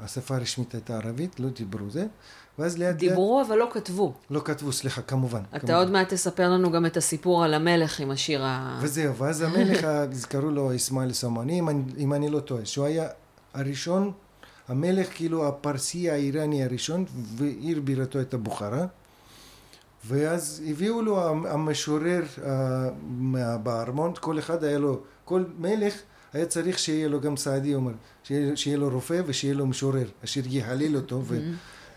השפה 0.00 0.36
הרשמית 0.36 0.74
הייתה 0.74 0.96
ערבית, 0.96 1.40
לא 1.40 1.48
דיברו 1.48 1.90
זה, 1.90 2.06
ואז 2.58 2.78
לאט 2.78 2.88
לאט, 2.88 2.96
דיברו 2.96 3.42
אבל 3.46 3.56
לא 3.56 3.68
כתבו. 3.72 4.14
לא 4.30 4.40
כתבו, 4.44 4.72
סליחה, 4.72 5.02
כמובן. 5.02 5.42
אתה 5.50 5.58
כמובן. 5.58 5.74
עוד 5.74 5.90
מעט 5.90 6.12
תספר 6.12 6.50
לנו 6.50 6.72
גם 6.72 6.86
את 6.86 6.96
הסיפור 6.96 7.44
על 7.44 7.54
המלך 7.54 8.00
עם 8.00 8.10
השיר 8.10 8.44
ה... 8.44 8.78
וזהו, 8.82 9.16
ואז 9.16 9.42
המלך, 9.42 9.84
אז 9.84 10.24
קראו 10.24 10.50
לו 10.50 10.76
אסמאעיל 10.76 11.12
סמאני, 11.12 11.60
אם, 11.60 11.68
אם 11.98 12.12
אני 12.12 12.28
לא 12.28 12.40
טועה, 12.40 12.66
שהוא 12.66 12.86
היה 12.86 13.08
הראשון, 13.54 14.12
המלך 14.68 15.08
כאילו 15.14 15.48
הפרסי 15.48 16.10
האיראני 16.10 16.64
הראשון, 16.64 17.04
ועיר 17.36 17.80
בירתו 17.80 18.18
הייתה 18.18 18.36
בוכרה. 18.36 18.86
ואז 20.06 20.62
הביאו 20.68 21.02
לו 21.02 21.28
המ- 21.28 21.46
המשורר 21.46 22.22
בארמון, 23.62 24.12
כל 24.20 24.38
אחד 24.38 24.64
היה 24.64 24.78
לו, 24.78 25.00
כל 25.24 25.44
מלך 25.58 25.94
היה 26.32 26.46
צריך 26.46 26.78
שיהיה 26.78 27.08
לו 27.08 27.20
גם 27.20 27.36
סעדי 27.36 27.74
אומר, 27.74 27.92
שיהיה, 28.22 28.56
שיהיה 28.56 28.76
לו 28.76 28.88
רופא 28.88 29.22
ושיהיה 29.26 29.54
לו 29.54 29.66
משורר, 29.66 30.06
אשר 30.24 30.40
יהלל 30.46 30.96
אותו 30.96 31.22
ו, 31.24 31.40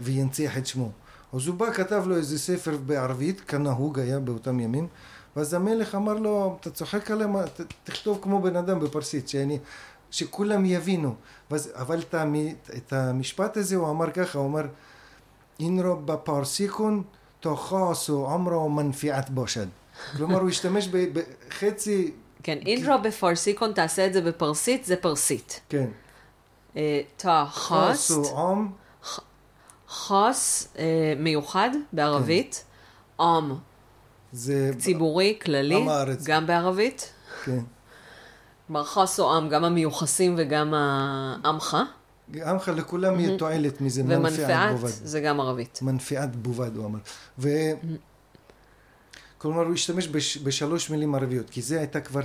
וינציח 0.01 0.57
את 0.57 0.65
שמו. 0.67 0.91
אז 1.33 1.47
הוא 1.47 1.55
בא, 1.55 1.73
כתב 1.73 2.03
לו 2.07 2.15
איזה 2.17 2.39
ספר 2.39 2.77
בערבית, 2.85 3.41
כנהוג 3.41 3.99
היה 3.99 4.19
באותם 4.19 4.59
ימים, 4.59 4.87
ואז 5.35 5.53
המלך 5.53 5.95
אמר 5.95 6.13
לו, 6.13 6.57
אתה 6.61 6.69
צוחק 6.69 7.11
עליהם, 7.11 7.35
תכתוב 7.83 8.19
כמו 8.21 8.41
בן 8.41 8.55
אדם 8.55 8.79
בפרסית, 8.79 9.29
שאני, 9.29 9.59
שכולם 10.11 10.65
יבינו. 10.65 11.15
ואז, 11.51 11.71
אבל 11.75 11.99
את, 11.99 12.13
המ- 12.13 12.35
את 12.77 12.93
המשפט 12.93 13.57
הזה 13.57 13.75
הוא 13.75 13.89
אמר 13.89 14.11
ככה, 14.11 14.39
הוא 14.39 14.47
אמר, 14.47 14.65
אין 15.59 15.79
לו 15.79 16.01
בפרסיקון 16.05 17.03
תוכסו 17.39 18.29
עמרו 18.31 18.69
מנפיעת 18.69 19.29
בושד. 19.29 19.67
כלומר, 20.17 20.39
הוא 20.39 20.49
השתמש 20.49 20.87
בחצי, 20.87 22.11
כן, 22.43 22.57
אינטרו 22.65 22.97
בפרסיקון, 23.03 23.73
תעשה 23.73 24.05
את 24.05 24.13
זה 24.13 24.21
בפרסית, 24.21 24.85
זה 24.85 24.95
פרסית. 24.95 25.59
כן, 25.69 25.87
אה, 26.77 27.01
חוסט, 27.51 28.11
חוסו 28.11 28.37
עם, 28.39 28.67
חוס 29.87 30.67
אה, 30.79 30.85
מיוחד 31.17 31.69
בערבית, 31.93 32.63
כן. 33.17 33.23
עם 33.23 33.51
ציבורי, 34.77 35.37
כללי. 35.41 35.85
גם 36.23 36.47
בערבית. 36.47 37.13
כן. 37.45 37.59
חוס 38.77 39.19
או 39.19 39.35
עם, 39.37 39.49
גם 39.49 39.63
המיוחסים 39.63 40.35
וגם 40.37 40.73
העמך. 40.73 41.77
עמך 42.45 42.71
לכולם 42.75 43.19
יהיה 43.19 43.37
תועלת 43.37 43.81
מזה, 43.81 44.03
מנפיעת 44.03 44.71
בובד. 44.71 44.89
זה 44.89 45.21
גם 45.21 45.39
ערבית. 45.39 45.79
מנפיעת 45.81 46.35
בובד, 46.35 46.75
הוא 46.75 46.85
אמר. 46.85 46.99
ו... 47.39 47.49
כלומר, 49.37 49.65
הוא 49.65 49.73
השתמש 49.73 50.07
בש... 50.07 50.37
בשלוש 50.37 50.89
מילים 50.89 51.15
ערביות, 51.15 51.49
כי 51.49 51.61
זה 51.61 51.79
הייתה 51.79 52.01
כבר 52.01 52.21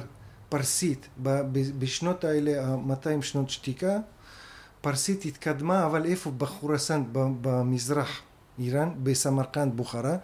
פרסית. 0.49 1.09
ב... 1.23 1.41
בשנות 1.79 2.25
האלה, 2.25 2.67
ה-200 2.67 3.23
שנות 3.23 3.51
שתיקה, 3.51 3.99
פרסית 4.81 5.25
התקדמה, 5.25 5.87
אבל 5.87 6.05
איפה? 6.05 6.31
בחורסן. 6.31 7.03
במזרח 7.13 8.21
איראן, 8.59 8.91
בסמרקנד, 9.03 9.77
בוכרה, 9.77 10.17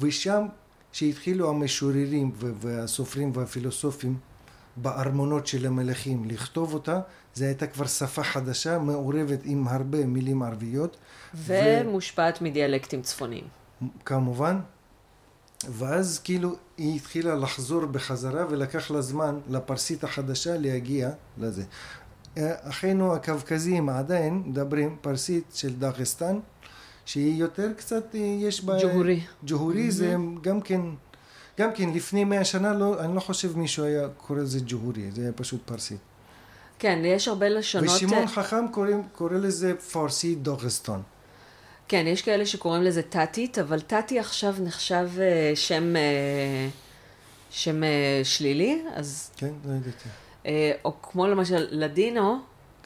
ושם 0.00 0.46
שהתחילו 0.92 1.50
המשוררים. 1.50 2.32
והסופרים 2.38 3.32
והפילוסופים 3.34 4.16
בארמונות 4.76 5.46
של 5.46 5.66
המלכים 5.66 6.24
לכתוב 6.24 6.74
אותה, 6.74 7.00
זו 7.34 7.44
הייתה 7.44 7.66
כבר 7.66 7.86
שפה 7.86 8.22
חדשה, 8.22 8.78
מעורבת 8.78 9.40
עם 9.44 9.68
הרבה 9.68 10.06
מילים 10.06 10.42
ערביות. 10.42 10.96
ומושפעת 11.34 12.42
מדיאלקטים 12.42 13.02
צפוניים. 13.02 13.44
כמובן, 14.04 14.60
ואז 15.68 16.20
כאילו 16.24 16.54
היא 16.76 16.96
התחילה 16.96 17.34
לחזור 17.34 17.86
בחזרה 17.86 18.44
ולקח 18.50 18.90
לה 18.90 19.00
זמן 19.00 19.38
לפרסית 19.48 20.04
החדשה 20.04 20.58
להגיע 20.58 21.10
לזה. 21.38 21.62
אחינו 22.38 23.14
הקווקזים 23.14 23.88
עדיין 23.88 24.42
מדברים 24.46 24.96
פרסית 25.00 25.44
של 25.54 25.74
דאגסטן, 25.74 26.38
שהיא 27.04 27.40
יותר 27.40 27.72
קצת, 27.76 28.14
יש 28.14 28.64
בה... 28.64 28.76
ג'והורי. 28.82 29.20
ג'והורי 29.46 29.90
זה 29.90 30.16
גם 30.40 30.60
כן, 30.60 30.80
גם 31.58 31.72
כן 31.72 31.90
לפני 31.94 32.24
מאה 32.24 32.44
שנה, 32.44 32.72
לא, 32.72 33.00
אני 33.00 33.14
לא 33.14 33.20
חושב 33.20 33.58
מישהו 33.58 33.84
היה 33.84 34.08
קורא 34.16 34.38
לזה 34.38 34.60
ג'והורי, 34.66 35.10
זה 35.10 35.22
היה 35.22 35.32
פשוט 35.32 35.60
פרסית. 35.64 35.98
כן, 36.78 36.98
יש 37.04 37.28
הרבה 37.28 37.48
לשונות. 37.48 37.96
ושמעון 37.96 38.26
חכם 38.26 38.68
קורא, 38.70 38.88
קורא 39.12 39.32
לזה 39.32 39.76
פרסי 39.76 40.34
דאגסטן. 40.34 41.00
כן, 41.88 42.04
יש 42.06 42.22
כאלה 42.22 42.46
שקוראים 42.46 42.82
לזה 42.82 43.02
טאטית, 43.02 43.58
אבל 43.58 43.80
טאטי 43.80 44.18
עכשיו 44.18 44.54
נחשב 44.60 45.08
אה, 45.18 45.52
שם, 45.54 45.96
אה, 45.96 46.68
שם 47.50 47.84
אה, 47.84 48.20
שלילי, 48.24 48.82
אז, 48.94 49.30
כן, 49.36 49.52
לא 49.64 49.72
ידעתי. 49.72 50.08
אה, 50.46 50.72
או 50.84 51.02
כמו 51.02 51.26
למשל 51.26 51.66
לדינו, 51.70 52.38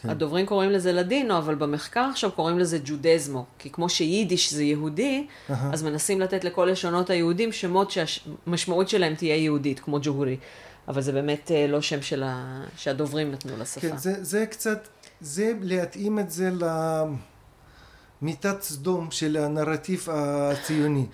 כן. 0.02 0.10
הדוברים 0.10 0.46
קוראים 0.46 0.70
לזה 0.70 0.92
לדינו, 0.92 1.38
אבל 1.38 1.54
במחקר 1.54 2.08
עכשיו 2.12 2.32
קוראים 2.32 2.58
לזה 2.58 2.78
ג'ודזמו, 2.84 3.44
כי 3.58 3.70
כמו 3.70 3.88
שיידיש 3.88 4.52
זה 4.52 4.64
יהודי, 4.64 5.26
אהה. 5.50 5.70
אז 5.72 5.82
מנסים 5.82 6.20
לתת 6.20 6.44
לכל 6.44 6.68
לשונות 6.72 7.10
היהודים 7.10 7.52
שמות 7.52 7.90
שהמשמעות 7.90 8.88
שלהם 8.88 9.14
תהיה 9.14 9.36
יהודית, 9.36 9.80
כמו 9.80 9.98
ג'והורי. 10.02 10.36
אבל 10.88 11.00
זה 11.00 11.12
באמת 11.12 11.50
אה, 11.50 11.66
לא 11.66 11.80
שם 11.80 12.02
של 12.02 12.22
ה... 12.22 12.62
שהדוברים 12.76 13.32
נתנו 13.32 13.52
לשפה. 13.56 13.80
כן, 13.80 13.96
זה, 13.96 14.24
זה 14.24 14.46
קצת, 14.46 14.88
זה 15.20 15.52
להתאים 15.60 16.18
את 16.18 16.30
זה 16.30 16.50
למיטת 18.22 18.62
סדום 18.62 19.10
של 19.10 19.36
הנרטיב 19.36 20.06
הציוני. 20.10 21.06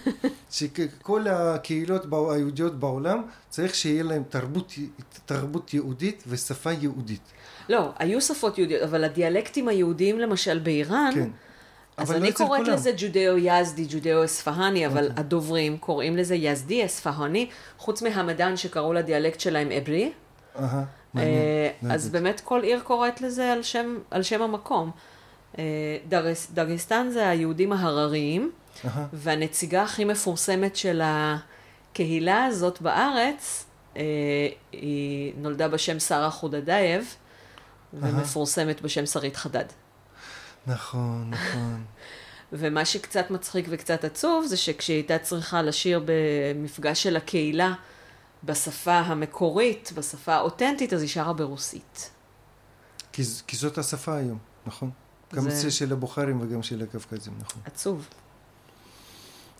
שכל 0.50 1.26
הקהילות 1.28 2.06
היהודיות 2.12 2.74
בעולם 2.78 3.22
צריך 3.48 3.74
שיהיה 3.74 4.02
להם 4.02 4.22
תרבות, 4.28 4.72
תרבות 5.26 5.74
יהודית 5.74 6.24
ושפה 6.26 6.72
יהודית. 6.72 7.32
לא, 7.68 7.90
היו 7.98 8.20
שפות 8.20 8.58
יהודיות, 8.58 8.82
אבל 8.82 9.04
הדיאלקטים 9.04 9.68
היהודיים 9.68 10.18
למשל 10.18 10.58
באיראן, 10.58 11.10
כן. 11.14 11.28
אז 11.96 12.10
לא 12.10 12.16
אני 12.16 12.30
אצל 12.30 12.44
קוראת 12.44 12.60
כולם. 12.60 12.74
לזה 12.74 12.90
ג'ודאו-יזדי, 12.96 13.86
ג'ודאו-אספהני, 13.88 14.86
אבל 14.86 15.10
הדוברים 15.16 15.78
קוראים 15.78 16.16
לזה 16.16 16.34
יזדי, 16.34 16.86
אספהני, 16.86 17.48
חוץ 17.78 18.02
מהמדען 18.02 18.56
שקראו 18.56 18.92
לדיאלקט 18.92 19.40
שלהם. 19.40 19.68
אהה, 20.58 20.78
אה, 20.78 20.84
מעניין. 21.14 21.72
לא 21.82 21.92
אז. 21.94 22.08
באמת 22.08 22.40
כל 22.40 22.62
עיר 22.62 22.80
קוראת 22.80 23.20
לזה 23.20 23.52
על 23.52 23.62
שם, 23.62 23.98
על 24.10 24.22
שם 24.22 24.42
המקום. 24.42 24.90
אה, 25.58 25.64
דגס- 26.08 26.50
דגסטן 26.54 27.08
זה 27.12 27.28
היהודים 27.28 27.72
ההרריים, 27.72 28.52
והנציגה 29.12 29.82
הכי 29.82 30.04
מפורסמת 30.04 30.76
של 30.76 31.02
הקהילה 31.04 32.44
הזאת 32.44 32.80
בארץ, 32.82 33.64
אה, 33.96 34.02
היא 34.72 35.32
נולדה 35.36 35.68
בשם 35.68 35.98
שרה 36.00 36.30
חודדייב, 36.30 37.14
ומפורסמת 37.94 38.82
בשם 38.82 39.06
שרית 39.06 39.36
חדד. 39.36 39.64
נכון, 40.66 41.30
נכון. 41.30 41.84
ומה 42.52 42.84
שקצת 42.84 43.30
מצחיק 43.30 43.66
וקצת 43.68 44.04
עצוב, 44.04 44.46
זה 44.46 44.56
שכשהיא 44.56 44.96
הייתה 44.96 45.18
צריכה 45.18 45.62
לשיר 45.62 46.02
במפגש 46.04 47.02
של 47.02 47.16
הקהילה 47.16 47.72
בשפה 48.44 48.98
המקורית, 48.98 49.92
בשפה 49.94 50.34
האותנטית, 50.34 50.92
אז 50.92 51.00
היא 51.02 51.08
שרה 51.10 51.32
ברוסית. 51.32 52.10
כי, 53.12 53.22
כי 53.46 53.56
זאת 53.56 53.78
השפה 53.78 54.16
היום, 54.16 54.38
נכון? 54.66 54.90
גם 55.34 55.50
זה- 55.50 55.70
של 55.70 55.92
הבוכרים 55.92 56.40
וגם 56.40 56.62
של 56.62 56.82
הקווקזים, 56.82 57.32
נכון. 57.40 57.62
עצוב. 57.64 58.06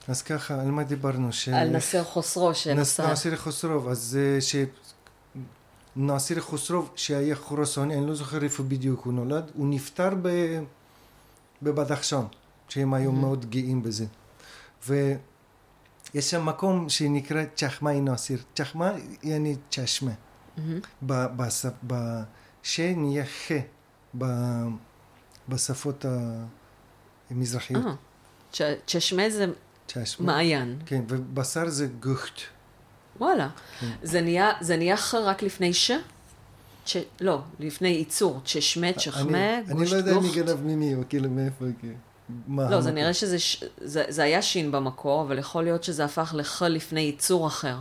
אז 0.09 0.23
ככה, 0.23 0.61
על 0.61 0.71
מה 0.71 0.85
דיברנו? 0.85 1.33
ש... 1.33 1.49
על 1.49 1.69
נסר 1.77 2.05
חוסרו 2.05 2.51
נס- 2.51 2.57
שנסע... 2.57 3.09
נאסיר 3.09 3.37
חוסרוב, 3.37 3.89
אז 3.89 4.19
ש... 4.41 4.57
נאסיר 5.97 6.41
חוסרוב 6.41 6.91
שהיה 6.97 7.37
חורסוני, 7.37 7.95
אני 7.99 8.07
לא 8.07 8.15
זוכר 8.15 8.43
איפה 8.45 8.63
בדיוק 8.63 9.01
הוא 9.05 9.13
נולד, 9.13 9.51
הוא 9.55 9.67
נפטר 9.69 10.11
ב... 10.23 10.29
בבדחשן, 11.63 12.25
שהם 12.69 12.95
היו 12.95 13.13
מאוד 13.13 13.51
גאים 13.51 13.83
בזה. 13.83 14.07
ויש 14.89 15.05
שם 16.15 16.47
מקום 16.47 16.89
שנקרא 16.89 17.43
צ'חמאי 17.57 18.01
נאסיר. 18.01 18.39
צ'חמה 18.55 18.93
יעני 19.23 19.57
צ'שמה. 19.71 20.11
ב- 21.07 21.27
בש- 21.37 21.67
בש 21.87 22.81
נהיה 22.81 23.25
ח 23.25 23.51
ב- 24.19 24.69
בשפות 25.49 26.05
המזרחיות. 27.31 27.85
אה, 27.87 27.93
צ'- 28.53 28.61
צ'שמה 28.87 29.31
זה 29.31 29.47
צ'שמה. 29.89 30.27
מעיין. 30.27 30.79
כן, 30.87 31.03
ובשר 31.09 31.69
זה 31.69 31.87
גוכט. 32.01 32.41
וואלה. 33.21 33.49
כן. 33.81 33.91
זה 34.03 34.21
נהיה, 34.21 34.53
זה 34.61 34.77
נהיה 34.77 34.97
ח 34.97 35.15
רק 35.15 35.43
לפני 35.43 35.73
ש? 35.75 35.91
ש... 36.87 36.97
לא, 37.21 37.41
לפני 37.61 37.89
ייצור. 37.89 38.41
צ'שמה, 38.45 38.87
אני, 38.87 38.95
צ'חמה, 38.97 39.59
אני 39.59 39.75
גוש 39.75 39.93
לא 39.93 39.97
יודע 39.97 40.19
מי. 40.19 40.33
גנב 40.35 40.61
ממי, 40.63 40.95
או 40.95 41.01
כאילו 41.09 41.31
מאיפה, 41.31 41.65
כאילו. 41.79 41.95
מה 42.47 42.71
לא, 42.71 42.81
זה. 42.81 42.91
נראה 42.93 43.15
שזה, 43.15 43.39
ש... 43.39 43.65
זה, 43.81 44.05
זה 44.09 44.23
היה 44.23 44.43
שין 44.43 44.73
במקור, 44.73 45.23
אבל 45.23 45.39
יכול 45.39 45.65
להיות 45.65 45.85
שזה 45.85 46.05
הפך 46.05 46.35
לח 46.37 46.63
לפני 46.63 47.01
ייצור 47.01 47.47
אחר. 47.47 47.77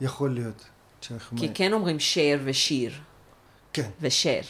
יכול 0.00 0.34
להיות. 0.34 0.64
צ'חמה. 1.00 1.38
כי 1.40 1.54
כן 1.54 1.72
אומרים 1.72 2.00
שר 2.00 2.38
ושיר, 2.44 2.92
כן, 3.72 3.90
ושר. 4.00 4.40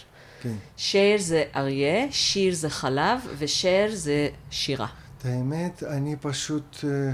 כן. 0.43 0.55
שר 0.77 1.17
זה 1.19 1.45
אריה, 1.57 2.13
שיר 2.13 2.55
זה 2.55 2.71
חלב, 2.71 3.21
ושר 3.39 3.87
זה 3.93 4.29
שירה. 4.51 4.87
את 5.19 5.25
האמת, 5.25 5.83
אני 5.83 6.17
פשוט 6.21 6.77
אה, 6.85 7.13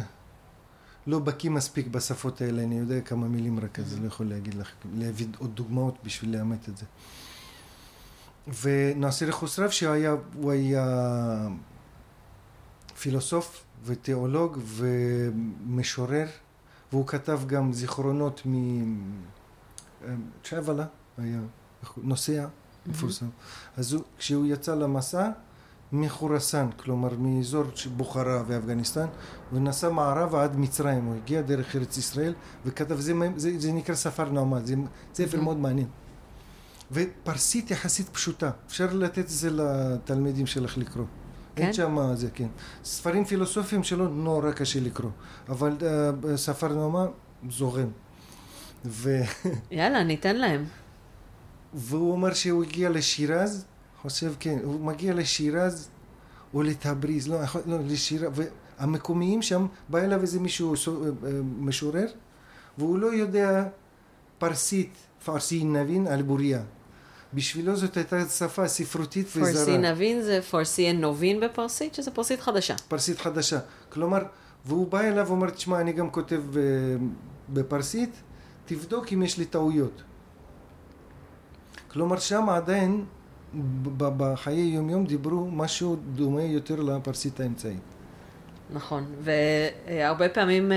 לא 1.06 1.18
בקיא 1.18 1.50
מספיק 1.50 1.86
בשפות 1.86 2.40
האלה, 2.40 2.62
אני 2.62 2.78
יודע 2.78 3.00
כמה 3.00 3.28
מילים 3.28 3.60
רק, 3.60 3.78
אז 3.78 4.00
לא 4.00 4.06
יכול 4.06 4.28
להגיד 4.28 4.54
לך, 4.54 4.70
להביא 4.94 5.26
עוד 5.38 5.54
דוגמאות 5.54 5.94
בשביל 6.04 6.36
לאמת 6.36 6.68
את 6.68 6.76
זה. 6.76 6.84
ונאסר 8.62 9.32
חוסרב 9.32 9.70
שהיה, 9.70 10.14
הוא 10.34 10.52
היה 10.52 11.48
פילוסוף 13.00 13.64
ותיאולוג 13.84 14.58
ומשורר, 14.64 16.26
והוא 16.92 17.06
כתב 17.06 17.40
גם 17.46 17.72
זיכרונות 17.72 18.42
מצ'אבלה, 20.04 20.86
היה 21.18 21.40
נוסע 21.96 22.46
מפורסם. 22.88 23.26
אז 23.76 23.92
הוא, 23.92 24.02
כשהוא 24.18 24.46
יצא 24.46 24.74
למסע, 24.74 25.30
מחורסן, 25.92 26.68
כלומר 26.76 27.08
מאזור 27.18 27.64
בוכרה 27.96 28.42
ואפגניסטן, 28.46 29.06
הוא 29.50 29.60
נסע 29.60 29.88
מערבה 29.88 30.44
עד 30.44 30.56
מצרים, 30.56 31.04
הוא 31.04 31.14
הגיע 31.14 31.42
דרך 31.42 31.76
ארץ 31.76 31.96
ישראל 31.96 32.34
וכתב, 32.66 33.00
זה, 33.00 33.12
זה, 33.36 33.58
זה 33.58 33.72
נקרא 33.72 33.94
ספר 33.94 34.30
נעמה, 34.30 34.60
זה 34.64 34.74
ספר 35.14 35.40
מאוד 35.40 35.56
מעניין. 35.56 35.86
ופרסית 36.92 37.70
יחסית 37.70 38.08
פשוטה, 38.08 38.50
אפשר 38.66 38.94
לתת 38.94 39.18
את 39.18 39.28
זה 39.28 39.50
לתלמידים 39.50 40.46
שלך 40.46 40.78
לקרוא. 40.78 41.04
כן? 41.56 41.64
אין 41.64 41.72
שם 41.72 42.14
זה, 42.14 42.30
כן. 42.34 42.48
ספרים 42.84 43.24
פילוסופיים 43.24 43.82
שלו 43.84 44.08
נורא 44.08 44.52
קשה 44.52 44.80
לקרוא, 44.80 45.10
אבל 45.48 45.76
uh, 45.80 46.36
ספר 46.36 46.68
נעמה 46.68 47.06
זורם. 47.50 47.88
ו... 48.84 49.20
יאללה, 49.70 50.02
ניתן 50.02 50.36
להם. 50.36 50.64
והוא 51.74 52.12
אומר 52.12 52.34
שהוא 52.34 52.64
הגיע 52.64 52.90
לשירז, 52.90 53.64
חושב 54.02 54.32
כן, 54.40 54.58
הוא 54.64 54.80
מגיע 54.80 55.14
לשירז 55.14 55.88
או 56.54 56.62
לתבריז, 56.62 57.28
לא, 57.28 57.38
לא 57.66 57.78
לשירז, 57.86 58.32
והמקומיים 58.78 59.42
שם, 59.42 59.66
בא 59.88 59.98
אליו 59.98 60.22
איזה 60.22 60.40
מישהו 60.40 60.74
אה, 60.74 61.08
אה, 61.08 61.32
משורר, 61.58 62.06
והוא 62.78 62.98
לא 62.98 63.06
יודע 63.06 63.68
פרסית, 64.38 64.94
פרסי 65.24 65.64
נבין 65.64 66.06
על 66.06 66.22
בוריה. 66.22 66.62
בשבילו 67.34 67.76
זאת 67.76 67.96
הייתה 67.96 68.28
שפה 68.28 68.68
ספרותית 68.68 69.26
וזרה, 69.36 69.76
נבין 69.76 70.22
זה 70.22 70.40
פורסי 70.50 70.92
נובין 70.92 71.40
בפרסית, 71.40 71.94
שזה 71.94 72.10
פרסית 72.10 72.40
חדשה. 72.40 72.74
פרסית 72.88 73.18
חדשה. 73.18 73.58
כלומר, 73.88 74.18
והוא 74.64 74.88
בא 74.88 75.00
אליו 75.00 75.26
ואומר, 75.28 75.50
תשמע, 75.50 75.80
אני 75.80 75.92
גם 75.92 76.10
כותב 76.10 76.42
אה, 76.56 76.62
בפרסית, 77.48 78.10
תבדוק 78.66 79.12
אם 79.12 79.22
יש 79.22 79.38
לי 79.38 79.44
טעויות. 79.44 80.02
כלומר, 81.88 82.18
שם 82.18 82.48
עדיין, 82.48 83.04
בחיי 83.96 84.60
יום-יום 84.60 85.06
דיברו 85.06 85.50
משהו 85.50 85.96
דומה 86.14 86.42
יותר 86.42 86.80
לפרסית 86.80 87.40
האמצעית. 87.40 87.80
נכון, 88.70 89.04
והרבה 89.20 90.28
פעמים 90.28 90.72
אה, 90.72 90.76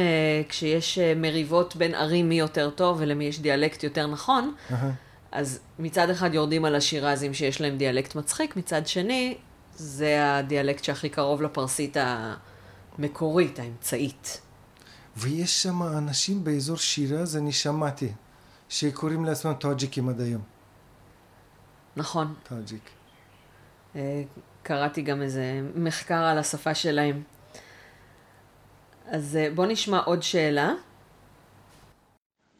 כשיש 0.49 0.99
אה, 0.99 1.13
מריבות 1.15 1.75
בין 1.75 1.95
ערים 1.95 2.29
מי 2.29 2.39
יותר 2.39 2.69
טוב 2.69 2.97
ולמי 2.99 3.25
יש 3.25 3.39
דיאלקט 3.39 3.83
יותר 3.83 4.07
נכון. 4.07 4.53
אז 5.31 5.59
מצד 5.79 6.09
אחד 6.09 6.33
יורדים 6.33 6.65
על 6.65 6.75
השירזים 6.75 7.33
שיש 7.33 7.61
להם 7.61 7.77
דיאלקט 7.77 8.15
מצחיק, 8.15 8.55
מצד 8.55 8.87
שני, 8.87 9.37
זה 9.75 10.37
הדיאלקט 10.37 10.83
שהכי 10.83 11.09
קרוב 11.09 11.41
לפרסית 11.41 11.97
המקורית, 12.97 13.59
האמצעית. 13.59 14.41
ויש 15.17 15.63
שם 15.63 15.83
אנשים 15.83 16.43
באזור 16.43 16.77
שירז, 16.77 17.37
אני 17.37 17.51
שמעתי, 17.51 18.11
שקוראים 18.69 19.25
לעצמם 19.25 19.53
טאג'יקים 19.53 20.09
עד 20.09 20.21
היום. 20.21 20.41
נכון, 21.95 22.33
טאג'יק. 22.43 22.89
אה, 23.95 24.23
קראתי 24.63 25.01
גם 25.01 25.21
איזה 25.21 25.61
מחקר 25.75 26.23
על 26.23 26.37
השפה 26.37 26.75
שלהם. 26.75 27.23
אז 29.07 29.35
אה, 29.35 29.49
בוא 29.55 29.65
נשמע 29.65 29.99
עוד 29.99 30.23
שאלה. 30.23 30.73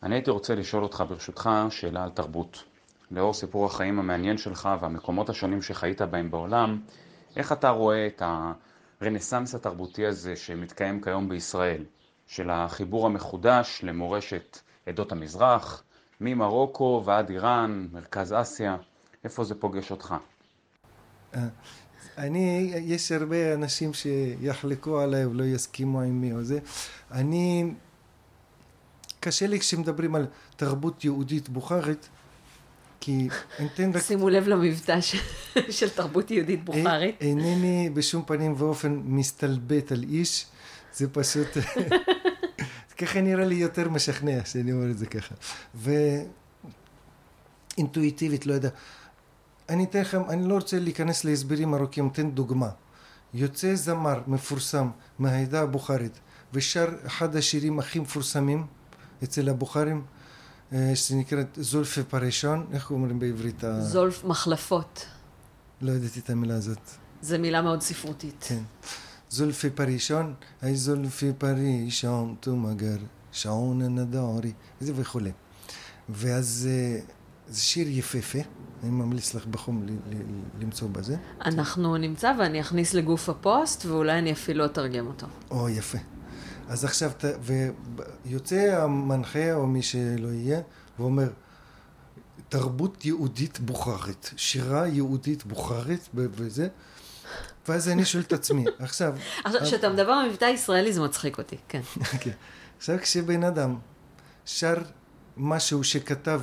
אני 0.03 0.15
הייתי 0.15 0.31
רוצה 0.31 0.55
לשאול 0.55 0.83
אותך 0.83 1.03
ברשותך 1.09 1.49
שאלה 1.69 2.03
על 2.03 2.09
תרבות. 2.09 2.63
לאור 3.11 3.33
סיפור 3.33 3.65
החיים 3.65 3.99
המעניין 3.99 4.37
שלך 4.37 4.69
והמקומות 4.81 5.29
השונים 5.29 5.61
שחיית 5.61 6.01
בהם 6.01 6.31
בעולם, 6.31 6.81
איך 7.35 7.51
אתה 7.51 7.69
רואה 7.69 8.07
את 8.07 8.21
הרנסאנס 9.01 9.55
התרבותי 9.55 10.05
הזה 10.05 10.35
שמתקיים 10.35 11.01
כיום 11.01 11.29
בישראל, 11.29 11.83
של 12.27 12.49
החיבור 12.49 13.05
המחודש 13.05 13.79
למורשת 13.83 14.59
עדות 14.85 15.11
המזרח, 15.11 15.83
ממרוקו 16.21 17.03
ועד 17.05 17.29
איראן, 17.29 17.87
מרכז 17.91 18.33
אסיה, 18.33 18.77
איפה 19.23 19.43
זה 19.43 19.55
פוגש 19.55 19.91
אותך? 19.91 20.15
אני, 22.17 22.71
יש 22.75 23.11
הרבה 23.11 23.53
אנשים 23.53 23.91
שיחלקו 23.93 24.99
עליי 24.99 25.25
ולא 25.25 25.43
יסכימו 25.43 26.01
עם 26.01 26.21
מי 26.21 26.33
או 26.33 26.43
זה. 26.43 26.59
אני, 27.11 27.73
קשה 29.19 29.47
לי 29.47 29.59
כשמדברים 29.59 30.15
על 30.15 30.25
תרבות 30.55 31.05
יהודית 31.05 31.49
בוכרית, 31.49 32.09
כי 32.99 33.27
אני 33.59 33.67
אתן 33.73 33.91
רק... 33.93 34.01
שימו 34.01 34.29
לב 34.29 34.47
למבטא. 34.47 34.99
של 35.69 35.89
תרבות 35.89 36.31
יהודית 36.31 36.65
בוכרית. 36.65 37.21
אי- 37.21 37.27
אינני 37.27 37.89
בשום 37.93 38.23
פנים 38.25 38.53
ואופן 38.57 39.01
מסתלבט 39.05 39.91
על 39.91 40.03
איש, 40.03 40.45
זה 40.93 41.09
פשוט... 41.09 41.47
ככה 42.97 43.21
נראה 43.21 43.45
לי 43.45 43.55
יותר 43.55 43.89
משכנע 43.89 44.45
שאני 44.45 44.71
אומר 44.73 44.91
את 44.91 44.97
זה 44.97 45.05
ככה. 45.05 45.35
ואינטואיטיבית, 47.77 48.45
לא 48.45 48.53
יודע. 48.53 48.69
אני 49.71 49.83
אתן 49.83 50.01
לכם, 50.01 50.21
אני 50.29 50.47
לא 50.47 50.53
רוצה 50.53 50.79
להיכנס 50.79 51.25
להסברים 51.25 51.73
ארוכים, 51.73 52.07
אתן 52.07 52.31
דוגמה. 52.31 52.69
יוצא 53.33 53.75
זמר 53.75 54.21
מפורסם 54.27 54.89
מהעדה 55.19 55.61
הבוכרית 55.61 56.19
ושר 56.53 56.87
אחד 57.05 57.35
השירים 57.35 57.79
הכי 57.79 57.99
מפורסמים 57.99 58.67
אצל 59.23 59.49
הבוכרים, 59.49 60.03
אה, 60.73 60.91
שנקראת 60.95 61.57
זולפה 61.61 62.03
פרשון, 62.03 62.67
איך 62.71 62.91
אומרים 62.91 63.19
בעברית? 63.19 63.63
זולף 63.81 64.23
מחלפות. 64.23 65.05
לא 65.81 65.91
ידעתי 65.91 66.19
את 66.19 66.29
המילה 66.29 66.55
הזאת. 66.55 66.89
זו 67.21 67.39
מילה 67.39 67.61
מאוד 67.61 67.81
ספרותית. 67.81 68.45
כן. 68.47 68.63
זולפי 69.29 69.69
פרישון, 69.69 70.33
היי 70.61 70.75
זולפי 70.75 71.31
פרישון, 71.37 72.35
תומגר, 72.39 72.97
שעון 73.31 73.81
הנדארי, 73.81 74.53
וזה 74.81 74.93
וכולי. 74.95 75.31
ואז 76.09 76.69
אה, 76.71 76.99
זה 77.47 77.61
שיר 77.61 77.87
יפהפה, 77.89 78.39
אני 78.83 78.89
ממליץ 78.91 79.33
לך 79.33 79.45
בחום 79.45 79.83
ל- 79.83 79.91
ל- 79.91 80.21
למצוא 80.63 80.87
בזה. 80.91 81.15
אנחנו 81.45 81.97
נמצא 81.97 82.33
ואני 82.39 82.61
אכניס 82.61 82.93
לגוף 82.93 83.29
הפוסט, 83.29 83.85
ואולי 83.85 84.19
אני 84.19 84.31
אפילו 84.31 84.65
אתרגם 84.65 85.07
אותו. 85.07 85.27
או, 85.51 85.69
יפה. 85.69 85.97
אז 86.67 86.85
עכשיו, 86.85 87.11
ת- 87.17 87.25
ויוצא 88.25 88.55
המנחה 88.83 89.53
או 89.53 89.67
מי 89.67 89.81
שלא 89.81 90.27
יהיה, 90.27 90.61
ואומר, 90.99 91.29
תרבות 92.49 93.05
יהודית 93.05 93.59
בוכרית, 93.59 94.31
שירה 94.37 94.87
יהודית 94.87 95.45
בוכרית 95.45 96.09
וזה, 96.13 96.67
ואז 97.67 97.89
אני 97.89 98.05
שואל 98.05 98.23
את 98.23 98.33
עצמי, 98.33 98.65
עכשיו, 98.79 99.13
עכשיו, 99.43 99.61
כשאתה 99.61 99.89
מדבר 99.89 100.21
במבטא 100.25 100.45
ישראלי 100.45 100.93
זה 100.93 101.01
מצחיק 101.01 101.37
אותי, 101.37 101.57
כן. 101.67 101.81
כן. 102.21 102.31
עכשיו 102.77 102.97
כשבן 103.01 103.43
אדם 103.43 103.75
שר 104.45 104.75
משהו 105.37 105.83
שכתב 105.83 106.41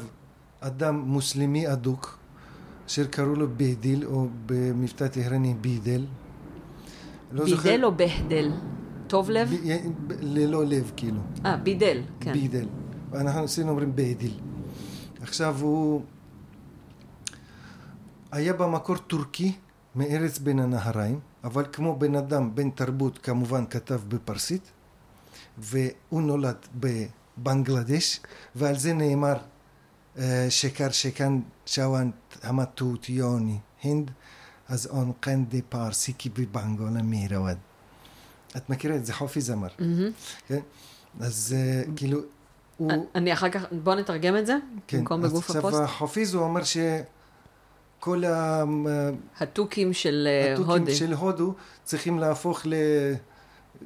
אדם 0.60 0.98
מוסלמי 1.00 1.72
אדוק, 1.72 2.17
אשר 2.88 3.06
קראו 3.06 3.34
לו 3.34 3.46
בהדיל, 3.56 4.06
או 4.06 4.26
במבטא 4.46 5.08
טהרני 5.08 5.54
בידל. 5.60 6.06
לא 7.32 7.46
זוכר- 7.48 7.62
בידל 7.70 7.84
או 7.84 7.94
בהדל? 7.96 8.52
טוב 9.06 9.30
לב? 9.30 9.50
ב- 10.06 10.12
ללא 10.20 10.64
לב, 10.66 10.92
כאילו. 10.96 11.20
אה, 11.46 11.56
בידל, 11.56 12.00
כן. 12.20 12.32
בידל. 12.32 12.66
אנחנו 13.14 13.44
אצלנו 13.44 13.68
אומרים 13.70 13.96
בהדיל. 13.96 14.34
עכשיו 15.20 15.56
הוא 15.60 16.02
היה 18.32 18.52
במקור 18.52 18.96
טורקי 18.96 19.52
מארץ 19.94 20.38
בין 20.38 20.58
הנהריים, 20.58 21.20
אבל 21.44 21.64
כמו 21.72 21.96
בן 21.98 22.14
אדם, 22.14 22.54
בן 22.54 22.70
תרבות, 22.70 23.18
כמובן 23.18 23.64
כתב 23.70 24.00
בפרסית, 24.08 24.70
והוא 25.58 26.22
נולד 26.22 26.56
בבנגלדש, 26.74 28.20
ועל 28.54 28.78
זה 28.78 28.92
נאמר 28.92 29.36
אה, 30.18 30.46
שקר 30.50 30.90
שכאן 30.90 31.40
המטות 32.42 33.08
יוני 33.08 33.58
הינד, 33.82 34.10
אז 34.68 34.86
און 34.86 35.12
קנדי 35.20 35.62
פרסי 35.62 36.12
כי 36.18 36.28
בבנגולה 36.28 37.02
מירווד. 37.02 37.56
את 38.56 38.70
מכירה 38.70 38.96
את 38.96 39.06
זה? 39.06 39.12
חופי 39.12 39.40
זמר. 39.40 39.68
כן? 40.48 40.60
אז 41.20 41.54
אה, 41.58 41.82
כאילו, 41.96 42.20
הוא... 42.76 42.92
אני 43.14 43.32
אחר 43.32 43.48
כך, 43.48 43.62
בוא 43.82 43.94
נתרגם 43.94 44.36
את 44.36 44.46
זה, 44.46 44.56
כן, 44.86 44.98
במקום 44.98 45.22
בגוף 45.22 45.44
עכשיו 45.50 45.68
הפוסט. 45.68 45.82
החופיז 45.82 46.34
הוא 46.34 46.42
אומר 46.42 46.60
שכל 46.64 48.24
ה- 48.24 48.64
התוכים 49.40 49.92
של 49.92 50.28
אה, 50.30 50.52
התוכים 50.52 50.70
הודי. 50.70 50.94
של 50.94 51.12
הודו 51.12 51.54
צריכים 51.84 52.18
להפוך 52.18 52.66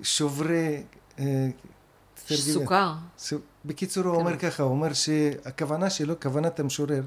לשוברי... 0.01 0.83
אה. 1.19 1.49
סוכר. 2.31 2.93
בקיצור, 3.65 4.05
הוא 4.05 4.15
כן. 4.15 4.21
אומר 4.21 4.39
ככה, 4.39 4.63
הוא 4.63 4.71
אומר 4.73 4.93
שהכוונה 4.93 5.91
שלו, 5.91 6.21
כוונת 6.21 6.61
המשורר, 6.61 7.03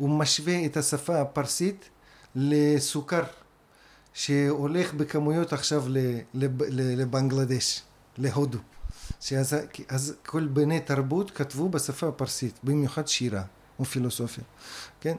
הוא 0.00 0.10
משווה 0.10 0.66
את 0.66 0.76
השפה 0.76 1.20
הפרסית 1.20 1.88
לסוכר, 2.34 3.22
שהולך 4.14 4.94
בכמויות 4.94 5.52
עכשיו 5.52 5.84
לבנגלדש, 6.34 7.82
להודו. 8.18 8.58
שאז 9.20 9.56
אז 9.88 10.14
כל 10.26 10.46
בני 10.46 10.80
תרבות 10.80 11.30
כתבו 11.30 11.68
בשפה 11.68 12.08
הפרסית, 12.08 12.58
במיוחד 12.64 13.08
שירה 13.08 13.42
ופילוסופיה, 13.80 14.44
כן? 15.00 15.16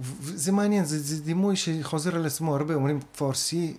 וזה 0.00 0.52
מעניין, 0.52 0.84
זה, 0.84 0.98
זה 0.98 1.22
דימוי 1.22 1.56
שחוזר 1.56 2.16
על 2.16 2.26
עצמו 2.26 2.56
הרבה, 2.56 2.74
אומרים 2.74 3.00
פרסי, 3.18 3.76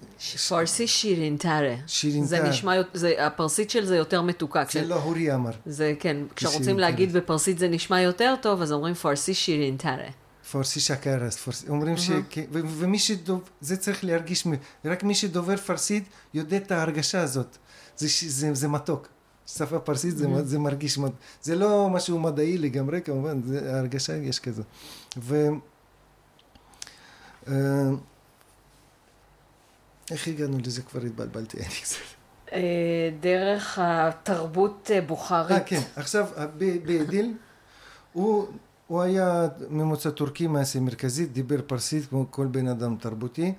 פרסי 0.49 0.87
שירין 0.87 1.37
טארה. 1.37 1.75
שירין 1.87 2.25
זה. 2.25 2.49
נשמע, 2.49 2.73
זה- 2.93 3.25
הפרסית 3.27 3.69
של 3.69 3.85
זה 3.85 3.95
יותר 3.95 4.21
מתוקה. 4.21 4.63
זה 4.63 4.67
כש- 4.69 4.75
לא 4.75 4.95
הורי 4.95 5.33
אמר. 5.35 5.51
זה 5.65 5.93
כן, 5.99 6.17
כשרוצים 6.35 6.79
להגיד. 6.79 7.13
בפרסית 7.13 7.59
זה 7.59 7.67
נשמע 7.67 8.01
יותר 8.01 8.35
טוב, 8.41 8.61
אז 8.61 8.71
אומרים 8.71 8.93
פרסי 8.93 9.33
שירין 9.33 9.77
טארה. 9.77 10.07
פרסי 10.51 10.79
שקרס, 10.79 11.37
פרסי, 11.37 11.67
אומרים 11.69 11.97
ש... 11.97 12.11
כן, 12.29 12.43
ומי 12.51 12.99
שדובר, 12.99 13.43
זה 13.61 13.77
צריך 13.77 14.03
להרגיש, 14.03 14.47
רק 14.85 15.03
מי 15.03 15.15
שדובר 15.15 15.57
פרסית 15.57 16.03
יודע 16.33 16.57
את 16.57 16.71
ההרגשה 16.71 17.21
הזאת. 17.21 17.57
זה, 17.97 18.07
זה, 18.27 18.53
זה 18.53 18.67
מתוק. 18.67 19.07
שפה 19.47 19.79
פרסית 19.79 20.17
זה, 20.17 20.27
מ- 20.27 20.45
זה 20.45 20.59
מרגיש, 20.59 20.99
זה 21.41 21.55
לא 21.55 21.89
משהו 21.89 22.19
מדעי 22.19 22.57
לגמרי 22.57 23.01
כמובן, 23.01 23.41
זה 23.45 23.73
ההרגשה 23.75 24.15
יש 24.15 24.39
כזו. 24.39 24.63
ו... 25.17 25.47
אה, 27.49 27.55
איך 30.11 30.27
הגענו 30.27 30.57
לזה? 30.65 30.81
כבר 30.81 31.01
התבלבלתי, 31.01 31.57
אני 31.57 31.65
קצת. 31.83 31.95
אה, 32.53 33.09
דרך 33.19 33.79
התרבות 33.81 34.91
אה, 34.93 35.01
בוכרית. 35.01 35.51
אה, 35.51 35.59
כן. 35.63 35.81
עכשיו, 35.95 36.25
ב- 36.57 36.87
באדיל, 36.87 37.33
הוא, 38.13 38.47
הוא 38.87 39.01
היה 39.01 39.47
ממוצא 39.69 40.09
טורקי 40.09 40.47
מאסיה 40.47 40.81
מרכזית, 40.81 41.33
דיבר 41.33 41.61
פרסית 41.67 42.05
כמו 42.09 42.25
כל 42.31 42.47
בן 42.47 42.67
אדם 42.67 42.95
תרבותי, 42.97 43.53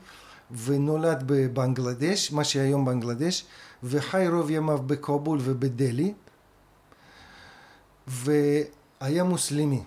ונולד 0.64 1.22
בבנגלדש, 1.26 2.32
מה 2.32 2.44
שהיום 2.44 2.84
בנגלדש, 2.84 3.44
וחי 3.82 4.28
רוב 4.28 4.50
ימיו 4.50 4.78
בכאבול 4.78 5.38
ובדלהי, 5.42 6.12
והיה 8.06 9.24
מוסלמי. 9.24 9.82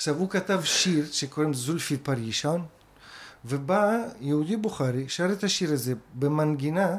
עכשיו, 0.00 0.16
הוא 0.16 0.30
כתב 0.30 0.60
שיר 0.64 1.06
שקוראים 1.12 1.54
זולפי 1.54 1.96
פרישן, 1.96 2.60
ובא 3.44 3.98
יהודי 4.20 4.56
בוכרי, 4.56 5.08
שר 5.08 5.32
את 5.32 5.44
השיר 5.44 5.72
הזה 5.72 5.94
במנגינה 6.14 6.96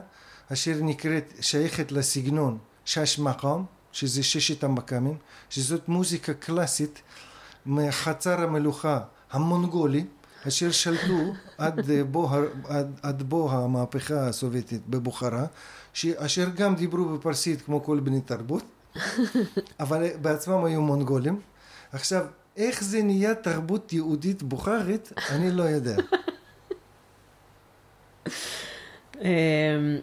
אשר 0.54 0.74
נקראת, 0.82 1.34
שייכת 1.40 1.92
לסגנון 1.92 2.58
שש 2.86 3.20
מקם, 3.20 3.64
שזה 3.92 4.24
ששת 4.24 4.64
המקאמים, 4.64 5.18
שזאת 5.50 5.88
מוזיקה 5.88 6.34
קלאסית 6.34 7.02
מחצר 7.66 8.42
המלוכה 8.42 9.00
המונגולי, 9.32 10.06
אשר 10.48 10.72
שלטו 10.72 11.34
עד 11.58 11.92
בוא, 12.12 12.30
ה- 12.30 12.78
עד, 12.78 13.00
עד 13.04 13.24
בוא 13.24 13.52
המהפכה 13.52 14.28
הסובייטית 14.28 14.88
בבוכרה, 14.88 15.46
אשר 16.18 16.50
גם 16.50 16.76
דיברו 16.76 17.18
בפרסית 17.18 17.62
כמו 17.62 17.84
כל 17.84 18.00
בני 18.00 18.22
תרבות, 18.22 18.64
אבל 19.80 20.08
בעצמם 20.22 20.64
היו 20.66 20.82
מונגולים. 20.82 21.40
עכשיו, 21.92 22.26
איך 22.58 22.84
זה 22.84 23.04
נהיה 23.04 23.36
תרבות 23.36 23.94
יהודית 23.94 24.44
בוכרית, 24.44 25.12
אני 25.30 25.52
לא 25.52 25.64
יודע. 25.64 25.96
אמ, 29.22 29.98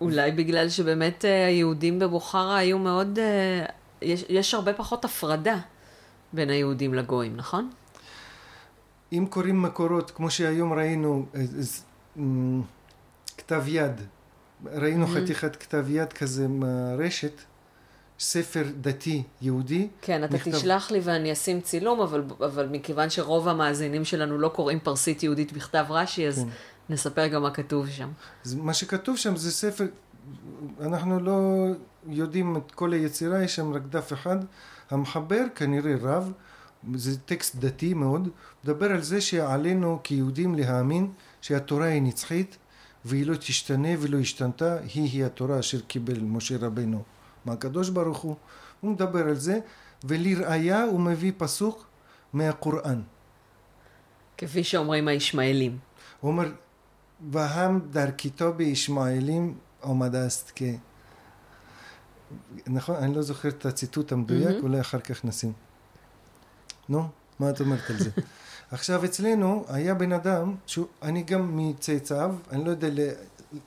אולי 0.00 0.32
בגלל 0.32 0.68
שבאמת 0.68 1.24
אה, 1.24 1.46
היהודים 1.46 1.98
בבוכרה 1.98 2.56
היו 2.56 2.78
מאוד... 2.78 3.18
אה, 3.18 3.64
יש, 4.02 4.24
יש 4.28 4.54
הרבה 4.54 4.72
פחות 4.72 5.04
הפרדה 5.04 5.58
בין 6.32 6.50
היהודים 6.50 6.94
לגויים, 6.94 7.36
נכון? 7.36 7.70
אם 9.12 9.26
קוראים 9.30 9.62
מקורות, 9.62 10.10
כמו 10.10 10.30
שהיום 10.30 10.72
ראינו 10.72 11.26
אה, 11.34 11.42
כתב 13.38 13.62
יד, 13.66 14.00
ראינו 14.64 15.06
חתיכת 15.06 15.56
כתב 15.56 15.84
יד 15.88 16.12
כזה 16.12 16.48
מהרשת, 16.48 17.40
ספר 18.18 18.64
דתי 18.80 19.22
יהודי, 19.42 19.88
כן, 20.02 20.24
אתה 20.24 20.34
נכתב- 20.34 20.50
תשלח 20.52 20.90
לי 20.90 21.00
ואני 21.02 21.32
אשים 21.32 21.60
צילום, 21.60 22.00
אבל, 22.00 22.24
אבל 22.44 22.68
מכיוון 22.70 23.10
שרוב 23.10 23.48
המאזינים 23.48 24.04
שלנו 24.04 24.38
לא 24.38 24.48
קוראים 24.48 24.80
פרסית 24.80 25.22
יהודית 25.22 25.52
בכתב 25.52 25.84
רש"י, 25.88 26.28
אז 26.28 26.38
כן. 26.38 26.48
נספר 26.94 27.26
גם 27.26 27.42
מה 27.42 27.50
כתוב 27.50 27.88
שם. 27.88 28.08
מה 28.56 28.74
שכתוב 28.74 29.16
שם 29.16 29.36
זה 29.36 29.50
ספר, 29.52 29.84
אנחנו 30.80 31.20
לא 31.20 31.66
יודעים 32.08 32.56
את 32.56 32.70
כל 32.72 32.92
היצירה, 32.92 33.42
יש 33.42 33.56
שם 33.56 33.72
רק 33.72 33.82
דף 33.90 34.12
אחד, 34.12 34.36
המחבר 34.90 35.42
כנראה 35.54 35.94
רב, 36.00 36.32
זה 36.94 37.18
טקסט 37.18 37.56
דתי 37.56 37.94
מאוד, 37.94 38.28
מדבר 38.64 38.92
על 38.92 39.02
זה 39.02 39.20
שעלינו 39.20 40.00
כיהודים 40.04 40.54
להאמין 40.54 41.10
שהתורה 41.40 41.86
היא 41.86 42.02
נצחית 42.02 42.56
והיא 43.04 43.26
לא 43.26 43.34
תשתנה 43.36 43.88
ולא 43.98 44.18
השתנתה, 44.18 44.76
היא 44.94 45.02
היא 45.12 45.24
התורה 45.24 45.58
אשר 45.58 45.80
קיבל 45.80 46.20
משה 46.20 46.56
רבנו 46.60 47.02
מהקדוש 47.48 47.88
ברוך 47.88 48.18
הוא, 48.18 48.36
הוא 48.80 48.90
מדבר 48.90 49.28
על 49.28 49.34
זה, 49.34 49.58
ולראיה 50.04 50.84
הוא 50.84 51.00
מביא 51.00 51.32
פסוק 51.36 51.86
מהקוראן. 52.32 53.02
כפי 54.38 54.64
שאומרים 54.64 55.08
הישמעאלים. 55.08 55.78
הוא 56.20 56.30
אומר, 56.30 56.52
והם 57.30 57.80
דרכיתו 57.90 58.52
בישמעאלים 58.52 59.54
עומדסט 59.80 60.52
כ... 60.54 60.62
נכון? 62.66 62.96
אני 62.96 63.14
לא 63.14 63.22
זוכר 63.22 63.48
את 63.48 63.66
הציטוט 63.66 64.12
המדויק, 64.12 64.48
מהמם. 64.48 64.62
אולי 64.62 64.80
אחר 64.80 65.00
כך 65.00 65.24
נשים. 65.24 65.52
נו, 66.88 67.08
מה 67.38 67.50
את 67.50 67.60
אומרת 67.60 67.90
על 67.90 67.96
זה? 67.96 68.10
עכשיו 68.70 69.04
אצלנו 69.04 69.64
היה 69.68 69.94
בן 69.94 70.12
אדם, 70.12 70.54
שהוא, 70.66 70.86
אני 71.02 71.22
גם 71.22 71.56
מצאצאיו, 71.56 72.34
אני 72.50 72.64
לא 72.64 72.70
יודע 72.70 72.88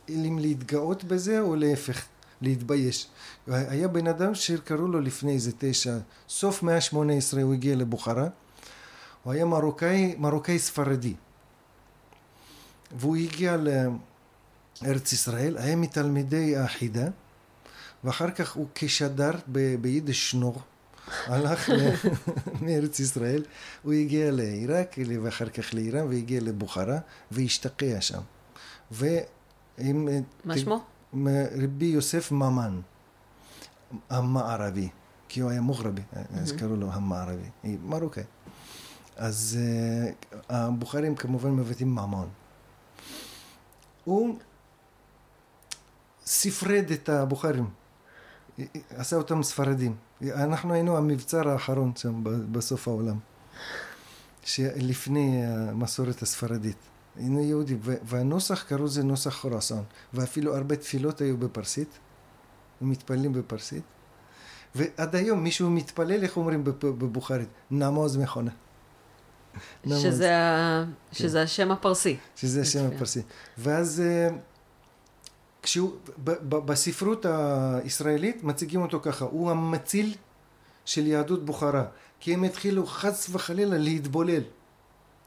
אם 0.09 0.39
להתגאות 0.41 1.03
בזה 1.03 1.39
או 1.39 1.55
להפך, 1.55 2.05
להתבייש. 2.41 3.07
היה 3.47 3.87
בן 3.87 4.07
אדם 4.07 4.35
שקראו 4.35 4.87
לו 4.87 5.01
לפני 5.01 5.33
איזה 5.33 5.51
תשע, 5.57 5.97
סוף 6.29 6.63
מאה 6.63 6.81
שמונה 6.81 7.13
עשרה 7.13 7.41
הוא 7.41 7.53
הגיע 7.53 7.75
לבוכרה, 7.75 8.27
הוא 9.23 9.33
היה 9.33 9.45
מרוקאי, 9.45 10.15
מרוקאי 10.17 10.59
ספרדי. 10.59 11.13
והוא 12.97 13.15
הגיע 13.15 13.57
לארץ 13.57 15.13
ישראל, 15.13 15.57
היה 15.57 15.75
מתלמידי 15.75 16.57
החידה, 16.57 17.07
ואחר 18.03 18.31
כך 18.31 18.51
הוא 18.51 18.67
כשדר 18.75 19.31
ב- 19.47 19.75
ביידיש 19.75 20.31
שנור, 20.31 20.61
הלך 21.25 21.69
מארץ 22.61 22.99
ישראל, 22.99 23.43
הוא 23.83 23.93
הגיע 23.93 24.31
לעיראק 24.31 24.95
ואחר 25.23 25.49
כך 25.49 25.73
לאיראן 25.73 26.07
והגיע 26.07 26.41
לבוכרה 26.41 26.99
והשתקע 27.31 28.01
שם. 28.01 28.21
ועם... 28.91 30.07
מה 30.45 30.57
שמו? 30.57 30.83
רבי 31.63 31.85
יוסף 31.85 32.31
ממן, 32.31 32.81
המערבי, 34.09 34.89
כי 35.29 35.39
הוא 35.39 35.51
היה 35.51 35.61
מוגרבי, 35.61 36.01
אז 36.33 36.51
קראו 36.51 36.75
לו 36.75 36.91
המערבי, 36.91 37.49
מרוקאי. 37.63 38.23
אז 39.15 39.57
uh, 39.59 40.35
הבוכרים 40.49 41.15
כמובן 41.15 41.51
מבטאים 41.51 41.95
ממון. 41.95 42.29
הוא 44.03 44.37
ספרד 46.25 46.91
את 46.91 47.09
הבוכרים, 47.09 47.69
עשה 48.89 49.15
אותם 49.15 49.43
ספרדים. 49.43 49.95
אנחנו 50.21 50.73
היינו 50.73 50.97
המבצר 50.97 51.49
האחרון 51.49 51.91
שם 51.95 52.23
בסוף 52.51 52.87
העולם, 52.87 53.19
שלפני 54.43 55.45
המסורת 55.45 56.21
הספרדית. 56.21 56.90
היינו 57.15 57.41
יהודים, 57.41 57.79
והנוסח 57.83 58.63
קראו 58.63 58.85
לזה 58.85 59.03
נוסח 59.03 59.35
חורסן, 59.35 59.81
ואפילו 60.13 60.55
הרבה 60.55 60.75
תפילות 60.75 61.21
היו 61.21 61.37
בפרסית, 61.37 61.99
מתפללים 62.81 63.33
בפרסית, 63.33 63.83
ועד 64.75 65.15
היום 65.15 65.43
מישהו 65.43 65.69
מתפלל, 65.69 66.23
איך 66.23 66.37
אומרים 66.37 66.63
בבוכרית? 66.63 67.49
נמוז 67.71 68.17
מכונה. 68.17 68.51
שזה, 70.01 70.37
ה... 70.37 70.83
שזה 71.11 71.41
השם 71.41 71.71
הפרסי. 71.71 72.17
שזה 72.35 72.61
השם. 72.61 72.85
הפרסי. 72.95 73.21
ואז 73.57 74.01
אה, 74.05 74.29
כשהוא, 75.61 75.91
ב- 76.23 76.31
ב- 76.49 76.65
בספרות 76.65 77.25
הישראלית 77.25 78.43
מציגים 78.43 78.81
אותו 78.81 78.99
ככה, 78.99 79.25
הוא 79.25 79.51
המציל 79.51 80.15
של 80.85 81.07
יהדות 81.07 81.45
בוכרה, 81.45 81.85
כי 82.19 82.33
הם 82.33 82.43
התחילו 82.43 82.85
חס 82.85 83.27
וחלילה 83.31 83.77
להתבולל. 83.77 84.41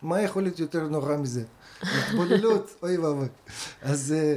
מה 0.02 0.20
יכול 0.20 0.42
להיות 0.42 0.58
יותר 0.58 0.88
נורא 0.88 1.16
מזה? 1.16 1.44
התבוללות, 1.82 2.74
אוי 2.82 2.98
ואבוי. 2.98 3.28
אז, 3.82 4.14
אה, 4.16 4.36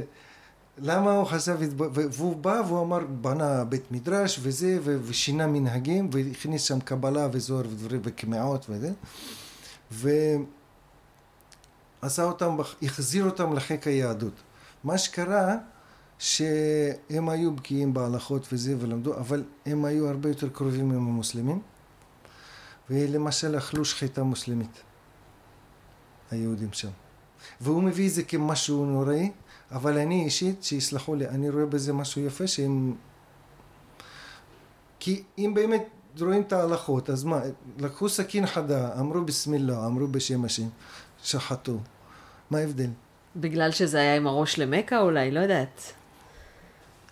למה 0.78 1.12
הוא 1.12 1.24
חשב, 1.24 1.58
והוא 1.92 2.36
בא 2.36 2.62
והוא 2.66 2.82
אמר, 2.82 2.98
בנה 2.98 3.64
בית 3.64 3.92
מדרש 3.92 4.38
וזה, 4.42 4.78
ושינה 4.82 5.46
מנהגים, 5.46 6.10
והכניס 6.12 6.62
שם 6.62 6.80
קבלה 6.80 7.28
וזוהר 7.32 7.66
ודברים 7.68 8.00
וקמעות 8.04 8.66
וזה, 8.68 8.92
ועשה 12.02 12.24
אותם, 12.24 12.56
החזיר 12.82 13.24
אותם 13.24 13.52
לחיק 13.52 13.86
היהדות. 13.86 14.34
מה 14.84 14.98
שקרה, 14.98 15.56
שהם 16.18 17.28
היו 17.28 17.54
בקיאים 17.54 17.94
בהלכות 17.94 18.48
וזה 18.52 18.76
ולמדו, 18.78 19.16
אבל 19.16 19.44
הם 19.66 19.84
היו 19.84 20.08
הרבה 20.08 20.28
יותר 20.28 20.48
קרובים 20.48 20.90
עם 20.90 21.08
המוסלמים, 21.08 21.60
ולמשל 22.90 23.58
אכלו 23.58 23.84
שחיטה 23.84 24.22
מוסלמית, 24.22 24.82
היהודים 26.30 26.72
שם. 26.72 26.90
והוא 27.60 27.82
מביא 27.82 28.08
את 28.08 28.12
זה 28.12 28.22
כמשהו 28.22 28.86
נוראי, 28.86 29.30
אבל 29.72 29.98
אני 29.98 30.24
אישית, 30.24 30.64
שיסלחו 30.64 31.14
לי, 31.14 31.28
אני 31.28 31.50
רואה 31.50 31.66
בזה 31.66 31.92
משהו 31.92 32.22
יפה 32.22 32.46
שהם... 32.46 32.94
כי 35.00 35.22
אם 35.38 35.52
באמת 35.54 35.84
רואים 36.20 36.42
את 36.42 36.52
ההלכות, 36.52 37.10
אז 37.10 37.24
מה, 37.24 37.40
לקחו 37.78 38.08
סכין 38.08 38.46
חדה, 38.46 39.00
אמרו 39.00 39.20
בסמילה, 39.20 39.86
אמרו 39.86 40.06
בשם 40.06 40.44
השם, 40.44 40.66
שחטו. 41.22 41.78
מה 42.50 42.58
ההבדל? 42.58 42.90
בגלל 43.36 43.70
שזה 43.70 43.98
היה 43.98 44.16
עם 44.16 44.26
הראש 44.26 44.58
למכה 44.58 45.00
אולי, 45.00 45.30
לא 45.30 45.40
יודעת. 45.40 45.92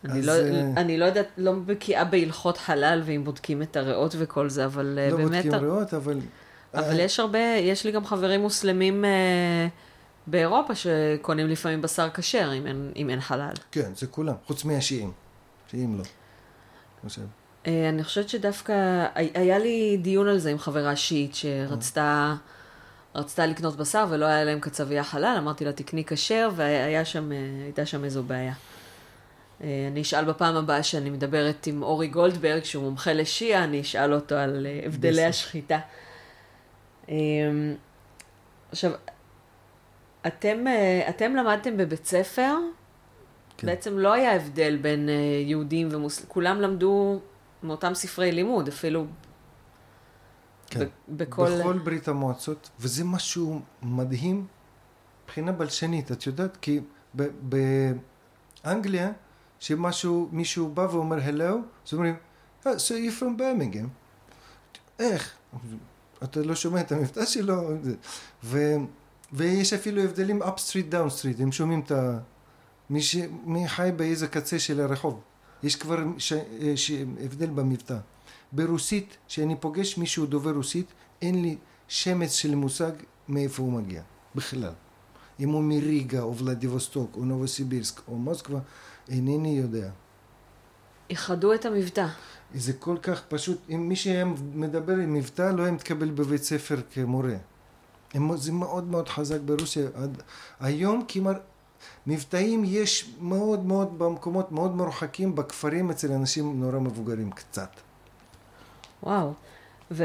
אני 0.05 0.23
לא, 0.23 0.33
אה, 0.33 0.71
אני 0.77 0.99
לא 0.99 1.05
יודעת, 1.05 1.27
לא 1.37 1.53
בקיאה 1.67 2.05
בהלכות 2.05 2.59
חלל, 2.59 3.03
ואם 3.05 3.25
בודקים 3.25 3.63
את 3.63 3.77
הריאות 3.77 4.15
וכל 4.19 4.49
זה, 4.49 4.65
אבל 4.65 4.99
לא 5.11 5.17
באמת... 5.17 5.45
לא 5.45 5.51
בודקים 5.51 5.53
ריאות, 5.71 5.95
אבל... 5.95 6.21
אבל 6.75 7.01
יש 7.01 7.21
הרבה, 7.21 7.39
יש 7.39 7.85
לי 7.85 7.93
גם 7.93 8.05
חברים 8.05 8.41
מוסלמים 8.41 9.05
אה, 9.05 9.69
באירופה 10.27 10.75
שקונים 10.75 11.47
לפעמים 11.49 11.83
בשר 11.83 12.11
כשר, 12.11 12.53
אם 12.59 12.67
אין, 12.67 12.93
אם 12.97 13.11
אין 13.11 13.21
חלל. 13.21 13.53
כן, 13.71 13.95
זה 13.95 14.07
כולם, 14.07 14.35
חוץ 14.47 14.65
מהשיעים. 14.65 15.13
שיעים 15.71 15.99
לא. 15.99 16.05
חושב. 17.03 17.23
אה, 17.67 17.89
אני 17.89 18.05
חושבת 18.05 18.29
שדווקא, 18.29 19.07
היה 19.15 19.59
לי 19.59 19.99
דיון 20.03 20.29
על 20.29 20.39
זה 20.39 20.51
עם 20.51 20.59
חברה 20.59 20.97
שיעית 20.97 21.35
שרצתה... 21.35 22.35
רצתה 23.17 23.47
לקנות 23.47 23.77
בשר 23.77 24.07
ולא 24.11 24.27
היה 24.27 24.45
להם 24.45 24.61
קצבייה 24.61 25.05
חלל, 25.05 25.35
אמרתי 25.39 25.65
לה 25.65 25.73
תקני 25.73 26.05
כשר 26.05 26.51
והייתה 26.57 27.05
שם, 27.05 27.31
שם 27.85 28.05
איזו 28.05 28.23
בעיה. 28.23 28.55
אה, 29.63 29.89
אני 29.93 30.03
אשאל 30.03 30.25
בפעם 30.25 30.57
הבאה 30.57 30.83
שאני 30.83 31.11
מדברת 31.11 31.67
עם 31.67 31.83
אורי 31.83 32.09
גולדברג, 32.09 32.65
שהוא 32.65 32.85
מומחה 32.85 33.13
לשיעה, 33.13 33.65
אני 33.65 33.81
אשאל 33.81 34.15
אותו 34.15 34.35
על 34.35 34.67
אה, 34.67 34.81
הבדלי 34.87 35.25
השחיטה. 35.25 35.79
אה, 37.09 37.15
עכשיו, 38.71 38.93
אתם, 40.27 40.65
אתם 41.09 41.37
למדתם 41.37 41.77
בבית 41.77 42.07
ספר, 42.07 42.57
כן. 43.57 43.67
בעצם 43.67 43.99
לא 43.99 44.13
היה 44.13 44.37
הבדל 44.37 44.77
בין 44.77 45.09
יהודים 45.47 45.89
ומוסלמים, 45.91 46.31
כולם 46.31 46.61
למדו 46.61 47.21
מאותם 47.63 47.95
ספרי 47.95 48.33
לימוד, 48.33 48.69
אפילו 48.69 49.07
כן. 50.67 50.87
בכל... 51.09 51.59
בכל 51.59 51.79
ברית 51.79 52.09
המועצות, 52.09 52.71
וזה 52.81 53.05
משהו 53.05 53.61
מדהים 53.83 54.47
מבחינה 55.25 55.53
בלשנית, 55.53 56.13
את 56.13 56.27
יודעת? 56.27 56.57
כי 56.57 56.81
באנגליה, 58.65 59.13
שמשהו, 59.61 60.29
מישהו 60.33 60.69
בא 60.69 60.87
ואומר 60.91 61.17
הלו, 61.23 61.59
אז 61.87 61.93
אומרים, 61.93 62.17
oh, 62.65 62.67
so 62.67 62.93
you're 62.93 63.21
from 63.21 63.41
Birmingham. 63.41 63.89
איך? 64.99 65.35
אתה 66.23 66.41
לא 66.41 66.55
שומע 66.55 66.81
את 66.81 66.93
המבטא 66.93 67.25
שלו? 67.25 67.71
ו, 68.45 68.59
ויש 69.37 69.73
אפילו 69.73 70.03
הבדלים 70.03 70.43
up 70.43 70.57
street 70.57 70.93
down 70.93 71.21
street, 71.21 71.43
הם 71.43 71.53
שומעים 71.53 71.81
את 71.81 71.91
ה... 71.91 72.19
מי, 72.91 73.03
ש... 73.03 73.17
מי 73.45 73.69
חי 73.69 73.91
באיזה 73.97 74.29
קצה 74.29 74.59
של 74.59 74.81
הרחוב. 74.81 75.21
יש 75.63 75.77
כבר 75.77 75.99
ש... 76.19 76.33
ש... 76.77 76.91
הבדל 77.25 77.51
במבטא. 77.51 77.97
ברוסית, 78.53 79.17
כשאני 79.29 79.57
פוגש 79.61 79.99
מישהו 79.99 80.27
דובר 80.27 80.51
רוסית, 80.51 80.87
אין 81.23 81.43
לי 81.43 81.57
שמץ 81.89 82.33
של 82.33 82.55
מושג 82.55 82.93
מאיפה 83.29 83.63
הוא 83.63 83.73
מגיע, 83.73 84.03
בכלל. 84.35 84.73
אם 85.41 85.49
הוא 85.49 85.65
מריגה, 85.65 86.23
או 86.23 86.37
ולדיווסטוק, 86.37 87.17
או 87.17 87.25
נובוסיבירסק, 87.25 88.01
או 88.09 88.15
מוסקבה, 88.15 88.59
אינני 89.09 89.59
יודע. 89.59 89.91
איחדו 91.11 91.55
את 91.55 91.67
המבטא. 91.67 92.07
זה 92.55 92.73
כל 92.73 92.97
כך 93.03 93.23
פשוט, 93.29 93.59
אם 93.71 93.89
מי 93.89 93.97
שהיה 93.97 94.25
מדבר 94.55 94.93
עם 94.93 95.15
מבטא 95.15 95.43
לא 95.43 95.63
היה 95.63 95.73
מתקבל 95.73 96.11
בבית 96.11 96.43
ספר 96.43 96.77
כמורה. 96.91 97.37
זה 98.35 98.53
מאוד 98.53 98.85
מאוד 98.91 99.09
חזק 99.09 99.41
ברוסיה. 99.41 99.89
עד, 99.95 100.23
היום 100.61 101.05
כמעט, 101.09 101.37
מבטאים 102.07 102.63
יש 102.67 103.15
מאוד 103.21 103.65
מאוד 103.65 103.99
במקומות 103.99 104.53
מאוד 104.53 104.77
מרוחקים, 104.77 105.35
בכפרים 105.35 105.91
אצל 105.91 106.13
אנשים 106.13 106.61
נורא 106.61 106.79
מבוגרים 106.79 107.31
קצת. 107.31 107.71
וואו. 109.03 109.33
ו... 109.91 110.05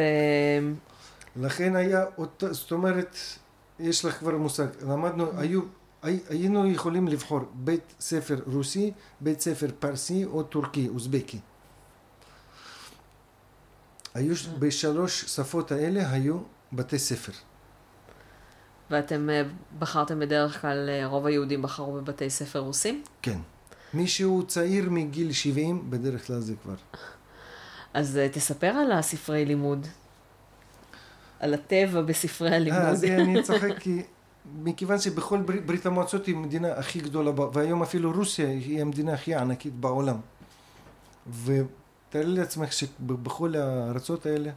לכן 1.35 1.75
היה, 1.75 2.05
זאת 2.51 2.71
אומרת, 2.71 3.15
יש 3.79 4.05
לך 4.05 4.19
כבר 4.19 4.38
מושג, 4.38 4.67
למדנו, 4.81 5.25
היו 5.38 5.61
היינו 6.03 6.67
יכולים 6.67 7.07
לבחור 7.07 7.39
בית 7.53 7.93
ספר 7.99 8.39
רוסי, 8.45 8.91
בית 9.21 9.41
ספר 9.41 9.67
פרסי 9.79 10.25
או 10.25 10.43
טורקי, 10.43 10.88
אוזבקי. 10.89 11.39
היו, 14.13 14.35
בשלוש 14.59 15.25
שפות 15.25 15.71
האלה 15.71 16.11
היו 16.11 16.38
בתי 16.73 16.99
ספר. 16.99 17.31
ואתם 18.91 19.30
אה, 19.30 19.41
בחרתם 19.80 20.19
בדרך 20.19 20.61
כלל, 20.61 20.89
אה, 20.89 21.05
רוב 21.05 21.26
היהודים 21.26 21.61
בחרו 21.61 21.93
בבתי 21.93 22.30
ספר 22.30 22.59
רוסים? 22.59 23.03
כן. 23.22 23.38
מי 23.93 24.07
שהוא 24.07 24.43
צעיר 24.43 24.89
מגיל 24.89 25.31
70, 25.31 25.89
בדרך 25.89 26.27
כלל 26.27 26.39
זה 26.39 26.53
כבר. 26.63 26.76
אז 27.93 28.18
אה, 28.18 28.30
תספר 28.30 28.68
על 28.68 28.91
הספרי 28.91 29.45
לימוד. 29.45 29.88
על 31.39 31.53
הטבע 31.53 32.01
בספרי 32.01 32.55
הלימוד. 32.55 32.81
אז 32.81 33.03
אני 33.03 33.43
צוחק 33.43 33.80
כי 33.80 34.01
מכיוון 34.63 34.99
שבכל 34.99 35.41
ברית, 35.41 35.65
ברית 35.65 35.85
המועצות 35.85 36.26
היא 36.26 36.35
המדינה 36.35 36.73
הכי 36.73 36.99
גדולה, 36.99 37.31
והיום 37.53 37.81
אפילו 37.81 38.11
רוסיה 38.11 38.47
היא 38.47 38.81
המדינה 38.81 39.13
הכי 39.13 39.35
ענקית 39.35 39.73
בעולם. 39.73 40.18
ותארי 41.45 42.26
לעצמך 42.26 42.73
שבכל 42.73 43.55
הארצות 43.55 44.26
האלה, 44.26 44.51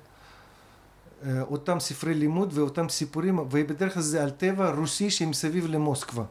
אותם 1.41 1.81
ספרי 1.81 2.15
לימוד 2.15 2.51
ואותם 2.53 2.89
סיפורים, 2.89 3.39
ובדרך 3.39 3.95
כלל 3.95 4.03
זה 4.03 4.23
על 4.23 4.31
טבע 4.31 4.71
רוסי 4.71 5.11
שמסביב 5.11 5.67
למוסקבה. 5.67 6.25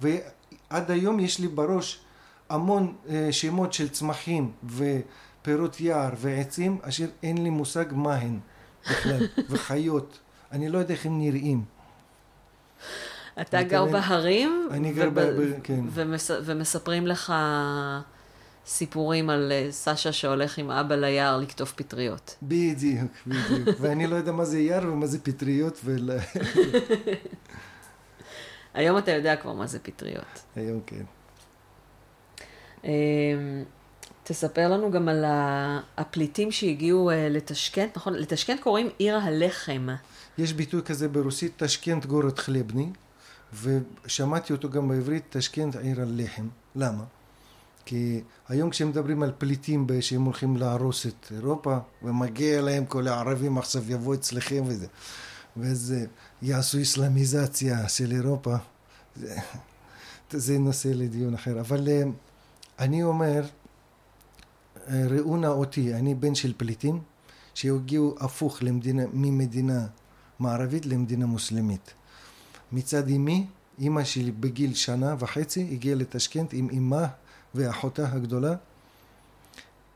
ועד 0.00 0.90
היום 0.90 1.20
יש 1.20 1.38
לי 1.38 1.48
בראש 1.48 2.00
המון 2.48 2.94
אה, 3.08 3.28
שמות 3.30 3.72
של 3.72 3.88
צמחים 3.88 4.52
ופירות 4.64 5.80
יער 5.80 6.10
ועצים, 6.16 6.78
אשר 6.82 7.06
אין 7.22 7.44
לי 7.44 7.50
מושג 7.50 7.84
מה 7.90 8.14
הן 8.14 8.38
בכלל, 8.90 9.26
וחיות. 9.50 10.18
אני 10.52 10.68
לא 10.68 10.78
יודע 10.78 10.94
איך 10.94 11.06
הם 11.06 11.18
נראים. 11.18 11.64
אתה 13.40 13.62
גר 13.62 13.84
בהרים, 13.84 14.68
אני 14.70 14.92
גר 14.92 15.10
בהרים, 15.10 15.60
כן. 15.60 15.80
ומס, 15.90 16.30
ומספרים 16.44 17.06
לך 17.06 17.32
סיפורים 18.68 19.30
על 19.30 19.52
אה, 19.52 19.68
סשה 19.70 20.12
שהולך 20.12 20.58
עם 20.58 20.70
אבא 20.70 20.94
ליער 20.94 21.38
לקטוף 21.38 21.72
פטריות. 21.72 22.36
בדיוק, 22.42 23.12
בדיוק. 23.26 23.68
ואני 23.80 24.06
לא 24.06 24.16
יודע 24.16 24.32
מה 24.32 24.44
זה 24.44 24.58
יער 24.58 24.92
ומה 24.92 25.06
זה 25.06 25.18
פטריות. 25.18 25.80
ול... 25.84 26.10
היום 28.74 28.98
אתה 28.98 29.10
יודע 29.10 29.36
כבר 29.36 29.52
מה 29.52 29.66
זה 29.66 29.78
פטריות. 29.78 30.42
היום 30.56 30.80
כן. 30.86 31.04
אמ, 32.84 32.90
תספר 34.24 34.68
לנו 34.68 34.90
גם 34.90 35.08
על 35.08 35.24
הפליטים 35.96 36.52
שהגיעו 36.52 37.10
אה, 37.10 37.28
לתשכנת, 37.28 37.96
נכון? 37.96 38.14
לתשכנת 38.14 38.60
קוראים 38.60 38.88
עיר 38.98 39.16
הלחם. 39.16 39.88
יש 40.38 40.52
ביטוי 40.52 40.82
כזה 40.82 41.08
ברוסית, 41.08 41.62
תשכנת 41.62 42.06
גורת 42.06 42.38
חלבני. 42.38 42.90
ושמעתי 43.62 44.52
אותו 44.52 44.70
גם 44.70 44.88
בעברית, 44.88 45.36
תשכנת 45.36 45.76
עיר 45.76 46.00
הלחם. 46.00 46.48
למה? 46.76 47.04
כי 47.88 48.20
היום 48.48 48.70
כשמדברים 48.70 49.22
על 49.22 49.32
פליטים 49.38 49.86
שהם 50.00 50.22
הולכים 50.22 50.56
להרוס 50.56 51.06
את 51.06 51.32
אירופה, 51.34 51.78
ומגיע 52.02 52.60
להם 52.60 52.86
כל 52.86 53.08
הערבים 53.08 53.58
עכשיו 53.58 53.92
יבואו 53.92 54.14
אצלכם 54.14 54.64
וזה, 54.66 54.86
וזה 55.56 56.06
יעשו 56.42 56.82
אסלאמיזציה 56.82 57.88
של 57.88 58.12
אירופה, 58.12 58.56
זה, 59.16 59.36
זה 60.30 60.58
נושא 60.58 60.88
לדיון 60.88 61.34
אחר. 61.34 61.60
אבל 61.60 61.88
אה, 61.88 62.02
אני 62.78 63.02
אומר, 63.02 63.44
אה, 64.88 65.06
ראו 65.08 65.36
נא 65.36 65.46
אותי, 65.46 65.94
אני 65.94 66.14
בן 66.14 66.34
של 66.34 66.52
פליטים 66.56 67.00
שהגיעו 67.54 68.14
הפוך 68.20 68.62
למדינה, 68.62 69.02
ממדינה 69.12 69.86
מערבית 70.38 70.86
למדינה 70.86 71.26
מוסלמית. 71.26 71.94
מצד 72.72 73.08
אמי, 73.08 73.46
אמא 73.80 74.04
שלי 74.04 74.30
בגיל 74.30 74.74
שנה 74.74 75.14
וחצי 75.18 75.68
הגיעה 75.72 75.96
לתשכנת 75.96 76.52
עם 76.52 76.68
אמה 76.76 77.06
ואחותה 77.58 78.12
הגדולה 78.12 78.54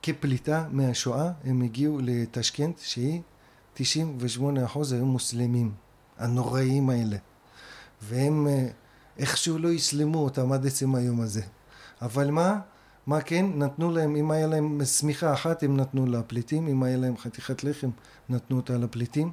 כפליטה 0.02 0.66
מהשואה, 0.70 1.30
הם 1.44 1.62
הגיעו 1.62 1.98
לתשכנת 2.02 2.78
שהיא 2.78 3.20
98% 3.76 3.80
היו 4.92 5.06
מוסלמים, 5.06 5.72
הנוראים 6.18 6.90
האלה. 6.90 7.16
והם 8.02 8.48
אה, 8.48 8.68
איכשהו 9.18 9.58
לא 9.58 9.68
יסלמו 9.68 10.18
אותם 10.18 10.52
עד 10.52 10.66
עצם 10.66 10.94
היום 10.94 11.20
הזה. 11.20 11.42
אבל 12.02 12.30
מה? 12.30 12.60
מה 13.06 13.20
כן? 13.20 13.46
נתנו 13.54 13.90
להם, 13.90 14.16
אם 14.16 14.30
היה 14.30 14.46
להם 14.46 14.84
שמיכה 14.84 15.32
אחת, 15.32 15.62
הם 15.62 15.76
נתנו 15.76 16.06
לפליטים, 16.06 16.68
אם 16.68 16.82
היה 16.82 16.96
להם 16.96 17.16
חתיכת 17.16 17.64
לחם, 17.64 17.90
נתנו 18.28 18.56
אותה 18.56 18.78
לפליטים. 18.78 19.30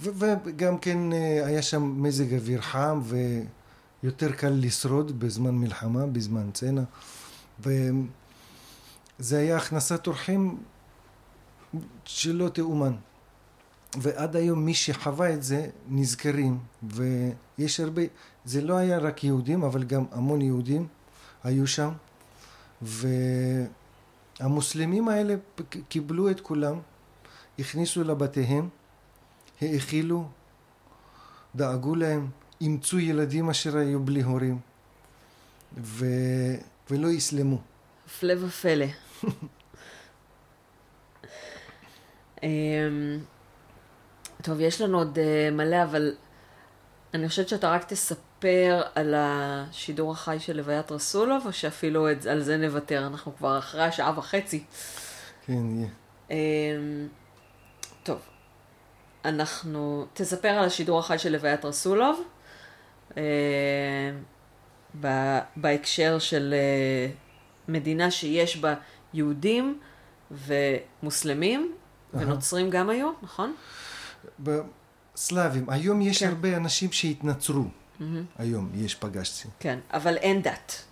ו- 0.00 0.10
וגם 0.44 0.78
כן 0.78 1.12
אה, 1.12 1.46
היה 1.46 1.62
שם 1.62 2.02
מזג 2.02 2.34
אוויר 2.34 2.60
חם 2.60 3.00
ויותר 4.02 4.32
קל 4.32 4.52
לשרוד 4.60 5.20
בזמן 5.20 5.54
מלחמה, 5.54 6.06
בזמן 6.06 6.50
צנע. 6.52 6.82
וזה 7.60 9.38
היה 9.38 9.56
הכנסת 9.56 10.06
אורחים 10.06 10.58
שלא 12.04 12.48
תאומן. 12.48 12.92
ועד 13.96 14.36
היום 14.36 14.64
מי 14.64 14.74
שחווה 14.74 15.34
את 15.34 15.42
זה 15.42 15.68
נזכרים, 15.88 16.58
ויש 16.82 17.80
הרבה, 17.80 18.02
זה 18.44 18.60
לא 18.60 18.76
היה 18.76 18.98
רק 18.98 19.24
יהודים, 19.24 19.62
אבל 19.64 19.84
גם 19.84 20.04
המון 20.12 20.42
יהודים 20.42 20.86
היו 21.44 21.66
שם, 21.66 21.90
והמוסלמים 24.40 25.08
האלה 25.08 25.34
קיבלו 25.88 26.30
את 26.30 26.40
כולם, 26.40 26.78
הכניסו 27.58 28.04
לבתיהם, 28.04 28.68
האכילו, 29.60 30.28
דאגו 31.54 31.94
להם, 31.94 32.30
אימצו 32.60 32.98
ילדים 32.98 33.50
אשר 33.50 33.76
היו 33.76 34.00
בלי 34.00 34.22
הורים, 34.22 34.58
ו... 35.76 36.06
ולא 36.90 37.08
יסלמו. 37.08 37.58
הפלא 38.06 38.34
ופלא. 38.40 38.86
אמ, 42.42 43.18
טוב, 44.42 44.60
יש 44.60 44.80
לנו 44.80 44.98
עוד 44.98 45.18
uh, 45.18 45.54
מלא, 45.54 45.82
אבל 45.82 46.14
אני 47.14 47.28
חושבת 47.28 47.48
שאתה 47.48 47.70
רק 47.70 47.84
תספר 47.84 48.82
על 48.94 49.14
השידור 49.16 50.12
החי 50.12 50.36
של 50.40 50.56
לוויית 50.56 50.92
רסולוב, 50.92 51.46
או 51.46 51.52
שאפילו 51.52 52.06
על 52.30 52.42
זה 52.42 52.56
נוותר, 52.56 53.06
אנחנו 53.06 53.36
כבר 53.36 53.58
אחרי 53.58 53.82
השעה 53.82 54.18
וחצי. 54.18 54.64
כן, 55.46 55.52
יהיה. 55.70 55.88
Um, 56.28 56.32
טוב, 58.02 58.18
אנחנו, 59.24 60.06
תספר 60.12 60.48
על 60.48 60.64
השידור 60.64 60.98
החי 60.98 61.18
של 61.18 61.32
לוויית 61.32 61.64
רסולוב, 61.64 62.22
בהקשר 65.56 66.18
של 66.18 66.54
uh, 66.54 67.70
מדינה 67.70 68.10
שיש 68.10 68.56
בה 68.56 68.74
יהודים 69.14 69.80
ומוסלמים, 70.30 71.74
ונוצרים 72.14 72.70
גם 72.70 72.90
היו, 72.90 73.10
נכון? 73.22 73.54
בסלאבים. 74.38 75.70
היום 75.70 76.00
יש 76.02 76.22
כן. 76.22 76.28
הרבה 76.28 76.56
אנשים 76.56 76.92
שהתנצרו. 76.92 77.64
היום 78.38 78.70
יש 78.74 78.94
פגשתי. 78.94 79.48
כן, 79.58 79.78
אבל 79.92 80.16
אין 80.16 80.42
דת. 80.42 80.84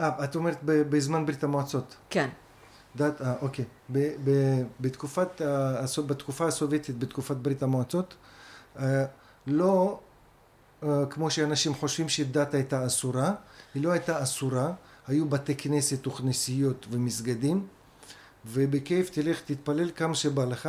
אה, 0.00 0.24
את 0.24 0.36
אומרת 0.36 0.58
בזמן 0.62 1.26
ברית 1.26 1.44
המועצות. 1.44 1.96
כן. 2.10 2.28
דת, 2.96 3.22
אה, 3.22 3.34
אוקיי. 3.42 3.64
ב- 3.92 4.14
ב- 4.24 4.62
בתקופת, 4.80 5.40
בתקופה 6.06 6.46
הסובייטית, 6.46 6.98
בתקופת 6.98 7.36
ברית 7.36 7.62
המועצות, 7.62 8.14
אה, 8.78 9.04
לא 9.46 10.00
אה, 10.00 10.13
כמו 11.10 11.30
שאנשים 11.30 11.74
חושבים 11.74 12.08
שדת 12.08 12.54
הייתה 12.54 12.86
אסורה, 12.86 13.32
היא 13.74 13.82
לא 13.82 13.92
הייתה 13.92 14.22
אסורה, 14.22 14.72
היו 15.06 15.28
בתי 15.28 15.54
כנסת 15.54 16.06
וכנסיות 16.06 16.86
ומסגדים, 16.90 17.66
ובכיף 18.46 19.10
תלך 19.10 19.40
תתפלל 19.40 19.90
כמה 19.90 20.14
שבא 20.14 20.44
לך, 20.44 20.68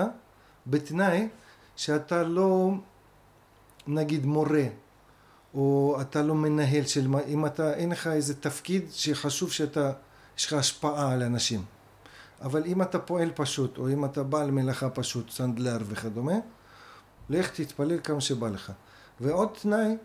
בתנאי 0.68 1.28
שאתה 1.76 2.24
לא 2.24 2.72
נגיד 3.88 4.26
מורה, 4.26 4.66
או 5.54 5.98
אתה 6.02 6.22
לא 6.22 6.36
מנהל 6.36 6.86
של 6.86 7.08
מה, 7.08 7.20
אם 7.22 7.46
אתה, 7.46 7.74
אין 7.74 7.92
לך 7.92 8.08
איזה 8.08 8.36
תפקיד 8.36 8.86
שחשוב 8.92 9.52
שאתה, 9.52 9.92
יש 10.38 10.46
לך 10.46 10.54
השפעה 10.54 11.12
על 11.12 11.24
אנשים. 11.24 11.64
אבל 12.42 12.64
אם 12.66 12.82
אתה 12.82 13.00
פועל 13.00 13.32
פשוט, 13.36 13.78
או 13.78 13.90
אם 13.90 14.06
אתה 14.06 14.24
בעל 14.24 14.52
מלאכה 14.52 14.90
פשוט, 14.90 15.30
סנדלר 15.30 15.78
וכדומה, 15.88 16.36
לך 17.30 17.50
תתפלל 17.62 18.00
כמה 18.04 18.22
שבא 18.22 18.50
לך. 18.50 18.72
ועוד 19.22 19.50
תנאי, 19.62 19.98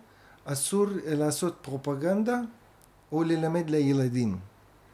אסור 0.44 0.86
לעשות 1.06 1.54
פרופגנדה 1.62 2.40
או 3.12 3.22
ללמד 3.22 3.70
לילדים 3.70 4.38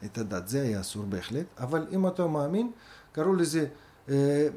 את 0.05 0.19
הדת. 0.19 0.49
זה 0.49 0.63
היה 0.63 0.81
אסור 0.81 1.05
בהחלט, 1.05 1.47
אבל 1.59 1.87
אם 1.93 2.07
אתה 2.07 2.27
מאמין, 2.27 2.71
קראו 3.13 3.35
לזה 3.35 3.67
אה, 4.09 4.49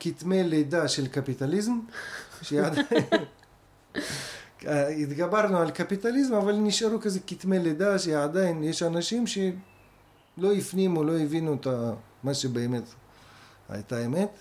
כתמי 0.00 0.44
לידה 0.44 0.88
של 0.88 1.08
קפיטליזם, 1.08 1.80
שעדיין... 2.42 2.86
התגברנו 5.02 5.58
על 5.58 5.70
קפיטליזם, 5.70 6.34
אבל 6.34 6.52
נשארו 6.52 7.00
כזה 7.00 7.20
כתמי 7.26 7.58
לידה 7.58 7.98
שעדיין 7.98 8.62
יש 8.62 8.82
אנשים 8.82 9.26
שלא 9.26 10.52
הפנימו, 10.58 11.04
לא 11.04 11.18
הבינו 11.18 11.54
את 11.54 11.66
מה 12.22 12.34
שבאמת 12.34 12.82
הייתה 13.68 14.04
אמת. 14.04 14.38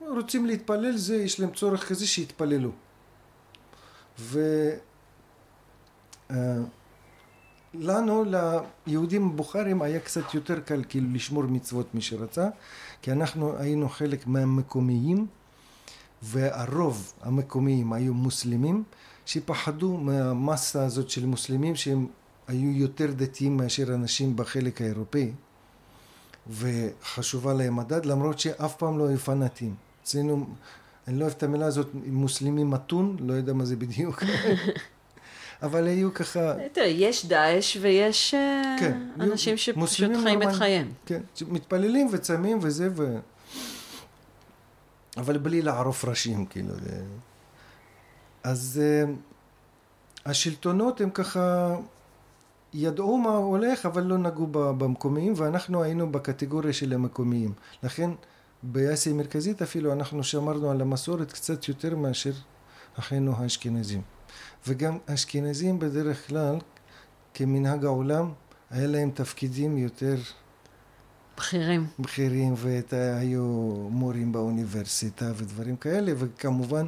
רוצים 0.00 0.46
להתפלל, 0.46 0.96
זה, 0.96 1.16
יש 1.16 1.40
להם 1.40 1.50
צורך 1.50 1.88
כזה 1.88 2.06
שיתפללו. 2.06 2.70
ו... 4.18 4.40
אה, 6.30 6.58
ליהודים 7.74 9.36
בוכרים, 9.36 9.82
היה 9.82 10.00
קצת 10.00 10.34
יותר 10.34 10.60
קל 10.60 10.84
כאילו 10.88 11.06
לשמור 11.12 11.44
מצוות 11.44 11.94
מי 11.94 12.00
שרצה, 12.00 12.48
כי 13.02 13.12
אנחנו 13.12 13.56
היינו 13.58 13.88
חלק 13.88 14.26
מהמקומיים, 14.26 15.26
והרוב 16.22 17.12
המקומיים 17.22 17.92
היו 17.92 18.14
מוסלמים, 18.14 18.84
שפחדו 19.26 19.96
מהמסה 19.96 20.84
הזאת 20.84 21.10
של 21.10 21.26
מוסלמים 21.26 21.76
שהם 21.76 22.06
היו 22.48 22.70
יותר 22.70 23.12
דתיים 23.16 23.56
מאשר 23.56 23.94
אנשים 23.94 24.36
בחלק 24.36 24.80
האירופאי, 24.80 25.32
וחשובה 26.50 27.54
להם 27.54 27.78
הדת, 27.78 28.06
למרות 28.06 28.38
שאף 28.38 28.76
פעם 28.76 28.98
לא 28.98 29.08
היו 29.08 29.18
פנאטים. 29.18 29.74
אצלנו, 30.02 30.46
אני 31.08 31.18
לא 31.18 31.24
אוהב 31.24 31.34
את 31.36 31.42
המילה 31.42 31.66
הזאת, 31.66 31.88
מוסלמי 31.94 32.64
מתון, 32.64 33.16
לא 33.20 33.32
יודע 33.32 33.52
מה 33.52 33.64
זה 33.64 33.76
בדיוק. 33.76 34.22
אבל 35.62 35.86
היו 35.86 36.14
ככה, 36.14 36.54
תראה, 36.72 36.86
יש 36.86 37.26
דאעש 37.26 37.76
ויש 37.80 38.34
אה, 38.34 38.76
כן, 38.80 39.08
אנשים 39.20 39.56
שפשוט 39.56 40.10
חיים 40.22 40.42
את. 40.42 40.52
חייהם. 40.52 40.92
כן, 41.06 41.20
מתפללים 41.48 42.08
וצמים 42.10 42.58
וזה 42.62 42.88
ו... 42.96 43.18
אבל 45.16 45.38
בלי 45.38 45.62
לערוף 45.62 46.04
ראשים, 46.04 46.46
כאילו. 46.46 46.74
אז 48.42 48.80
uh, 48.82 49.10
השלטונות 50.26 51.00
הם 51.00 51.10
ככה 51.10 51.76
ידעו 52.74 53.18
מה 53.18 53.36
הולך, 53.36 53.86
אבל 53.86 54.02
לא 54.02 54.18
נגעו 54.18 54.46
במקומיים, 54.50 55.32
ואנחנו 55.36 55.82
היינו 55.82 56.12
בקטגוריה 56.12 56.72
של 56.72 56.92
המקומיים. 56.92 57.52
לכן 57.82 58.10
באסיה 58.62 59.12
המרכזית 59.12 59.62
אפילו 59.62 59.92
אנחנו 59.92 60.24
שמרנו 60.24 60.70
על 60.70 60.80
המסורת 60.80 61.32
קצת 61.32 61.68
יותר 61.68 61.96
מאשר 61.96 62.32
אחינו 62.98 63.36
האשכנזים. 63.36 64.02
וגם 64.66 64.98
אשכנזים 65.06 65.78
בדרך 65.78 66.28
כלל, 66.28 66.56
כמנהג 67.34 67.84
העולם, 67.84 68.32
היה 68.70 68.86
להם 68.86 69.10
תפקידים 69.10 69.78
יותר 69.78 70.16
בכירים. 71.36 71.86
בכירים 71.98 72.54
והיו 72.56 73.42
מורים 73.90 74.32
באוניברסיטה 74.32 75.32
ודברים 75.36 75.76
כאלה 75.76 76.12
וכמובן 76.16 76.86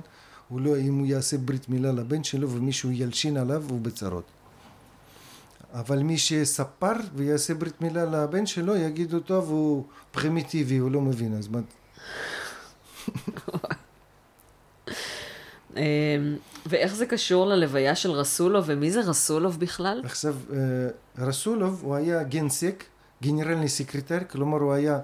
הוא 0.48 0.60
לא, 0.60 0.78
אם 0.78 0.98
הוא 0.98 1.06
יעשה 1.06 1.38
ברית 1.38 1.68
מילה 1.68 1.92
לבן 1.92 2.24
שלו 2.24 2.50
ומישהו 2.50 2.90
ילשין 2.90 3.36
עליו 3.36 3.64
הוא 3.68 3.80
בצרות. 3.80 4.24
אבל 5.74 6.02
מי 6.02 6.18
שספר 6.18 6.92
ויעשה 7.14 7.54
ברית 7.54 7.80
מילה 7.80 8.04
לבן 8.04 8.46
שלו 8.46 8.76
יגידו 8.76 9.20
טוב 9.20 9.50
הוא 9.50 9.84
פרימיטיבי 10.10 10.76
הוא 10.76 10.90
לא 10.90 11.00
מבין 11.00 11.34
אז 11.34 11.48
מה... 11.48 11.58
אה, 15.76 15.82
ואיך 16.66 16.94
זה 16.94 17.06
קשור 17.06 17.46
ללוויה 17.46 17.94
של 17.94 18.10
רסולוב, 18.10 18.64
ומי 18.68 18.90
זה 18.90 19.00
רסולוב 19.00 19.60
בכלל? 19.60 20.02
עכשיו 20.04 20.36
אה, 20.52 20.58
רסולוב 21.18 21.80
הוא 21.82 21.94
היה 21.94 22.22
גנסק, 22.22 22.84
генеральный 23.22 23.68
секретарь, 23.68 24.18
כלומר 24.30 24.58
הוא 24.58 24.72
היה 24.72 24.98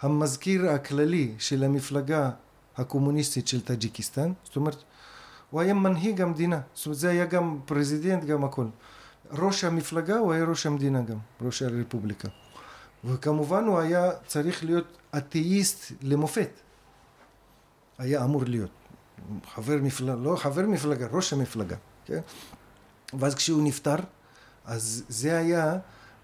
המזכיר 0.00 0.70
הכללי 0.70 1.34
של 1.38 1.64
המפלגה 1.64 2.30
הקומוניסטית 2.76 3.48
של 3.48 3.60
טאג'יקיסטן, 3.60 4.32
זאת 4.44 4.56
אומרת 4.56 4.82
הוא 5.50 5.60
היה 5.60 5.74
מנהיג 5.74 6.20
המדינה, 6.20 6.60
זאת 6.74 6.86
אומרת 6.86 6.98
זה 6.98 7.08
היה 7.10 7.24
גם 7.24 7.58
президент 7.64 8.24
גם 8.24 8.44
הכל. 8.44 8.66
ראש 9.32 9.64
המפלגה 9.64 10.18
הוא 10.18 10.32
היה 10.32 10.44
ראש 10.44 10.66
המדינה 10.66 11.02
גם, 11.02 11.18
ראש 11.40 11.62
הרפובליקה. 11.62 12.28
וכמובן 13.04 13.64
הוא 13.64 13.78
היה 13.78 14.10
צריך 14.26 14.64
להיות 14.64 14.98
אתאיסט 15.16 15.92
למופת. 16.02 16.50
היה 17.98 18.24
אמור 18.24 18.44
להיות. 18.44 18.70
חבר 19.54 19.76
מפלגה, 19.82 20.14
לא 20.14 20.36
חבר 20.36 20.66
מפלגה, 20.66 21.06
ראש 21.12 21.32
המפלגה, 21.32 21.76
כן? 22.04 22.20
ואז 23.18 23.34
כשהוא 23.34 23.62
נפטר, 23.62 23.96
אז 24.64 25.04
זה 25.08 25.38
היה 25.38 25.78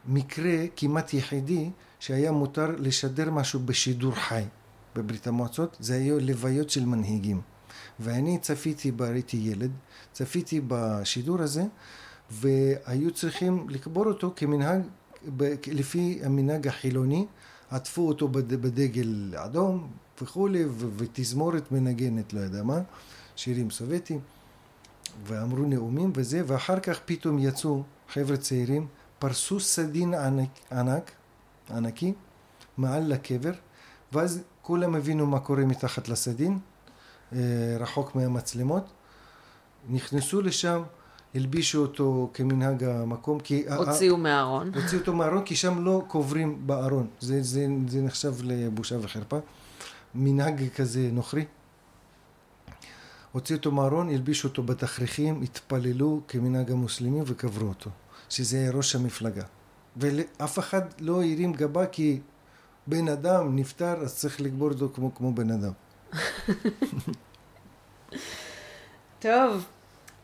מקרה 0.07 0.57
כמעט 0.77 1.15
יחידי 1.15 1.71
שהיה 2.01 2.33
מותר 2.33 2.71
לשדר 2.79 3.31
משהו 3.31 3.61
בשידור 3.61 4.15
חי 4.15 4.45
בברית 4.95 5.27
המועצות, 5.27 5.77
זה 5.81 5.95
היו 5.95 6.21
לוויות 6.21 6.71
של 6.71 6.85
מנהיגים. 6.85 7.41
ואני 8.01 8.39
צפיתי, 8.39 8.93
הייתי 9.01 9.37
ילד, 9.37 9.71
צפיתי 10.13 10.61
בשידור 10.69 11.43
הזה, 11.43 11.65
והיו 12.31 13.11
צריכים 13.11 13.67
לקבור 13.69 14.07
אותו 14.07 14.33
כמנהג, 14.37 14.81
לפי 15.67 16.21
המנהג 16.25 16.69
החילוני, 16.69 17.27
עטפו 17.71 18.09
אותו 18.09 18.29
בד- 18.29 18.55
בדגל 18.55 19.35
אדום 19.37 19.91
וכולי, 20.23 20.65
ותזמורת 20.97 21.73
מנגנת, 21.73 22.33
לא 22.33 22.41
יודע 22.41 22.63
מה, 22.63 22.81
שירים 23.37 23.71
סובייטיים, 23.71 24.21
ואמרו 25.27 25.65
נאומים 25.65 26.13
וזה, 26.15 26.43
ואחר 26.47 26.81
כך 26.81 27.01
פתאום 27.05 27.39
יצאו 27.39 27.83
חבר'ה 28.09 28.37
צעירים, 28.37 28.87
פרסו 29.19 29.61
סדין 29.61 30.15
ענק, 30.15 30.51
ענק, 30.73 31.11
ענקי, 31.71 32.13
מעל 32.77 33.13
לקבר, 33.13 33.53
ואז 34.13 34.41
כולם 34.63 34.95
הבינו 34.95 35.27
מה 35.27 35.41
קורה 35.41 35.65
מתחת 35.65 36.09
לסדין, 36.09 36.59
אה, 37.33 37.39
רחוק 37.79 38.15
מהמצלמות, 38.15 38.85
נכנסו 39.89 40.41
לשם, 40.43 40.83
הלבישו 41.35 41.83
אותו 41.83 42.31
כמנהג 42.35 42.85
המקום, 42.85 43.41
כי... 43.41 43.65
הוציאו 43.77 44.17
מהארון. 44.17 44.71
הוציאו 44.75 45.01
אותו 45.01 45.13
מהארון, 45.13 45.45
כי 45.45 45.57
שם 45.57 45.85
לא 45.85 46.03
קוברים 46.09 46.67
בארון. 46.67 47.07
זה, 47.21 47.43
זה, 47.43 47.67
זה 47.89 48.03
נחשב 48.03 48.35
לבושה 48.43 48.97
וחרפה. 49.01 49.39
מנהג 50.15 50.69
כזה 50.77 51.09
נוכרי. 51.13 51.45
הוציאו 53.33 53.59
אותו 53.59 53.71
מהארון, 53.73 54.09
הלבישו 54.09 54.49
אותו 54.49 54.63
בתכריכים, 54.63 55.43
התפללו 55.43 56.21
כמנהג 56.29 56.71
המוסלמים 56.71 57.23
וקברו 57.27 57.69
אותו. 57.69 57.91
שזה 58.29 58.71
ראש 58.73 58.95
המפלגה. 58.95 59.43
ואף 59.97 60.59
אחד 60.59 60.83
לא 61.01 61.23
הרים 61.23 61.53
גבה 61.53 61.87
כי 61.87 62.21
בן 62.87 63.09
אדם 63.09 63.57
נפטר, 63.57 63.95
אז 64.03 64.17
צריך 64.17 64.41
לקבור 64.41 64.69
אותו 64.69 64.89
כמו, 64.95 65.15
כמו 65.15 65.35
בן 65.35 65.51
אדם. 65.51 65.73
טוב, 69.19 69.65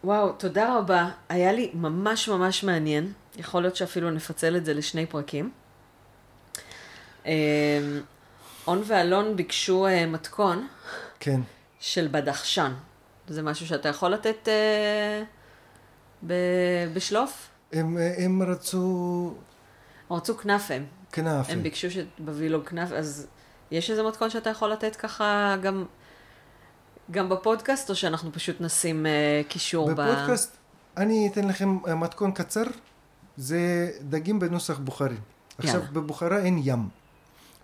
וואו, 0.05 0.33
תודה 0.33 0.79
רבה. 0.79 1.11
היה 1.29 1.53
לי 1.53 1.71
ממש 1.75 2.29
ממש 2.29 2.65
מעניין. 2.65 3.13
יכול 3.37 3.63
להיות 3.63 3.77
שאפילו 3.77 4.11
נפצל 4.11 4.57
את 4.57 4.65
זה 4.65 4.75
לשני 4.75 5.07
פרקים. 5.07 5.51
אה, 7.27 7.33
און 8.67 8.83
ואלון 8.87 9.37
ביקשו 9.37 9.87
אה, 9.87 10.07
מתכון 10.07 10.69
כן. 11.21 11.41
של 11.81 12.09
בדחשן. 12.11 12.73
זה 13.29 13.43
משהו 13.43 13.67
שאתה 13.67 13.89
יכול 13.89 14.11
לתת 14.11 14.49
אה, 14.49 15.23
ב- 16.27 16.93
בשלוף? 16.95 17.49
הם, 17.73 17.97
הם 18.19 18.43
רצו 18.43 19.35
הם 20.11 20.17
רצו 20.17 20.37
כנאפה. 20.37 20.75
כנאפה. 21.13 21.53
הם 21.53 21.63
ביקשו 21.63 21.89
שבווילוג 21.91 22.67
כנאפה, 22.67 22.95
אז 22.95 23.27
יש 23.71 23.91
איזה 23.91 24.03
מתכון 24.03 24.31
שאתה 24.31 24.51
יכול 24.51 24.73
לתת 24.73 24.97
ככה 24.97 25.57
גם, 25.63 25.85
גם 27.11 27.29
בפודקאסט, 27.29 27.91
או 27.91 27.95
שאנחנו 27.95 28.33
פשוט 28.33 28.57
נשים 28.61 29.07
אה, 29.07 29.43
קישור 29.49 29.89
ב... 29.89 30.01
בפודקאסט, 30.01 30.57
אני 30.97 31.29
אתן 31.33 31.49
לכם 31.49 31.79
אה, 31.89 31.95
מתכון 31.95 32.33
קצר, 32.33 32.63
זה 33.37 33.59
דגים 34.09 34.39
בנוסח 34.39 34.79
בוכרי. 34.79 35.17
עכשיו. 35.59 35.83
בבוכרה 35.93 36.39
אין 36.39 36.61
ים, 36.65 36.89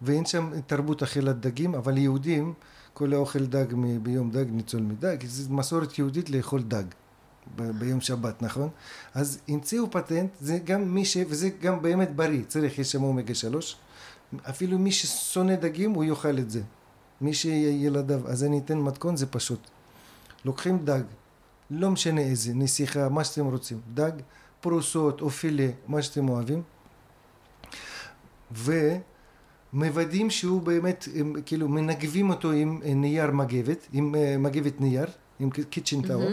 ואין 0.03 0.27
שם 0.27 0.51
תרבות 0.67 1.03
אכילת 1.03 1.41
דגים, 1.41 1.75
אבל 1.75 1.99
יהודים, 1.99 2.53
כל 2.95 3.13
האוכל 3.13 3.47
דג 3.47 3.67
מ- 3.75 4.03
ביום 4.03 4.31
דג 4.31 4.45
ניצול 4.51 4.81
מדג, 4.83 5.17
זו 5.27 5.55
מסורת 5.55 5.99
יהודית 5.99 6.31
לאכול 6.31 6.63
דג. 6.63 6.85
ב- 7.57 7.71
ביום 7.71 8.01
שבת, 8.01 8.43
נכון? 8.43 8.69
אז 9.15 9.39
המציאו 9.49 9.91
פטנט, 9.91 10.31
זה 10.41 10.59
גם 10.65 10.95
מי 10.95 11.05
ש... 11.05 11.17
וזה 11.29 11.49
גם 11.61 11.83
באמת 11.83 12.17
בריא, 12.17 12.43
צריך, 12.49 12.79
יש 12.79 12.93
שם 12.93 13.03
אומגה 13.03 13.35
שלוש. 13.35 13.77
אפילו 14.51 14.79
מי 14.79 14.93
ששונא 14.93 15.55
דגים, 15.55 15.93
הוא 15.93 16.05
יאכל 16.05 16.39
את 16.39 16.51
זה. 16.51 16.61
מי 17.21 17.35
שילדיו, 17.35 18.29
אז 18.29 18.45
אני 18.45 18.59
אתן 18.59 18.79
מתכון, 18.79 19.17
זה 19.17 19.27
פשוט. 19.27 19.61
לוקחים 20.45 20.79
דג, 20.85 21.03
לא 21.71 21.91
משנה 21.91 22.21
איזה, 22.21 22.55
נסיכה, 22.55 23.09
מה 23.09 23.25
שאתם 23.25 23.47
רוצים, 23.47 23.81
דג, 23.95 24.13
פרוסות 24.61 25.21
או 25.21 25.31
פילה, 25.31 25.69
מה 25.89 26.03
שאתם 26.03 26.29
אוהבים, 26.29 26.63
ומוודאים 28.53 30.31
שהוא 30.31 30.63
באמת, 30.63 31.09
הם, 31.15 31.35
כאילו 31.47 31.69
מנגבים 31.69 32.31
אותו 32.31 32.53
עם 32.53 32.81
אה, 32.85 32.95
נייר 32.95 33.31
מגבת, 33.31 33.87
עם 33.93 34.15
אה, 34.15 34.39
מגבת 34.39 34.81
נייר, 34.81 35.07
עם 35.41 35.51
קיצ'ן 35.51 36.03
טאוור, 36.03 36.31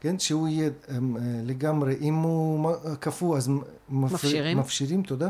כן, 0.00 0.18
שהוא 0.18 0.48
יהיה 0.48 0.70
אה, 0.88 0.98
לגמרי, 1.44 1.96
אם 2.00 2.14
הוא 2.14 2.72
קפוא 3.00 3.36
אז 3.36 3.50
מפשירים. 3.88 4.58
מפשירים, 4.58 5.02
תודה, 5.02 5.28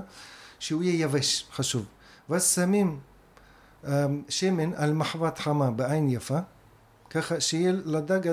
שהוא 0.58 0.82
יהיה 0.82 1.04
יבש, 1.04 1.46
חשוב. 1.52 1.84
ואז 2.28 2.54
שמים 2.54 2.98
שמן 4.28 4.74
על 4.74 4.92
מחבת 4.92 5.38
חמה 5.38 5.70
בעין 5.70 6.08
יפה, 6.08 6.38
ככה 7.10 7.40
שיהיה 7.40 7.72
לדג 7.84 8.28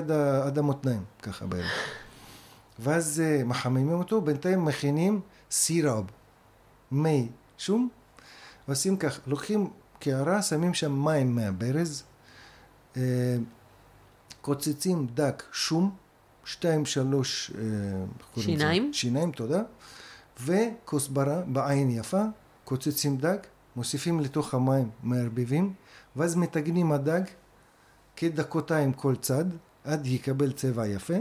עד, 0.46 0.58
המותניים, 0.58 1.04
ככה 1.22 1.46
בערך. 1.46 1.72
ואז 2.78 3.22
אה, 3.24 3.44
מחממים 3.44 3.92
אותו, 3.92 4.20
בינתיים 4.20 4.64
מכינים 4.64 5.20
סירב, 5.50 6.04
מי 6.92 7.28
שום, 7.58 7.88
ועושים 8.68 8.96
כך, 8.96 9.20
לוקחים 9.26 9.70
קערה, 9.98 10.42
שמים 10.42 10.74
שם 10.74 11.04
מים 11.04 11.36
מהברז, 11.36 12.02
אה, 12.96 13.02
קוצצים 14.40 15.06
דק 15.14 15.42
שום, 15.52 15.94
שתיים 16.44 16.86
שלוש 16.86 17.50
אה? 17.58 18.42
שיניים? 18.42 18.92
שיניים, 18.92 19.32
תודה, 19.32 19.62
וכוסברה 20.42 21.42
בעין 21.46 21.90
יפה, 21.90 22.22
קוצצים 22.64 23.16
דג, 23.16 23.38
מוסיפים 23.78 24.20
לתוך 24.20 24.54
המים, 24.54 24.90
מערבבים, 25.02 25.74
ואז 26.16 26.36
מטגנים 26.36 26.92
הדג 26.92 27.20
כדקותיים 28.16 28.92
כל 28.92 29.16
צד, 29.16 29.44
עד 29.84 30.06
יקבל 30.06 30.52
צבע 30.52 30.86
יפה, 30.86 31.14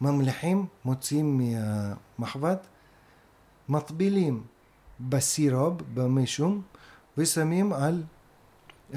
ממליחים, 0.00 0.66
מוציאים 0.84 1.40
מהמחבת, 1.40 2.66
מטבילים 3.68 4.42
בסירוב, 5.00 5.82
במי 5.94 6.26
שום, 6.26 6.62
ושמים 7.18 7.72
על 7.72 8.02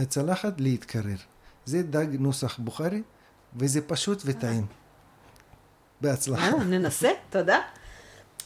צלחת 0.07 0.61
להתקרר. 0.61 1.17
זה 1.65 1.84
דג 1.84 2.07
נוסח 2.19 2.59
בוכרי, 2.59 3.01
וזה 3.55 3.81
פשוט 3.81 4.21
וטעים. 4.25 4.65
בהצלחה. 6.01 6.45
יאללה, 6.45 6.63
ננסה, 6.63 7.09
תודה. 7.29 7.59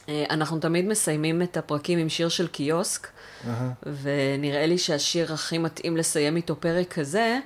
אה, 0.08 0.24
אנחנו 0.30 0.58
תמיד 0.58 0.84
מסיימים 0.84 1.42
את 1.42 1.56
הפרקים 1.56 1.98
עם 1.98 2.08
שיר 2.08 2.28
של 2.28 2.48
קיוסק, 2.48 3.08
אהה. 3.46 3.72
ונראה 4.02 4.66
לי 4.66 4.78
שהשיר 4.78 5.32
הכי 5.32 5.58
מתאים 5.58 5.96
לסיים 5.96 6.36
איתו 6.36 6.56
פרק 6.60 6.92
כזה, 6.92 7.38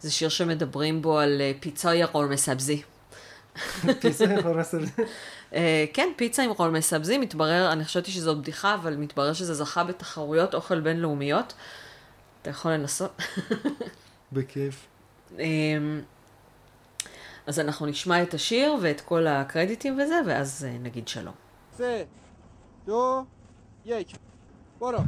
זה 0.00 0.10
שיר 0.10 0.28
שמדברים 0.28 1.02
בו 1.02 1.18
על 1.18 1.40
אה, 1.40 1.52
פיצה 1.60 1.94
ירול 1.94 2.26
מסבזי. 2.26 2.82
פיצה 4.00 4.24
יכול 4.24 4.56
לעשות. 4.56 4.82
אה, 5.54 5.84
כן, 5.92 6.08
פיצה 6.16 6.42
עם 6.42 6.50
רול 6.50 6.70
מסבזי, 6.70 7.18
מתברר, 7.18 7.72
אני 7.72 7.84
חשבתי 7.84 8.10
שזו 8.10 8.36
בדיחה, 8.36 8.74
אבל 8.74 8.96
מתברר 8.96 9.32
שזה 9.32 9.54
זכה 9.54 9.84
בתחרויות 9.84 10.54
אוכל 10.54 10.80
בינלאומיות. 10.80 11.54
אתה 12.42 12.50
יכול 12.50 12.72
לנסות. 12.72 13.22
בכיף. 14.32 14.86
אמ, 15.38 16.00
אז 17.46 17.60
אנחנו 17.60 17.86
נשמע 17.86 18.22
את 18.22 18.34
השיר 18.34 18.74
ואת 18.82 19.00
כל 19.00 19.26
הקרדיטים 19.26 20.00
וזה, 20.00 20.20
ואז 20.26 20.66
נגיד 20.82 21.08
שלום. 21.08 21.47
سه 21.78 22.06
دو 22.86 23.26
یک. 23.84 24.14
برو. 24.80 25.04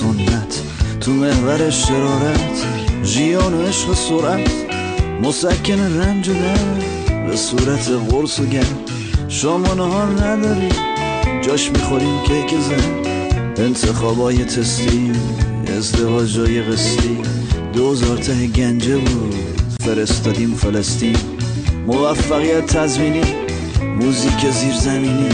سنت 0.00 0.62
تو 1.00 1.10
محور 1.10 1.70
شرارت 1.70 2.66
ژیان 3.04 3.54
و 3.54 3.62
عشق 3.62 3.94
سرعت 3.94 4.50
مسکن 5.22 5.80
رنج 5.80 6.28
و 6.28 6.32
به 7.26 7.36
صورت 7.36 7.88
قرص 8.10 8.40
و 8.40 8.46
گرد 8.46 8.90
شام 9.28 9.70
و 9.70 9.74
نهار 9.74 10.06
نداری 10.06 10.68
جاش 11.42 11.70
می‌خوریم 11.70 12.22
کیک 12.22 12.60
زن. 12.60 13.64
انتخابای 13.64 14.44
تستی 14.44 15.12
ازدواجای 15.76 16.62
قسطی. 16.62 17.18
دوزار 17.72 18.16
ته 18.16 18.46
گنجه 18.46 18.96
بود 18.96 19.34
فرستادیم 19.80 20.54
فلسطین. 20.54 21.16
موفقیت 21.86 22.66
تزمینی 22.66 23.34
موزیک 24.00 24.50
زیرزمینی. 24.50 25.28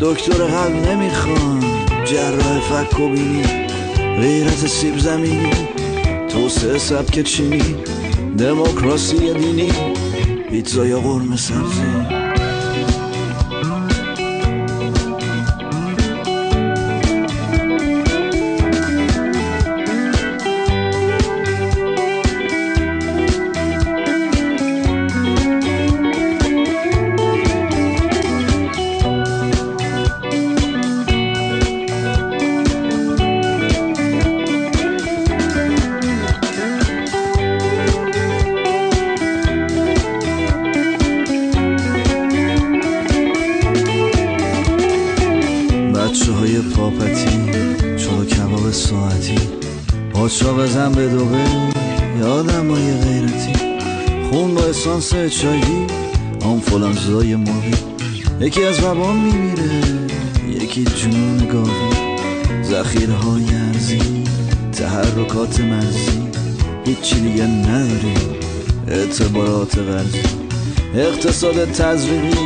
دکتر 0.00 0.44
قلب 0.44 0.88
نمی‌خوان 0.88 1.64
جراح 2.04 2.60
فک 2.60 3.00
و 3.00 3.08
بینی 3.08 3.65
غیرت 4.16 4.66
سیب 4.66 4.98
زمینی 4.98 5.52
توسعه 6.28 6.78
سبک 6.78 7.20
چینی 7.22 7.76
دموکراسی 8.38 9.34
دینی 9.34 9.72
پیتزای 10.50 10.94
قرمه 10.94 11.36
سبزی. 11.36 12.15
اسانس 55.26 55.42
چایدی 55.42 55.86
آنفولانزای 56.44 57.36
ماهی. 57.36 57.74
یکی 58.40 58.64
از 58.64 58.80
بابام 58.80 59.16
میمیره 59.16 59.80
یکی 60.62 60.84
جنون 60.84 61.48
گاوی 61.52 61.70
ذخیره 62.64 63.12
های 63.14 63.44
ارزی 63.54 64.24
تحرکات 64.72 65.60
مرزی. 65.60 66.28
هیچی 66.84 67.20
دیگه 67.20 67.44
نداریم 67.44 68.36
اعتبارات 68.88 69.78
غرزی 69.78 70.22
اقتصاد 70.94 71.64
تزریقی 71.64 72.38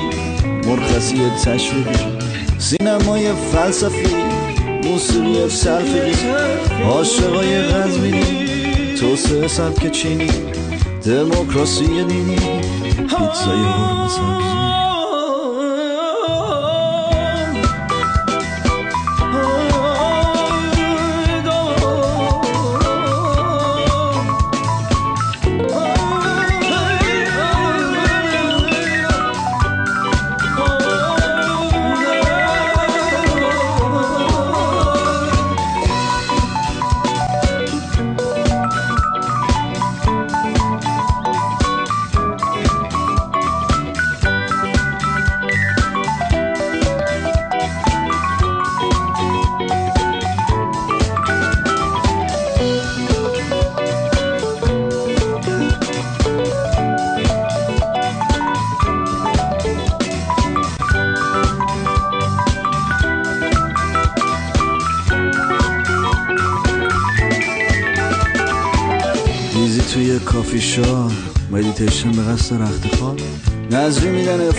مرخصی 0.66 1.16
تشویقی. 1.44 2.18
سینمای 2.58 3.32
فلسفی 3.52 4.14
موسیقی 4.84 5.48
سلفی. 5.48 6.26
عاشقای 6.84 7.62
غزبینی 7.62 8.94
توسعه 9.00 9.48
سبک 9.48 9.90
چینی. 9.90 10.49
demokrasiye 11.04 12.04
dini 12.08 12.36
Pizza 13.08 13.52
yormasam 13.62 14.40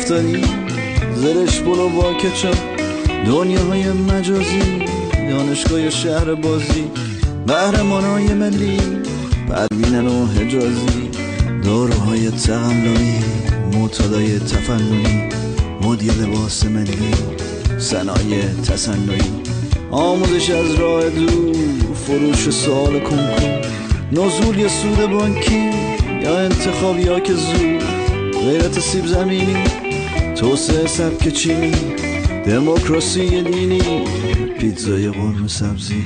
افتاری 0.01 0.41
زرش 1.15 1.59
بلو 1.59 1.89
با 1.89 2.13
کچاپ 2.13 2.57
دنیاهای 3.25 3.91
مجازی 3.91 4.85
دانشگاه 5.29 5.89
شهر 5.89 6.35
بازی. 6.35 6.83
قهرمانای 7.47 8.33
ملی 8.33 8.77
پروینن 9.49 10.07
و 10.07 10.25
حجازی. 10.25 11.09
داروهای 11.63 12.31
تقلبی 12.31 13.15
معتادای 13.73 14.39
تفننی. 14.39 15.29
مدی 15.81 16.07
لباس 16.07 16.65
ملی 16.65 17.11
صنایع 17.77 18.43
تصنعی 18.67 19.31
آموزش 19.91 20.49
از 20.49 20.75
راه 20.75 21.09
دور 21.09 21.55
فروش 22.07 22.49
سوال 22.49 22.99
کنکور. 22.99 23.61
نزول 24.11 24.59
یا 24.59 24.67
سود 24.67 25.11
بانکی 25.11 25.69
یا 26.23 26.39
انتخابی 26.39 27.07
ها 27.07 27.19
که 27.19 27.33
زود 27.33 27.83
غیرت 28.45 28.79
سیب 28.79 29.05
زمینی. 29.05 29.80
توسعه 30.41 30.87
سبک 30.87 31.29
چینی 31.29 31.71
دموکراسی 32.45 33.41
دینی 33.41 34.05
پیتزای 34.59 35.09
قرمه 35.09 35.47
سبزی. 35.47 36.05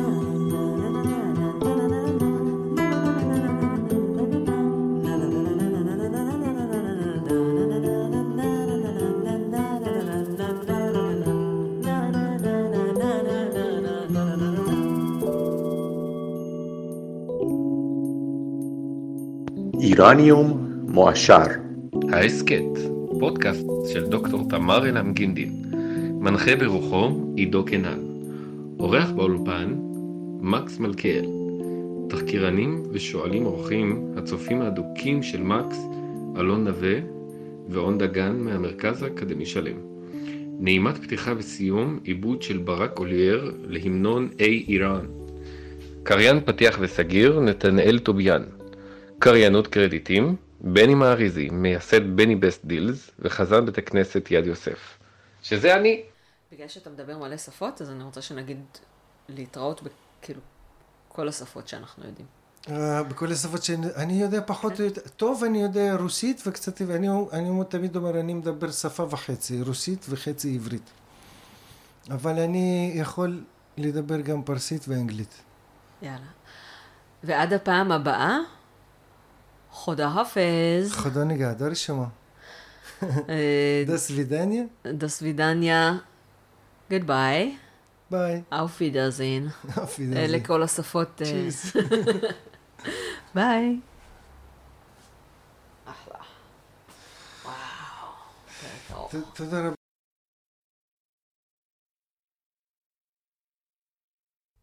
איראניום 20.01 20.67
מועשר 20.87 21.43
ההסכת, 22.11 22.63
פודקאסט 23.19 23.65
של 23.93 24.05
דוקטור 24.05 24.49
תמר 24.49 24.89
אלעם 24.89 25.13
גינדין, 25.13 25.63
מנחה 26.19 26.55
ברוחו 26.55 27.33
עידו 27.35 27.65
קנן. 27.65 27.99
עורך 28.77 29.11
באולפן 29.11 29.75
מקס 30.39 30.79
מלכיאל. 30.79 31.25
תחקירנים 32.09 32.83
ושואלים 32.91 33.45
אורחים 33.45 34.13
הצופים 34.17 34.61
האדוקים 34.61 35.23
של 35.23 35.41
מקס, 35.41 35.77
אלון 36.37 36.63
נווה 36.63 36.95
ואון 37.69 37.97
דגן 37.97 38.35
מהמרכז 38.39 39.03
האקדמי 39.03 39.45
שלם. 39.45 39.77
נעימת 40.59 40.97
פתיחה 40.97 41.33
וסיום 41.37 41.99
עיבוד 42.03 42.41
של 42.41 42.57
ברק 42.57 42.99
אולייר 42.99 43.51
להמנון 43.67 44.29
איי 44.39 44.65
איראן. 44.67 45.05
קריין 46.03 46.39
פתיח 46.45 46.77
וסגיר 46.81 47.39
נתנאל 47.39 47.99
טוביאן. 47.99 48.41
קריינות 49.23 49.67
קרדיטים 49.67 50.35
בני 50.61 50.95
מעריזי, 50.95 51.49
מייסד 51.49 52.15
בני 52.15 52.35
בסט 52.35 52.65
דילס 52.65 53.11
וחזן 53.19 53.65
בית 53.65 53.77
הכנסת 53.77 54.27
יד 54.31 54.45
יוסף. 54.45 54.97
שזה 55.43 55.75
אני. 55.75 56.03
בגלל 56.51 56.67
שאתה 56.67 56.89
מדבר 56.89 57.17
מלא 57.17 57.37
שפות, 57.37 57.81
אז 57.81 57.89
אני 57.89 58.03
רוצה 58.03 58.21
שנגיד 58.21 58.59
להתראות 59.29 59.81
בכאילו 59.81 60.41
כל 61.07 61.27
השפות 61.27 61.67
שאנחנו 61.67 62.03
יודעים. 62.05 62.27
אה, 62.69 63.03
בכל 63.03 63.31
השפות 63.31 63.63
שאני 63.63 64.21
יודע 64.21 64.41
פחות 64.45 64.79
או 64.79 64.85
יותר, 64.85 65.01
טוב 65.17 65.43
אני 65.43 65.61
יודע 65.61 65.95
רוסית 65.95 66.41
וקצת, 66.47 66.81
ואני 66.87 67.07
אני 67.31 67.49
תמיד 67.69 67.95
אומר, 67.95 68.19
אני 68.19 68.33
מדבר 68.33 68.71
שפה 68.71 69.07
וחצי, 69.09 69.61
רוסית 69.61 70.05
וחצי 70.09 70.55
עברית. 70.55 70.89
אבל 72.09 72.39
אני 72.39 72.91
יכול 72.95 73.43
לדבר 73.77 74.21
גם 74.21 74.43
פרסית 74.43 74.85
ואנגלית. 74.87 75.41
יאללה. 76.01 76.17
ועד 77.23 77.53
הפעם 77.53 77.91
הבאה, 77.91 78.37
خداحافظ. 79.71 80.93
خدا 80.93 81.23
نگهدار 81.23 81.61
شما. 81.61 82.07
до 83.87 83.97
свидания. 83.97 84.63
До 84.93 85.09
свидания. 85.09 85.93
Goodbye. 86.89 87.57
ביי. 88.11 88.41
auf 88.51 88.79
Wiedersehen. 88.79 89.69
auf 89.69 89.97
Wiedersehen. 89.97 90.17
אלה 90.17 90.37
כל 90.45 90.63
השפות. 90.63 91.21
צ'יס. 91.23 91.75
ביי. 93.35 93.79
אחלה. 95.85 96.19
וואו. 97.45 99.23
תודה 99.33 99.59
רבה. 99.59 99.75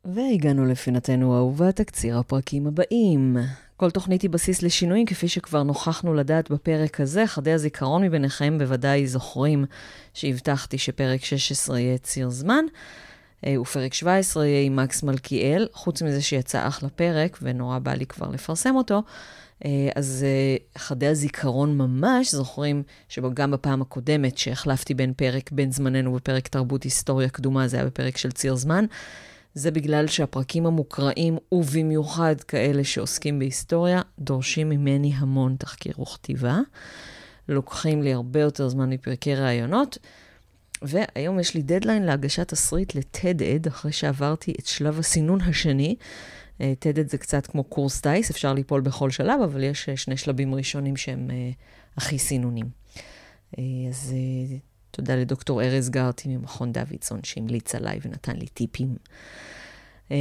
והגענו 0.05 0.67
לפינתנו 0.67 1.35
האהובה, 1.35 1.73
תקציר 1.73 2.19
הפרקים 2.19 2.67
הבאים. 2.67 3.37
כל 3.79 3.91
תוכנית 3.91 4.23
היא 4.23 4.31
בסיס 4.31 4.63
לשינויים, 4.63 5.07
כפי 5.07 5.29
שכבר 5.29 5.63
נוכחנו 5.63 6.15
לדעת 6.15 6.51
בפרק 6.51 7.01
הזה. 7.01 7.27
חדי 7.27 7.53
הזיכרון 7.53 8.03
מביניכם 8.03 8.59
בוודאי 8.59 9.07
זוכרים 9.07 9.65
שהבטחתי 10.15 10.79
שפרק 10.79 11.25
16 11.25 11.81
יהיה 11.81 11.99
ציר 11.99 12.31
זמן, 12.31 12.65
אה, 13.47 13.61
ופרק 13.61 13.95
17 13.95 14.47
יהיה 14.47 14.63
עם 14.63 14.77
מקס 14.77 15.03
מלכיאל. 15.03 15.69
חוץ 15.73 16.03
מזה 16.03 16.23
שיצא 16.23 16.67
אחלה 16.69 16.89
פרק, 16.89 17.39
ונורא 17.43 17.79
בא 17.79 17.95
לי 17.95 18.07
כבר 18.07 18.31
לפרסם 18.31 18.77
אותו, 18.77 19.03
אה, 19.65 19.89
אז 19.95 20.25
אה, 20.29 20.81
חדי 20.81 21.07
הזיכרון 21.07 21.79
ממש 21.79 22.35
זוכרים 22.35 22.83
שגם 23.09 23.51
בפעם 23.51 23.83
הקודמת 23.83 24.39
שהחלפתי 24.39 24.95
בין 24.95 25.13
פרק 25.13 25.53
בין 25.53 25.73
זמננו 25.73 26.15
ופרק 26.15 26.49
תרבות 26.49 26.83
היסטוריה 26.83 27.29
קדומה, 27.29 27.69
זה 27.69 27.77
היה 27.77 27.87
בפרק 27.87 28.17
של 28.17 28.33
ציר 28.33 28.55
זמן. 28.55 28.85
זה 29.59 29.71
בגלל 29.71 30.07
שהפרקים 30.07 30.67
המוקראים, 30.67 31.39
ובמיוחד 31.53 32.41
כאלה 32.41 32.85
שעוסקים 32.85 33.39
בהיסטוריה, 33.39 34.03
דורשים 34.19 34.69
ממני 34.69 35.13
המון 35.17 35.57
תחקיר 35.59 36.01
וכתיבה. 36.01 36.59
לוקחים 37.49 38.03
לי 38.03 38.13
הרבה 38.13 38.41
יותר 38.41 38.69
זמן 38.69 38.91
מפרקי 38.91 39.35
ראיונות, 39.35 39.99
והיום 40.83 41.41
יש 41.41 41.55
לי 41.55 41.63
דדליין 41.63 42.03
להגשת 42.03 42.49
תסריט 42.49 42.95
לטד-אד, 42.95 43.67
אחרי 43.67 43.93
שעברתי 43.93 44.55
את 44.61 44.67
שלב 44.67 44.99
הסינון 44.99 45.41
השני. 45.41 45.97
טד-אד 46.59 47.09
זה 47.09 47.19
קצת 47.19 47.47
כמו 47.47 47.65
קורס 47.65 48.01
טיס, 48.01 48.31
אפשר 48.31 48.55
ליפול 48.55 48.81
בכל 48.81 49.11
שלב, 49.11 49.41
אבל 49.45 49.65
יש 49.65 49.89
אה, 49.89 49.97
שני 49.97 50.17
שלבים 50.17 50.55
ראשונים 50.55 50.97
שהם 50.97 51.31
אה, 51.31 51.51
הכי 51.97 52.19
סינונים. 52.19 52.67
אה, 53.59 53.65
אז 53.89 54.15
אה, 54.17 54.57
תודה 54.91 55.17
לדוקטור 55.17 55.63
ארז 55.63 55.91
גרטי 55.91 56.29
ממכון 56.29 56.73
דוידסון, 56.73 57.21
שהמליץ 57.23 57.75
עליי 57.75 57.99
ונתן 58.03 58.37
לי 58.37 58.47
טיפים. 58.47 58.97
Uh, 60.09 60.13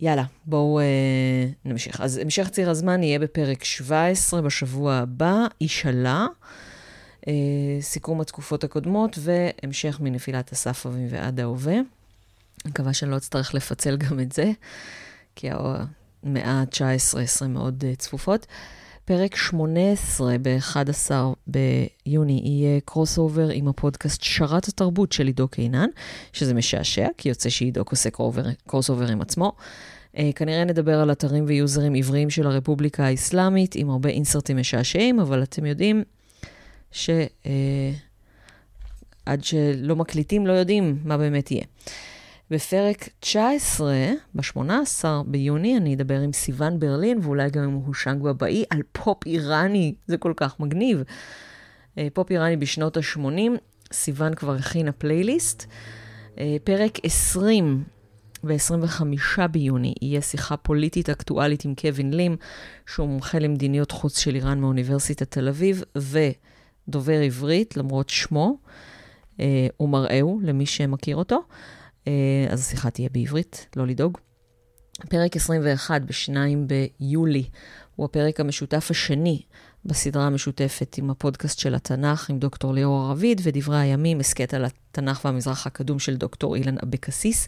יאללה, 0.00 0.24
בואו 0.46 0.80
uh, 0.80 1.54
נמשיך. 1.64 2.00
אז 2.00 2.16
המשך 2.16 2.48
ציר 2.48 2.70
הזמן 2.70 3.02
יהיה 3.02 3.18
בפרק 3.18 3.64
17 3.64 4.42
בשבוע 4.42 4.94
הבא, 4.94 5.46
אישלה, 5.60 6.26
uh, 7.20 7.26
סיכום 7.80 8.20
התקופות 8.20 8.64
הקודמות 8.64 9.18
והמשך 9.20 10.00
מנפילת 10.00 10.52
הספאבים 10.52 11.06
ועד 11.10 11.40
ההווה. 11.40 11.76
מקווה 12.66 12.92
שאני 12.92 13.10
לא 13.10 13.16
אצטרך 13.16 13.54
לפצל 13.54 13.96
גם 13.96 14.20
את 14.20 14.32
זה, 14.32 14.50
כי 15.36 15.48
המאה 15.50 16.50
ה-19-20 16.50 17.46
מאוד 17.46 17.84
uh, 17.84 17.96
צפופות. 17.96 18.46
פרק 19.10 19.36
18 19.36 20.36
ב-11 20.42 21.10
ביוני 21.46 22.42
יהיה 22.44 22.80
crossover 22.80 23.48
עם 23.48 23.68
הפודקאסט 23.68 24.22
שרת 24.22 24.68
התרבות 24.68 25.12
של 25.12 25.26
עידו 25.26 25.48
קינן, 25.48 25.88
שזה 26.32 26.54
משעשע, 26.54 27.08
כי 27.18 27.28
יוצא 27.28 27.48
שעידו 27.48 27.82
עושה 27.90 28.08
crossover 28.66 29.06
עם 29.06 29.20
עצמו. 29.20 29.52
Uh, 30.14 30.18
כנראה 30.34 30.64
נדבר 30.64 31.00
על 31.00 31.12
אתרים 31.12 31.44
ויוזרים 31.46 31.94
עבריים 31.94 32.30
של 32.30 32.46
הרפובליקה 32.46 33.04
האסלאמית, 33.04 33.74
עם 33.74 33.90
הרבה 33.90 34.08
אינסרטים 34.08 34.56
משעשעים, 34.56 35.20
אבל 35.20 35.42
אתם 35.42 35.66
יודעים 35.66 36.04
שעד 36.92 37.18
uh, 39.28 39.42
שלא 39.42 39.96
מקליטים 39.96 40.46
לא 40.46 40.52
יודעים 40.52 40.98
מה 41.04 41.16
באמת 41.16 41.50
יהיה. 41.50 41.64
בפרק 42.50 43.08
19, 43.20 43.94
ב-18 44.34 45.04
ביוני, 45.26 45.76
אני 45.76 45.94
אדבר 45.94 46.20
עם 46.20 46.32
סיון 46.32 46.80
ברלין, 46.80 47.18
ואולי 47.22 47.50
גם 47.50 47.62
עם 47.62 47.74
הושנג 47.74 48.22
בבאי, 48.22 48.64
על 48.70 48.82
פופ 48.92 49.26
איראני, 49.26 49.94
זה 50.06 50.16
כל 50.16 50.32
כך 50.36 50.60
מגניב. 50.60 51.02
פופ 52.12 52.30
איראני 52.30 52.56
בשנות 52.56 52.96
ה-80, 52.96 53.20
סיון 53.92 54.34
כבר 54.34 54.54
הכינה 54.54 54.92
פלייליסט. 54.92 55.66
פרק 56.64 56.98
20 57.02 57.84
ב-25 58.44 59.46
ביוני 59.46 59.94
יהיה 60.02 60.20
שיחה 60.22 60.56
פוליטית 60.56 61.10
אקטואלית 61.10 61.64
עם 61.64 61.74
קווין 61.74 62.14
לים, 62.14 62.36
שהוא 62.86 63.08
מומחה 63.08 63.38
למדיניות 63.38 63.90
חוץ 63.92 64.18
של 64.18 64.34
איראן 64.34 64.60
מאוניברסיטת 64.60 65.30
תל 65.30 65.48
אביב, 65.48 65.82
ודובר 65.96 67.20
עברית, 67.20 67.76
למרות 67.76 68.08
שמו, 68.08 68.58
ומראהו, 69.80 70.40
למי 70.42 70.66
שמכיר 70.66 71.16
אותו. 71.16 71.42
אז 72.50 72.60
השיחה 72.60 72.90
תהיה 72.90 73.08
בעברית, 73.12 73.66
לא 73.76 73.86
לדאוג. 73.86 74.18
פרק 75.08 75.36
21 75.36 76.02
ב-2 76.02 76.36
ביולי 76.66 77.44
הוא 77.96 78.04
הפרק 78.04 78.40
המשותף 78.40 78.86
השני 78.90 79.42
בסדרה 79.84 80.26
המשותפת 80.26 80.94
עם 80.98 81.10
הפודקאסט 81.10 81.58
של 81.58 81.74
התנ"ך 81.74 82.30
עם 82.30 82.38
דוקטור 82.38 82.74
ליאור 82.74 83.10
רביד 83.10 83.40
ודברי 83.44 83.78
הימים, 83.78 84.20
הסכת 84.20 84.54
על 84.54 84.64
התנ"ך 84.64 85.24
והמזרח 85.24 85.66
הקדום 85.66 85.98
של 85.98 86.16
דוקטור 86.16 86.56
אילן 86.56 86.76
אבקסיס. 86.82 87.46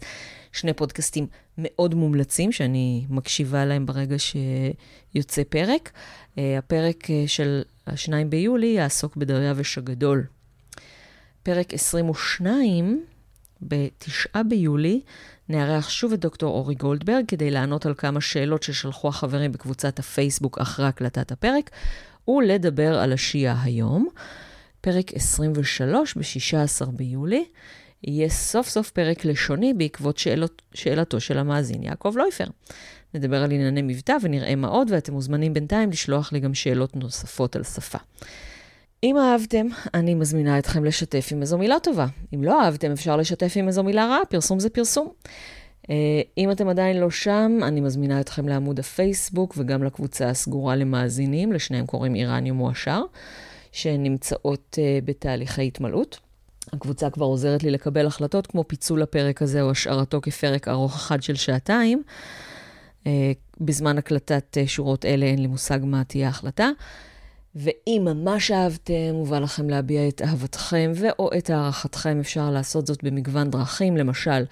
שני 0.51 0.73
פודקאסטים 0.73 1.27
מאוד 1.57 1.95
מומלצים 1.95 2.51
שאני 2.51 3.05
מקשיבה 3.09 3.65
להם 3.65 3.85
ברגע 3.85 4.15
שיוצא 4.19 5.41
פרק. 5.49 5.91
הפרק 6.37 7.07
של 7.27 7.61
ה-2 7.87 8.11
ביולי 8.29 8.67
יעסוק 8.67 9.15
בדריווש 9.15 9.77
הגדול. 9.77 10.25
פרק 11.43 11.73
22 11.73 13.05
בתשעה 13.67 14.43
ביולי 14.43 15.01
נארח 15.49 15.89
שוב 15.89 16.13
את 16.13 16.19
דוקטור 16.19 16.53
אורי 16.53 16.75
גולדברג 16.75 17.25
כדי 17.27 17.51
לענות 17.51 17.85
על 17.85 17.93
כמה 17.97 18.21
שאלות 18.21 18.63
ששלחו 18.63 19.07
החברים 19.07 19.51
בקבוצת 19.51 19.99
הפייסבוק 19.99 20.59
אחרי 20.59 20.85
הקלטת 20.85 21.31
הפרק, 21.31 21.69
ולדבר 22.27 22.99
על 22.99 23.13
השיעה 23.13 23.63
היום. 23.63 24.07
פרק 24.81 25.13
23 25.13 26.17
ב-16 26.17 26.85
ביולי 26.91 27.45
יהיה 28.03 28.29
סוף 28.29 28.69
סוף 28.69 28.91
פרק 28.91 29.25
לשוני 29.25 29.73
בעקבות 29.73 30.17
שאלות, 30.17 30.61
שאלתו 30.73 31.19
של 31.19 31.37
המאזין 31.37 31.83
יעקב 31.83 32.13
לויפר. 32.17 32.45
נדבר 33.13 33.43
על 33.43 33.51
ענייני 33.51 33.81
מבטא 33.81 34.17
ונראה 34.21 34.55
מה 34.55 34.67
עוד, 34.67 34.87
ואתם 34.91 35.13
מוזמנים 35.13 35.53
בינתיים 35.53 35.89
לשלוח 35.89 36.33
לי 36.33 36.39
גם 36.39 36.53
שאלות 36.53 36.95
נוספות 36.95 37.55
על 37.55 37.63
שפה. 37.63 37.97
אם 39.03 39.17
אהבתם, 39.17 39.67
אני 39.93 40.13
מזמינה 40.15 40.59
אתכם 40.59 40.85
לשתף 40.85 41.29
עם 41.31 41.41
איזו 41.41 41.57
מילה 41.57 41.79
טובה. 41.79 42.05
אם 42.35 42.43
לא 42.43 42.61
אהבתם, 42.61 42.91
אפשר 42.91 43.17
לשתף 43.17 43.53
עם 43.55 43.67
איזו 43.67 43.83
מילה 43.83 44.07
רעה, 44.07 44.25
פרסום 44.29 44.59
זה 44.59 44.69
פרסום. 44.69 45.09
אם 46.37 46.51
אתם 46.51 46.67
עדיין 46.67 46.99
לא 46.99 47.09
שם, 47.09 47.59
אני 47.63 47.81
מזמינה 47.81 48.19
אתכם 48.19 48.47
לעמוד 48.47 48.79
הפייסבוק 48.79 49.53
וגם 49.57 49.83
לקבוצה 49.83 50.29
הסגורה 50.29 50.75
למאזינים, 50.75 51.53
לשניהם 51.53 51.85
קוראים 51.85 52.15
איראניום 52.15 52.57
מועשר, 52.57 53.01
שנמצאות 53.71 54.77
בתהליכי 55.05 55.67
התמלאות. 55.67 56.19
הקבוצה 56.73 57.09
כבר 57.09 57.25
עוזרת 57.25 57.63
לי 57.63 57.71
לקבל 57.71 58.07
החלטות, 58.07 58.47
כמו 58.47 58.63
פיצול 58.67 59.01
הפרק 59.01 59.41
הזה 59.41 59.61
או 59.61 59.71
השארתו 59.71 60.21
כפרק 60.21 60.67
ארוך 60.67 60.95
אחד 60.95 61.23
של 61.23 61.35
שעתיים. 61.35 62.03
בזמן 63.59 63.97
הקלטת 63.97 64.57
שורות 64.65 65.05
אלה 65.05 65.25
אין 65.25 65.39
לי 65.39 65.47
מושג 65.47 65.79
מה 65.83 66.03
תהיה 66.03 66.27
ההחלטה. 66.27 66.69
ואם 67.55 68.01
ממש 68.05 68.51
אהבתם 68.51 69.15
ובא 69.15 69.39
לכם 69.39 69.69
להביע 69.69 70.07
את 70.07 70.21
אהבתכם 70.21 70.91
ו/או 70.95 71.29
את 71.37 71.49
הערכתכם, 71.49 72.19
אפשר 72.19 72.51
לעשות 72.51 72.87
זאת 72.87 73.03
במגוון 73.03 73.49
דרכים, 73.49 73.97
למשל, 73.97 74.45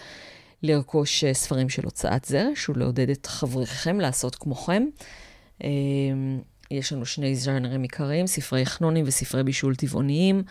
לרכוש 0.63 1.23
אה, 1.23 1.33
ספרים 1.33 1.69
של 1.69 1.85
הוצאת 1.85 2.25
זרש 2.25 2.69
ולעודד 2.69 3.09
את 3.09 3.25
חבריכם 3.25 3.99
לעשות 3.99 4.35
כמוכם. 4.35 4.83
אה, 5.63 5.69
יש 6.71 6.93
לנו 6.93 7.05
שני 7.05 7.35
ז'אנרים 7.35 7.81
עיקריים, 7.81 8.27
ספרי 8.27 8.65
חנונים 8.65 9.05
וספרי 9.07 9.43
בישול 9.43 9.75
טבעוניים. 9.75 10.43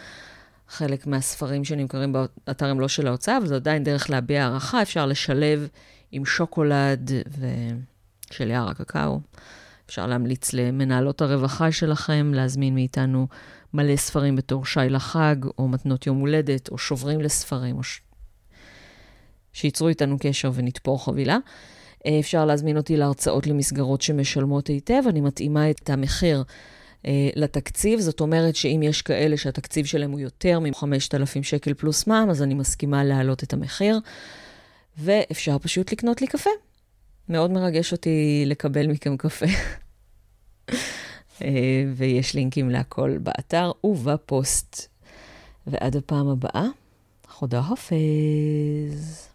חלק 0.68 1.06
מהספרים 1.06 1.64
שנמכרים 1.64 2.12
באתר 2.12 2.66
הם 2.66 2.81
לא 2.81 2.89
של 2.89 3.06
ההוצאה, 3.06 3.36
אבל 3.36 3.47
זו 3.47 3.55
עדיין 3.55 3.85
דרך 3.85 4.10
להביע 4.10 4.44
הערכה, 4.44 4.82
אפשר 4.82 5.06
לשלב 5.06 5.68
עם 6.12 6.24
שוקולד 6.24 7.10
של 8.31 8.51
יער 8.51 8.70
הקקאו. 8.70 9.20
אפשר 9.91 10.07
להמליץ 10.07 10.53
למנהלות 10.53 11.23
הרווחה 11.23 11.73
שלכם, 11.73 12.33
להזמין 12.35 12.75
מאיתנו 12.75 13.27
מלא 13.75 13.97
ספרים 13.97 14.37
בתור 14.37 14.67
שי 14.67 14.81
לחג, 14.91 15.37
או 15.59 15.69
מתנות 15.69 16.07
יום 16.07 16.19
הולדת, 16.19 16.69
או 16.69 16.79
שוברים 16.79 17.21
לספרים, 17.21 17.77
או 17.77 17.83
ש... 17.83 18.01
שייצרו 19.53 19.89
איתנו 19.89 20.17
קשר 20.21 20.51
ונתפור 20.55 21.05
חבילה. 21.05 21.39
אה, 22.07 22.21
אפשר 22.21 22.45
להזמין 22.45 22.77
אותי 22.77 22.97
להרצאות 22.97 23.47
למסגרות 23.47 24.03
שמשלמות 24.03 24.67
היטב, 24.67 25.03
אני 25.09 25.21
מתאימה 25.21 25.71
את 25.71 25.91
המחיר 25.91 26.43
אה, 27.07 27.29
לתקציב, 27.37 28.01
זאת 28.01 28.21
אומרת 28.21 28.57
שאם 28.57 28.81
יש 28.85 29.03
כאלה 29.03 29.37
שהתקציב 29.37 29.87
שלהם 29.87 30.11
הוא 30.11 30.21
יותר 30.21 30.61
מ-5,000 30.61 31.43
שקל 31.43 31.75
פלוס 31.75 32.07
מע"מ, 32.07 32.31
אז 32.31 32.43
אני 32.43 32.55
מסכימה 32.55 33.05
להעלות 33.05 33.43
את 33.43 33.53
המחיר, 33.53 34.01
ואפשר 34.99 35.59
פשוט 35.59 35.93
לקנות 35.93 36.21
לי 36.21 36.27
קפה. 36.27 36.51
מאוד 37.31 37.51
מרגש 37.51 37.93
אותי 37.93 38.43
לקבל 38.47 38.86
מכם 38.86 39.16
קפה. 39.16 39.47
אה, 41.43 41.85
ויש 41.94 42.35
לינקים 42.35 42.70
להכל 42.70 43.19
באתר 43.19 43.73
ובפוסט. 43.85 44.86
ועד 45.66 45.97
הפעם 45.97 46.28
הבאה, 46.28 46.66
חודה 47.28 47.62
חופז. 47.62 49.30